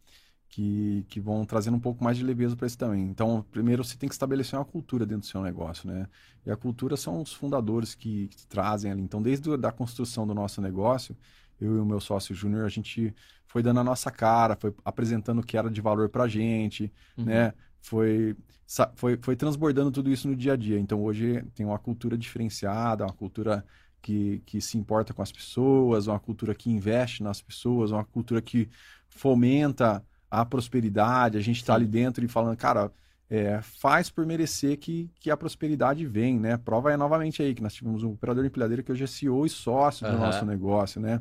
que, 0.48 1.04
que 1.08 1.20
vão 1.20 1.44
trazendo 1.44 1.76
um 1.76 1.80
pouco 1.80 2.02
mais 2.02 2.16
de 2.16 2.24
leveza 2.24 2.56
para 2.56 2.66
isso 2.66 2.78
também. 2.78 3.04
Então, 3.04 3.44
primeiro 3.50 3.84
você 3.84 3.96
tem 3.96 4.08
que 4.08 4.14
estabelecer 4.14 4.58
uma 4.58 4.64
cultura 4.64 5.04
dentro 5.04 5.22
do 5.22 5.26
seu 5.26 5.42
negócio, 5.42 5.88
né? 5.88 6.06
E 6.44 6.50
a 6.50 6.56
cultura 6.56 6.96
são 6.96 7.20
os 7.20 7.32
fundadores 7.32 7.94
que, 7.94 8.28
que 8.28 8.46
trazem 8.46 8.90
ali. 8.90 9.02
Então, 9.02 9.20
desde 9.20 9.48
a 9.64 9.72
construção 9.72 10.26
do 10.26 10.34
nosso 10.34 10.60
negócio, 10.60 11.16
eu 11.60 11.76
e 11.76 11.78
o 11.80 11.84
meu 11.84 12.00
sócio 12.00 12.34
júnior, 12.34 12.64
a 12.64 12.68
gente 12.68 13.14
foi 13.46 13.62
dando 13.62 13.80
a 13.80 13.84
nossa 13.84 14.10
cara, 14.10 14.56
foi 14.56 14.74
apresentando 14.84 15.40
o 15.40 15.42
que 15.42 15.56
era 15.56 15.70
de 15.70 15.80
valor 15.80 16.08
para 16.08 16.24
a 16.24 16.28
gente, 16.28 16.92
uhum. 17.16 17.24
né? 17.24 17.52
Foi, 17.80 18.36
foi, 18.94 19.18
foi 19.20 19.36
transbordando 19.36 19.90
tudo 19.90 20.10
isso 20.10 20.28
no 20.28 20.36
dia 20.36 20.52
a 20.52 20.56
dia. 20.56 20.78
Então 20.78 21.02
hoje 21.02 21.42
tem 21.54 21.64
uma 21.64 21.78
cultura 21.78 22.16
diferenciada, 22.16 23.04
uma 23.04 23.12
cultura 23.12 23.64
que, 24.02 24.42
que 24.46 24.60
se 24.60 24.78
importa 24.78 25.12
com 25.12 25.22
as 25.22 25.32
pessoas, 25.32 26.06
uma 26.06 26.20
cultura 26.20 26.54
que 26.54 26.70
investe 26.70 27.22
nas 27.22 27.40
pessoas, 27.40 27.90
uma 27.90 28.04
cultura 28.04 28.40
que 28.40 28.68
fomenta 29.08 30.04
a 30.30 30.44
prosperidade. 30.44 31.38
A 31.38 31.40
gente 31.40 31.56
está 31.56 31.74
ali 31.74 31.86
dentro 31.86 32.24
e 32.24 32.28
falando, 32.28 32.56
cara, 32.56 32.92
é, 33.30 33.60
faz 33.60 34.10
por 34.10 34.24
merecer 34.24 34.78
que, 34.78 35.10
que 35.20 35.30
a 35.30 35.36
prosperidade 35.36 36.06
vem, 36.06 36.38
né? 36.38 36.56
Prova 36.56 36.92
é 36.92 36.96
novamente 36.96 37.42
aí 37.42 37.54
que 37.54 37.62
nós 37.62 37.74
tivemos 37.74 38.02
um 38.02 38.12
operador 38.12 38.42
de 38.42 38.48
empilhadeira 38.48 38.82
que 38.82 38.90
hoje 38.90 39.04
é 39.04 39.06
CEO 39.06 39.44
e 39.44 39.50
sócio 39.50 40.06
uhum. 40.06 40.14
do 40.14 40.18
nosso 40.18 40.44
negócio, 40.46 41.00
né? 41.00 41.20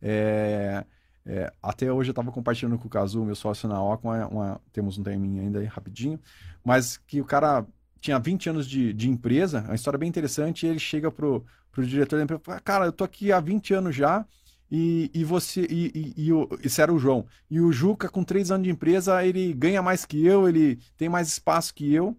É, 0.00 0.84
é, 1.26 1.52
até 1.60 1.92
hoje 1.92 2.10
eu 2.10 2.12
estava 2.12 2.30
compartilhando 2.30 2.78
com 2.78 2.86
o 2.86 2.90
Cazu, 2.90 3.24
meu 3.24 3.34
sócio 3.34 3.68
na 3.68 3.82
OCA, 3.82 4.06
uma, 4.06 4.26
uma, 4.28 4.60
temos 4.72 4.96
um 4.96 5.02
terminho 5.02 5.42
ainda 5.42 5.58
aí 5.58 5.66
rapidinho, 5.66 6.20
mas 6.64 6.96
que 6.96 7.20
o 7.20 7.24
cara 7.24 7.66
tinha 8.00 8.18
20 8.18 8.50
anos 8.50 8.68
de, 8.68 8.92
de 8.92 9.10
empresa, 9.10 9.62
uma 9.62 9.74
história 9.74 9.98
bem 9.98 10.08
interessante, 10.08 10.64
e 10.64 10.68
ele 10.68 10.78
chega 10.78 11.10
pro, 11.10 11.44
pro 11.72 11.84
diretor 11.84 12.16
da 12.16 12.22
empresa 12.22 12.40
e 12.40 12.44
fala, 12.44 12.60
cara, 12.60 12.84
eu 12.86 12.92
tô 12.92 13.02
aqui 13.02 13.32
há 13.32 13.40
20 13.40 13.74
anos 13.74 13.96
já, 13.96 14.24
e, 14.70 15.10
e 15.12 15.24
você, 15.24 15.66
e, 15.68 16.14
e, 16.16 16.26
e 16.26 16.32
o, 16.32 16.48
isso 16.62 16.80
era 16.80 16.92
o 16.92 16.98
João, 16.98 17.26
e 17.50 17.60
o 17.60 17.72
Juca 17.72 18.08
com 18.08 18.22
3 18.22 18.52
anos 18.52 18.64
de 18.64 18.70
empresa, 18.70 19.24
ele 19.24 19.52
ganha 19.52 19.82
mais 19.82 20.04
que 20.04 20.24
eu, 20.24 20.48
ele 20.48 20.78
tem 20.96 21.08
mais 21.08 21.26
espaço 21.26 21.74
que 21.74 21.92
eu, 21.92 22.16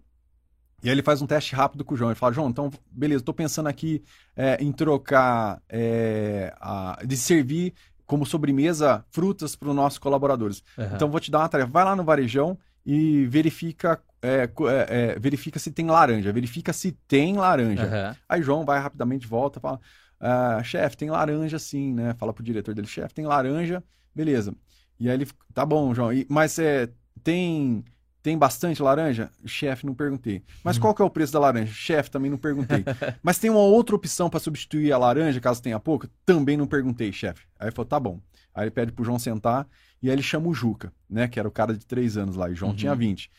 e 0.82 0.88
aí 0.88 0.94
ele 0.94 1.02
faz 1.02 1.20
um 1.20 1.26
teste 1.26 1.56
rápido 1.56 1.84
com 1.84 1.94
o 1.94 1.96
João. 1.96 2.10
Ele 2.10 2.18
fala, 2.18 2.32
João, 2.32 2.48
então, 2.48 2.70
beleza, 2.88 3.20
estou 3.20 3.34
pensando 3.34 3.68
aqui 3.68 4.00
é, 4.36 4.62
em 4.62 4.70
trocar, 4.70 5.60
é, 5.68 6.54
a, 6.60 7.00
de 7.04 7.16
servir 7.16 7.74
como 8.08 8.24
sobremesa 8.24 9.04
frutas 9.10 9.54
para 9.54 9.68
os 9.68 9.76
nossos 9.76 9.98
colaboradores. 9.98 10.62
Uhum. 10.78 10.86
Então, 10.94 11.10
vou 11.10 11.20
te 11.20 11.30
dar 11.30 11.40
uma 11.40 11.48
tarefa. 11.48 11.70
Vai 11.70 11.84
lá 11.84 11.94
no 11.94 12.02
varejão 12.02 12.58
e 12.84 13.26
verifica, 13.26 14.00
é, 14.22 14.48
é, 14.48 15.12
é, 15.12 15.18
verifica 15.18 15.58
se 15.58 15.70
tem 15.70 15.86
laranja. 15.86 16.32
Verifica 16.32 16.72
se 16.72 16.92
tem 17.06 17.36
laranja. 17.36 17.84
Uhum. 17.84 18.16
Aí 18.26 18.42
João 18.42 18.64
vai 18.64 18.80
rapidamente, 18.80 19.28
volta 19.28 19.60
fala, 19.60 19.78
ah, 20.18 20.62
chefe, 20.64 20.96
tem 20.96 21.10
laranja 21.10 21.58
sim, 21.58 21.92
né? 21.92 22.14
Fala 22.18 22.32
pro 22.32 22.42
diretor 22.42 22.74
dele, 22.74 22.88
chefe, 22.88 23.14
tem 23.14 23.26
laranja, 23.26 23.84
beleza. 24.14 24.54
E 24.98 25.08
aí 25.08 25.14
ele, 25.14 25.28
tá 25.52 25.66
bom, 25.66 25.94
João, 25.94 26.10
e, 26.10 26.26
mas 26.30 26.58
é, 26.58 26.88
tem 27.22 27.84
tem 28.28 28.36
bastante 28.36 28.82
laranja? 28.82 29.30
Chefe, 29.46 29.86
não 29.86 29.94
perguntei. 29.94 30.42
Mas 30.62 30.76
hum. 30.76 30.80
qual 30.82 30.94
que 30.94 31.00
é 31.00 31.04
o 31.04 31.08
preço 31.08 31.32
da 31.32 31.38
laranja? 31.38 31.72
Chefe, 31.72 32.10
também 32.10 32.30
não 32.30 32.36
perguntei. 32.36 32.84
Mas 33.22 33.38
tem 33.38 33.48
uma 33.48 33.60
outra 33.60 33.96
opção 33.96 34.28
para 34.28 34.38
substituir 34.38 34.92
a 34.92 34.98
laranja, 34.98 35.40
caso 35.40 35.62
tenha 35.62 35.80
pouca? 35.80 36.10
Também 36.26 36.54
não 36.54 36.66
perguntei, 36.66 37.10
chefe. 37.10 37.46
Aí 37.58 37.68
ele 37.68 37.74
falou, 37.74 37.88
tá 37.88 37.98
bom. 37.98 38.20
Aí 38.54 38.64
ele 38.64 38.70
pede 38.70 38.92
pro 38.92 39.02
João 39.02 39.18
sentar 39.18 39.66
e 40.02 40.10
aí 40.10 40.14
ele 40.14 40.22
chama 40.22 40.46
o 40.46 40.52
Juca, 40.52 40.92
né? 41.08 41.26
Que 41.26 41.38
era 41.38 41.48
o 41.48 41.50
cara 41.50 41.72
de 41.72 41.86
três 41.86 42.18
anos 42.18 42.36
lá, 42.36 42.50
e 42.50 42.52
o 42.52 42.54
João 42.54 42.72
uhum. 42.72 42.76
tinha 42.76 42.94
20. 42.94 43.30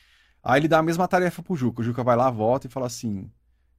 Aí 0.44 0.60
ele 0.60 0.68
dá 0.68 0.80
a 0.80 0.84
mesma 0.84 1.08
tarefa 1.08 1.44
pro 1.44 1.56
Juca. 1.56 1.82
O 1.82 1.84
Juca 1.84 2.04
vai 2.04 2.16
lá, 2.16 2.32
volta 2.32 2.66
e 2.66 2.70
fala 2.70 2.88
assim: 2.88 3.30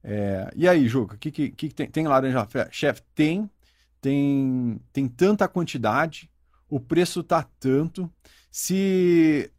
é, 0.01 0.49
E 0.55 0.65
aí, 0.65 0.87
Juca, 0.87 1.15
o 1.15 1.17
que, 1.17 1.29
que, 1.29 1.49
que, 1.49 1.69
tem? 1.71 1.89
Tem 1.89 2.07
laranja? 2.07 2.47
Chefe, 2.71 3.01
tem. 3.13 3.49
Tem, 3.99 4.79
tem 4.93 5.09
tanta 5.09 5.45
quantidade, 5.45 6.31
o 6.69 6.79
preço 6.79 7.21
tá 7.21 7.45
tanto. 7.59 8.09
Se 8.49 9.51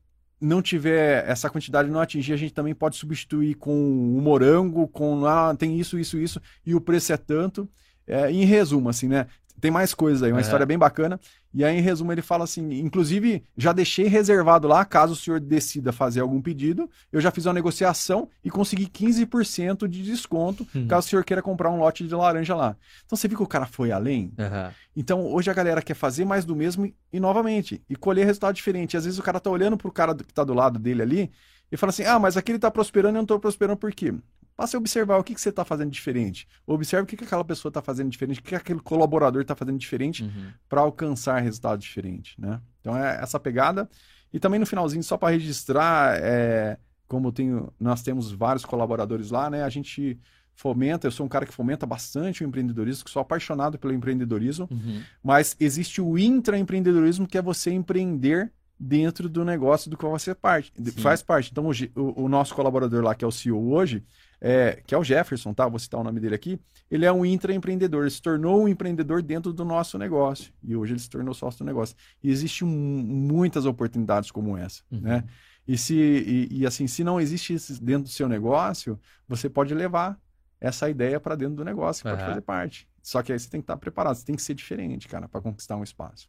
não 0.43 0.61
tiver 0.61 1.29
essa 1.29 1.49
quantidade 1.49 1.89
não 1.89 2.01
atingir, 2.01 2.33
a 2.33 2.37
gente 2.37 2.53
também 2.53 2.75
pode 2.75 2.97
substituir 2.97 3.55
com 3.55 3.73
o 3.73 4.21
morango, 4.21 4.89
com 4.89 5.25
ah, 5.25 5.55
tem 5.57 5.79
isso, 5.79 5.99
isso, 5.99 6.19
isso, 6.19 6.41
e 6.67 6.75
o 6.75 6.81
preço 6.81 7.13
é 7.13 7.17
tanto. 7.17 7.69
É, 8.05 8.29
em 8.33 8.45
resumo, 8.45 8.89
assim, 8.89 9.07
né? 9.07 9.29
Tem 9.63 9.71
mais 9.71 9.95
coisas 9.95 10.25
aí, 10.25 10.33
uma 10.33 10.41
história 10.41 10.67
bem 10.67 10.77
bacana. 10.77 11.21
E 11.55 11.65
aí, 11.65 11.79
em 11.79 11.81
resumo, 11.81 12.11
ele 12.11 12.21
fala 12.21 12.43
assim: 12.43 12.81
inclusive, 12.81 13.45
já 13.57 13.73
deixei 13.73 14.09
reservado 14.09 14.67
lá, 14.67 14.85
caso 14.85 15.13
o 15.13 15.17
senhor 15.17 15.39
decida 15.39 15.93
fazer 15.93 16.19
algum 16.19 16.43
pedido, 16.43 16.91
eu 17.13 17.21
já 17.21 17.31
fiz 17.31 17.47
uma 17.47 17.53
negociação 17.53 18.29
e 18.45 18.51
consegui 18.51 18.87
15% 18.89 19.87
de 19.87 20.03
desconto, 20.03 20.67
uhum. 20.75 20.89
caso 20.89 21.07
o 21.07 21.11
senhor 21.11 21.25
queira 21.25 21.41
comprar 21.41 21.71
um 21.71 21.79
lote 21.79 22.05
de 22.05 22.13
laranja 22.13 22.57
lá. 22.57 22.77
Então 23.07 23.17
você 23.17 23.29
viu 23.29 23.39
que 23.39 23.45
o 23.45 23.47
cara 23.47 23.65
foi 23.65 23.93
além? 23.93 24.33
Uhum. 24.37 24.73
Então 24.97 25.27
hoje 25.27 25.49
a 25.49 25.55
galera 25.55 25.81
quer 25.81 25.95
fazer 25.95 26.25
mais 26.25 26.45
do 26.45 26.57
mesmo 26.57 26.85
e, 26.85 26.95
e 27.13 27.21
novamente, 27.21 27.81
e 27.89 27.95
colher 27.95 28.27
resultado 28.27 28.57
diferente. 28.57 28.95
E, 28.95 28.97
às 28.97 29.05
vezes 29.05 29.21
o 29.21 29.23
cara 29.23 29.39
tá 29.39 29.49
olhando 29.49 29.77
pro 29.77 29.93
cara 29.93 30.13
que 30.13 30.35
tá 30.35 30.43
do 30.43 30.55
lado 30.55 30.77
dele 30.77 31.03
ali 31.03 31.31
e 31.71 31.77
fala 31.77 31.91
assim: 31.91 32.03
ah, 32.03 32.19
mas 32.19 32.37
aquele 32.37 32.59
tá 32.59 32.69
prosperando 32.69 33.15
e 33.15 33.19
eu 33.19 33.23
não 33.23 33.27
tô 33.27 33.39
prosperando 33.39 33.77
por 33.77 33.93
quê? 33.93 34.13
Passe 34.57 34.77
a 34.77 34.79
observar 34.79 35.19
o 35.19 35.25
que, 35.25 35.35
que 35.35 35.41
você 35.41 35.49
está 35.49 35.65
fazendo 35.65 35.91
diferente. 35.91 36.47
Observe 36.67 37.05
o 37.05 37.07
que, 37.07 37.17
que 37.17 37.25
aquela 37.25 37.45
pessoa 37.45 37.71
está 37.71 37.81
fazendo 37.81 38.11
diferente, 38.11 38.41
o 38.41 38.43
que, 38.43 38.51
que 38.51 38.55
aquele 38.55 38.81
colaborador 38.81 39.43
está 39.43 39.57
fazendo 39.57 39.79
diferente 39.79 40.23
uhum. 40.23 40.53
para 40.69 40.83
alcançar 40.83 41.41
resultado 41.41 41.81
diferente, 41.81 42.39
né? 42.39 42.61
Então 42.81 42.97
é 42.97 43.21
essa 43.23 43.41
pegada. 43.41 43.89
E 44.33 44.39
também 44.39 44.59
no 44.59 44.67
finalzinho, 44.67 45.03
só 45.03 45.17
para 45.17 45.33
registrar, 45.33 46.17
é, 46.19 46.79
como 47.07 47.33
tenho, 47.33 47.73
nós 47.79 48.03
temos 48.03 48.33
vários 48.33 48.65
colaboradores 48.65 49.31
lá, 49.31 49.51
né? 49.51 49.63
A 49.63 49.69
gente 49.69 50.19
fomenta, 50.55 51.07
eu 51.07 51.11
sou 51.11 51.27
um 51.27 51.29
cara 51.29 51.47
que 51.47 51.53
fomenta 51.53 51.87
bastante 51.87 52.45
o 52.45 52.47
empreendedorismo, 52.47 53.05
que 53.05 53.11
sou 53.11 53.23
apaixonado 53.23 53.79
pelo 53.79 53.93
empreendedorismo, 53.93 54.69
uhum. 54.71 55.03
mas 55.23 55.57
existe 55.59 56.01
o 56.01 56.19
intraempreendedorismo, 56.19 57.27
que 57.27 57.39
é 57.39 57.43
você 57.43 57.71
empreender 57.71 58.53
dentro 58.79 59.29
do 59.29 59.45
negócio 59.45 59.91
do 59.91 59.97
qual 59.97 60.13
você 60.13 60.35
parte, 60.35 60.73
faz 60.99 61.23
parte. 61.23 61.51
Então, 61.53 61.69
o, 61.69 62.01
o, 62.01 62.25
o, 62.25 62.29
nosso 62.29 62.55
colaborador 62.55 63.03
lá, 63.03 63.15
que 63.15 63.25
é 63.25 63.29
o 63.29 63.31
CEO 63.31 63.73
hoje, 63.73 64.05
é, 64.45 64.83
que 64.85 64.93
é 64.93 64.99
o 64.99 65.05
Jefferson, 65.05 65.55
tá? 65.55 65.69
Vou 65.69 65.79
citar 65.79 66.01
o 66.01 66.03
nome 66.03 66.19
dele 66.19 66.35
aqui. 66.35 66.59
Ele 66.91 67.07
é 67.07 67.13
um 67.13 67.25
intraempreendedor, 67.25 68.03
ele 68.03 68.11
se 68.11 68.21
tornou 68.21 68.65
um 68.65 68.67
empreendedor 68.67 69.23
dentro 69.23 69.53
do 69.53 69.65
nosso 69.65 69.97
negócio. 69.97 70.53
E 70.65 70.75
hoje 70.75 70.95
ele 70.95 70.99
se 70.99 71.09
tornou 71.09 71.33
sócio 71.33 71.61
do 71.61 71.65
negócio. 71.65 71.95
E 72.21 72.29
existem 72.29 72.67
muitas 72.67 73.67
oportunidades 73.67 74.33
como 74.33 74.57
essa, 74.57 74.83
uhum. 74.91 75.01
né? 75.01 75.25
E, 75.67 75.79
se, 75.79 75.95
e, 75.95 76.49
e, 76.51 76.67
assim, 76.67 76.89
se 76.89 77.05
não 77.05 77.21
existe 77.21 77.55
isso 77.55 77.81
dentro 77.81 78.03
do 78.03 78.09
seu 78.09 78.29
negócio, 78.29 78.99
você 79.29 79.49
pode 79.49 79.73
levar 79.75 80.19
essa 80.61 80.91
ideia 80.91 81.21
para 81.21 81.37
dentro 81.37 81.55
do 81.55 81.65
negócio, 81.65 82.03
que 82.03 82.09
uhum. 82.09 82.17
pode 82.17 82.29
fazer 82.29 82.41
parte. 82.41 82.89
Só 83.01 83.23
que 83.23 83.33
aí 83.33 83.39
você 83.39 83.49
tem 83.49 83.61
que 83.61 83.65
estar 83.65 83.77
preparado, 83.77 84.17
você 84.17 84.27
tem 84.27 84.35
que 84.35 84.43
ser 84.43 84.55
diferente, 84.55 85.07
cara, 85.07 85.29
para 85.29 85.41
conquistar 85.41 85.77
um 85.77 85.85
espaço. 85.85 86.29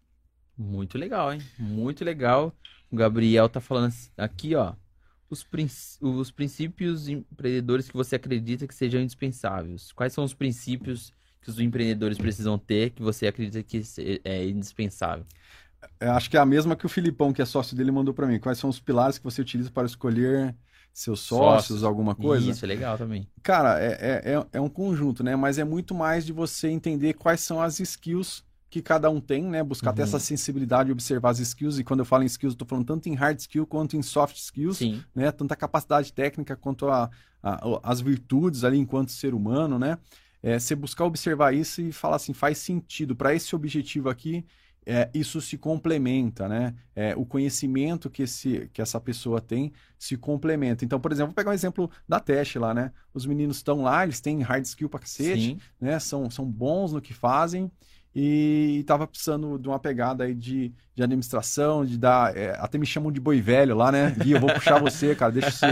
Muito 0.56 1.00
legal, 1.00 1.34
hein? 1.34 1.42
Muito 1.58 2.06
legal. 2.06 2.56
O 2.92 2.96
Gabriel 2.96 3.50
tá 3.50 3.60
falando 3.60 3.92
aqui, 4.16 4.54
ó 4.54 4.76
os, 5.34 5.46
os 6.02 6.32
princípios 6.32 7.08
empreendedores 7.10 7.90
que 7.90 7.98
você 7.98 8.16
acredita 8.16 8.68
que 8.68 8.74
sejam 8.74 9.02
indispensáveis? 9.02 9.92
Quais 9.92 10.14
são 10.14 10.24
os 10.24 10.34
princípios 10.34 11.12
que 11.42 11.50
os 11.50 11.60
empreendedores 11.60 12.18
precisam 12.18 12.58
ter 12.58 12.92
que 12.92 13.02
você 13.02 13.28
acredita 13.28 13.62
que 13.62 13.82
é 14.24 14.46
indispensável? 14.48 15.26
Eu 16.00 16.14
acho 16.14 16.30
que 16.30 16.38
é 16.38 16.40
a 16.40 16.46
mesma 16.46 16.76
que 16.76 16.86
o 16.86 16.90
Filipão, 16.90 17.34
que 17.34 17.42
é 17.42 17.46
sócio 17.46 17.76
dele, 17.76 17.92
mandou 17.92 18.14
para 18.14 18.26
mim. 18.28 18.40
Quais 18.40 18.58
são 18.58 18.70
os 18.70 18.80
pilares 18.80 19.18
que 19.18 19.24
você 19.24 19.42
utiliza 19.42 19.70
para 19.70 19.86
escolher 19.86 20.56
seus 20.94 21.20
sócios, 21.20 21.66
sócios, 21.66 21.84
alguma 21.84 22.16
coisa? 22.16 22.50
Isso, 22.50 22.64
é 22.64 22.68
legal 22.68 22.98
também. 22.98 23.28
Cara, 23.42 23.80
é, 23.82 23.92
é, 23.92 24.34
é, 24.34 24.48
é 24.54 24.62
um 24.62 24.70
conjunto, 24.70 25.24
né? 25.24 25.36
Mas 25.36 25.58
é 25.58 25.64
muito 25.64 25.94
mais 25.94 26.26
de 26.26 26.32
você 26.32 26.70
entender 26.70 27.14
quais 27.14 27.42
são 27.42 27.62
as 27.62 27.80
skills 27.80 28.46
que 28.74 28.82
cada 28.82 29.10
um 29.10 29.22
tem, 29.22 29.44
né? 29.44 29.64
Buscar 29.64 29.90
uhum. 29.90 29.96
ter 29.96 30.02
essa 30.04 30.20
sensibilidade 30.20 30.90
e 30.90 30.92
observar 30.92 31.30
as 31.30 31.40
skills. 31.40 31.80
E 31.80 31.84
quando 31.84 32.00
eu 32.00 32.06
falo 32.06 32.24
em 32.24 32.28
skills, 32.28 32.54
eu 32.54 32.58
tô 32.58 32.66
falando 32.66 32.86
tanto 32.86 33.08
em 33.08 33.14
hard 33.14 33.40
skill 33.40 33.66
quanto 33.66 33.96
em 33.96 34.02
soft 34.02 34.38
skills, 34.38 34.78
Sim. 34.78 35.04
né? 35.16 35.32
Tanto 35.32 35.52
a 35.52 35.56
capacidade 35.56 36.12
técnica 36.12 36.56
quanto 36.56 36.88
a, 36.88 37.10
a, 37.42 37.80
as 37.84 38.02
virtudes 38.02 38.64
ali 38.64 38.78
enquanto 38.78 39.12
ser 39.12 39.34
humano, 39.34 39.80
né? 39.80 39.98
é, 40.44 40.60
você 40.60 40.76
buscar 40.76 41.06
observar 41.06 41.54
isso 41.54 41.82
e 41.82 41.94
falar 41.94 42.18
assim, 42.18 42.34
faz 42.34 42.58
sentido 42.58 43.16
para 43.16 43.34
esse 43.34 43.56
objetivo 43.56 44.10
aqui, 44.10 44.46
é, 44.86 45.10
isso 45.14 45.40
se 45.40 45.58
complementa, 45.58 46.50
né? 46.50 46.76
É, 46.94 47.16
o 47.16 47.26
conhecimento 47.26 48.10
que, 48.10 48.24
esse, 48.24 48.70
que 48.74 48.82
essa 48.82 49.00
pessoa 49.00 49.40
tem 49.40 49.72
se 49.98 50.18
complementa. 50.18 50.84
Então, 50.84 51.00
por 51.00 51.14
exemplo, 51.14 51.28
vou 51.28 51.36
pegar 51.36 51.52
um 51.52 51.54
exemplo 51.54 51.90
da 52.06 52.20
teste 52.20 52.60
lá, 52.60 52.74
né? 52.74 52.92
Os 53.14 53.26
meninos 53.26 53.58
estão 53.58 53.82
lá, 53.82 54.04
eles 54.04 54.20
têm 54.20 54.42
hard 54.42 54.66
skill 54.66 54.90
pra 54.90 55.00
cacete, 55.00 55.42
Sim. 55.42 55.60
né? 55.80 55.98
São, 56.00 56.30
são 56.30 56.46
bons 56.46 56.92
no 56.92 57.02
que 57.02 57.14
fazem 57.14 57.72
e 58.16 58.80
estava 58.82 59.08
precisando 59.08 59.58
de 59.58 59.68
uma 59.68 59.80
pegada 59.80 60.24
aí 60.24 60.36
de, 60.36 60.72
de 60.94 61.02
administração, 61.02 61.84
de 61.84 61.98
dar. 61.98 62.38
É, 62.38 62.56
até 62.60 62.78
me 62.78 62.86
chamam 62.86 63.12
de 63.12 63.20
boi 63.20 63.42
velho 63.42 63.76
lá, 63.76 63.92
né? 63.92 64.12
Gui, 64.12 64.34
eu 64.34 64.40
vou 64.40 64.54
puxar 64.54 64.80
você, 64.80 65.16
cara, 65.16 65.32
deixa 65.32 65.50
você. 65.50 65.66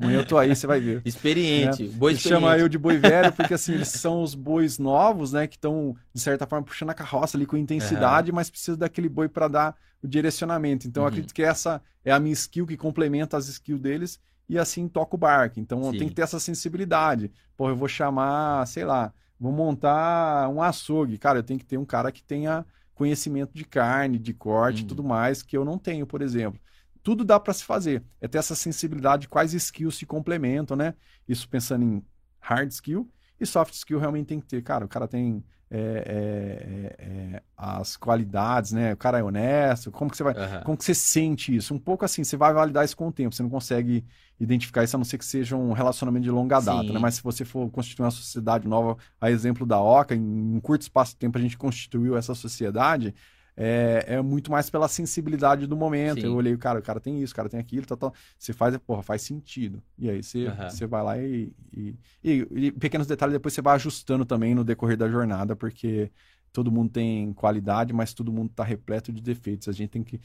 Amanhã 0.00 0.20
eu 0.20 0.26
tô 0.26 0.38
aí, 0.38 0.56
você 0.56 0.66
vai 0.66 0.80
ver. 0.80 1.02
Experiente, 1.04 1.82
né? 1.82 1.90
boi 1.94 2.12
experiente. 2.12 2.42
Chama 2.42 2.56
eu 2.56 2.70
de 2.70 2.78
boi 2.78 2.96
velho 2.96 3.30
porque, 3.32 3.52
assim, 3.52 3.74
eles 3.74 3.88
são 3.88 4.22
os 4.22 4.34
bois 4.34 4.78
novos, 4.78 5.32
né? 5.32 5.46
Que 5.46 5.56
estão, 5.56 5.94
de 6.12 6.20
certa 6.20 6.46
forma, 6.46 6.64
puxando 6.64 6.90
a 6.90 6.94
carroça 6.94 7.36
ali 7.36 7.44
com 7.44 7.56
intensidade, 7.56 8.30
uhum. 8.30 8.36
mas 8.36 8.48
precisa 8.48 8.78
daquele 8.78 9.08
boi 9.08 9.28
para 9.28 9.46
dar 9.46 9.76
o 10.02 10.08
direcionamento. 10.08 10.88
Então, 10.88 11.02
uhum. 11.02 11.08
acredito 11.10 11.34
que 11.34 11.42
essa 11.42 11.82
é 12.02 12.12
a 12.12 12.18
minha 12.18 12.32
skill 12.32 12.66
que 12.66 12.78
complementa 12.78 13.36
as 13.36 13.46
skills 13.46 13.80
deles 13.80 14.18
e 14.48 14.58
assim 14.58 14.88
toca 14.88 15.16
o 15.16 15.18
barco. 15.18 15.60
Então, 15.60 15.82
Sim. 15.92 15.98
tem 15.98 16.08
que 16.08 16.14
ter 16.14 16.22
essa 16.22 16.40
sensibilidade. 16.40 17.30
Pô, 17.58 17.68
eu 17.68 17.76
vou 17.76 17.88
chamar, 17.88 18.66
sei 18.66 18.86
lá 18.86 19.12
vou 19.38 19.52
montar 19.52 20.48
um 20.48 20.62
açougue. 20.62 21.18
Cara, 21.18 21.38
eu 21.38 21.42
tenho 21.42 21.58
que 21.58 21.66
ter 21.66 21.78
um 21.78 21.84
cara 21.84 22.10
que 22.12 22.22
tenha 22.22 22.64
conhecimento 22.94 23.52
de 23.52 23.64
carne, 23.64 24.18
de 24.18 24.32
corte 24.32 24.80
e 24.80 24.82
uhum. 24.82 24.88
tudo 24.88 25.04
mais, 25.04 25.42
que 25.42 25.56
eu 25.56 25.64
não 25.64 25.78
tenho, 25.78 26.06
por 26.06 26.22
exemplo. 26.22 26.60
Tudo 27.02 27.24
dá 27.24 27.38
para 27.38 27.52
se 27.52 27.64
fazer. 27.64 28.02
É 28.20 28.28
ter 28.28 28.38
essa 28.38 28.54
sensibilidade 28.54 29.22
de 29.22 29.28
quais 29.28 29.52
skills 29.52 29.96
se 29.96 30.06
complementam, 30.06 30.76
né? 30.76 30.94
Isso 31.28 31.48
pensando 31.48 31.84
em 31.84 32.04
hard 32.40 32.70
skill 32.70 33.10
e 33.38 33.44
soft 33.44 33.74
skill 33.74 33.98
realmente 33.98 34.26
tem 34.26 34.40
que 34.40 34.46
ter. 34.46 34.62
Cara, 34.62 34.84
o 34.84 34.88
cara 34.88 35.08
tem 35.08 35.44
é, 35.76 36.04
é, 36.06 37.04
é, 37.04 37.42
as 37.56 37.96
qualidades, 37.96 38.70
né? 38.70 38.92
O 38.92 38.96
cara 38.96 39.18
é 39.18 39.24
honesto. 39.24 39.90
Como 39.90 40.08
que 40.08 40.16
você 40.16 40.22
vai, 40.22 40.34
uhum. 40.34 40.62
como 40.64 40.78
que 40.78 40.84
você 40.84 40.94
sente 40.94 41.54
isso? 41.54 41.74
Um 41.74 41.78
pouco 41.78 42.04
assim, 42.04 42.22
você 42.22 42.36
vai 42.36 42.52
validar 42.52 42.84
isso 42.84 42.96
com 42.96 43.08
o 43.08 43.12
tempo. 43.12 43.34
Você 43.34 43.42
não 43.42 43.50
consegue 43.50 44.04
identificar 44.38 44.84
isso 44.84 44.94
a 44.94 44.98
não 44.98 45.04
ser 45.04 45.18
que 45.18 45.24
seja 45.24 45.56
um 45.56 45.72
relacionamento 45.72 46.22
de 46.22 46.30
longa 46.30 46.60
data, 46.60 46.92
né? 46.92 46.98
Mas 47.00 47.16
se 47.16 47.22
você 47.22 47.44
for 47.44 47.68
constituir 47.70 48.04
uma 48.04 48.10
sociedade 48.12 48.68
nova, 48.68 48.96
a 49.20 49.30
exemplo 49.30 49.66
da 49.66 49.80
Oca, 49.80 50.14
em 50.14 50.20
um 50.20 50.60
curto 50.60 50.82
espaço 50.82 51.12
de 51.12 51.18
tempo 51.18 51.38
a 51.38 51.40
gente 51.40 51.58
constituiu 51.58 52.16
essa 52.16 52.34
sociedade 52.34 53.12
é, 53.56 54.04
é 54.08 54.22
muito 54.22 54.50
mais 54.50 54.68
pela 54.68 54.88
sensibilidade 54.88 55.66
do 55.66 55.76
momento. 55.76 56.20
Sim. 56.20 56.26
Eu 56.26 56.34
olhei, 56.34 56.56
cara, 56.56 56.78
o 56.78 56.82
cara 56.82 56.98
tem 56.98 57.22
isso, 57.22 57.32
o 57.32 57.36
cara 57.36 57.48
tem 57.48 57.60
aquilo, 57.60 57.86
tal, 57.86 57.96
tal. 57.96 58.14
Você 58.38 58.52
faz, 58.52 58.76
porra, 58.78 59.02
faz 59.02 59.22
sentido. 59.22 59.82
E 59.98 60.10
aí 60.10 60.22
você, 60.22 60.48
uhum. 60.48 60.70
você 60.70 60.86
vai 60.86 61.02
lá 61.02 61.18
e, 61.18 61.52
e, 61.72 61.94
e, 62.22 62.48
e, 62.50 62.72
pequenos 62.72 63.06
detalhes 63.06 63.32
depois 63.32 63.54
você 63.54 63.62
vai 63.62 63.74
ajustando 63.76 64.24
também 64.24 64.54
no 64.54 64.64
decorrer 64.64 64.96
da 64.96 65.08
jornada, 65.08 65.54
porque 65.54 66.10
todo 66.52 66.70
mundo 66.70 66.90
tem 66.90 67.32
qualidade, 67.32 67.92
mas 67.92 68.12
todo 68.12 68.32
mundo 68.32 68.50
está 68.50 68.64
repleto 68.64 69.12
de 69.12 69.22
defeitos. 69.22 69.68
A 69.68 69.72
gente 69.72 69.90
tem 69.90 70.02
que 70.02 70.20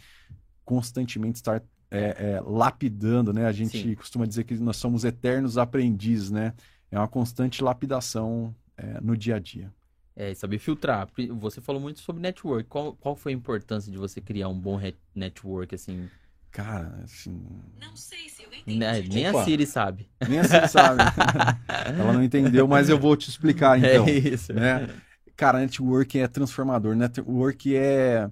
constantemente 0.66 1.38
estar 1.38 1.62
é, 1.92 2.36
é, 2.36 2.42
lapidando, 2.42 3.34
né? 3.34 3.46
A 3.46 3.52
gente 3.52 3.82
Sim. 3.82 3.96
costuma 3.96 4.26
dizer 4.26 4.44
que 4.44 4.56
nós 4.56 4.78
somos 4.78 5.04
eternos 5.04 5.58
aprendizes, 5.58 6.32
né? 6.32 6.54
É 6.92 6.98
uma 6.98 7.08
constante 7.08 7.64
lapidação 7.64 8.56
é, 8.76 9.00
no 9.02 9.16
dia 9.16 9.36
a 9.36 9.40
dia. 9.40 9.72
É, 10.20 10.34
saber 10.34 10.60
filtrar. 10.60 11.08
Você 11.40 11.62
falou 11.62 11.82
muito 11.82 12.02
sobre 12.02 12.22
network. 12.22 12.68
Qual, 12.68 12.94
qual 12.94 13.16
foi 13.16 13.32
a 13.32 13.36
importância 13.36 13.90
de 13.90 13.98
você 13.98 14.20
criar 14.20 14.50
um 14.50 14.60
bom 14.60 14.78
network, 15.16 15.74
assim? 15.74 16.10
Cara, 16.52 17.00
assim. 17.06 17.42
Não 17.80 17.96
sei 17.96 18.28
se 18.28 18.44
eu 18.44 18.50
entendi. 18.50 18.80
Né, 18.80 19.02
nem 19.02 19.28
a 19.28 19.44
Siri 19.46 19.66
sabe. 19.66 20.10
Nem 20.28 20.40
a 20.40 20.44
Siri 20.44 20.68
sabe. 20.68 21.04
Ela 21.98 22.12
não 22.12 22.22
entendeu, 22.22 22.68
mas 22.68 22.90
eu 22.90 23.00
vou 23.00 23.16
te 23.16 23.30
explicar 23.30 23.82
é 23.82 23.94
então. 23.94 24.06
É 24.06 24.12
isso. 24.12 24.52
Né? 24.52 24.90
Cara, 25.38 25.60
network 25.60 26.20
é 26.20 26.28
transformador. 26.28 26.98
Network 26.98 27.74
é. 27.74 28.30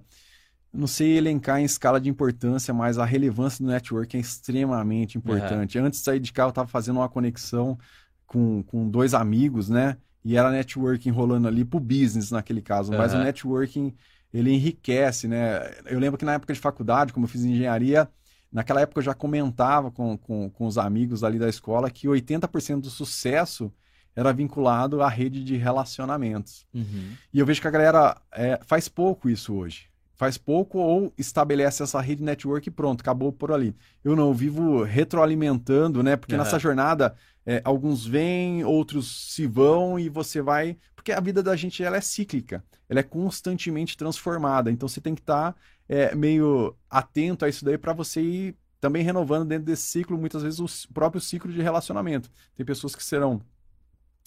Não 0.70 0.86
sei 0.86 1.16
elencar 1.16 1.58
em 1.58 1.64
escala 1.64 1.98
de 1.98 2.10
importância, 2.10 2.74
mas 2.74 2.98
a 2.98 3.06
relevância 3.06 3.64
do 3.64 3.70
network 3.70 4.14
é 4.14 4.20
extremamente 4.20 5.16
importante. 5.16 5.78
Uhum. 5.78 5.86
Antes 5.86 6.00
de 6.00 6.04
sair 6.04 6.20
de 6.20 6.34
carro, 6.34 6.48
eu 6.48 6.50
estava 6.50 6.68
fazendo 6.68 6.96
uma 6.96 7.08
conexão 7.08 7.78
com, 8.26 8.62
com 8.64 8.86
dois 8.90 9.14
amigos, 9.14 9.70
né? 9.70 9.96
E 10.24 10.36
era 10.36 10.50
networking 10.50 11.10
rolando 11.10 11.48
ali 11.48 11.64
pro 11.64 11.80
business 11.80 12.30
naquele 12.30 12.60
caso. 12.60 12.92
Mas 12.92 13.14
uhum. 13.14 13.20
o 13.20 13.24
networking, 13.24 13.94
ele 14.32 14.52
enriquece, 14.52 15.28
né? 15.28 15.70
Eu 15.86 15.98
lembro 15.98 16.18
que 16.18 16.24
na 16.24 16.34
época 16.34 16.52
de 16.52 16.60
faculdade, 16.60 17.12
como 17.12 17.24
eu 17.24 17.30
fiz 17.30 17.42
engenharia, 17.44 18.08
naquela 18.52 18.80
época 18.80 19.00
eu 19.00 19.04
já 19.04 19.14
comentava 19.14 19.90
com, 19.90 20.16
com, 20.18 20.50
com 20.50 20.66
os 20.66 20.78
amigos 20.78 21.22
ali 21.22 21.38
da 21.38 21.48
escola 21.48 21.90
que 21.90 22.08
80% 22.08 22.80
do 22.80 22.90
sucesso 22.90 23.72
era 24.18 24.32
vinculado 24.32 25.00
à 25.00 25.08
rede 25.08 25.44
de 25.44 25.56
relacionamentos. 25.56 26.66
Uhum. 26.74 27.12
E 27.32 27.38
eu 27.38 27.46
vejo 27.46 27.60
que 27.60 27.68
a 27.68 27.70
galera 27.70 28.20
é, 28.32 28.58
faz 28.64 28.88
pouco 28.88 29.30
isso 29.30 29.54
hoje. 29.54 29.86
Faz 30.16 30.36
pouco 30.36 30.78
ou 30.78 31.12
estabelece 31.16 31.84
essa 31.84 32.00
rede 32.00 32.24
network 32.24 32.68
e 32.68 32.72
pronto, 32.72 33.00
acabou 33.00 33.30
por 33.30 33.52
ali. 33.52 33.76
Eu 34.02 34.16
não, 34.16 34.26
eu 34.26 34.34
vivo 34.34 34.82
retroalimentando, 34.82 36.02
né? 36.02 36.16
Porque 36.16 36.34
uhum. 36.34 36.40
nessa 36.40 36.58
jornada 36.58 37.14
é, 37.48 37.62
alguns 37.64 38.04
vêm, 38.04 38.62
outros 38.62 39.32
se 39.32 39.46
vão 39.46 39.98
e 39.98 40.10
você 40.10 40.42
vai. 40.42 40.76
Porque 40.94 41.10
a 41.10 41.18
vida 41.18 41.42
da 41.42 41.56
gente 41.56 41.82
ela 41.82 41.96
é 41.96 42.00
cíclica, 42.02 42.62
ela 42.86 43.00
é 43.00 43.02
constantemente 43.02 43.96
transformada. 43.96 44.70
Então 44.70 44.86
você 44.86 45.00
tem 45.00 45.14
que 45.14 45.22
estar 45.22 45.54
tá, 45.54 45.58
é, 45.88 46.14
meio 46.14 46.76
atento 46.90 47.46
a 47.46 47.48
isso 47.48 47.64
daí 47.64 47.78
para 47.78 47.94
você 47.94 48.20
ir 48.20 48.56
também 48.78 49.02
renovando 49.02 49.48
dentro 49.48 49.64
desse 49.64 49.84
ciclo, 49.84 50.18
muitas 50.18 50.42
vezes, 50.42 50.60
o 50.60 50.92
próprio 50.92 51.22
ciclo 51.22 51.50
de 51.50 51.62
relacionamento. 51.62 52.30
Tem 52.54 52.66
pessoas 52.66 52.94
que 52.94 53.02
serão 53.02 53.40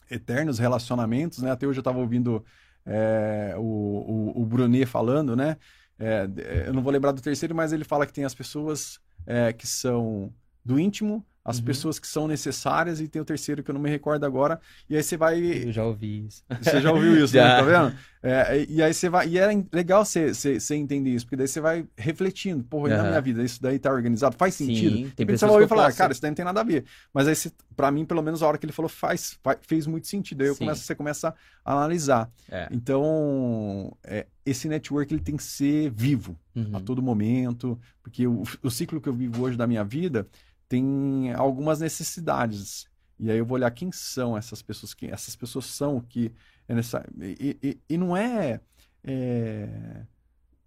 eternos 0.09 0.57
relacionamentos, 0.57 1.43
né? 1.43 1.51
Até 1.51 1.67
hoje 1.67 1.77
eu 1.77 1.81
estava 1.81 1.99
ouvindo 1.99 2.43
é, 2.83 3.53
o, 3.55 4.33
o, 4.35 4.41
o 4.41 4.45
Brunet 4.47 4.87
falando, 4.87 5.35
né? 5.35 5.57
É, 5.99 6.27
eu 6.65 6.73
não 6.73 6.81
vou 6.81 6.91
lembrar 6.91 7.11
do 7.11 7.21
terceiro, 7.21 7.53
mas 7.53 7.71
ele 7.71 7.83
fala 7.83 8.07
que 8.07 8.13
tem 8.13 8.25
as 8.25 8.33
pessoas 8.33 8.99
é, 9.27 9.53
que 9.53 9.67
são 9.67 10.33
do 10.65 10.79
íntimo, 10.79 11.23
as 11.43 11.57
uhum. 11.57 11.65
pessoas 11.65 11.99
que 11.99 12.07
são 12.07 12.27
necessárias 12.27 13.01
e 13.01 13.07
tem 13.07 13.21
o 13.21 13.25
terceiro 13.25 13.63
que 13.63 13.71
eu 13.71 13.73
não 13.73 13.81
me 13.81 13.89
recordo 13.89 14.25
agora. 14.25 14.59
E 14.87 14.95
aí 14.95 15.01
você 15.01 15.17
vai. 15.17 15.39
Eu 15.39 15.71
já 15.71 15.83
ouvi 15.83 16.27
isso. 16.27 16.43
Você 16.61 16.79
já 16.79 16.91
ouviu 16.91 17.23
isso, 17.23 17.33
né? 17.37 17.41
tá 17.41 17.61
vendo? 17.63 17.95
É, 18.23 18.65
e 18.69 18.83
aí 18.83 18.93
você 18.93 19.09
vai. 19.09 19.27
E 19.27 19.39
era 19.39 19.51
legal 19.73 20.05
você, 20.05 20.33
você, 20.33 20.59
você 20.59 20.75
entender 20.75 21.09
isso, 21.09 21.25
porque 21.25 21.35
daí 21.35 21.47
você 21.47 21.59
vai 21.59 21.85
refletindo. 21.97 22.63
Porra, 22.63 22.89
uhum. 22.89 22.97
na 22.97 23.03
minha 23.09 23.21
vida, 23.21 23.43
isso 23.43 23.59
daí 23.59 23.79
tá 23.79 23.91
organizado? 23.91 24.35
Faz 24.37 24.53
sentido? 24.53 24.95
Sim, 24.97 25.11
tem 25.15 25.25
pessoas 25.25 25.51
você 25.51 25.59
vai 25.59 25.67
falar, 25.67 25.93
cara, 25.93 26.11
isso 26.11 26.21
daí 26.21 26.29
não 26.29 26.35
tem 26.35 26.45
nada 26.45 26.61
a 26.61 26.63
ver. 26.63 26.85
Mas 27.11 27.27
aí, 27.27 27.51
pra 27.75 27.89
mim, 27.89 28.05
pelo 28.05 28.21
menos 28.21 28.43
a 28.43 28.47
hora 28.47 28.59
que 28.59 28.65
ele 28.65 28.73
falou, 28.73 28.89
faz, 28.89 29.39
faz 29.41 29.57
fez 29.63 29.87
muito 29.87 30.07
sentido. 30.07 30.43
Aí 30.43 30.47
eu 30.49 30.55
começo, 30.55 30.83
você 30.83 30.93
começa 30.93 31.33
a 31.65 31.73
analisar. 31.73 32.29
É. 32.51 32.67
Então, 32.69 33.97
é, 34.03 34.27
esse 34.45 34.67
network 34.67 35.11
ele 35.11 35.23
tem 35.23 35.35
que 35.35 35.43
ser 35.43 35.89
vivo 35.89 36.37
uhum. 36.55 36.77
a 36.77 36.79
todo 36.79 37.01
momento, 37.01 37.79
porque 38.03 38.27
o, 38.27 38.43
o 38.61 38.69
ciclo 38.69 39.01
que 39.01 39.09
eu 39.09 39.13
vivo 39.13 39.43
hoje 39.43 39.57
da 39.57 39.65
minha 39.65 39.83
vida 39.83 40.27
tem 40.71 41.33
algumas 41.33 41.81
necessidades. 41.81 42.87
E 43.19 43.29
aí 43.29 43.37
eu 43.37 43.45
vou 43.45 43.55
olhar 43.55 43.69
quem 43.71 43.91
são 43.91 44.37
essas 44.37 44.61
pessoas, 44.61 44.93
quem 44.93 45.11
essas 45.11 45.35
pessoas 45.35 45.65
são 45.65 45.97
o 45.97 46.01
que 46.01 46.33
é 46.65 46.73
necessário. 46.73 47.11
E, 47.19 47.57
e, 47.61 47.79
e 47.89 47.97
não 47.97 48.15
é, 48.15 48.61
é, 49.03 50.05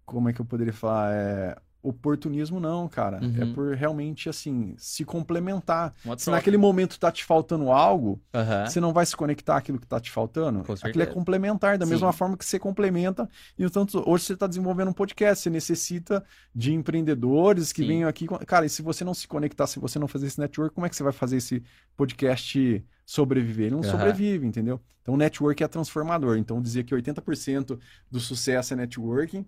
Como 0.05 0.29
é 0.29 0.33
que 0.33 0.39
eu 0.39 0.45
poderia 0.45 0.71
falar? 0.71 1.11
É, 1.11 1.57
oportunismo 1.87 2.59
não, 2.59 2.87
cara. 2.87 3.17
É 3.17 3.25
uhum. 3.25 3.51
É 3.51 3.53
por 3.53 3.75
realmente, 3.75 4.27
assim, 4.27 4.73
se 4.77 5.05
complementar. 5.05 5.93
Uma 6.03 6.17
se 6.17 6.29
naquele 6.29 6.57
momento 6.57 6.99
tá 6.99 7.11
te 7.11 7.23
faltando 7.23 7.71
algo, 7.71 8.21
uhum. 8.33 8.65
você 8.65 8.79
não 8.79 8.91
vai 8.91 9.05
se 9.05 9.15
conectar 9.15 9.57
àquilo 9.57 9.79
que 9.79 9.87
tá 9.87 9.99
te 9.99 10.11
faltando. 10.11 10.63
Aquilo 10.83 11.03
é 11.03 11.05
complementar, 11.05 11.77
da 11.77 11.85
Sim. 11.85 11.91
mesma 11.91 12.11
forma 12.11 12.35
que 12.35 12.45
você 12.45 12.57
complementa. 12.57 13.29
E 13.57 13.69
tanto 13.69 14.03
hoje 14.09 14.25
você 14.25 14.33
está 14.33 14.47
desenvolvendo 14.47 14.89
um 14.89 14.93
podcast, 14.93 15.43
você 15.43 15.49
necessita 15.49 16.23
de 16.53 16.73
empreendedores 16.73 17.71
que 17.71 17.81
Sim. 17.81 17.87
venham 17.87 18.09
aqui. 18.09 18.27
Cara, 18.45 18.65
e 18.65 18.69
se 18.69 18.81
você 18.81 19.03
não 19.03 19.13
se 19.13 19.27
conectar, 19.27 19.67
se 19.67 19.79
você 19.79 19.99
não 19.99 20.07
fazer 20.07 20.27
esse 20.27 20.39
network, 20.39 20.73
como 20.73 20.85
é 20.85 20.89
que 20.89 20.95
você 20.95 21.03
vai 21.03 21.13
fazer 21.13 21.37
esse 21.37 21.63
podcast 21.95 22.83
sobreviver? 23.05 23.67
Ele 23.67 23.75
não 23.75 23.83
uhum. 23.83 23.91
sobrevive, 23.91 24.45
entendeu? 24.45 24.79
Então, 25.05 25.13
o 25.13 25.17
network 25.17 25.63
é 25.63 25.67
transformador. 25.67 26.35
Então, 26.35 26.59
dizia 26.59 26.83
que 26.83 26.95
80% 26.95 27.79
do 28.09 28.19
sucesso 28.19 28.73
é 28.73 28.75
networking 28.75 29.45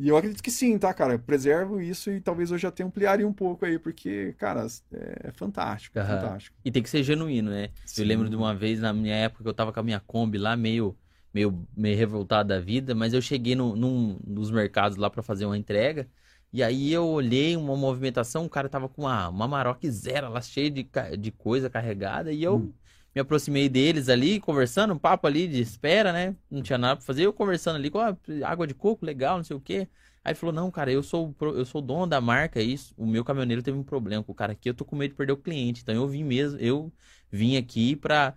e 0.00 0.08
eu 0.08 0.16
acredito 0.16 0.42
que 0.42 0.50
sim, 0.50 0.78
tá, 0.78 0.94
cara? 0.94 1.14
Eu 1.14 1.18
preservo 1.18 1.80
isso 1.80 2.10
e 2.10 2.20
talvez 2.20 2.50
eu 2.50 2.56
já 2.56 2.70
tenha 2.70 2.86
ampliaria 2.86 3.26
um 3.26 3.32
pouco 3.32 3.66
aí, 3.66 3.78
porque, 3.78 4.34
cara, 4.38 4.66
é 4.92 5.30
fantástico, 5.32 5.98
uhum. 5.98 6.06
fantástico. 6.06 6.56
E 6.64 6.70
tem 6.70 6.82
que 6.82 6.88
ser 6.88 7.02
genuíno, 7.02 7.50
né? 7.50 7.68
Sim. 7.84 8.02
Eu 8.02 8.08
lembro 8.08 8.30
de 8.30 8.34
uma 8.36 8.54
vez, 8.54 8.80
na 8.80 8.92
minha 8.92 9.14
época, 9.14 9.42
que 9.42 9.48
eu 9.48 9.54
tava 9.54 9.72
com 9.72 9.80
a 9.80 9.82
minha 9.82 10.00
Kombi 10.00 10.38
lá, 10.38 10.56
meio, 10.56 10.96
meio, 11.34 11.66
meio 11.76 11.96
revoltado 11.98 12.48
da 12.48 12.58
vida, 12.58 12.94
mas 12.94 13.12
eu 13.12 13.20
cheguei 13.20 13.54
no, 13.54 13.76
num 13.76 14.18
dos 14.24 14.50
mercados 14.50 14.96
lá 14.96 15.10
para 15.10 15.22
fazer 15.22 15.44
uma 15.44 15.58
entrega, 15.58 16.08
e 16.52 16.62
aí 16.62 16.92
eu 16.92 17.06
olhei 17.06 17.54
uma 17.56 17.76
movimentação, 17.76 18.46
o 18.46 18.50
cara 18.50 18.68
tava 18.68 18.88
com 18.88 19.02
uma, 19.02 19.28
uma 19.28 19.46
Maroc 19.46 19.84
zero 19.86 20.30
lá, 20.30 20.40
cheia 20.40 20.70
de, 20.70 20.88
de 21.18 21.30
coisa 21.30 21.68
carregada, 21.68 22.32
e 22.32 22.42
eu... 22.42 22.56
Hum 22.56 22.72
me 23.14 23.20
aproximei 23.20 23.68
deles 23.68 24.08
ali, 24.08 24.40
conversando, 24.40 24.94
um 24.94 24.98
papo 24.98 25.26
ali 25.26 25.48
de 25.48 25.60
espera, 25.60 26.12
né? 26.12 26.36
Não 26.50 26.62
tinha 26.62 26.78
nada 26.78 26.96
pra 26.96 27.04
fazer. 27.04 27.24
Eu 27.24 27.32
conversando 27.32 27.76
ali 27.76 27.90
com 27.90 27.98
água 28.44 28.66
de 28.66 28.74
coco, 28.74 29.04
legal, 29.04 29.36
não 29.36 29.44
sei 29.44 29.56
o 29.56 29.60
quê. 29.60 29.88
Aí 30.24 30.32
ele 30.32 30.38
falou: 30.38 30.54
Não, 30.54 30.70
cara, 30.70 30.92
eu 30.92 31.02
sou, 31.02 31.34
eu 31.40 31.64
sou 31.64 31.80
dono 31.82 32.06
da 32.06 32.20
marca. 32.20 32.60
Isso, 32.60 32.94
o 32.96 33.06
meu 33.06 33.24
caminhoneiro 33.24 33.62
teve 33.62 33.76
um 33.78 33.82
problema 33.82 34.22
com 34.22 34.32
o 34.32 34.34
cara 34.34 34.52
aqui. 34.52 34.68
Eu 34.70 34.74
tô 34.74 34.84
com 34.84 34.96
medo 34.96 35.10
de 35.12 35.16
perder 35.16 35.32
o 35.32 35.36
cliente. 35.36 35.82
Então 35.82 35.94
eu 35.94 36.06
vim 36.08 36.22
mesmo, 36.24 36.58
eu 36.60 36.92
vim 37.30 37.56
aqui 37.56 37.96
pra, 37.96 38.36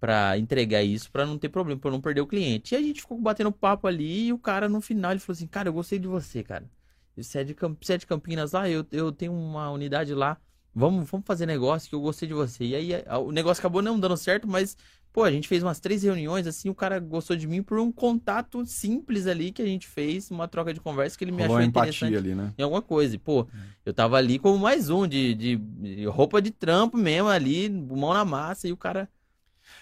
para 0.00 0.38
entregar 0.38 0.82
isso 0.82 1.10
para 1.10 1.24
não 1.26 1.38
ter 1.38 1.48
problema, 1.48 1.80
para 1.80 1.90
não 1.90 2.00
perder 2.00 2.20
o 2.22 2.26
cliente. 2.26 2.74
E 2.74 2.78
a 2.78 2.82
gente 2.82 3.00
ficou 3.02 3.20
batendo 3.20 3.52
papo 3.52 3.86
ali 3.86 4.28
e 4.28 4.32
o 4.32 4.38
cara 4.38 4.68
no 4.68 4.80
final 4.80 5.12
ele 5.12 5.20
falou 5.20 5.34
assim: 5.36 5.46
"Cara, 5.46 5.68
eu 5.68 5.72
gostei 5.72 5.98
de 5.98 6.08
você, 6.08 6.42
cara. 6.42 6.68
Você 7.16 7.40
é 7.40 7.44
de, 7.44 7.54
você 7.80 7.94
é 7.94 7.98
de 7.98 8.06
Campinas 8.06 8.52
lá, 8.52 8.68
eu, 8.68 8.86
eu 8.90 9.12
tenho 9.12 9.32
uma 9.32 9.70
unidade 9.70 10.14
lá. 10.14 10.38
Vamos, 10.74 11.08
vamos 11.10 11.26
fazer 11.26 11.46
negócio 11.46 11.88
que 11.88 11.94
eu 11.94 12.00
gostei 12.00 12.26
de 12.26 12.34
você". 12.34 12.64
E 12.64 12.74
aí 12.74 12.90
o 13.20 13.30
negócio 13.30 13.60
acabou 13.60 13.82
não 13.82 13.98
dando 13.98 14.16
certo, 14.16 14.48
mas 14.48 14.76
pô, 15.12 15.24
a 15.24 15.30
gente 15.30 15.46
fez 15.46 15.62
umas 15.62 15.78
três 15.78 16.02
reuniões 16.02 16.46
assim, 16.46 16.70
o 16.70 16.74
cara 16.74 16.98
gostou 16.98 17.36
de 17.36 17.46
mim 17.46 17.62
por 17.62 17.78
um 17.78 17.92
contato 17.92 18.64
simples 18.64 19.26
ali 19.26 19.52
que 19.52 19.60
a 19.60 19.66
gente 19.66 19.86
fez, 19.86 20.30
uma 20.30 20.48
troca 20.48 20.72
de 20.72 20.80
conversa 20.80 21.18
que 21.18 21.24
ele 21.24 21.32
me 21.32 21.42
Rolou 21.42 21.56
achou 21.58 21.68
interessante 21.68 22.16
ali, 22.16 22.34
né? 22.34 22.54
em 22.56 22.62
alguma 22.62 22.80
coisa. 22.80 23.14
E, 23.14 23.18
pô, 23.18 23.42
é. 23.42 23.58
eu 23.84 23.92
tava 23.92 24.16
ali 24.16 24.38
como 24.38 24.58
mais 24.58 24.88
um 24.88 25.06
de, 25.06 25.34
de, 25.34 25.56
de 25.56 26.06
roupa 26.06 26.40
de 26.40 26.50
trampo 26.50 26.96
mesmo 26.96 27.28
ali, 27.28 27.68
mão 27.68 28.14
na 28.14 28.24
massa 28.24 28.66
e 28.66 28.72
o 28.72 28.76
cara 28.76 29.08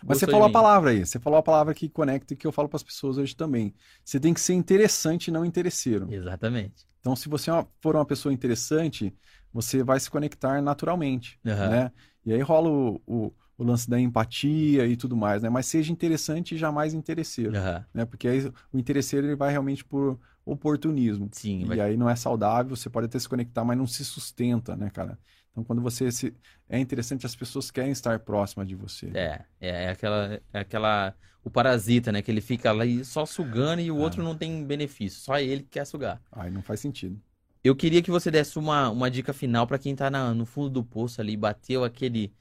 mas 0.06 0.18
você 0.18 0.26
falou 0.26 0.44
a 0.44 0.50
palavra 0.50 0.90
aí, 0.90 1.04
você 1.04 1.18
falou 1.18 1.38
a 1.38 1.42
palavra 1.42 1.74
que 1.74 1.88
conecta 1.88 2.34
e 2.34 2.36
que 2.36 2.46
eu 2.46 2.52
falo 2.52 2.68
para 2.68 2.76
as 2.76 2.82
pessoas 2.82 3.18
hoje 3.18 3.34
também. 3.34 3.74
Você 4.04 4.18
tem 4.18 4.32
que 4.32 4.40
ser 4.40 4.54
interessante 4.54 5.28
e 5.28 5.30
não 5.30 5.44
interesseiro. 5.44 6.12
Exatamente. 6.12 6.86
Então, 7.00 7.16
se 7.16 7.28
você 7.28 7.50
é 7.50 7.66
for 7.80 7.96
uma 7.96 8.04
pessoa 8.04 8.32
interessante, 8.32 9.14
você 9.52 9.82
vai 9.82 9.98
se 9.98 10.10
conectar 10.10 10.60
naturalmente, 10.62 11.38
uhum. 11.44 11.70
né? 11.70 11.92
E 12.24 12.32
aí 12.32 12.40
rola 12.40 12.68
o, 12.68 13.00
o, 13.06 13.32
o, 13.58 13.64
lance 13.64 13.88
da 13.88 13.98
empatia 13.98 14.86
e 14.86 14.96
tudo 14.96 15.16
mais, 15.16 15.42
né? 15.42 15.48
Mas 15.48 15.66
seja 15.66 15.92
interessante 15.92 16.54
e 16.54 16.58
jamais 16.58 16.94
interesseiro, 16.94 17.56
uhum. 17.56 17.84
né? 17.92 18.04
Porque 18.04 18.28
aí 18.28 18.52
o 18.72 18.78
interesseiro 18.78 19.26
ele 19.26 19.36
vai 19.36 19.50
realmente 19.50 19.84
por 19.84 20.18
oportunismo. 20.44 21.28
Sim. 21.32 21.62
E 21.62 21.64
vai... 21.64 21.80
aí 21.80 21.96
não 21.96 22.08
é 22.08 22.16
saudável, 22.16 22.76
você 22.76 22.88
pode 22.88 23.06
até 23.06 23.18
se 23.18 23.28
conectar, 23.28 23.64
mas 23.64 23.76
não 23.76 23.86
se 23.86 24.04
sustenta, 24.04 24.76
né, 24.76 24.90
cara? 24.90 25.18
Então, 25.50 25.64
quando 25.64 25.82
você 25.82 26.10
se... 26.12 26.34
é 26.68 26.78
interessante, 26.78 27.26
as 27.26 27.34
pessoas 27.34 27.70
querem 27.70 27.90
estar 27.90 28.20
próximas 28.20 28.68
de 28.68 28.74
você. 28.74 29.10
É, 29.14 29.44
é, 29.60 29.84
é 29.84 29.90
aquela, 29.90 30.40
é 30.52 30.60
aquela, 30.60 31.14
o 31.42 31.50
parasita, 31.50 32.12
né? 32.12 32.22
Que 32.22 32.30
ele 32.30 32.40
fica 32.40 32.70
lá 32.72 32.84
só 33.04 33.26
sugando 33.26 33.80
e 33.80 33.90
o 33.90 33.96
ah. 33.96 34.00
outro 34.00 34.22
não 34.22 34.36
tem 34.36 34.64
benefício, 34.64 35.20
só 35.20 35.38
ele 35.38 35.62
que 35.62 35.70
quer 35.70 35.84
sugar. 35.84 36.20
Aí 36.30 36.50
não 36.50 36.62
faz 36.62 36.80
sentido. 36.80 37.20
Eu 37.62 37.76
queria 37.76 38.02
que 38.02 38.10
você 38.10 38.30
desse 38.30 38.58
uma, 38.58 38.88
uma 38.90 39.10
dica 39.10 39.32
final 39.32 39.66
para 39.66 39.78
quem 39.78 39.94
tá 39.94 40.10
na, 40.10 40.32
no 40.32 40.46
fundo 40.46 40.70
do 40.70 40.84
poço 40.84 41.20
ali, 41.20 41.36
bateu 41.36 41.84
aquele, 41.84 42.32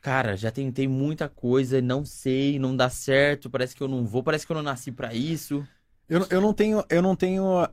cara, 0.00 0.36
já 0.36 0.50
tentei 0.50 0.88
muita 0.88 1.28
coisa, 1.28 1.80
não 1.80 2.04
sei, 2.04 2.58
não 2.58 2.76
dá 2.76 2.90
certo, 2.90 3.48
parece 3.48 3.76
que 3.76 3.82
eu 3.82 3.88
não 3.88 4.04
vou, 4.04 4.22
parece 4.22 4.44
que 4.44 4.52
eu 4.52 4.56
não 4.56 4.62
nasci 4.62 4.90
para 4.90 5.14
isso. 5.14 5.66
Eu, 6.08 6.26
eu 6.30 6.40
não 6.40 6.52
tenho, 6.52 6.84
eu 6.90 7.00
não 7.00 7.14
tenho, 7.14 7.68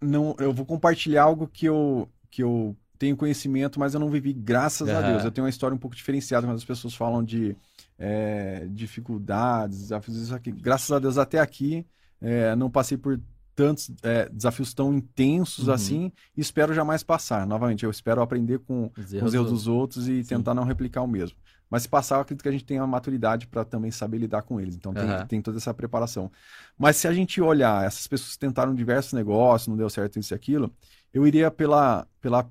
não, 0.00 0.34
eu 0.38 0.52
vou 0.54 0.64
compartilhar 0.64 1.24
algo 1.24 1.46
que 1.46 1.66
eu, 1.66 2.08
que 2.30 2.42
eu 2.42 2.74
tenho 2.98 3.16
conhecimento, 3.16 3.78
mas 3.78 3.92
eu 3.94 4.00
não 4.00 4.10
vivi, 4.10 4.32
graças 4.32 4.88
a 4.88 5.02
Deus. 5.02 5.24
Eu 5.24 5.30
tenho 5.30 5.44
uma 5.44 5.50
história 5.50 5.74
um 5.74 5.78
pouco 5.78 5.94
diferenciada 5.94 6.46
quando 6.46 6.56
as 6.56 6.64
pessoas 6.64 6.94
falam 6.94 7.22
de 7.22 7.54
é, 7.98 8.66
dificuldades, 8.70 9.80
desafios, 9.80 10.16
isso 10.16 10.34
aqui. 10.34 10.50
Graças 10.50 10.90
a 10.90 10.98
Deus, 10.98 11.18
até 11.18 11.38
aqui, 11.38 11.86
é, 12.20 12.56
não 12.56 12.70
passei 12.70 12.96
por 12.96 13.20
tantos 13.56 13.90
é, 14.02 14.28
desafios 14.28 14.74
tão 14.74 14.94
intensos 14.94 15.66
uhum. 15.66 15.74
assim 15.74 16.12
e 16.36 16.40
espero 16.42 16.74
jamais 16.74 17.02
passar. 17.02 17.46
Novamente, 17.46 17.84
eu 17.84 17.90
espero 17.90 18.20
aprender 18.20 18.58
com 18.60 18.92
os 18.96 19.12
erros, 19.12 19.20
com 19.20 19.26
os 19.26 19.34
erros 19.34 19.50
dos 19.50 19.66
outros 19.66 20.06
e 20.06 20.22
Sim. 20.22 20.36
tentar 20.36 20.54
não 20.54 20.62
replicar 20.62 21.02
o 21.02 21.08
mesmo. 21.08 21.36
Mas 21.68 21.82
se 21.82 21.88
passar, 21.88 22.16
eu 22.16 22.20
acredito 22.20 22.42
que 22.42 22.48
a 22.48 22.52
gente 22.52 22.64
tem 22.64 22.78
a 22.78 22.86
maturidade 22.86 23.46
para 23.46 23.64
também 23.64 23.90
saber 23.90 24.18
lidar 24.18 24.42
com 24.42 24.60
eles. 24.60 24.76
Então 24.76 24.94
tem, 24.94 25.04
uhum. 25.04 25.26
tem, 25.26 25.42
toda 25.42 25.56
essa 25.56 25.74
preparação. 25.74 26.30
Mas 26.78 26.96
se 26.96 27.08
a 27.08 27.12
gente 27.12 27.40
olhar, 27.40 27.84
essas 27.84 28.06
pessoas 28.06 28.36
tentaram 28.36 28.74
diversos 28.74 29.14
negócios, 29.14 29.66
não 29.66 29.76
deu 29.76 29.90
certo 29.90 30.18
isso 30.18 30.32
e 30.32 30.36
aquilo, 30.36 30.72
eu 31.12 31.26
iria 31.26 31.50
pela, 31.50 32.06
pela 32.20 32.48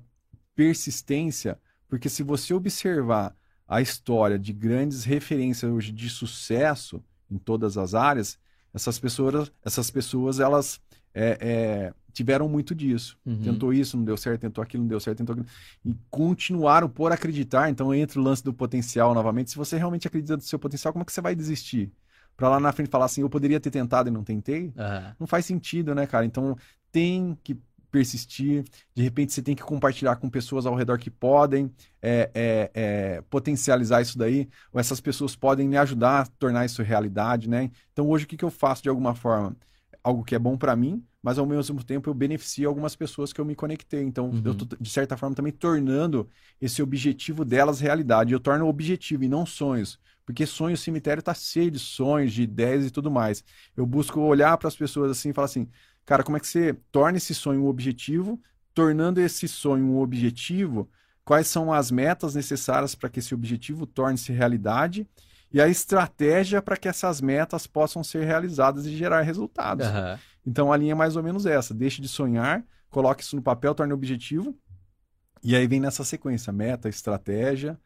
persistência, 0.54 1.58
porque 1.88 2.08
se 2.08 2.22
você 2.22 2.52
observar 2.52 3.34
a 3.66 3.80
história 3.80 4.38
de 4.38 4.52
grandes 4.52 5.04
referências 5.04 5.70
hoje 5.70 5.92
de 5.92 6.10
sucesso 6.10 7.02
em 7.30 7.38
todas 7.38 7.78
as 7.78 7.94
áreas, 7.94 8.38
essas 8.74 8.98
pessoas, 8.98 9.50
essas 9.64 9.90
pessoas 9.90 10.38
elas 10.38 10.78
é, 11.16 11.38
é, 11.40 11.94
tiveram 12.12 12.46
muito 12.46 12.74
disso. 12.74 13.18
Uhum. 13.24 13.40
Tentou 13.40 13.72
isso, 13.72 13.96
não 13.96 14.04
deu 14.04 14.18
certo, 14.18 14.42
tentou 14.42 14.62
aquilo, 14.62 14.82
não 14.82 14.88
deu 14.88 15.00
certo, 15.00 15.16
tentou 15.16 15.32
aquilo. 15.32 15.48
E 15.82 15.94
continuaram 16.10 16.90
por 16.90 17.10
acreditar. 17.10 17.70
Então 17.70 17.94
entra 17.94 18.20
o 18.20 18.22
lance 18.22 18.44
do 18.44 18.52
potencial 18.52 19.14
novamente. 19.14 19.50
Se 19.50 19.56
você 19.56 19.78
realmente 19.78 20.06
acredita 20.06 20.36
no 20.36 20.42
seu 20.42 20.58
potencial, 20.58 20.92
como 20.92 21.02
é 21.02 21.06
que 21.06 21.12
você 21.12 21.22
vai 21.22 21.34
desistir? 21.34 21.90
Para 22.36 22.50
lá 22.50 22.60
na 22.60 22.70
frente 22.70 22.90
falar 22.90 23.06
assim, 23.06 23.22
eu 23.22 23.30
poderia 23.30 23.58
ter 23.58 23.70
tentado 23.70 24.10
e 24.10 24.12
não 24.12 24.22
tentei? 24.22 24.66
Uhum. 24.66 25.14
Não 25.20 25.26
faz 25.26 25.46
sentido, 25.46 25.94
né, 25.94 26.06
cara? 26.06 26.26
Então 26.26 26.54
tem 26.92 27.36
que 27.42 27.58
persistir. 27.90 28.62
De 28.94 29.02
repente 29.02 29.32
você 29.32 29.40
tem 29.40 29.54
que 29.54 29.62
compartilhar 29.62 30.16
com 30.16 30.28
pessoas 30.28 30.66
ao 30.66 30.74
redor 30.74 30.98
que 30.98 31.10
podem 31.10 31.72
é, 32.02 32.30
é, 32.34 32.70
é, 32.74 33.22
potencializar 33.30 34.02
isso 34.02 34.18
daí, 34.18 34.50
ou 34.70 34.78
essas 34.78 35.00
pessoas 35.00 35.34
podem 35.34 35.66
me 35.66 35.78
ajudar 35.78 36.20
a 36.20 36.26
tornar 36.26 36.66
isso 36.66 36.82
realidade, 36.82 37.48
né? 37.48 37.70
Então 37.92 38.06
hoje 38.06 38.26
o 38.26 38.28
que, 38.28 38.36
que 38.36 38.44
eu 38.44 38.50
faço 38.50 38.82
de 38.82 38.90
alguma 38.90 39.14
forma? 39.14 39.56
Algo 40.06 40.22
que 40.22 40.34
é 40.36 40.38
bom 40.38 40.56
para 40.56 40.76
mim, 40.76 41.04
mas 41.20 41.36
ao 41.36 41.46
mesmo 41.46 41.82
tempo 41.82 42.08
eu 42.08 42.14
beneficio 42.14 42.68
algumas 42.68 42.94
pessoas 42.94 43.32
que 43.32 43.40
eu 43.40 43.44
me 43.44 43.56
conectei. 43.56 44.02
Então 44.02 44.30
uhum. 44.30 44.42
eu 44.44 44.54
tô, 44.54 44.76
de 44.80 44.88
certa 44.88 45.16
forma, 45.16 45.34
também 45.34 45.52
tornando 45.52 46.28
esse 46.60 46.80
objetivo 46.80 47.44
delas 47.44 47.80
realidade. 47.80 48.32
Eu 48.32 48.38
torno 48.38 48.68
objetivo 48.68 49.24
e 49.24 49.28
não 49.28 49.44
sonhos. 49.44 49.98
Porque 50.24 50.46
sonho, 50.46 50.74
o 50.74 50.78
cemitério 50.78 51.20
está 51.20 51.34
cheio 51.34 51.70
de 51.70 51.80
sonhos, 51.80 52.32
de 52.32 52.42
ideias 52.42 52.86
e 52.86 52.90
tudo 52.90 53.10
mais. 53.10 53.42
Eu 53.76 53.84
busco 53.84 54.20
olhar 54.20 54.56
para 54.58 54.68
as 54.68 54.76
pessoas 54.76 55.10
assim 55.10 55.30
e 55.30 55.32
falar 55.32 55.46
assim: 55.46 55.68
Cara, 56.04 56.22
como 56.22 56.36
é 56.36 56.40
que 56.40 56.46
você 56.46 56.72
torna 56.92 57.18
esse 57.18 57.34
sonho 57.34 57.62
um 57.62 57.66
objetivo? 57.66 58.40
Tornando 58.72 59.20
esse 59.20 59.48
sonho 59.48 59.84
um 59.84 59.98
objetivo, 59.98 60.88
quais 61.24 61.48
são 61.48 61.72
as 61.72 61.90
metas 61.90 62.36
necessárias 62.36 62.94
para 62.94 63.08
que 63.08 63.18
esse 63.18 63.34
objetivo 63.34 63.86
torne-se 63.86 64.32
realidade? 64.32 65.08
E 65.56 65.60
a 65.62 65.66
estratégia 65.66 66.60
para 66.60 66.76
que 66.76 66.86
essas 66.86 67.18
metas 67.18 67.66
possam 67.66 68.04
ser 68.04 68.26
realizadas 68.26 68.84
e 68.84 68.94
gerar 68.94 69.22
resultados. 69.22 69.86
Uhum. 69.86 70.18
Então 70.46 70.70
a 70.70 70.76
linha 70.76 70.92
é 70.92 70.94
mais 70.94 71.16
ou 71.16 71.22
menos 71.22 71.46
essa: 71.46 71.72
deixe 71.72 72.02
de 72.02 72.08
sonhar, 72.08 72.62
coloque 72.90 73.22
isso 73.22 73.34
no 73.34 73.40
papel, 73.40 73.74
torne 73.74 73.94
objetivo. 73.94 74.54
E 75.42 75.56
aí 75.56 75.66
vem 75.66 75.80
nessa 75.80 76.04
sequência: 76.04 76.52
meta, 76.52 76.90
estratégia, 76.90 77.80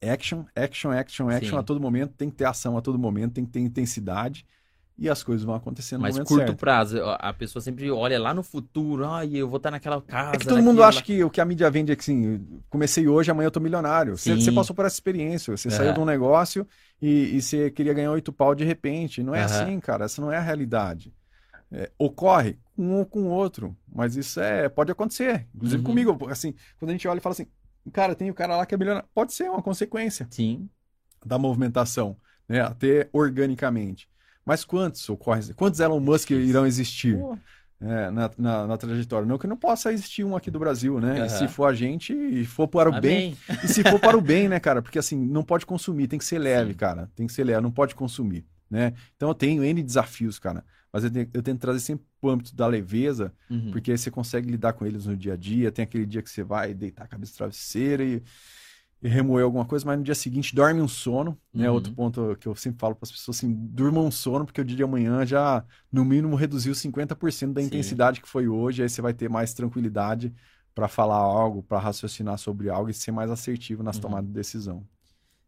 action, 0.00 0.44
action, 0.54 0.92
action, 0.92 1.28
action 1.28 1.50
Sim. 1.50 1.58
a 1.58 1.62
todo 1.64 1.80
momento. 1.80 2.14
Tem 2.14 2.30
que 2.30 2.36
ter 2.36 2.44
ação 2.44 2.78
a 2.78 2.80
todo 2.80 2.96
momento, 2.96 3.34
tem 3.34 3.44
que 3.44 3.50
ter 3.50 3.58
intensidade 3.58 4.46
e 4.98 5.10
as 5.10 5.22
coisas 5.22 5.44
vão 5.44 5.54
acontecendo 5.54 6.00
Mas 6.00 6.16
curto 6.16 6.36
certo. 6.36 6.56
prazo, 6.56 6.98
a 7.02 7.32
pessoa 7.32 7.62
sempre 7.62 7.90
olha 7.90 8.18
lá 8.18 8.32
no 8.32 8.42
futuro, 8.42 9.06
ai, 9.06 9.36
eu 9.36 9.48
vou 9.48 9.58
estar 9.58 9.70
naquela 9.70 10.00
casa. 10.00 10.36
É 10.36 10.38
que 10.38 10.46
todo 10.46 10.62
mundo 10.62 10.82
acha 10.82 11.02
que 11.02 11.22
o 11.22 11.28
que 11.28 11.40
a 11.40 11.44
mídia 11.44 11.70
vende 11.70 11.92
é 11.92 11.96
que 11.96 12.00
assim, 12.00 12.62
comecei 12.70 13.06
hoje, 13.06 13.30
amanhã 13.30 13.48
eu 13.48 13.50
tô 13.50 13.60
milionário. 13.60 14.16
Você, 14.16 14.34
você, 14.34 14.50
passou 14.50 14.74
por 14.74 14.86
essa 14.86 14.96
experiência, 14.96 15.54
você 15.54 15.70
saiu 15.70 15.92
de 15.92 16.00
um 16.00 16.04
negócio 16.04 16.66
e, 17.00 17.36
e, 17.36 17.42
você 17.42 17.70
queria 17.70 17.92
ganhar 17.92 18.10
oito 18.12 18.32
pau 18.32 18.54
de 18.54 18.64
repente. 18.64 19.22
Não 19.22 19.34
é 19.34 19.42
assim, 19.42 19.78
cara, 19.80 20.06
essa 20.06 20.20
não 20.20 20.32
é 20.32 20.38
a 20.38 20.42
realidade. 20.42 21.12
É, 21.70 21.90
ocorre 21.98 22.58
um 22.78 22.94
ou 22.94 23.04
com 23.04 23.24
o 23.24 23.28
outro, 23.28 23.76
mas 23.92 24.16
isso 24.16 24.40
é 24.40 24.68
pode 24.68 24.90
acontecer. 24.90 25.46
Inclusive 25.54 25.82
uhum. 25.82 25.84
comigo, 25.84 26.28
assim, 26.30 26.54
quando 26.78 26.90
a 26.90 26.92
gente 26.92 27.06
olha 27.06 27.18
e 27.18 27.20
fala 27.20 27.32
assim, 27.32 27.46
cara, 27.92 28.14
tem 28.14 28.30
o 28.30 28.34
cara 28.34 28.56
lá 28.56 28.64
que 28.64 28.74
é 28.74 28.78
milionário, 28.78 29.08
pode 29.12 29.34
ser 29.34 29.50
uma 29.50 29.62
consequência. 29.62 30.26
Sim. 30.30 30.70
Da 31.24 31.38
movimentação, 31.38 32.16
né, 32.48 32.60
até 32.60 33.10
organicamente. 33.12 34.08
Mas 34.46 34.64
quantos 34.64 35.06
ocorrem? 35.08 35.42
Quantos 35.56 35.80
Elon 35.80 35.98
Musk 35.98 36.30
irão 36.30 36.64
existir 36.64 37.18
é, 37.80 38.10
na, 38.10 38.30
na, 38.38 38.66
na, 38.68 38.76
trajetória? 38.76 39.26
Não 39.26 39.36
que 39.36 39.46
não 39.48 39.56
possa 39.56 39.92
existir 39.92 40.22
um 40.22 40.36
aqui 40.36 40.52
do 40.52 40.58
Brasil, 40.60 41.00
né? 41.00 41.22
Uhum. 41.22 41.28
se 41.28 41.48
for 41.48 41.66
a 41.66 41.74
gente 41.74 42.12
e 42.12 42.44
for 42.46 42.68
para 42.68 42.88
o 42.88 42.94
Amém. 42.94 43.36
bem. 43.48 43.58
E 43.64 43.68
se 43.68 43.82
for 43.82 43.98
para 43.98 44.16
o 44.16 44.20
bem, 44.20 44.48
né, 44.48 44.60
cara? 44.60 44.80
Porque 44.80 45.00
assim, 45.00 45.16
não 45.16 45.42
pode 45.42 45.66
consumir, 45.66 46.06
tem 46.06 46.18
que 46.18 46.24
ser 46.24 46.38
leve, 46.38 46.70
Sim. 46.70 46.78
cara. 46.78 47.10
Tem 47.16 47.26
que 47.26 47.32
ser 47.32 47.42
leve, 47.42 47.60
não 47.60 47.72
pode 47.72 47.96
consumir. 47.96 48.46
Né? 48.70 48.94
Então 49.16 49.28
eu 49.28 49.34
tenho 49.34 49.64
N 49.64 49.82
desafios, 49.82 50.38
cara. 50.38 50.64
Mas 50.92 51.02
eu, 51.02 51.10
tenho, 51.10 51.28
eu 51.34 51.42
tento 51.42 51.60
trazer 51.60 51.80
sempre 51.80 52.06
o 52.22 52.30
âmbito 52.30 52.54
da 52.54 52.66
leveza, 52.66 53.32
uhum. 53.50 53.70
porque 53.72 53.90
aí 53.90 53.98
você 53.98 54.10
consegue 54.10 54.48
lidar 54.48 54.72
com 54.72 54.86
eles 54.86 55.06
no 55.06 55.16
dia 55.16 55.34
a 55.34 55.36
dia. 55.36 55.72
Tem 55.72 55.82
aquele 55.82 56.06
dia 56.06 56.22
que 56.22 56.30
você 56.30 56.44
vai 56.44 56.72
deitar 56.72 57.04
a 57.04 57.08
cabeça 57.08 57.36
travesseira 57.36 58.02
e 58.02 58.14
e 58.14 58.22
remoer 59.02 59.44
alguma 59.44 59.64
coisa, 59.64 59.84
mas 59.84 59.98
no 59.98 60.04
dia 60.04 60.14
seguinte 60.14 60.54
dorme 60.54 60.80
um 60.80 60.88
sono, 60.88 61.38
né? 61.52 61.68
Uhum. 61.68 61.74
Outro 61.74 61.92
ponto 61.92 62.36
que 62.40 62.46
eu 62.46 62.54
sempre 62.54 62.80
falo 62.80 62.94
para 62.94 63.04
as 63.04 63.12
pessoas 63.12 63.38
assim, 63.38 63.52
durmam 63.52 64.06
um 64.06 64.10
sono, 64.10 64.44
porque 64.44 64.60
o 64.60 64.64
dia 64.64 64.76
de 64.76 64.82
amanhã 64.82 65.24
já, 65.24 65.64
no 65.92 66.04
mínimo, 66.04 66.36
reduziu 66.36 66.72
50% 66.72 67.52
da 67.52 67.60
Sim. 67.60 67.66
intensidade 67.66 68.20
que 68.20 68.28
foi 68.28 68.48
hoje, 68.48 68.82
aí 68.82 68.88
você 68.88 69.02
vai 69.02 69.12
ter 69.12 69.28
mais 69.28 69.52
tranquilidade 69.52 70.32
para 70.74 70.88
falar 70.88 71.16
algo, 71.16 71.62
para 71.62 71.78
raciocinar 71.78 72.38
sobre 72.38 72.68
algo 72.68 72.90
e 72.90 72.94
ser 72.94 73.10
mais 73.10 73.30
assertivo 73.30 73.82
nas 73.82 73.96
uhum. 73.96 74.02
tomadas 74.02 74.26
de 74.26 74.34
decisão. 74.34 74.86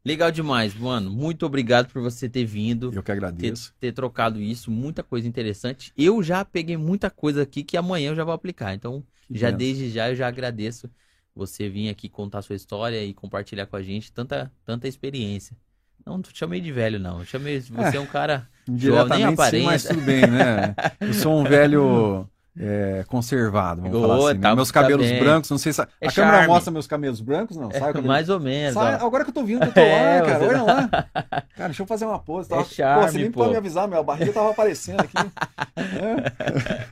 Legal 0.04 0.30
demais, 0.30 0.74
mano. 0.74 1.10
Muito 1.10 1.44
obrigado 1.44 1.92
por 1.92 2.00
você 2.00 2.28
ter 2.28 2.44
vindo. 2.44 2.90
Eu 2.94 3.02
que 3.02 3.12
agradeço. 3.12 3.74
Ter, 3.78 3.88
ter, 3.88 3.92
trocado 3.92 4.40
isso, 4.40 4.70
muita 4.70 5.02
coisa 5.02 5.28
interessante. 5.28 5.92
Eu 5.96 6.22
já 6.22 6.44
peguei 6.44 6.76
muita 6.76 7.10
coisa 7.10 7.42
aqui 7.42 7.62
que 7.62 7.76
amanhã 7.76 8.10
eu 8.10 8.16
já 8.16 8.24
vou 8.24 8.32
aplicar. 8.32 8.74
Então, 8.74 9.04
que 9.26 9.38
já 9.38 9.50
desde 9.50 9.90
já 9.90 10.08
eu 10.08 10.14
já 10.14 10.26
agradeço 10.28 10.88
você 11.38 11.68
vir 11.68 11.88
aqui 11.88 12.08
contar 12.08 12.42
sua 12.42 12.56
história 12.56 13.02
e 13.02 13.14
compartilhar 13.14 13.66
com 13.66 13.76
a 13.76 13.82
gente 13.82 14.10
tanta, 14.12 14.50
tanta 14.64 14.88
experiência. 14.88 15.56
Não 16.04 16.20
te 16.20 16.36
chamei 16.36 16.60
de 16.60 16.72
velho, 16.72 16.98
não. 16.98 17.20
Eu 17.20 17.24
chamei. 17.24 17.60
Você 17.60 17.96
é, 17.96 17.96
é 17.96 18.00
um 18.00 18.06
cara 18.06 18.48
jovem, 18.76 19.18
nem 19.18 19.26
aparência. 19.26 19.60
Sim, 19.60 19.64
mas 19.64 19.84
tudo 19.84 20.00
bem, 20.00 20.22
né? 20.22 20.74
Eu 21.00 21.14
sou 21.14 21.38
um 21.38 21.44
velho 21.44 22.28
é, 22.60 23.04
conservado, 23.06 23.82
vamos 23.82 24.00
falar 24.00 24.16
assim. 24.16 24.38
Né? 24.38 24.40
Tá, 24.40 24.56
meus 24.56 24.70
cabelos 24.72 25.08
tá 25.08 25.18
brancos, 25.18 25.50
não 25.50 25.58
sei 25.58 25.72
se. 25.72 25.80
A, 25.80 25.88
é 26.00 26.08
a 26.08 26.12
câmera 26.12 26.46
mostra 26.46 26.72
meus 26.72 26.86
cabelos 26.86 27.20
brancos, 27.20 27.56
não? 27.56 27.70
Sai 27.70 27.80
cabelo... 27.80 28.06
Mais 28.06 28.28
ou 28.28 28.40
menos. 28.40 28.74
Sai... 28.74 28.94
Agora 28.94 29.22
que 29.22 29.30
eu 29.30 29.34
tô 29.34 29.44
vindo, 29.44 29.64
eu 29.64 29.72
tô 29.72 29.78
é, 29.80 30.20
lá, 30.20 30.26
cara. 30.26 30.44
Olha 30.44 30.62
lá. 30.62 30.88
Cara, 30.88 31.68
deixa 31.68 31.82
eu 31.82 31.86
fazer 31.86 32.04
uma 32.04 32.18
pose. 32.18 32.48
Tava... 32.48 32.62
É 32.62 32.64
charme, 32.64 33.02
pô, 33.02 33.08
você 33.12 33.18
nem 33.18 33.30
pode 33.30 33.50
me 33.50 33.56
avisar, 33.56 33.86
minha 33.86 34.02
barriga 34.02 34.32
tava 34.32 34.50
aparecendo 34.50 35.00
aqui. 35.00 35.14
é. 35.76 36.88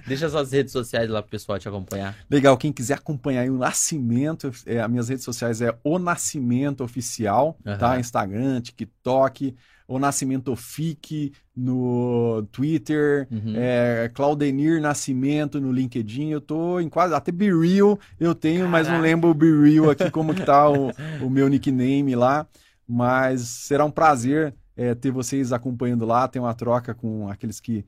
Deixa 0.06 0.28
suas 0.28 0.52
redes 0.52 0.72
sociais 0.72 1.10
lá 1.10 1.20
pro 1.20 1.30
pessoal 1.30 1.58
te 1.58 1.68
acompanhar. 1.68 2.14
Legal, 2.30 2.56
quem 2.56 2.72
quiser 2.72 2.94
acompanhar 2.94 3.46
o 3.48 3.58
Nascimento, 3.58 4.50
é, 4.64 4.80
as 4.80 4.90
minhas 4.90 5.08
redes 5.08 5.24
sociais 5.24 5.60
é 5.60 5.76
o 5.84 5.98
Nascimento 5.98 6.82
Oficial, 6.82 7.58
uhum. 7.64 7.76
tá? 7.76 7.98
Instagram, 7.98 8.60
TikTok 8.60 9.54
o 9.88 9.98
Nascimento 9.98 10.54
Fique 10.54 11.32
no 11.56 12.46
Twitter, 12.52 13.26
uhum. 13.30 13.54
é, 13.56 14.10
Claudenir 14.14 14.80
Nascimento 14.82 15.58
no 15.58 15.72
LinkedIn. 15.72 16.28
Eu 16.28 16.42
tô 16.42 16.78
em 16.78 16.90
quase. 16.90 17.14
Até 17.14 17.32
Bereal 17.32 17.98
eu 18.20 18.34
tenho, 18.34 18.66
Caraca. 18.66 18.70
mas 18.70 18.86
não 18.86 19.00
lembro 19.00 19.30
o 19.30 19.34
Bereal 19.34 19.90
aqui, 19.90 20.10
como 20.10 20.34
que 20.34 20.44
tá 20.44 20.68
o, 20.68 20.90
o 21.22 21.30
meu 21.30 21.48
nickname 21.48 22.14
lá. 22.14 22.46
Mas 22.86 23.40
será 23.40 23.84
um 23.84 23.90
prazer 23.90 24.54
é, 24.76 24.94
ter 24.94 25.10
vocês 25.10 25.52
acompanhando 25.52 26.04
lá, 26.04 26.28
ter 26.28 26.38
uma 26.38 26.54
troca 26.54 26.94
com 26.94 27.28
aqueles 27.28 27.58
que 27.58 27.84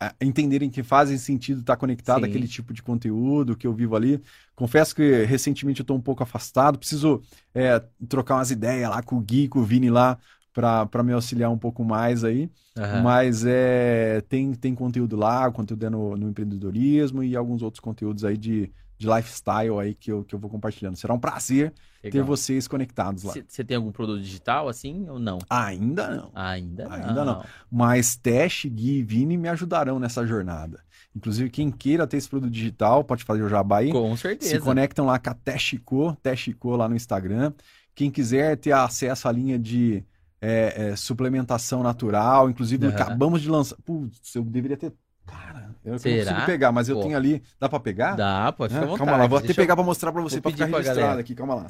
é, 0.00 0.14
entenderem 0.20 0.70
que 0.70 0.82
fazem 0.82 1.18
sentido 1.18 1.60
estar 1.60 1.76
conectado 1.76 2.24
Sim. 2.24 2.30
àquele 2.30 2.46
tipo 2.46 2.72
de 2.72 2.82
conteúdo 2.82 3.56
que 3.56 3.66
eu 3.66 3.72
vivo 3.72 3.96
ali. 3.96 4.22
Confesso 4.54 4.94
que 4.94 5.24
recentemente 5.24 5.80
eu 5.80 5.82
estou 5.82 5.96
um 5.96 6.00
pouco 6.00 6.22
afastado, 6.22 6.78
preciso 6.78 7.22
é, 7.54 7.82
trocar 8.08 8.36
umas 8.36 8.50
ideias 8.50 8.88
lá 8.88 9.02
com 9.02 9.16
o 9.16 9.20
Gui, 9.20 9.48
com 9.48 9.58
o 9.58 9.64
Vini 9.64 9.90
lá, 9.90 10.18
para 10.52 11.02
me 11.02 11.12
auxiliar 11.12 11.50
um 11.50 11.58
pouco 11.58 11.84
mais 11.84 12.24
aí. 12.24 12.50
Uhum. 12.76 13.02
Mas 13.02 13.44
é, 13.46 14.20
tem, 14.28 14.52
tem 14.54 14.74
conteúdo 14.74 15.16
lá, 15.16 15.50
conteúdo 15.50 15.86
é 15.86 15.90
no, 15.90 16.16
no 16.16 16.28
empreendedorismo 16.28 17.22
e 17.22 17.36
alguns 17.36 17.62
outros 17.62 17.80
conteúdos 17.80 18.24
aí 18.24 18.36
de, 18.36 18.70
de 18.96 19.06
lifestyle 19.06 19.78
aí 19.80 19.94
que 19.94 20.10
eu, 20.10 20.24
que 20.24 20.34
eu 20.34 20.38
vou 20.38 20.50
compartilhando. 20.50 20.96
Será 20.96 21.14
um 21.14 21.18
prazer 21.18 21.72
Legal. 22.02 22.12
ter 22.12 22.22
vocês 22.22 22.66
conectados 22.66 23.22
lá. 23.24 23.34
Você 23.46 23.64
tem 23.64 23.76
algum 23.76 23.92
produto 23.92 24.20
digital 24.20 24.68
assim 24.68 25.08
ou 25.08 25.18
não? 25.18 25.38
Ainda 25.48 26.08
não. 26.08 26.30
Ainda 26.34 26.88
não. 26.88 26.92
Ainda 26.92 27.24
não. 27.24 27.44
Mas 27.70 28.16
Teste, 28.16 28.68
Gui 28.68 28.98
e 28.98 29.02
Vini 29.02 29.36
me 29.36 29.48
ajudarão 29.48 29.98
nessa 29.98 30.26
jornada. 30.26 30.80
Inclusive, 31.14 31.50
quem 31.50 31.70
queira 31.70 32.06
ter 32.06 32.16
esse 32.16 32.28
produto 32.28 32.50
digital, 32.50 33.02
pode 33.02 33.24
fazer 33.24 33.42
o 33.42 33.48
jabá 33.48 33.78
aí. 33.78 33.90
Com 33.90 34.16
certeza. 34.16 34.52
Se 34.52 34.60
conectam 34.60 35.06
lá 35.06 35.18
com 35.18 35.30
a 35.30 35.34
Testico, 35.34 36.16
Testico 36.22 36.76
lá 36.76 36.88
no 36.88 36.94
Instagram. 36.94 37.52
Quem 37.94 38.10
quiser 38.10 38.56
ter 38.56 38.72
acesso 38.72 39.26
à 39.26 39.32
linha 39.32 39.58
de 39.58 40.04
é, 40.40 40.90
é, 40.90 40.96
suplementação 40.96 41.82
natural. 41.82 42.50
Inclusive, 42.50 42.86
uhum. 42.86 42.92
acabamos 42.92 43.42
de 43.42 43.48
lançar. 43.48 43.76
Putz, 43.84 44.34
eu 44.34 44.42
deveria 44.42 44.76
ter. 44.76 44.92
Cara, 45.26 45.74
eu 45.84 45.98
Será? 45.98 46.16
não 46.16 46.32
consigo 46.32 46.46
pegar, 46.46 46.72
mas 46.72 46.88
eu 46.88 46.96
Pô. 46.96 47.02
tenho 47.02 47.16
ali. 47.16 47.42
Dá 47.60 47.68
pra 47.68 47.78
pegar? 47.78 48.16
Dá, 48.16 48.50
pode 48.50 48.72
ficar 48.72 48.86
é, 48.86 48.96
Calma 48.96 49.16
lá, 49.16 49.26
vou 49.26 49.38
até 49.38 49.52
pegar 49.52 49.72
eu... 49.72 49.76
pra 49.76 49.84
mostrar 49.84 50.10
pra 50.10 50.22
você, 50.22 50.36
vou 50.36 50.42
pra 50.42 50.52
ficar 50.52 50.66
registrado 50.66 51.20
aqui. 51.20 51.34
Calma 51.34 51.54
lá. 51.54 51.66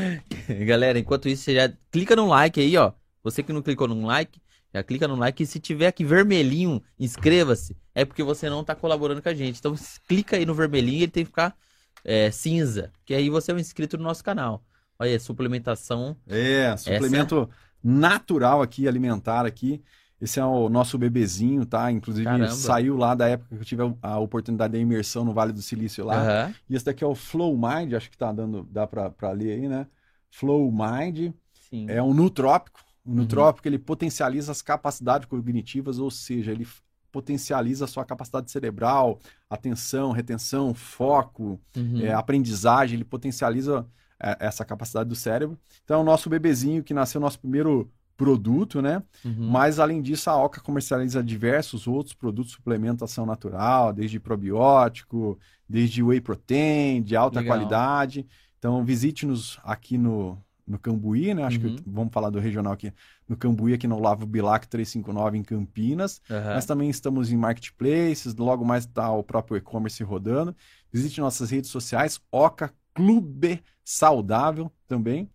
galera, 0.64 0.98
enquanto 0.98 1.28
isso, 1.28 1.42
você 1.42 1.54
já 1.54 1.72
clica 1.90 2.16
no 2.16 2.26
like 2.28 2.60
aí, 2.60 2.76
ó. 2.76 2.92
Você 3.22 3.42
que 3.42 3.52
não 3.52 3.62
clicou 3.62 3.88
no 3.88 4.06
like, 4.06 4.40
já 4.72 4.82
clica 4.82 5.06
no 5.06 5.16
like. 5.16 5.42
E 5.42 5.46
se 5.46 5.58
tiver 5.58 5.86
aqui 5.86 6.04
vermelhinho, 6.04 6.82
inscreva-se. 6.98 7.76
É 7.94 8.04
porque 8.04 8.22
você 8.22 8.48
não 8.50 8.64
tá 8.64 8.74
colaborando 8.74 9.22
com 9.22 9.28
a 9.28 9.34
gente. 9.34 9.58
Então, 9.58 9.74
clica 10.08 10.36
aí 10.36 10.46
no 10.46 10.54
vermelhinho 10.54 11.00
e 11.00 11.02
ele 11.02 11.12
tem 11.12 11.24
que 11.24 11.30
ficar 11.30 11.54
é, 12.04 12.30
cinza. 12.30 12.90
Que 13.04 13.14
aí 13.14 13.28
você 13.28 13.52
é 13.52 13.54
um 13.54 13.58
inscrito 13.58 13.96
no 13.96 14.04
nosso 14.04 14.24
canal. 14.24 14.62
Olha, 14.98 15.18
suplementação. 15.18 16.16
É, 16.26 16.76
suplemento. 16.76 17.48
Essa 17.50 17.64
natural 17.84 18.62
aqui, 18.62 18.88
alimentar 18.88 19.44
aqui. 19.44 19.82
Esse 20.20 20.40
é 20.40 20.44
o 20.44 20.70
nosso 20.70 20.96
bebezinho, 20.96 21.66
tá? 21.66 21.92
Inclusive 21.92 22.24
Caramba. 22.24 22.50
saiu 22.50 22.96
lá 22.96 23.14
da 23.14 23.28
época 23.28 23.54
que 23.54 23.60
eu 23.60 23.64
tive 23.64 23.82
a 24.00 24.18
oportunidade 24.18 24.72
da 24.72 24.78
imersão 24.78 25.24
no 25.24 25.34
Vale 25.34 25.52
do 25.52 25.60
Silício 25.60 26.04
lá. 26.04 26.46
Uhum. 26.46 26.54
E 26.70 26.74
esse 26.74 26.84
daqui 26.84 27.04
é 27.04 27.06
o 27.06 27.14
Flow 27.14 27.54
Mind, 27.54 27.92
acho 27.92 28.10
que 28.10 28.16
tá 28.16 28.32
dando, 28.32 28.66
dá 28.70 28.86
pra, 28.86 29.10
pra 29.10 29.32
ler 29.32 29.52
aí, 29.52 29.68
né? 29.68 29.86
Flow 30.30 30.72
Mind 30.72 31.34
Sim. 31.68 31.86
é 31.90 32.02
um 32.02 32.14
nutrópico. 32.14 32.80
O 33.04 33.10
uhum. 33.10 33.16
nutrópico 33.16 33.68
ele 33.68 33.78
potencializa 33.78 34.50
as 34.50 34.62
capacidades 34.62 35.28
cognitivas, 35.28 35.98
ou 35.98 36.10
seja, 36.10 36.52
ele 36.52 36.66
potencializa 37.12 37.84
a 37.84 37.88
sua 37.88 38.04
capacidade 38.04 38.50
cerebral, 38.50 39.20
atenção, 39.48 40.10
retenção, 40.10 40.72
foco, 40.72 41.60
uhum. 41.76 42.00
é, 42.00 42.12
aprendizagem, 42.12 42.96
ele 42.96 43.04
potencializa 43.04 43.86
essa 44.18 44.64
capacidade 44.64 45.08
do 45.08 45.16
cérebro. 45.16 45.58
Então, 45.84 45.98
é 45.98 46.02
o 46.02 46.04
nosso 46.04 46.28
bebezinho 46.28 46.82
que 46.82 46.94
nasceu 46.94 47.20
nosso 47.20 47.38
primeiro 47.38 47.90
produto, 48.16 48.80
né? 48.80 49.02
Uhum. 49.24 49.48
Mas 49.50 49.78
além 49.78 50.00
disso, 50.00 50.30
a 50.30 50.36
Oca 50.36 50.60
comercializa 50.60 51.22
diversos 51.22 51.86
outros 51.86 52.14
produtos 52.14 52.52
de 52.52 52.56
suplementação 52.56 53.26
natural, 53.26 53.92
desde 53.92 54.20
probiótico, 54.20 55.38
desde 55.68 56.02
whey 56.02 56.20
protein, 56.20 57.02
de 57.02 57.16
alta 57.16 57.40
Legal. 57.40 57.56
qualidade. 57.56 58.26
Então 58.58 58.84
visite-nos 58.84 59.58
aqui 59.64 59.98
no, 59.98 60.38
no 60.66 60.78
Cambuí, 60.78 61.34
né? 61.34 61.42
Acho 61.42 61.60
uhum. 61.60 61.76
que 61.76 61.82
vamos 61.86 62.12
falar 62.12 62.30
do 62.30 62.38
regional 62.38 62.72
aqui 62.72 62.92
no 63.28 63.36
Cambuí, 63.36 63.74
aqui 63.74 63.88
no 63.88 64.00
Lavo 64.00 64.26
Bilac 64.26 64.68
359 64.68 65.38
em 65.38 65.42
Campinas. 65.42 66.20
Uhum. 66.30 66.54
Mas 66.54 66.66
também 66.66 66.88
estamos 66.88 67.32
em 67.32 67.36
marketplaces, 67.36 68.34
logo 68.36 68.64
mais 68.64 68.84
está 68.84 69.10
o 69.10 69.24
próprio 69.24 69.56
e-commerce 69.56 70.02
rodando. 70.04 70.54
Visite 70.92 71.20
nossas 71.20 71.50
redes 71.50 71.70
sociais, 71.70 72.20
Oca 72.30 72.72
Clube 72.94 73.62
Saudável 73.84 74.70
também. 74.88 75.28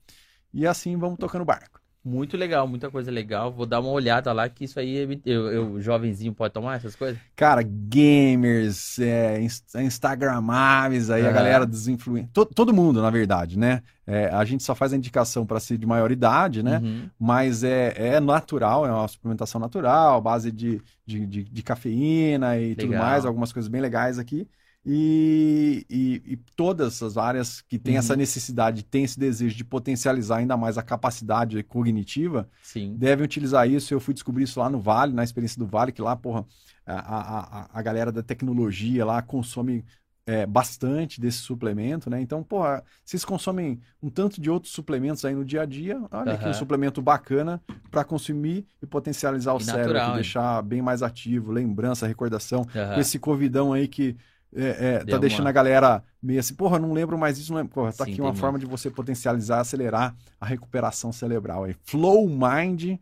E 0.54 0.66
assim 0.66 0.98
vamos 0.98 1.20
tocando 1.20 1.46
barco. 1.46 1.80
Muito 2.04 2.38
legal, 2.38 2.66
muita 2.66 2.90
coisa 2.90 3.12
legal. 3.12 3.52
Vou 3.52 3.66
dar 3.66 3.82
uma 3.82 3.90
olhada 3.90 4.32
lá, 4.32 4.48
que 4.48 4.64
isso 4.64 4.80
aí, 4.80 5.22
eu, 5.26 5.52
eu 5.52 5.82
jovenzinho, 5.82 6.34
pode 6.34 6.54
tomar 6.54 6.78
essas 6.78 6.96
coisas? 6.96 7.20
Cara, 7.36 7.62
gamers, 7.62 8.98
é, 9.00 9.42
instagramáveis, 9.76 11.10
aí 11.10 11.24
uhum. 11.24 11.30
a 11.30 11.32
galera 11.32 11.66
dos 11.66 11.90
influencers. 11.90 12.32
Todo, 12.32 12.54
todo, 12.54 12.74
mundo, 12.74 13.02
na 13.02 13.10
verdade, 13.10 13.60
né? 13.60 13.84
É, 14.08 14.28
a 14.30 14.46
gente 14.46 14.64
só 14.64 14.74
faz 14.74 14.94
a 14.94 14.98
indicação 14.98 15.46
para 15.46 15.60
ser 15.60 15.78
de 15.78 15.86
maior 15.86 16.10
idade, 16.10 16.64
né? 16.64 16.80
Uhum. 16.82 17.10
Mas 17.20 17.66
é, 17.66 17.94
é 17.96 18.20
natural, 18.22 18.88
é 18.88 18.92
uma 18.92 19.08
suplementação 19.08 19.60
natural, 19.60 20.22
base 20.22 20.54
de, 20.54 20.82
de, 21.06 21.28
de, 21.28 21.44
de 21.44 21.64
cafeína 21.64 22.58
e 22.58 22.70
legal. 22.70 22.86
tudo 22.88 22.98
mais, 22.98 23.26
algumas 23.26 23.52
coisas 23.52 23.70
bem 23.70 23.82
legais 23.82 24.18
aqui. 24.18 24.48
E, 24.86 25.86
e, 25.90 26.24
e, 26.26 26.38
todas 26.56 27.04
as 27.04 27.18
áreas 27.18 27.62
que 27.62 27.78
têm 27.78 27.96
uhum. 27.96 28.00
essa 28.00 28.16
necessidade, 28.16 28.84
têm 28.84 29.04
esse 29.04 29.20
desejo 29.20 29.56
de 29.56 29.64
potencializar 29.64 30.38
ainda 30.38 30.56
mais 30.56 30.78
a 30.78 30.82
capacidade 30.82 31.62
cognitiva, 31.64 32.50
Sim. 32.64 32.96
devem 32.98 33.26
utilizar 33.26 33.70
isso. 33.70 33.94
Eu 33.94 34.00
fui 34.00 34.14
descobrir 34.14 34.46
isso 34.46 34.60
lá 34.60 34.70
no 34.70 34.80
Vale, 34.80 35.14
na 35.14 35.24
experiência 35.24 35.60
do 35.60 35.68
Vale, 35.68 35.92
que 35.92 36.02
lá, 36.02 36.16
porra, 36.16 36.46
a, 36.86 36.96
a, 36.96 37.70
a 37.74 37.82
galera 37.82 38.12
da 38.12 38.24
tecnologia 38.24 39.06
lá 39.06 39.22
consome 39.22 39.84
é, 40.30 40.46
bastante 40.46 41.20
desse 41.20 41.40
suplemento, 41.40 42.08
né? 42.08 42.22
Então, 42.22 42.44
porra, 42.44 42.84
vocês 43.04 43.26
consomem 43.26 43.82
um 44.02 44.12
tanto 44.12 44.40
de 44.40 44.48
outros 44.48 44.72
suplementos 44.72 45.26
aí 45.26 45.34
no 45.34 45.44
dia 45.44 45.64
a 45.64 45.66
dia, 45.66 46.00
olha 46.12 46.32
uhum. 46.32 46.38
aqui 46.38 46.48
um 46.48 46.54
suplemento 46.54 47.02
bacana 47.02 47.60
para 47.90 48.04
consumir 48.04 48.64
e 48.80 48.86
potencializar 48.86 49.56
o 49.56 49.58
e 49.58 49.64
cérebro, 49.64 49.94
natural, 49.94 50.14
deixar 50.14 50.62
bem 50.62 50.84
mais 50.84 51.02
ativo, 51.02 51.52
lembrança, 51.52 52.06
recordação. 52.06 52.60
Uhum. 52.60 52.94
Com 52.94 53.00
esse 53.00 53.18
covidão 53.18 53.74
aí 53.74 53.88
que 53.88 54.16
é, 54.56 54.96
é, 54.96 55.06
tá 55.06 55.14
uma... 55.14 55.20
deixando 55.20 55.48
a 55.48 55.52
galera 55.52 56.04
meio 56.22 56.40
assim, 56.40 56.56
porra, 56.56 56.80
não 56.80 56.92
lembro 56.92 57.18
mais 57.18 57.38
isso, 57.38 57.52
não 57.52 57.60
lembro. 57.60 57.74
Porra, 57.74 57.94
tá 57.94 58.06
Sim, 58.06 58.14
aqui 58.14 58.22
uma 58.22 58.34
forma 58.34 58.58
de 58.58 58.66
você 58.66 58.90
potencializar, 58.90 59.60
acelerar 59.60 60.16
a 60.40 60.46
recuperação 60.46 61.12
cerebral. 61.12 61.66
É 61.66 61.76
Flow 61.84 62.28
Mind 62.28 63.00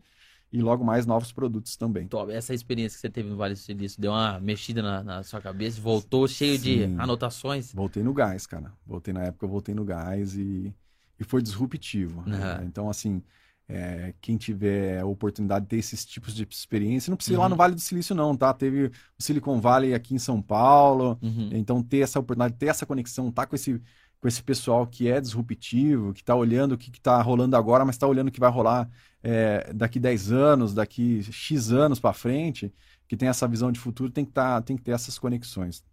e 0.52 0.62
logo 0.62 0.84
mais 0.84 1.06
novos 1.06 1.32
produtos 1.32 1.76
também. 1.76 2.06
Top. 2.08 2.32
Essa 2.32 2.54
experiência 2.54 2.96
que 2.96 3.00
você 3.00 3.10
teve 3.10 3.28
no 3.28 3.36
Vale 3.36 3.54
do 3.54 3.60
Silício 3.60 4.00
deu 4.00 4.12
uma 4.12 4.40
mexida 4.40 4.82
na, 4.82 5.02
na 5.02 5.22
sua 5.22 5.40
cabeça, 5.40 5.80
voltou 5.80 6.26
cheio 6.26 6.58
Sim. 6.58 6.62
de 6.62 7.00
anotações? 7.00 7.72
Voltei 7.72 8.02
no 8.02 8.12
gás, 8.12 8.46
cara. 8.46 8.72
Voltei 8.86 9.12
na 9.12 9.24
época, 9.24 9.44
eu 9.44 9.50
voltei 9.50 9.74
no 9.74 9.84
gás 9.84 10.34
e, 10.36 10.74
e 11.18 11.24
foi 11.24 11.42
disruptivo. 11.42 12.20
Uhum. 12.20 12.32
Né? 12.32 12.64
Então, 12.66 12.88
assim, 12.88 13.22
é, 13.68 14.14
quem 14.20 14.36
tiver 14.38 15.00
a 15.00 15.06
oportunidade 15.06 15.66
de 15.66 15.68
ter 15.68 15.76
esses 15.76 16.04
tipos 16.04 16.34
de 16.34 16.46
experiência, 16.50 17.10
não 17.10 17.16
precisa 17.16 17.36
uhum. 17.36 17.40
ir 17.40 17.42
lá 17.42 17.48
no 17.48 17.54
uhum. 17.54 17.58
Vale 17.58 17.74
do 17.74 17.80
Silício, 17.80 18.14
não, 18.14 18.34
tá? 18.34 18.52
Teve 18.54 18.86
o 18.86 18.92
Silicon 19.22 19.60
Valley 19.60 19.92
aqui 19.92 20.14
em 20.14 20.18
São 20.18 20.40
Paulo, 20.40 21.18
uhum. 21.22 21.50
então 21.52 21.82
ter 21.82 21.98
essa 21.98 22.18
oportunidade, 22.18 22.58
ter 22.58 22.66
essa 22.66 22.86
conexão, 22.86 23.30
tá 23.30 23.46
com 23.46 23.54
esse, 23.54 23.80
com 24.20 24.26
esse 24.26 24.42
pessoal 24.42 24.86
que 24.86 25.08
é 25.08 25.20
disruptivo, 25.20 26.14
que 26.14 26.20
está 26.20 26.34
olhando 26.34 26.72
o 26.72 26.78
que 26.78 26.90
está 26.90 27.20
rolando 27.20 27.56
agora, 27.56 27.84
mas 27.84 27.96
está 27.96 28.06
olhando 28.06 28.28
o 28.28 28.32
que 28.32 28.40
vai 28.40 28.50
rolar 28.50 28.88
é, 29.22 29.70
daqui 29.74 30.00
10 30.00 30.32
anos, 30.32 30.72
daqui 30.72 31.22
X 31.30 31.70
anos 31.70 32.00
para 32.00 32.14
frente, 32.14 32.72
que 33.06 33.16
tem 33.16 33.28
essa 33.28 33.46
visão 33.46 33.70
de 33.70 33.78
futuro, 33.78 34.10
tem 34.10 34.24
que, 34.24 34.32
tá, 34.32 34.62
tem 34.62 34.76
que 34.76 34.82
ter 34.82 34.92
essas 34.92 35.18
conexões. 35.18 35.84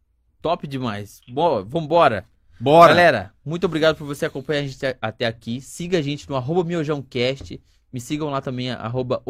Top 0.41 0.65
demais. 0.67 1.21
Boa, 1.27 1.63
vambora. 1.63 2.25
Bora! 2.59 2.93
Galera, 2.93 3.33
muito 3.43 3.65
obrigado 3.65 3.97
por 3.97 4.05
você 4.05 4.25
acompanhar 4.25 4.61
a 4.61 4.67
gente 4.67 4.77
até 5.01 5.25
aqui. 5.25 5.59
Siga 5.59 5.97
a 5.97 6.01
gente 6.01 6.29
no 6.29 6.35
arroba 6.35 6.63
miojãocast. 6.63 7.61
Me 7.91 7.99
sigam 7.99 8.29
lá 8.29 8.41
também, 8.41 8.71
arroba. 8.71 9.21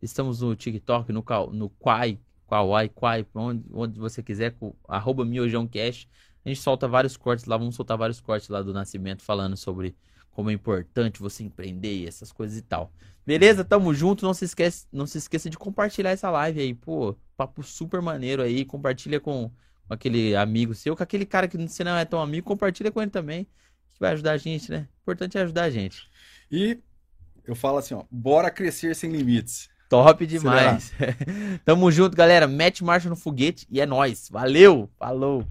Estamos 0.00 0.40
no 0.40 0.56
TikTok, 0.56 1.12
no, 1.12 1.24
no 1.52 1.68
Quai, 1.70 2.18
Quai, 2.46 2.88
Quai, 2.88 3.26
onde, 3.34 3.64
onde 3.72 3.98
você 3.98 4.22
quiser, 4.22 4.52
com 4.52 4.74
arroba 4.88 5.24
miojãocast. 5.24 6.08
A 6.44 6.48
gente 6.48 6.60
solta 6.60 6.88
vários 6.88 7.16
cortes 7.16 7.44
lá, 7.44 7.56
vamos 7.56 7.74
soltar 7.74 7.98
vários 7.98 8.20
cortes 8.20 8.48
lá 8.48 8.62
do 8.62 8.72
Nascimento 8.72 9.22
falando 9.22 9.56
sobre 9.56 9.94
como 10.30 10.50
é 10.50 10.52
importante 10.52 11.20
você 11.20 11.42
empreender 11.42 11.94
e 11.94 12.06
essas 12.06 12.32
coisas 12.32 12.56
e 12.56 12.62
tal. 12.62 12.90
Beleza? 13.26 13.64
Tamo 13.64 13.92
junto. 13.92 14.24
Não 14.24 14.32
se 14.32 14.46
esquece, 14.46 14.86
não 14.90 15.06
se 15.06 15.18
esqueça 15.18 15.50
de 15.50 15.58
compartilhar 15.58 16.10
essa 16.10 16.30
live 16.30 16.60
aí. 16.60 16.72
Pô, 16.72 17.14
papo 17.36 17.62
super 17.62 18.00
maneiro 18.00 18.40
aí. 18.40 18.64
Compartilha 18.64 19.20
com 19.20 19.50
aquele 19.94 20.36
amigo 20.36 20.74
seu, 20.74 20.96
com 20.96 21.02
aquele 21.02 21.26
cara 21.26 21.48
que 21.48 21.56
você 21.56 21.82
não 21.82 21.96
é 21.96 22.04
tão 22.04 22.20
amigo, 22.20 22.46
compartilha 22.46 22.90
com 22.90 23.00
ele 23.00 23.10
também. 23.10 23.44
Que 23.94 24.00
vai 24.00 24.12
ajudar 24.12 24.32
a 24.32 24.36
gente, 24.36 24.70
né? 24.70 24.88
O 24.98 25.02
importante 25.02 25.38
é 25.38 25.42
ajudar 25.42 25.64
a 25.64 25.70
gente. 25.70 26.08
E 26.50 26.78
eu 27.44 27.54
falo 27.54 27.78
assim, 27.78 27.94
ó, 27.94 28.04
bora 28.10 28.50
crescer 28.50 28.94
sem 28.94 29.10
limites. 29.10 29.68
Top 29.88 30.24
demais. 30.26 30.92
Tamo 31.64 31.90
junto, 31.90 32.16
galera. 32.16 32.46
Mete 32.46 32.84
marcha 32.84 33.08
no 33.08 33.16
foguete 33.16 33.66
e 33.70 33.80
é 33.80 33.86
nós. 33.86 34.28
Valeu. 34.30 34.90
Falou. 34.98 35.46